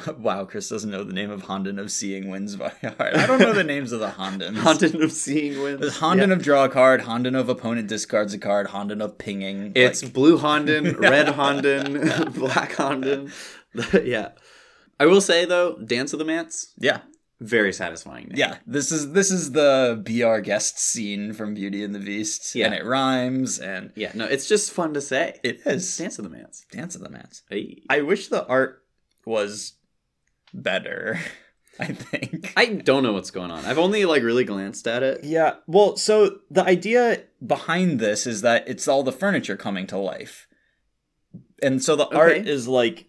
wow, 0.19 0.45
Chris 0.45 0.69
doesn't 0.69 0.89
know 0.91 1.03
the 1.03 1.13
name 1.13 1.29
of 1.31 1.43
Honden 1.43 1.79
of 1.79 1.91
Seeing 1.91 2.29
Winds 2.29 2.55
by 2.55 2.69
heart. 2.81 3.15
I 3.15 3.25
don't 3.25 3.39
know 3.39 3.53
the 3.53 3.63
names 3.63 3.91
of 3.91 3.99
the 3.99 4.09
Hondens. 4.09 4.55
Honden 4.61 5.03
of 5.03 5.11
Seeing 5.11 5.61
Winds. 5.61 5.81
There's 5.81 5.97
Honden 5.99 6.27
Yeah. 6.27 6.33
of 6.33 6.43
draw 6.43 6.65
a 6.65 6.69
card, 6.69 7.01
Honden 7.01 7.35
of 7.39 7.49
opponent 7.49 7.87
discards 7.87 8.33
a 8.33 8.37
card, 8.39 8.67
Honden 8.67 9.01
of 9.01 9.17
pinging. 9.17 9.71
It's 9.75 10.03
like- 10.03 10.13
blue 10.13 10.37
Honden, 10.37 10.97
red 10.99 11.27
Honden, 11.27 12.33
black 12.35 12.73
Honden. 12.73 13.31
yeah. 14.05 14.29
I 14.99 15.05
will 15.05 15.21
say 15.21 15.45
though, 15.45 15.75
Dance 15.77 16.13
of 16.13 16.19
the 16.19 16.25
Manse, 16.25 16.73
yeah, 16.79 17.01
very 17.39 17.71
satisfying. 17.71 18.29
name. 18.29 18.37
yeah. 18.37 18.57
This 18.65 18.91
is 18.91 19.11
this 19.11 19.29
is 19.29 19.51
the 19.51 20.01
be 20.03 20.23
our 20.23 20.41
guest 20.41 20.79
scene 20.79 21.33
from 21.33 21.53
Beauty 21.53 21.83
and 21.83 21.93
the 21.93 21.99
Beast, 21.99 22.55
Yeah. 22.55 22.65
and 22.65 22.73
it 22.73 22.83
rhymes, 22.83 23.59
and 23.59 23.91
Yeah. 23.95 24.11
No, 24.15 24.25
it's 24.25 24.47
just 24.47 24.71
fun 24.71 24.95
to 24.95 25.01
say. 25.01 25.39
it 25.43 25.61
is 25.67 25.95
Dance 25.97 26.17
of 26.17 26.23
the 26.23 26.31
Manse. 26.31 26.65
Dance 26.71 26.95
of 26.95 27.01
the 27.01 27.09
Manse. 27.09 27.43
Hey. 27.47 27.83
I 27.91 28.01
wish 28.01 28.29
the 28.29 28.43
art 28.47 28.81
was 29.23 29.73
better. 30.63 31.19
I 31.79 31.85
think. 31.85 32.53
I 32.57 32.65
don't 32.65 33.03
know 33.03 33.13
what's 33.13 33.29
going 33.29 33.51
on. 33.51 33.63
I've 33.65 33.77
only 33.77 34.05
like 34.05 34.23
really 34.23 34.43
glanced 34.43 34.87
at 34.87 35.03
it. 35.03 35.23
Yeah. 35.23 35.57
Well, 35.67 35.95
so 35.95 36.39
the 36.49 36.63
idea 36.63 37.23
behind 37.45 37.99
this 37.99 38.25
is 38.25 38.41
that 38.41 38.67
it's 38.67 38.87
all 38.87 39.03
the 39.03 39.11
furniture 39.11 39.55
coming 39.55 39.85
to 39.87 39.97
life. 39.97 40.47
And 41.61 41.83
so 41.83 41.95
the 41.95 42.07
art 42.07 42.47
is 42.47 42.67
like 42.67 43.07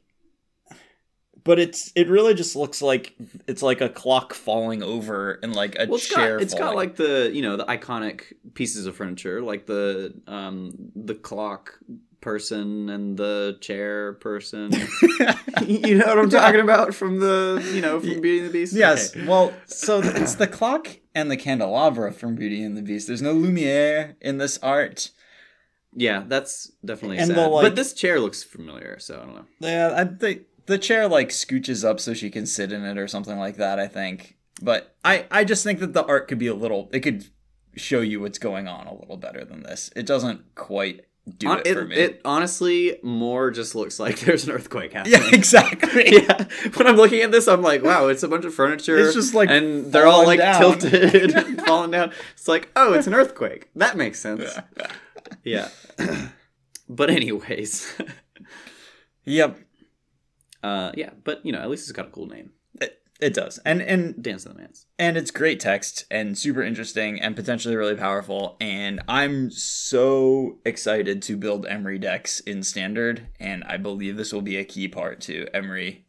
but 1.49 1.59
it's 1.59 1.91
it 1.95 2.09
really 2.09 2.35
just 2.35 2.55
looks 2.57 2.83
like 2.83 3.15
it's 3.47 3.63
like 3.63 3.81
a 3.81 3.89
clock 3.89 4.35
falling 4.35 4.83
over 4.83 5.39
and 5.43 5.57
like 5.57 5.77
a 5.79 5.87
Well, 5.87 5.95
it's 5.95 6.07
chair 6.07 6.37
got 6.37 6.43
it's 6.43 6.53
got 6.53 6.75
like 6.75 6.97
the 6.97 7.31
you 7.33 7.41
know 7.41 7.57
the 7.57 7.65
iconic 7.65 8.35
pieces 8.53 8.85
of 8.85 8.95
furniture, 8.95 9.41
like 9.41 9.65
the 9.65 10.13
um 10.27 10.75
the 10.95 11.15
clock 11.15 11.79
person 12.21 12.89
and 12.89 13.17
the 13.17 13.57
chair 13.61 14.15
person. 14.15 14.71
you 15.67 15.95
know 15.97 16.07
what 16.07 16.19
I'm 16.19 16.31
talking 16.31 16.61
about 16.61 16.95
from 16.95 17.21
the 17.21 17.67
you 17.73 17.81
know 17.81 18.01
from 18.01 18.21
Beauty 18.21 18.39
and 18.41 18.49
the 18.49 18.53
Beast. 18.53 18.75
Yes. 18.75 19.15
Okay. 19.17 19.27
Well, 19.27 19.53
so 19.67 20.01
it's 20.03 20.35
the 20.35 20.47
clock 20.47 20.89
and 21.15 21.31
the 21.31 21.37
candelabra 21.37 22.13
from 22.13 22.35
Beauty 22.35 22.63
and 22.63 22.77
the 22.77 22.83
Beast. 22.83 23.07
There's 23.07 23.23
no 23.23 23.33
lumiere 23.33 24.17
in 24.21 24.39
this 24.39 24.59
art. 24.63 25.11
Yeah, 25.95 26.25
that's 26.27 26.71
definitely 26.85 27.19
And 27.19 27.29
sad. 27.29 27.37
the, 27.37 27.49
like- 27.49 27.63
but 27.65 27.77
this 27.77 27.93
chair 27.93 28.21
looks 28.21 28.43
familiar, 28.43 28.99
so 28.99 29.17
I 29.21 29.25
don't 29.25 29.35
know. 29.35 29.47
Yeah, 29.61 29.95
I 29.97 30.05
think 30.05 30.43
the 30.67 30.79
chair 30.79 31.09
like 31.09 31.31
scooches 31.31 31.85
up 31.89 31.99
so 31.99 32.15
she 32.15 32.31
can 32.31 32.47
sit 32.47 32.73
in 32.73 32.85
it 32.85 32.99
or 32.99 33.09
something 33.09 33.39
like 33.39 33.57
that. 33.57 33.79
I 33.79 33.87
think, 33.89 34.37
but 34.61 34.95
I 35.05 35.27
I 35.31 35.45
just 35.45 35.65
think 35.65 35.81
that 35.81 35.95
the 35.95 36.05
art 36.05 36.29
could 36.29 36.39
be 36.39 36.47
a 36.49 36.55
little. 36.55 36.91
It 36.93 37.01
could 37.01 37.25
show 37.77 38.01
you 38.01 38.21
what's 38.21 38.39
going 38.39 38.67
on 38.69 38.87
a 38.87 38.95
little 38.95 39.17
better 39.17 39.45
than 39.45 39.63
this. 39.63 39.91
It 39.97 40.05
doesn't 40.05 40.55
quite 40.57 41.03
do 41.37 41.49
Hon- 41.49 41.63
it 41.65 41.75
for 41.75 41.85
me. 41.85 41.97
it 41.97 42.21
honestly 42.25 42.99
more 43.03 43.51
just 43.51 43.75
looks 43.75 43.99
like 44.01 44.21
there's 44.21 44.45
an 44.45 44.53
earthquake 44.53 44.93
happening. 44.93 45.21
yeah, 45.21 45.29
exactly. 45.35 46.05
yeah. 46.23 46.45
When 46.77 46.87
I'm 46.87 46.97
looking 46.97 47.21
at 47.21 47.31
this, 47.33 47.49
I'm 47.49 47.63
like, 47.63 47.83
wow, 47.83 48.09
it's 48.09 48.23
a 48.23 48.29
bunch 48.29 48.45
of 48.45 48.55
furniture. 48.55 48.97
It's 48.99 49.15
just, 49.15 49.35
like, 49.35 49.51
and 49.51 49.93
they're 49.93 50.07
all 50.07 50.25
like 50.25 50.39
down. 50.41 50.61
tilted, 50.61 51.35
and 51.35 51.61
falling 51.63 51.91
down. 51.91 52.13
It's 52.33 52.49
like, 52.49 52.71
oh, 52.77 52.95
it's 52.95 53.07
an 53.07 53.15
earthquake. 53.15 53.69
That 53.75 53.97
makes 53.97 54.19
sense. 54.21 54.59
Yeah. 55.45 55.69
but 56.89 57.11
anyways, 57.11 58.01
Yep, 59.25 59.59
uh, 60.63 60.93
yeah. 60.95 61.11
But 61.25 61.45
you 61.45 61.53
know, 61.53 61.59
at 61.61 61.69
least 61.69 61.83
it's 61.85 61.93
got 61.93 62.07
a 62.07 62.11
cool 62.11 62.27
name. 62.27 62.53
It, 63.21 63.35
does. 63.35 63.59
And 63.65 63.83
and 63.83 64.23
Dance 64.23 64.47
of 64.47 64.55
the 64.55 64.61
Manse. 64.61 64.87
and 64.99 65.17
it's 65.17 65.31
great 65.33 65.59
text 65.61 66.05
and 66.11 66.39
super 66.39 66.63
interesting 66.63 67.21
and 67.21 67.35
potentially 67.35 67.75
really 67.77 67.97
powerful 67.97 68.57
and 68.61 69.01
i'm 69.09 69.51
so 69.51 70.59
excited 70.65 71.21
to 71.23 71.37
build 71.37 71.67
Emry 71.67 72.01
decks 72.01 72.39
in 72.41 72.63
standard 72.63 73.27
and 73.41 73.65
i 73.65 73.77
believe 73.77 74.17
this 74.17 74.33
will 74.33 74.43
be 74.43 74.57
a 74.57 74.65
key 74.65 74.87
part 74.89 75.21
to 75.23 75.47
Emry 75.53 76.03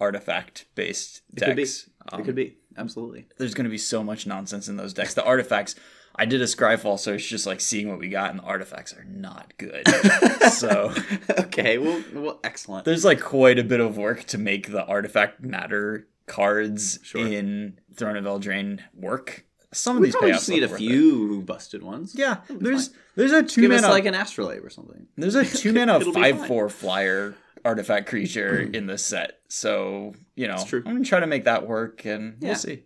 artifact 0.00 0.66
based 0.74 1.22
It 1.36 1.40
could 1.44 1.56
be. 1.56 1.62
decks 1.62 1.88
Um, 2.12 2.20
it 2.20 2.24
could 2.24 2.34
be 2.34 2.56
absolutely. 2.76 3.26
there's 3.38 3.54
going 3.54 3.64
to 3.64 3.70
be 3.70 3.78
so 3.78 4.02
much 4.02 4.26
nonsense 4.26 4.68
in 4.68 4.76
those 4.76 4.92
decks 4.92 5.14
the 5.14 5.24
artifacts 5.24 5.74
i 6.16 6.24
did 6.26 6.40
a 6.42 6.46
scryfall 6.46 6.98
so 6.98 7.14
it's 7.14 7.24
just 7.26 7.46
like 7.46 7.60
seeing 7.60 7.88
what 7.88 7.98
we 7.98 8.08
got 8.08 8.30
and 8.30 8.40
the 8.40 8.44
artifacts 8.44 8.92
are 8.92 9.04
not 9.04 9.52
good 9.56 9.86
so 10.52 10.92
okay. 11.38 11.78
Well, 11.78 12.02
well, 12.12 12.40
excellent. 12.44 12.84
there's 12.84 13.04
like 13.04 13.20
quite 13.20 13.58
a 13.58 13.64
bit 13.64 13.80
of 13.80 13.96
work 13.96 14.24
to 14.24 14.38
make 14.38 14.70
the 14.70 14.84
artifact 14.84 15.42
matter 15.42 16.06
cards 16.26 16.98
Sure. 17.02 17.26
in 17.26 17.78
Throne 17.94 18.16
of 18.16 18.24
Eldraine 18.24 18.80
work. 18.94 19.44
Some 19.72 19.96
of 19.96 20.00
we 20.02 20.06
these 20.08 20.14
probably 20.14 20.32
just 20.32 20.48
need 20.48 20.62
a 20.62 20.68
worth 20.68 20.80
it. 20.80 20.84
few 20.84 21.42
busted 21.42 21.82
ones. 21.82 22.14
Yeah, 22.16 22.38
there's 22.48 22.90
there's 23.16 23.32
a 23.32 23.42
two 23.42 23.62
Give 23.62 23.70
mana 23.72 23.88
like 23.88 24.04
an 24.06 24.14
astrolabe 24.14 24.64
or 24.64 24.70
something. 24.70 25.06
there's 25.16 25.34
a 25.34 25.44
two 25.58 25.72
mana 25.72 26.00
five 26.12 26.46
four 26.46 26.68
flyer 26.68 27.34
artifact 27.64 28.06
creature 28.08 28.58
in 28.72 28.86
this 28.86 29.04
set. 29.04 29.40
So 29.48 30.14
you 30.36 30.46
know. 30.46 30.64
I'm 30.72 30.82
gonna 30.82 31.04
try 31.04 31.18
to 31.20 31.26
make 31.26 31.44
that 31.44 31.66
work, 31.66 32.04
and 32.04 32.36
Yeah. 32.40 32.50
we'll 32.50 32.56
see. 32.56 32.84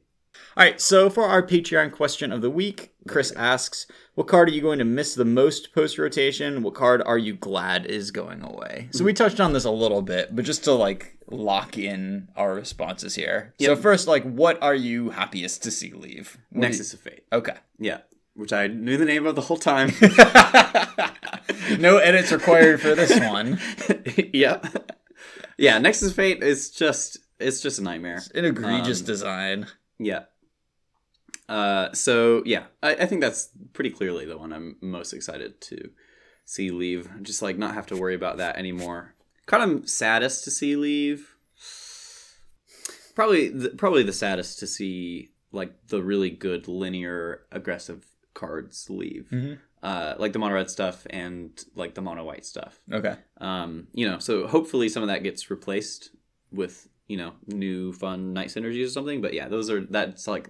All 0.57 0.65
right, 0.65 0.81
so 0.81 1.11
for 1.11 1.25
our 1.25 1.43
Patreon 1.43 1.93
question 1.93 2.33
of 2.33 2.43
the 2.43 2.51
week, 2.51 2.93
Chris 3.09 3.33
asks, 3.33 3.87
"What 4.19 4.27
card 4.27 4.49
are 4.49 4.53
you 4.53 4.61
going 4.61 4.81
to 4.81 4.85
miss 4.85 5.15
the 5.15 5.25
most 5.25 5.73
post 5.73 5.97
rotation? 5.97 6.63
What 6.65 6.75
card 6.75 7.01
are 7.07 7.19
you 7.19 7.35
glad 7.35 7.87
is 7.87 8.11
going 8.11 8.43
away?" 8.43 8.89
So 8.91 9.05
we 9.05 9.13
touched 9.13 9.39
on 9.39 9.53
this 9.53 9.65
a 9.65 9.71
little 9.71 10.03
bit, 10.03 10.35
but 10.35 10.45
just 10.45 10.65
to 10.65 10.73
like 10.73 11.17
lock 11.31 11.79
in 11.79 12.27
our 12.35 12.53
responses 12.55 13.15
here. 13.15 13.55
So 13.61 13.77
first, 13.77 14.09
like, 14.09 14.25
what 14.25 14.61
are 14.61 14.75
you 14.75 15.11
happiest 15.11 15.63
to 15.63 15.71
see 15.71 15.93
leave? 15.93 16.37
What 16.51 16.61
do 16.63 16.67
you- 16.67 16.71
Nexus 16.71 16.93
of 16.95 17.01
Fate. 17.01 17.25
Okay. 17.33 17.55
Yeah, 17.79 17.99
which 18.35 18.53
I 18.53 18.67
knew 18.67 18.97
the 18.97 19.05
name 19.05 19.25
of 19.25 19.37
the 19.37 19.43
whole 19.43 19.57
time. 19.57 19.93
no 21.79 21.99
edits 21.99 22.33
required 22.33 22.81
for 22.81 22.95
this 22.95 23.19
one. 23.21 23.61
yeah, 24.33 24.61
yeah. 25.57 25.79
Nexus 25.79 26.11
of 26.11 26.17
Fate 26.17 26.43
is 26.43 26.71
just 26.71 27.19
it's 27.39 27.61
just 27.61 27.79
a 27.79 27.83
nightmare. 27.83 28.21
An 28.35 28.45
egregious 28.45 29.01
Um, 29.01 29.07
design. 29.07 29.67
Yeah. 30.01 30.25
Uh, 31.49 31.93
so 31.93 32.43
yeah, 32.45 32.65
I, 32.83 32.95
I 32.95 33.07
think 33.07 33.21
that's 33.21 33.51
pretty 33.73 33.91
clearly 33.91 34.27
the 34.27 34.37
one 34.37 34.53
I'm 34.53 34.77
most 34.81 35.13
excited 35.13 35.61
to 35.63 35.91
see 36.45 36.71
leave. 36.71 37.09
Just 37.23 37.43
like 37.43 37.57
not 37.59 37.75
have 37.75 37.87
to 37.87 37.97
worry 37.97 38.15
about 38.15 38.37
that 38.39 38.57
anymore. 38.57 39.15
Kind 39.47 39.63
of 39.71 39.89
saddest 39.89 40.45
to 40.45 40.51
see 40.51 40.77
leave. 40.77 41.35
Probably, 43.15 43.49
the, 43.49 43.71
probably 43.71 44.03
the 44.05 44.13
saddest 44.13 44.59
to 44.61 44.67
see 44.67 45.31
like 45.51 45.89
the 45.89 46.03
really 46.03 46.31
good 46.31 46.69
linear 46.69 47.43
aggressive 47.51 48.05
cards 48.35 48.89
leave. 48.91 49.29
Mhm. 49.33 49.59
Uh, 49.83 50.15
like 50.19 50.33
the 50.33 50.39
mono 50.39 50.55
red 50.55 50.69
stuff 50.69 51.07
and 51.11 51.65
like 51.75 51.95
the 51.95 52.03
mono 52.03 52.25
white 52.25 52.45
stuff. 52.45 52.81
Okay. 52.93 53.17
Um, 53.41 53.89
you 53.93 54.09
know, 54.09 54.19
so 54.19 54.47
hopefully 54.47 54.89
some 54.89 55.03
of 55.03 55.09
that 55.09 55.23
gets 55.23 55.51
replaced 55.51 56.11
with 56.53 56.89
you 57.07 57.17
know 57.17 57.33
new 57.47 57.93
fun 57.93 58.33
knight 58.33 58.49
synergies 58.49 58.87
or 58.87 58.91
something. 58.91 59.21
But 59.21 59.35
yeah, 59.35 59.49
those 59.49 59.71
are 59.71 59.81
that's 59.81 60.27
like 60.29 60.49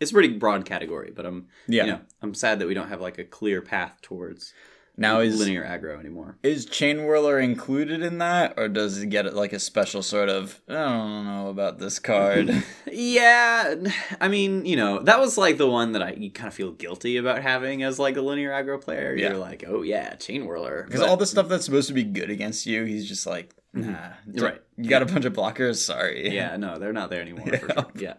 it's 0.00 0.10
a 0.10 0.14
pretty 0.14 0.34
broad 0.36 0.64
category. 0.64 1.12
But 1.14 1.26
I'm 1.26 1.46
Yeah. 1.66 1.84
you 1.84 1.90
know 1.92 2.00
I'm 2.22 2.34
sad 2.34 2.58
that 2.58 2.68
we 2.68 2.74
don't 2.74 2.88
have 2.88 3.00
like 3.00 3.18
a 3.18 3.24
clear 3.24 3.60
path 3.62 3.94
towards 4.02 4.52
Now 4.96 5.20
is 5.20 5.38
linear 5.38 5.64
aggro 5.64 5.98
anymore. 6.00 6.38
is 6.42 6.66
Chainwhirler 6.66 7.42
included 7.42 8.02
in 8.02 8.18
that, 8.18 8.54
or 8.56 8.68
does 8.68 8.98
it 9.00 9.06
get 9.10 9.32
like 9.34 9.52
a 9.52 9.60
special 9.60 10.02
sort 10.02 10.28
of? 10.28 10.60
I 10.68 10.72
don't 10.74 11.24
know 11.26 11.48
about 11.50 11.78
this 11.78 11.98
card. 11.98 12.50
Yeah, 12.90 13.74
I 14.20 14.26
mean, 14.28 14.64
you 14.66 14.74
know, 14.74 14.98
that 15.00 15.20
was 15.20 15.38
like 15.38 15.56
the 15.56 15.68
one 15.68 15.92
that 15.92 16.02
I 16.02 16.10
you 16.12 16.30
kind 16.32 16.48
of 16.48 16.54
feel 16.54 16.72
guilty 16.72 17.16
about 17.16 17.42
having 17.42 17.82
as 17.84 17.98
like 18.00 18.16
a 18.16 18.20
linear 18.22 18.50
aggro 18.50 18.80
player. 18.80 19.14
Yeah. 19.14 19.28
You're 19.30 19.38
like, 19.38 19.62
oh 19.68 19.82
yeah, 19.82 20.14
chainwhirler. 20.16 20.84
Because 20.84 21.00
all 21.02 21.16
the 21.16 21.26
stuff 21.26 21.48
that's 21.48 21.64
supposed 21.64 21.88
to 21.88 21.94
be 21.94 22.02
good 22.04 22.28
against 22.30 22.66
you, 22.66 22.84
he's 22.84 23.08
just 23.08 23.24
like, 23.26 23.54
nah. 23.86 24.10
Right. 24.26 24.60
You 24.76 24.88
got 24.88 25.02
a 25.02 25.06
bunch 25.12 25.24
of 25.24 25.32
blockers. 25.32 25.76
Sorry. 25.76 26.34
yeah, 26.34 26.56
no, 26.56 26.78
they're 26.78 26.92
not 26.92 27.10
there 27.10 27.22
anymore. 27.22 27.46
Yeah. 27.52 27.58
sure. 27.58 27.86
Yeah. 27.96 28.14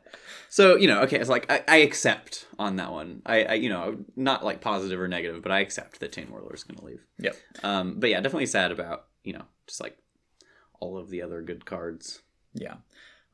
So 0.49 0.75
you 0.75 0.87
know, 0.87 1.01
okay, 1.01 1.19
it's 1.19 1.29
like 1.29 1.51
I, 1.51 1.63
I 1.67 1.77
accept 1.77 2.47
on 2.57 2.77
that 2.77 2.91
one. 2.91 3.21
I, 3.25 3.43
I, 3.43 3.53
you 3.53 3.69
know, 3.69 3.97
not 4.15 4.43
like 4.43 4.61
positive 4.61 4.99
or 4.99 5.07
negative, 5.07 5.41
but 5.43 5.51
I 5.51 5.59
accept 5.59 5.99
that 5.99 6.15
Whirler 6.15 6.53
is 6.53 6.63
going 6.63 6.79
to 6.79 6.85
leave. 6.85 7.05
Yep. 7.19 7.35
Um, 7.63 7.99
but 7.99 8.09
yeah, 8.09 8.19
definitely 8.21 8.47
sad 8.47 8.71
about 8.71 9.05
you 9.23 9.33
know 9.33 9.43
just 9.67 9.79
like 9.81 9.97
all 10.79 10.97
of 10.97 11.09
the 11.09 11.21
other 11.21 11.41
good 11.41 11.65
cards. 11.65 12.21
Yeah. 12.53 12.75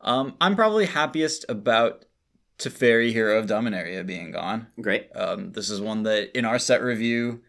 Um, 0.01 0.35
I'm 0.41 0.55
probably 0.55 0.85
happiest 0.85 1.45
about 1.47 2.05
Teferi 2.59 3.11
Hero 3.11 3.39
of 3.39 3.47
Dominaria 3.47 4.05
being 4.05 4.31
gone. 4.31 4.67
Great. 4.79 5.09
Um, 5.15 5.51
this 5.51 5.69
is 5.69 5.81
one 5.81 6.03
that 6.03 6.37
in 6.37 6.45
our 6.45 6.59
set 6.59 6.81
review 6.81 7.41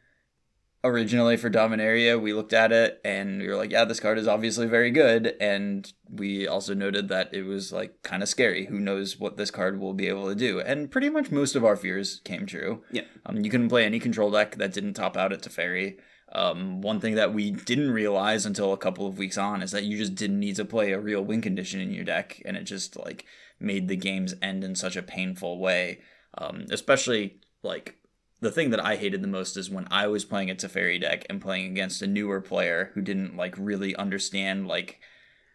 originally 0.86 1.36
for 1.36 1.50
Dominaria, 1.50 2.20
we 2.20 2.32
looked 2.32 2.52
at 2.52 2.72
it 2.72 3.00
and 3.04 3.40
we 3.40 3.48
were 3.48 3.56
like, 3.56 3.70
yeah, 3.70 3.84
this 3.84 4.00
card 4.00 4.18
is 4.18 4.28
obviously 4.28 4.66
very 4.66 4.90
good. 4.90 5.34
And 5.40 5.92
we 6.08 6.46
also 6.46 6.74
noted 6.74 7.08
that 7.08 7.34
it 7.34 7.42
was 7.42 7.72
like 7.72 8.02
kind 8.02 8.22
of 8.22 8.28
scary. 8.28 8.66
Who 8.66 8.78
knows 8.78 9.18
what 9.18 9.36
this 9.36 9.50
card 9.50 9.78
will 9.78 9.94
be 9.94 10.08
able 10.08 10.28
to 10.28 10.34
do? 10.34 10.60
And 10.60 10.90
pretty 10.90 11.10
much 11.10 11.30
most 11.30 11.56
of 11.56 11.64
our 11.64 11.76
fears 11.76 12.20
came 12.24 12.46
true. 12.46 12.82
Yeah. 12.90 13.02
Um, 13.24 13.44
you 13.44 13.50
couldn't 13.50 13.68
play 13.68 13.84
any 13.84 13.98
control 13.98 14.30
deck 14.30 14.56
that 14.56 14.72
didn't 14.72 14.94
top 14.94 15.16
out 15.16 15.32
at 15.32 15.42
Teferi. 15.42 15.96
Um, 16.32 16.80
one 16.80 17.00
thing 17.00 17.14
that 17.14 17.32
we 17.32 17.52
didn't 17.52 17.92
realize 17.92 18.46
until 18.46 18.72
a 18.72 18.78
couple 18.78 19.06
of 19.06 19.18
weeks 19.18 19.38
on 19.38 19.62
is 19.62 19.70
that 19.70 19.84
you 19.84 19.96
just 19.96 20.14
didn't 20.14 20.40
need 20.40 20.56
to 20.56 20.64
play 20.64 20.92
a 20.92 21.00
real 21.00 21.22
win 21.22 21.40
condition 21.40 21.80
in 21.80 21.92
your 21.92 22.04
deck, 22.04 22.42
and 22.44 22.56
it 22.56 22.64
just 22.64 22.96
like 22.98 23.24
made 23.60 23.86
the 23.88 23.96
games 23.96 24.34
end 24.42 24.64
in 24.64 24.74
such 24.74 24.96
a 24.96 25.02
painful 25.02 25.58
way. 25.60 26.00
Um, 26.36 26.66
especially 26.70 27.40
like 27.62 27.96
the 28.40 28.50
thing 28.50 28.70
that 28.70 28.84
I 28.84 28.96
hated 28.96 29.22
the 29.22 29.28
most 29.28 29.56
is 29.56 29.70
when 29.70 29.86
I 29.90 30.06
was 30.08 30.24
playing 30.24 30.50
a 30.50 30.54
Teferi 30.54 31.00
deck 31.00 31.24
and 31.30 31.40
playing 31.40 31.70
against 31.70 32.02
a 32.02 32.06
newer 32.06 32.40
player 32.40 32.90
who 32.94 33.00
didn't 33.00 33.36
like 33.36 33.54
really 33.58 33.96
understand 33.96 34.66
like 34.68 35.00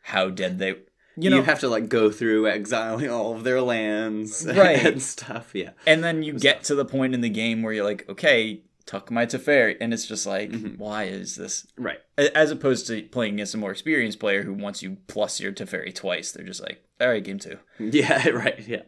how 0.04 0.30
dead 0.30 0.58
they 0.60 0.70
you 0.70 0.78
You, 1.18 1.30
know 1.30 1.42
have 1.44 1.60
to 1.60 1.68
like 1.70 1.90
go 1.90 2.10
through 2.10 2.48
exiling 2.48 3.10
all 3.18 3.36
of 3.36 3.44
their 3.44 3.62
lands 3.62 4.46
Right. 4.56 4.84
and 4.86 5.02
stuff. 5.02 5.52
Yeah. 5.54 5.72
and 5.86 6.04
then 6.04 6.24
you 6.24 6.34
get 6.34 6.64
to 6.66 6.76
the 6.76 6.86
point 6.86 7.14
in 7.14 7.22
the 7.22 7.30
game 7.30 7.62
where 7.62 7.74
you're 7.74 7.86
like, 7.86 8.08
okay, 8.10 8.62
tuck 8.88 9.12
my 9.12 9.26
Teferi, 9.28 9.78
and 9.80 9.94
it's 9.94 10.08
just 10.08 10.26
like, 10.26 10.50
Mhm. 10.52 10.78
why 10.80 11.04
is 11.04 11.36
this? 11.36 11.68
Right. 11.78 12.00
As 12.18 12.50
opposed 12.50 12.88
to 12.88 13.04
playing 13.04 13.36
against 13.36 13.54
a 13.54 13.58
more 13.58 13.72
experienced 13.72 14.20
player 14.20 14.42
who 14.44 14.54
wants 14.54 14.82
you 14.82 14.98
plus 15.08 15.40
your 15.40 15.52
Teferi 15.52 15.94
twice, 15.94 16.32
they're 16.32 16.46
just 16.46 16.62
like, 16.62 16.84
all 17.00 17.10
right, 17.10 17.24
game 17.24 17.38
two. 17.40 17.60
Yeah. 17.80 18.28
Right. 18.30 18.60
Yeah. 18.68 18.82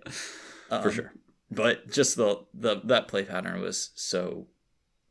For 0.70 0.76
Um, 0.88 0.92
sure. 0.92 1.14
But 1.54 1.92
just 1.92 2.16
the 2.16 2.46
the 2.54 2.82
that 2.84 3.08
play 3.08 3.24
pattern 3.24 3.62
was 3.62 3.92
so 3.96 4.48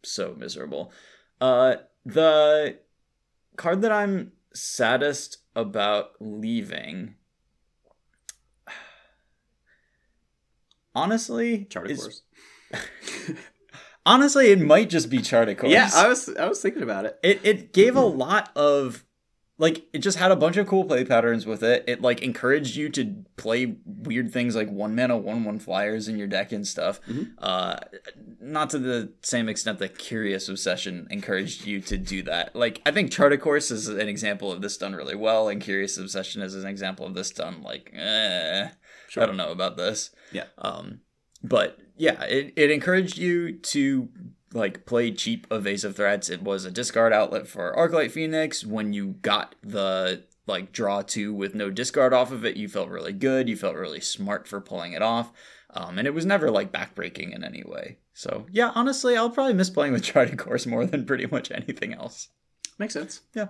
so 0.02 0.34
miserable. 0.36 0.92
Uh, 1.40 1.76
the 2.04 2.78
card 3.56 3.82
that 3.82 3.92
I'm 3.92 4.32
saddest 4.54 5.38
about 5.54 6.12
leaving. 6.20 7.16
Honestly, 10.94 11.64
Chart 11.64 11.90
a 11.90 11.96
Course. 11.96 12.22
honestly, 14.06 14.50
it 14.50 14.60
might 14.60 14.90
just 14.90 15.08
be 15.10 15.20
chart 15.20 15.48
a 15.48 15.54
course. 15.54 15.72
Yeah, 15.72 15.90
I 15.94 16.08
was 16.08 16.28
I 16.36 16.46
was 16.48 16.60
thinking 16.60 16.82
about 16.82 17.04
it. 17.06 17.18
it 17.22 17.40
it 17.42 17.72
gave 17.72 17.96
a 17.96 18.00
lot 18.00 18.50
of 18.56 19.04
like 19.62 19.86
it 19.92 19.98
just 20.00 20.18
had 20.18 20.32
a 20.32 20.36
bunch 20.36 20.56
of 20.56 20.66
cool 20.66 20.84
play 20.84 21.04
patterns 21.04 21.46
with 21.46 21.62
it. 21.62 21.84
It 21.86 22.02
like 22.02 22.20
encouraged 22.20 22.74
you 22.74 22.88
to 22.90 23.24
play 23.36 23.76
weird 23.86 24.32
things 24.32 24.56
like 24.56 24.68
one 24.68 24.96
mana 24.96 25.16
one 25.16 25.44
one 25.44 25.60
flyers 25.60 26.08
in 26.08 26.18
your 26.18 26.26
deck 26.26 26.50
and 26.50 26.66
stuff. 26.66 27.00
Mhm. 27.08 27.34
Uh, 27.38 27.76
not 28.40 28.70
to 28.70 28.80
the 28.80 29.12
same 29.22 29.48
extent 29.48 29.78
that 29.78 29.96
Curious 29.96 30.48
Obsession 30.48 31.06
encouraged 31.10 31.64
you 31.64 31.80
to 31.82 31.96
do 31.96 32.24
that. 32.24 32.56
Like 32.56 32.82
I 32.84 32.90
think 32.90 33.12
Chart 33.12 33.32
a 33.32 33.38
Course 33.38 33.70
is 33.70 33.86
an 33.86 34.08
example 34.08 34.50
of 34.50 34.62
this 34.62 34.76
done 34.76 34.96
really 34.96 35.14
well, 35.14 35.48
and 35.48 35.60
Curious 35.62 35.96
Obsession 35.96 36.42
is 36.42 36.56
an 36.56 36.66
example 36.66 37.06
of 37.06 37.14
this 37.14 37.30
done 37.30 37.62
like 37.62 37.88
eh, 37.94 38.70
Sure. 39.10 39.22
I 39.22 39.26
don't 39.26 39.36
know 39.36 39.52
about 39.52 39.76
this. 39.76 40.10
Yeah. 40.32 40.46
Um, 40.58 41.02
but 41.40 41.78
yeah, 41.96 42.20
it, 42.24 42.52
it 42.56 42.72
encouraged 42.72 43.16
you 43.16 43.58
to 43.58 44.08
like 44.54 44.86
play 44.86 45.10
cheap 45.12 45.46
evasive 45.50 45.96
threats. 45.96 46.28
It 46.28 46.42
was 46.42 46.64
a 46.64 46.70
discard 46.70 47.12
outlet 47.12 47.46
for 47.46 47.74
Arclight 47.76 48.10
Phoenix. 48.10 48.64
When 48.64 48.92
you 48.92 49.16
got 49.22 49.54
the 49.62 50.24
like 50.46 50.72
draw 50.72 51.02
two 51.02 51.32
with 51.32 51.54
no 51.54 51.70
discard 51.70 52.12
off 52.12 52.32
of 52.32 52.44
it, 52.44 52.56
you 52.56 52.68
felt 52.68 52.88
really 52.88 53.12
good. 53.12 53.48
You 53.48 53.56
felt 53.56 53.76
really 53.76 54.00
smart 54.00 54.48
for 54.48 54.60
pulling 54.60 54.92
it 54.92 55.02
off. 55.02 55.32
Um, 55.70 55.98
and 55.98 56.06
it 56.06 56.14
was 56.14 56.26
never 56.26 56.50
like 56.50 56.72
backbreaking 56.72 57.34
in 57.34 57.44
any 57.44 57.62
way. 57.64 57.98
So 58.12 58.46
yeah, 58.50 58.72
honestly, 58.74 59.16
I'll 59.16 59.30
probably 59.30 59.54
miss 59.54 59.70
playing 59.70 59.92
with 59.92 60.02
Chart 60.04 60.32
a 60.32 60.36
Course 60.36 60.66
more 60.66 60.84
than 60.86 61.06
pretty 61.06 61.26
much 61.26 61.50
anything 61.50 61.94
else. 61.94 62.28
Makes 62.78 62.94
sense. 62.94 63.20
Yeah. 63.34 63.48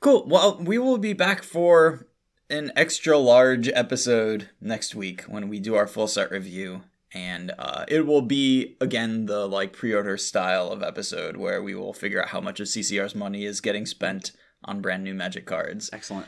Cool. 0.00 0.26
Well, 0.26 0.58
we 0.60 0.78
will 0.78 0.98
be 0.98 1.14
back 1.14 1.42
for 1.42 2.06
an 2.50 2.70
extra 2.76 3.16
large 3.16 3.68
episode 3.68 4.50
next 4.60 4.94
week 4.94 5.22
when 5.22 5.48
we 5.48 5.58
do 5.58 5.74
our 5.74 5.86
full 5.86 6.06
set 6.06 6.30
review. 6.30 6.82
And 7.14 7.52
uh, 7.58 7.84
it 7.88 8.06
will 8.06 8.22
be, 8.22 8.76
again, 8.80 9.26
the 9.26 9.46
like 9.46 9.72
pre 9.72 9.94
order 9.94 10.16
style 10.16 10.70
of 10.70 10.82
episode 10.82 11.36
where 11.36 11.62
we 11.62 11.74
will 11.74 11.92
figure 11.92 12.22
out 12.22 12.30
how 12.30 12.40
much 12.40 12.60
of 12.60 12.66
CCR's 12.66 13.14
money 13.14 13.44
is 13.44 13.60
getting 13.60 13.86
spent 13.86 14.32
on 14.64 14.80
brand 14.80 15.04
new 15.04 15.14
magic 15.14 15.46
cards. 15.46 15.88
Excellent. 15.92 16.26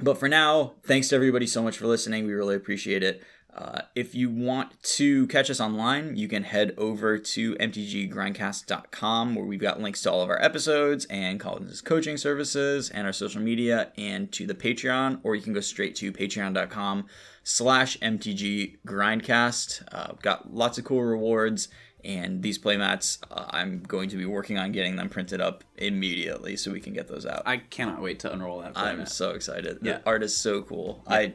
But 0.00 0.18
for 0.18 0.28
now, 0.28 0.74
thanks 0.84 1.08
to 1.08 1.16
everybody 1.16 1.46
so 1.46 1.62
much 1.62 1.78
for 1.78 1.86
listening. 1.86 2.26
We 2.26 2.34
really 2.34 2.54
appreciate 2.54 3.02
it. 3.02 3.22
Uh, 3.56 3.80
if 3.94 4.14
you 4.14 4.28
want 4.28 4.82
to 4.82 5.26
catch 5.28 5.48
us 5.48 5.60
online, 5.60 6.14
you 6.14 6.28
can 6.28 6.42
head 6.42 6.74
over 6.76 7.16
to 7.16 7.54
mtggrindcast.com 7.54 9.34
where 9.34 9.46
we've 9.46 9.60
got 9.60 9.80
links 9.80 10.02
to 10.02 10.12
all 10.12 10.20
of 10.20 10.28
our 10.28 10.42
episodes 10.42 11.06
and 11.06 11.40
Collins' 11.40 11.80
coaching 11.80 12.18
services 12.18 12.90
and 12.90 13.06
our 13.06 13.14
social 13.14 13.40
media 13.40 13.92
and 13.96 14.30
to 14.32 14.46
the 14.46 14.54
Patreon, 14.54 15.20
or 15.22 15.34
you 15.34 15.40
can 15.40 15.54
go 15.54 15.60
straight 15.60 15.96
to 15.96 16.12
patreon.com 16.12 17.06
slash 17.48 17.96
mtggrindcast. 18.00 19.84
Uh, 19.92 20.12
got 20.20 20.52
lots 20.52 20.78
of 20.78 20.84
cool 20.84 21.02
rewards 21.02 21.68
and 22.04 22.42
these 22.42 22.58
playmats, 22.58 23.18
uh, 23.30 23.46
I'm 23.50 23.82
going 23.82 24.08
to 24.10 24.16
be 24.16 24.26
working 24.26 24.58
on 24.58 24.72
getting 24.72 24.96
them 24.96 25.08
printed 25.08 25.40
up 25.40 25.64
immediately 25.76 26.56
so 26.56 26.72
we 26.72 26.80
can 26.80 26.92
get 26.92 27.08
those 27.08 27.24
out. 27.24 27.42
I 27.46 27.58
cannot 27.58 28.00
wait 28.00 28.20
to 28.20 28.32
unroll 28.32 28.60
that. 28.60 28.72
I'm 28.76 29.06
so 29.06 29.30
excited. 29.30 29.78
Yeah. 29.82 29.94
The 29.94 30.06
art 30.06 30.22
is 30.22 30.36
so 30.36 30.62
cool. 30.62 31.02
I 31.06 31.34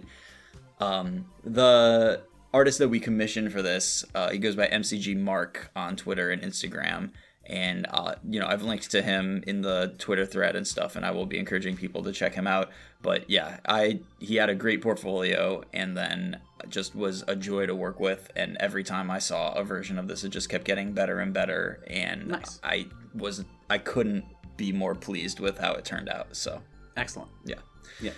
um 0.80 1.26
the 1.44 2.24
artist 2.54 2.80
that 2.80 2.90
we 2.90 3.00
commissioned 3.00 3.52
for 3.52 3.62
this, 3.62 4.04
uh, 4.16 4.32
he 4.32 4.38
goes 4.38 4.56
by 4.56 4.68
MCG 4.68 5.18
Mark 5.18 5.72
on 5.76 5.96
Twitter 5.96 6.30
and 6.30 6.42
Instagram. 6.42 7.12
And 7.52 7.86
uh, 7.90 8.16
you 8.30 8.40
know, 8.40 8.48
I've 8.48 8.64
linked 8.64 8.90
to 8.92 9.02
him 9.02 9.44
in 9.46 9.62
the 9.62 9.94
Twitter 9.98 10.26
thread 10.26 10.56
and 10.56 10.66
stuff, 10.66 10.96
and 10.96 11.06
I 11.06 11.12
will 11.12 11.26
be 11.26 11.38
encouraging 11.38 11.76
people 11.76 12.02
to 12.04 12.12
check 12.14 12.34
him 12.34 12.48
out. 12.48 12.70
But 13.02 13.30
yeah, 13.30 13.60
I 13.68 14.00
he 14.20 14.38
had 14.38 14.50
a 14.50 14.56
great 14.56 14.82
portfolio, 14.82 15.64
and 15.74 15.98
then 15.98 16.40
just 16.70 16.96
was 16.96 17.24
a 17.28 17.36
joy 17.36 17.66
to 17.66 17.76
work 17.76 18.00
with. 18.00 18.32
And 18.38 18.56
every 18.62 18.84
time 18.86 19.12
I 19.12 19.20
saw 19.20 19.52
a 19.54 19.64
version 19.66 20.00
of 20.00 20.08
this, 20.08 20.24
it 20.24 20.30
just 20.30 20.48
kept 20.48 20.64
getting 20.64 20.94
better 20.94 21.20
and 21.20 21.34
better. 21.34 21.84
And 21.88 22.28
Nice. 22.30 22.60
I 22.64 22.88
was 23.14 23.44
I 23.70 23.80
couldn't 23.80 24.24
be 24.58 24.72
more 24.72 24.96
pleased 24.96 25.40
with 25.42 25.58
how 25.58 25.74
it 25.74 25.84
turned 25.84 26.08
out. 26.08 26.36
So 26.38 26.62
Excellent. 26.96 27.30
yeah 27.46 27.56
Yeah. 28.00 28.12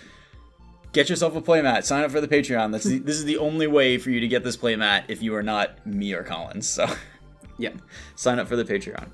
get 0.92 1.08
yourself 1.08 1.34
a 1.34 1.40
playmat. 1.42 1.84
Sign 1.84 2.04
up 2.04 2.10
for 2.10 2.20
the 2.20 2.28
Patreon. 2.28 2.70
That's 2.70 2.84
the, 2.84 2.98
this 2.98 3.16
is 3.16 3.24
the 3.24 3.38
only 3.38 3.66
way 3.66 3.98
for 3.98 4.10
you 4.10 4.20
to 4.20 4.28
get 4.28 4.44
this 4.44 4.56
playmat 4.56 5.04
if 5.08 5.22
you 5.22 5.34
are 5.34 5.42
not 5.42 5.84
me 5.86 6.12
or 6.12 6.22
Collins. 6.22 6.68
So 6.68 6.86
Yeah. 7.58 7.70
sign 8.14 8.38
up 8.38 8.46
for 8.46 8.56
the 8.56 8.64
Patreon. 8.64 9.08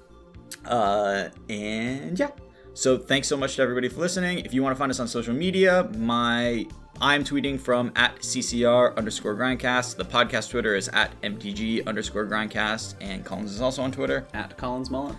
Uh, 0.64 1.28
and 1.48 2.18
yeah. 2.18 2.30
So 2.74 2.96
thanks 2.96 3.28
so 3.28 3.36
much 3.36 3.56
to 3.56 3.62
everybody 3.62 3.88
for 3.88 4.00
listening. 4.00 4.40
If 4.40 4.54
you 4.54 4.62
want 4.62 4.74
to 4.74 4.78
find 4.78 4.90
us 4.90 5.00
on 5.00 5.08
social 5.08 5.34
media, 5.34 5.88
my 5.96 6.66
I'm 7.00 7.24
tweeting 7.24 7.58
from 7.58 7.92
at 7.96 8.16
CCR 8.20 8.96
underscore 8.96 9.34
grindcast. 9.34 9.96
The 9.96 10.04
podcast 10.04 10.50
Twitter 10.50 10.74
is 10.74 10.88
at 10.88 11.18
MTG 11.22 11.86
underscore 11.86 12.26
grindcast, 12.26 12.94
and 13.00 13.24
Collins 13.24 13.52
is 13.52 13.60
also 13.60 13.82
on 13.82 13.90
Twitter. 13.90 14.26
At 14.34 14.56
Collins 14.58 14.90
Mullen. 14.90 15.16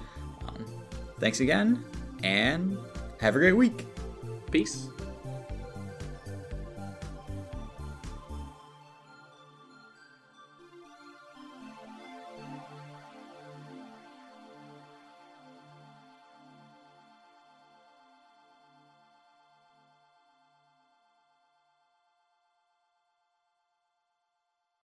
Thanks 1.20 1.40
again, 1.40 1.84
and 2.24 2.78
have 3.20 3.36
a 3.36 3.40
great 3.40 3.54
week. 3.54 3.86
Peace. 4.52 4.91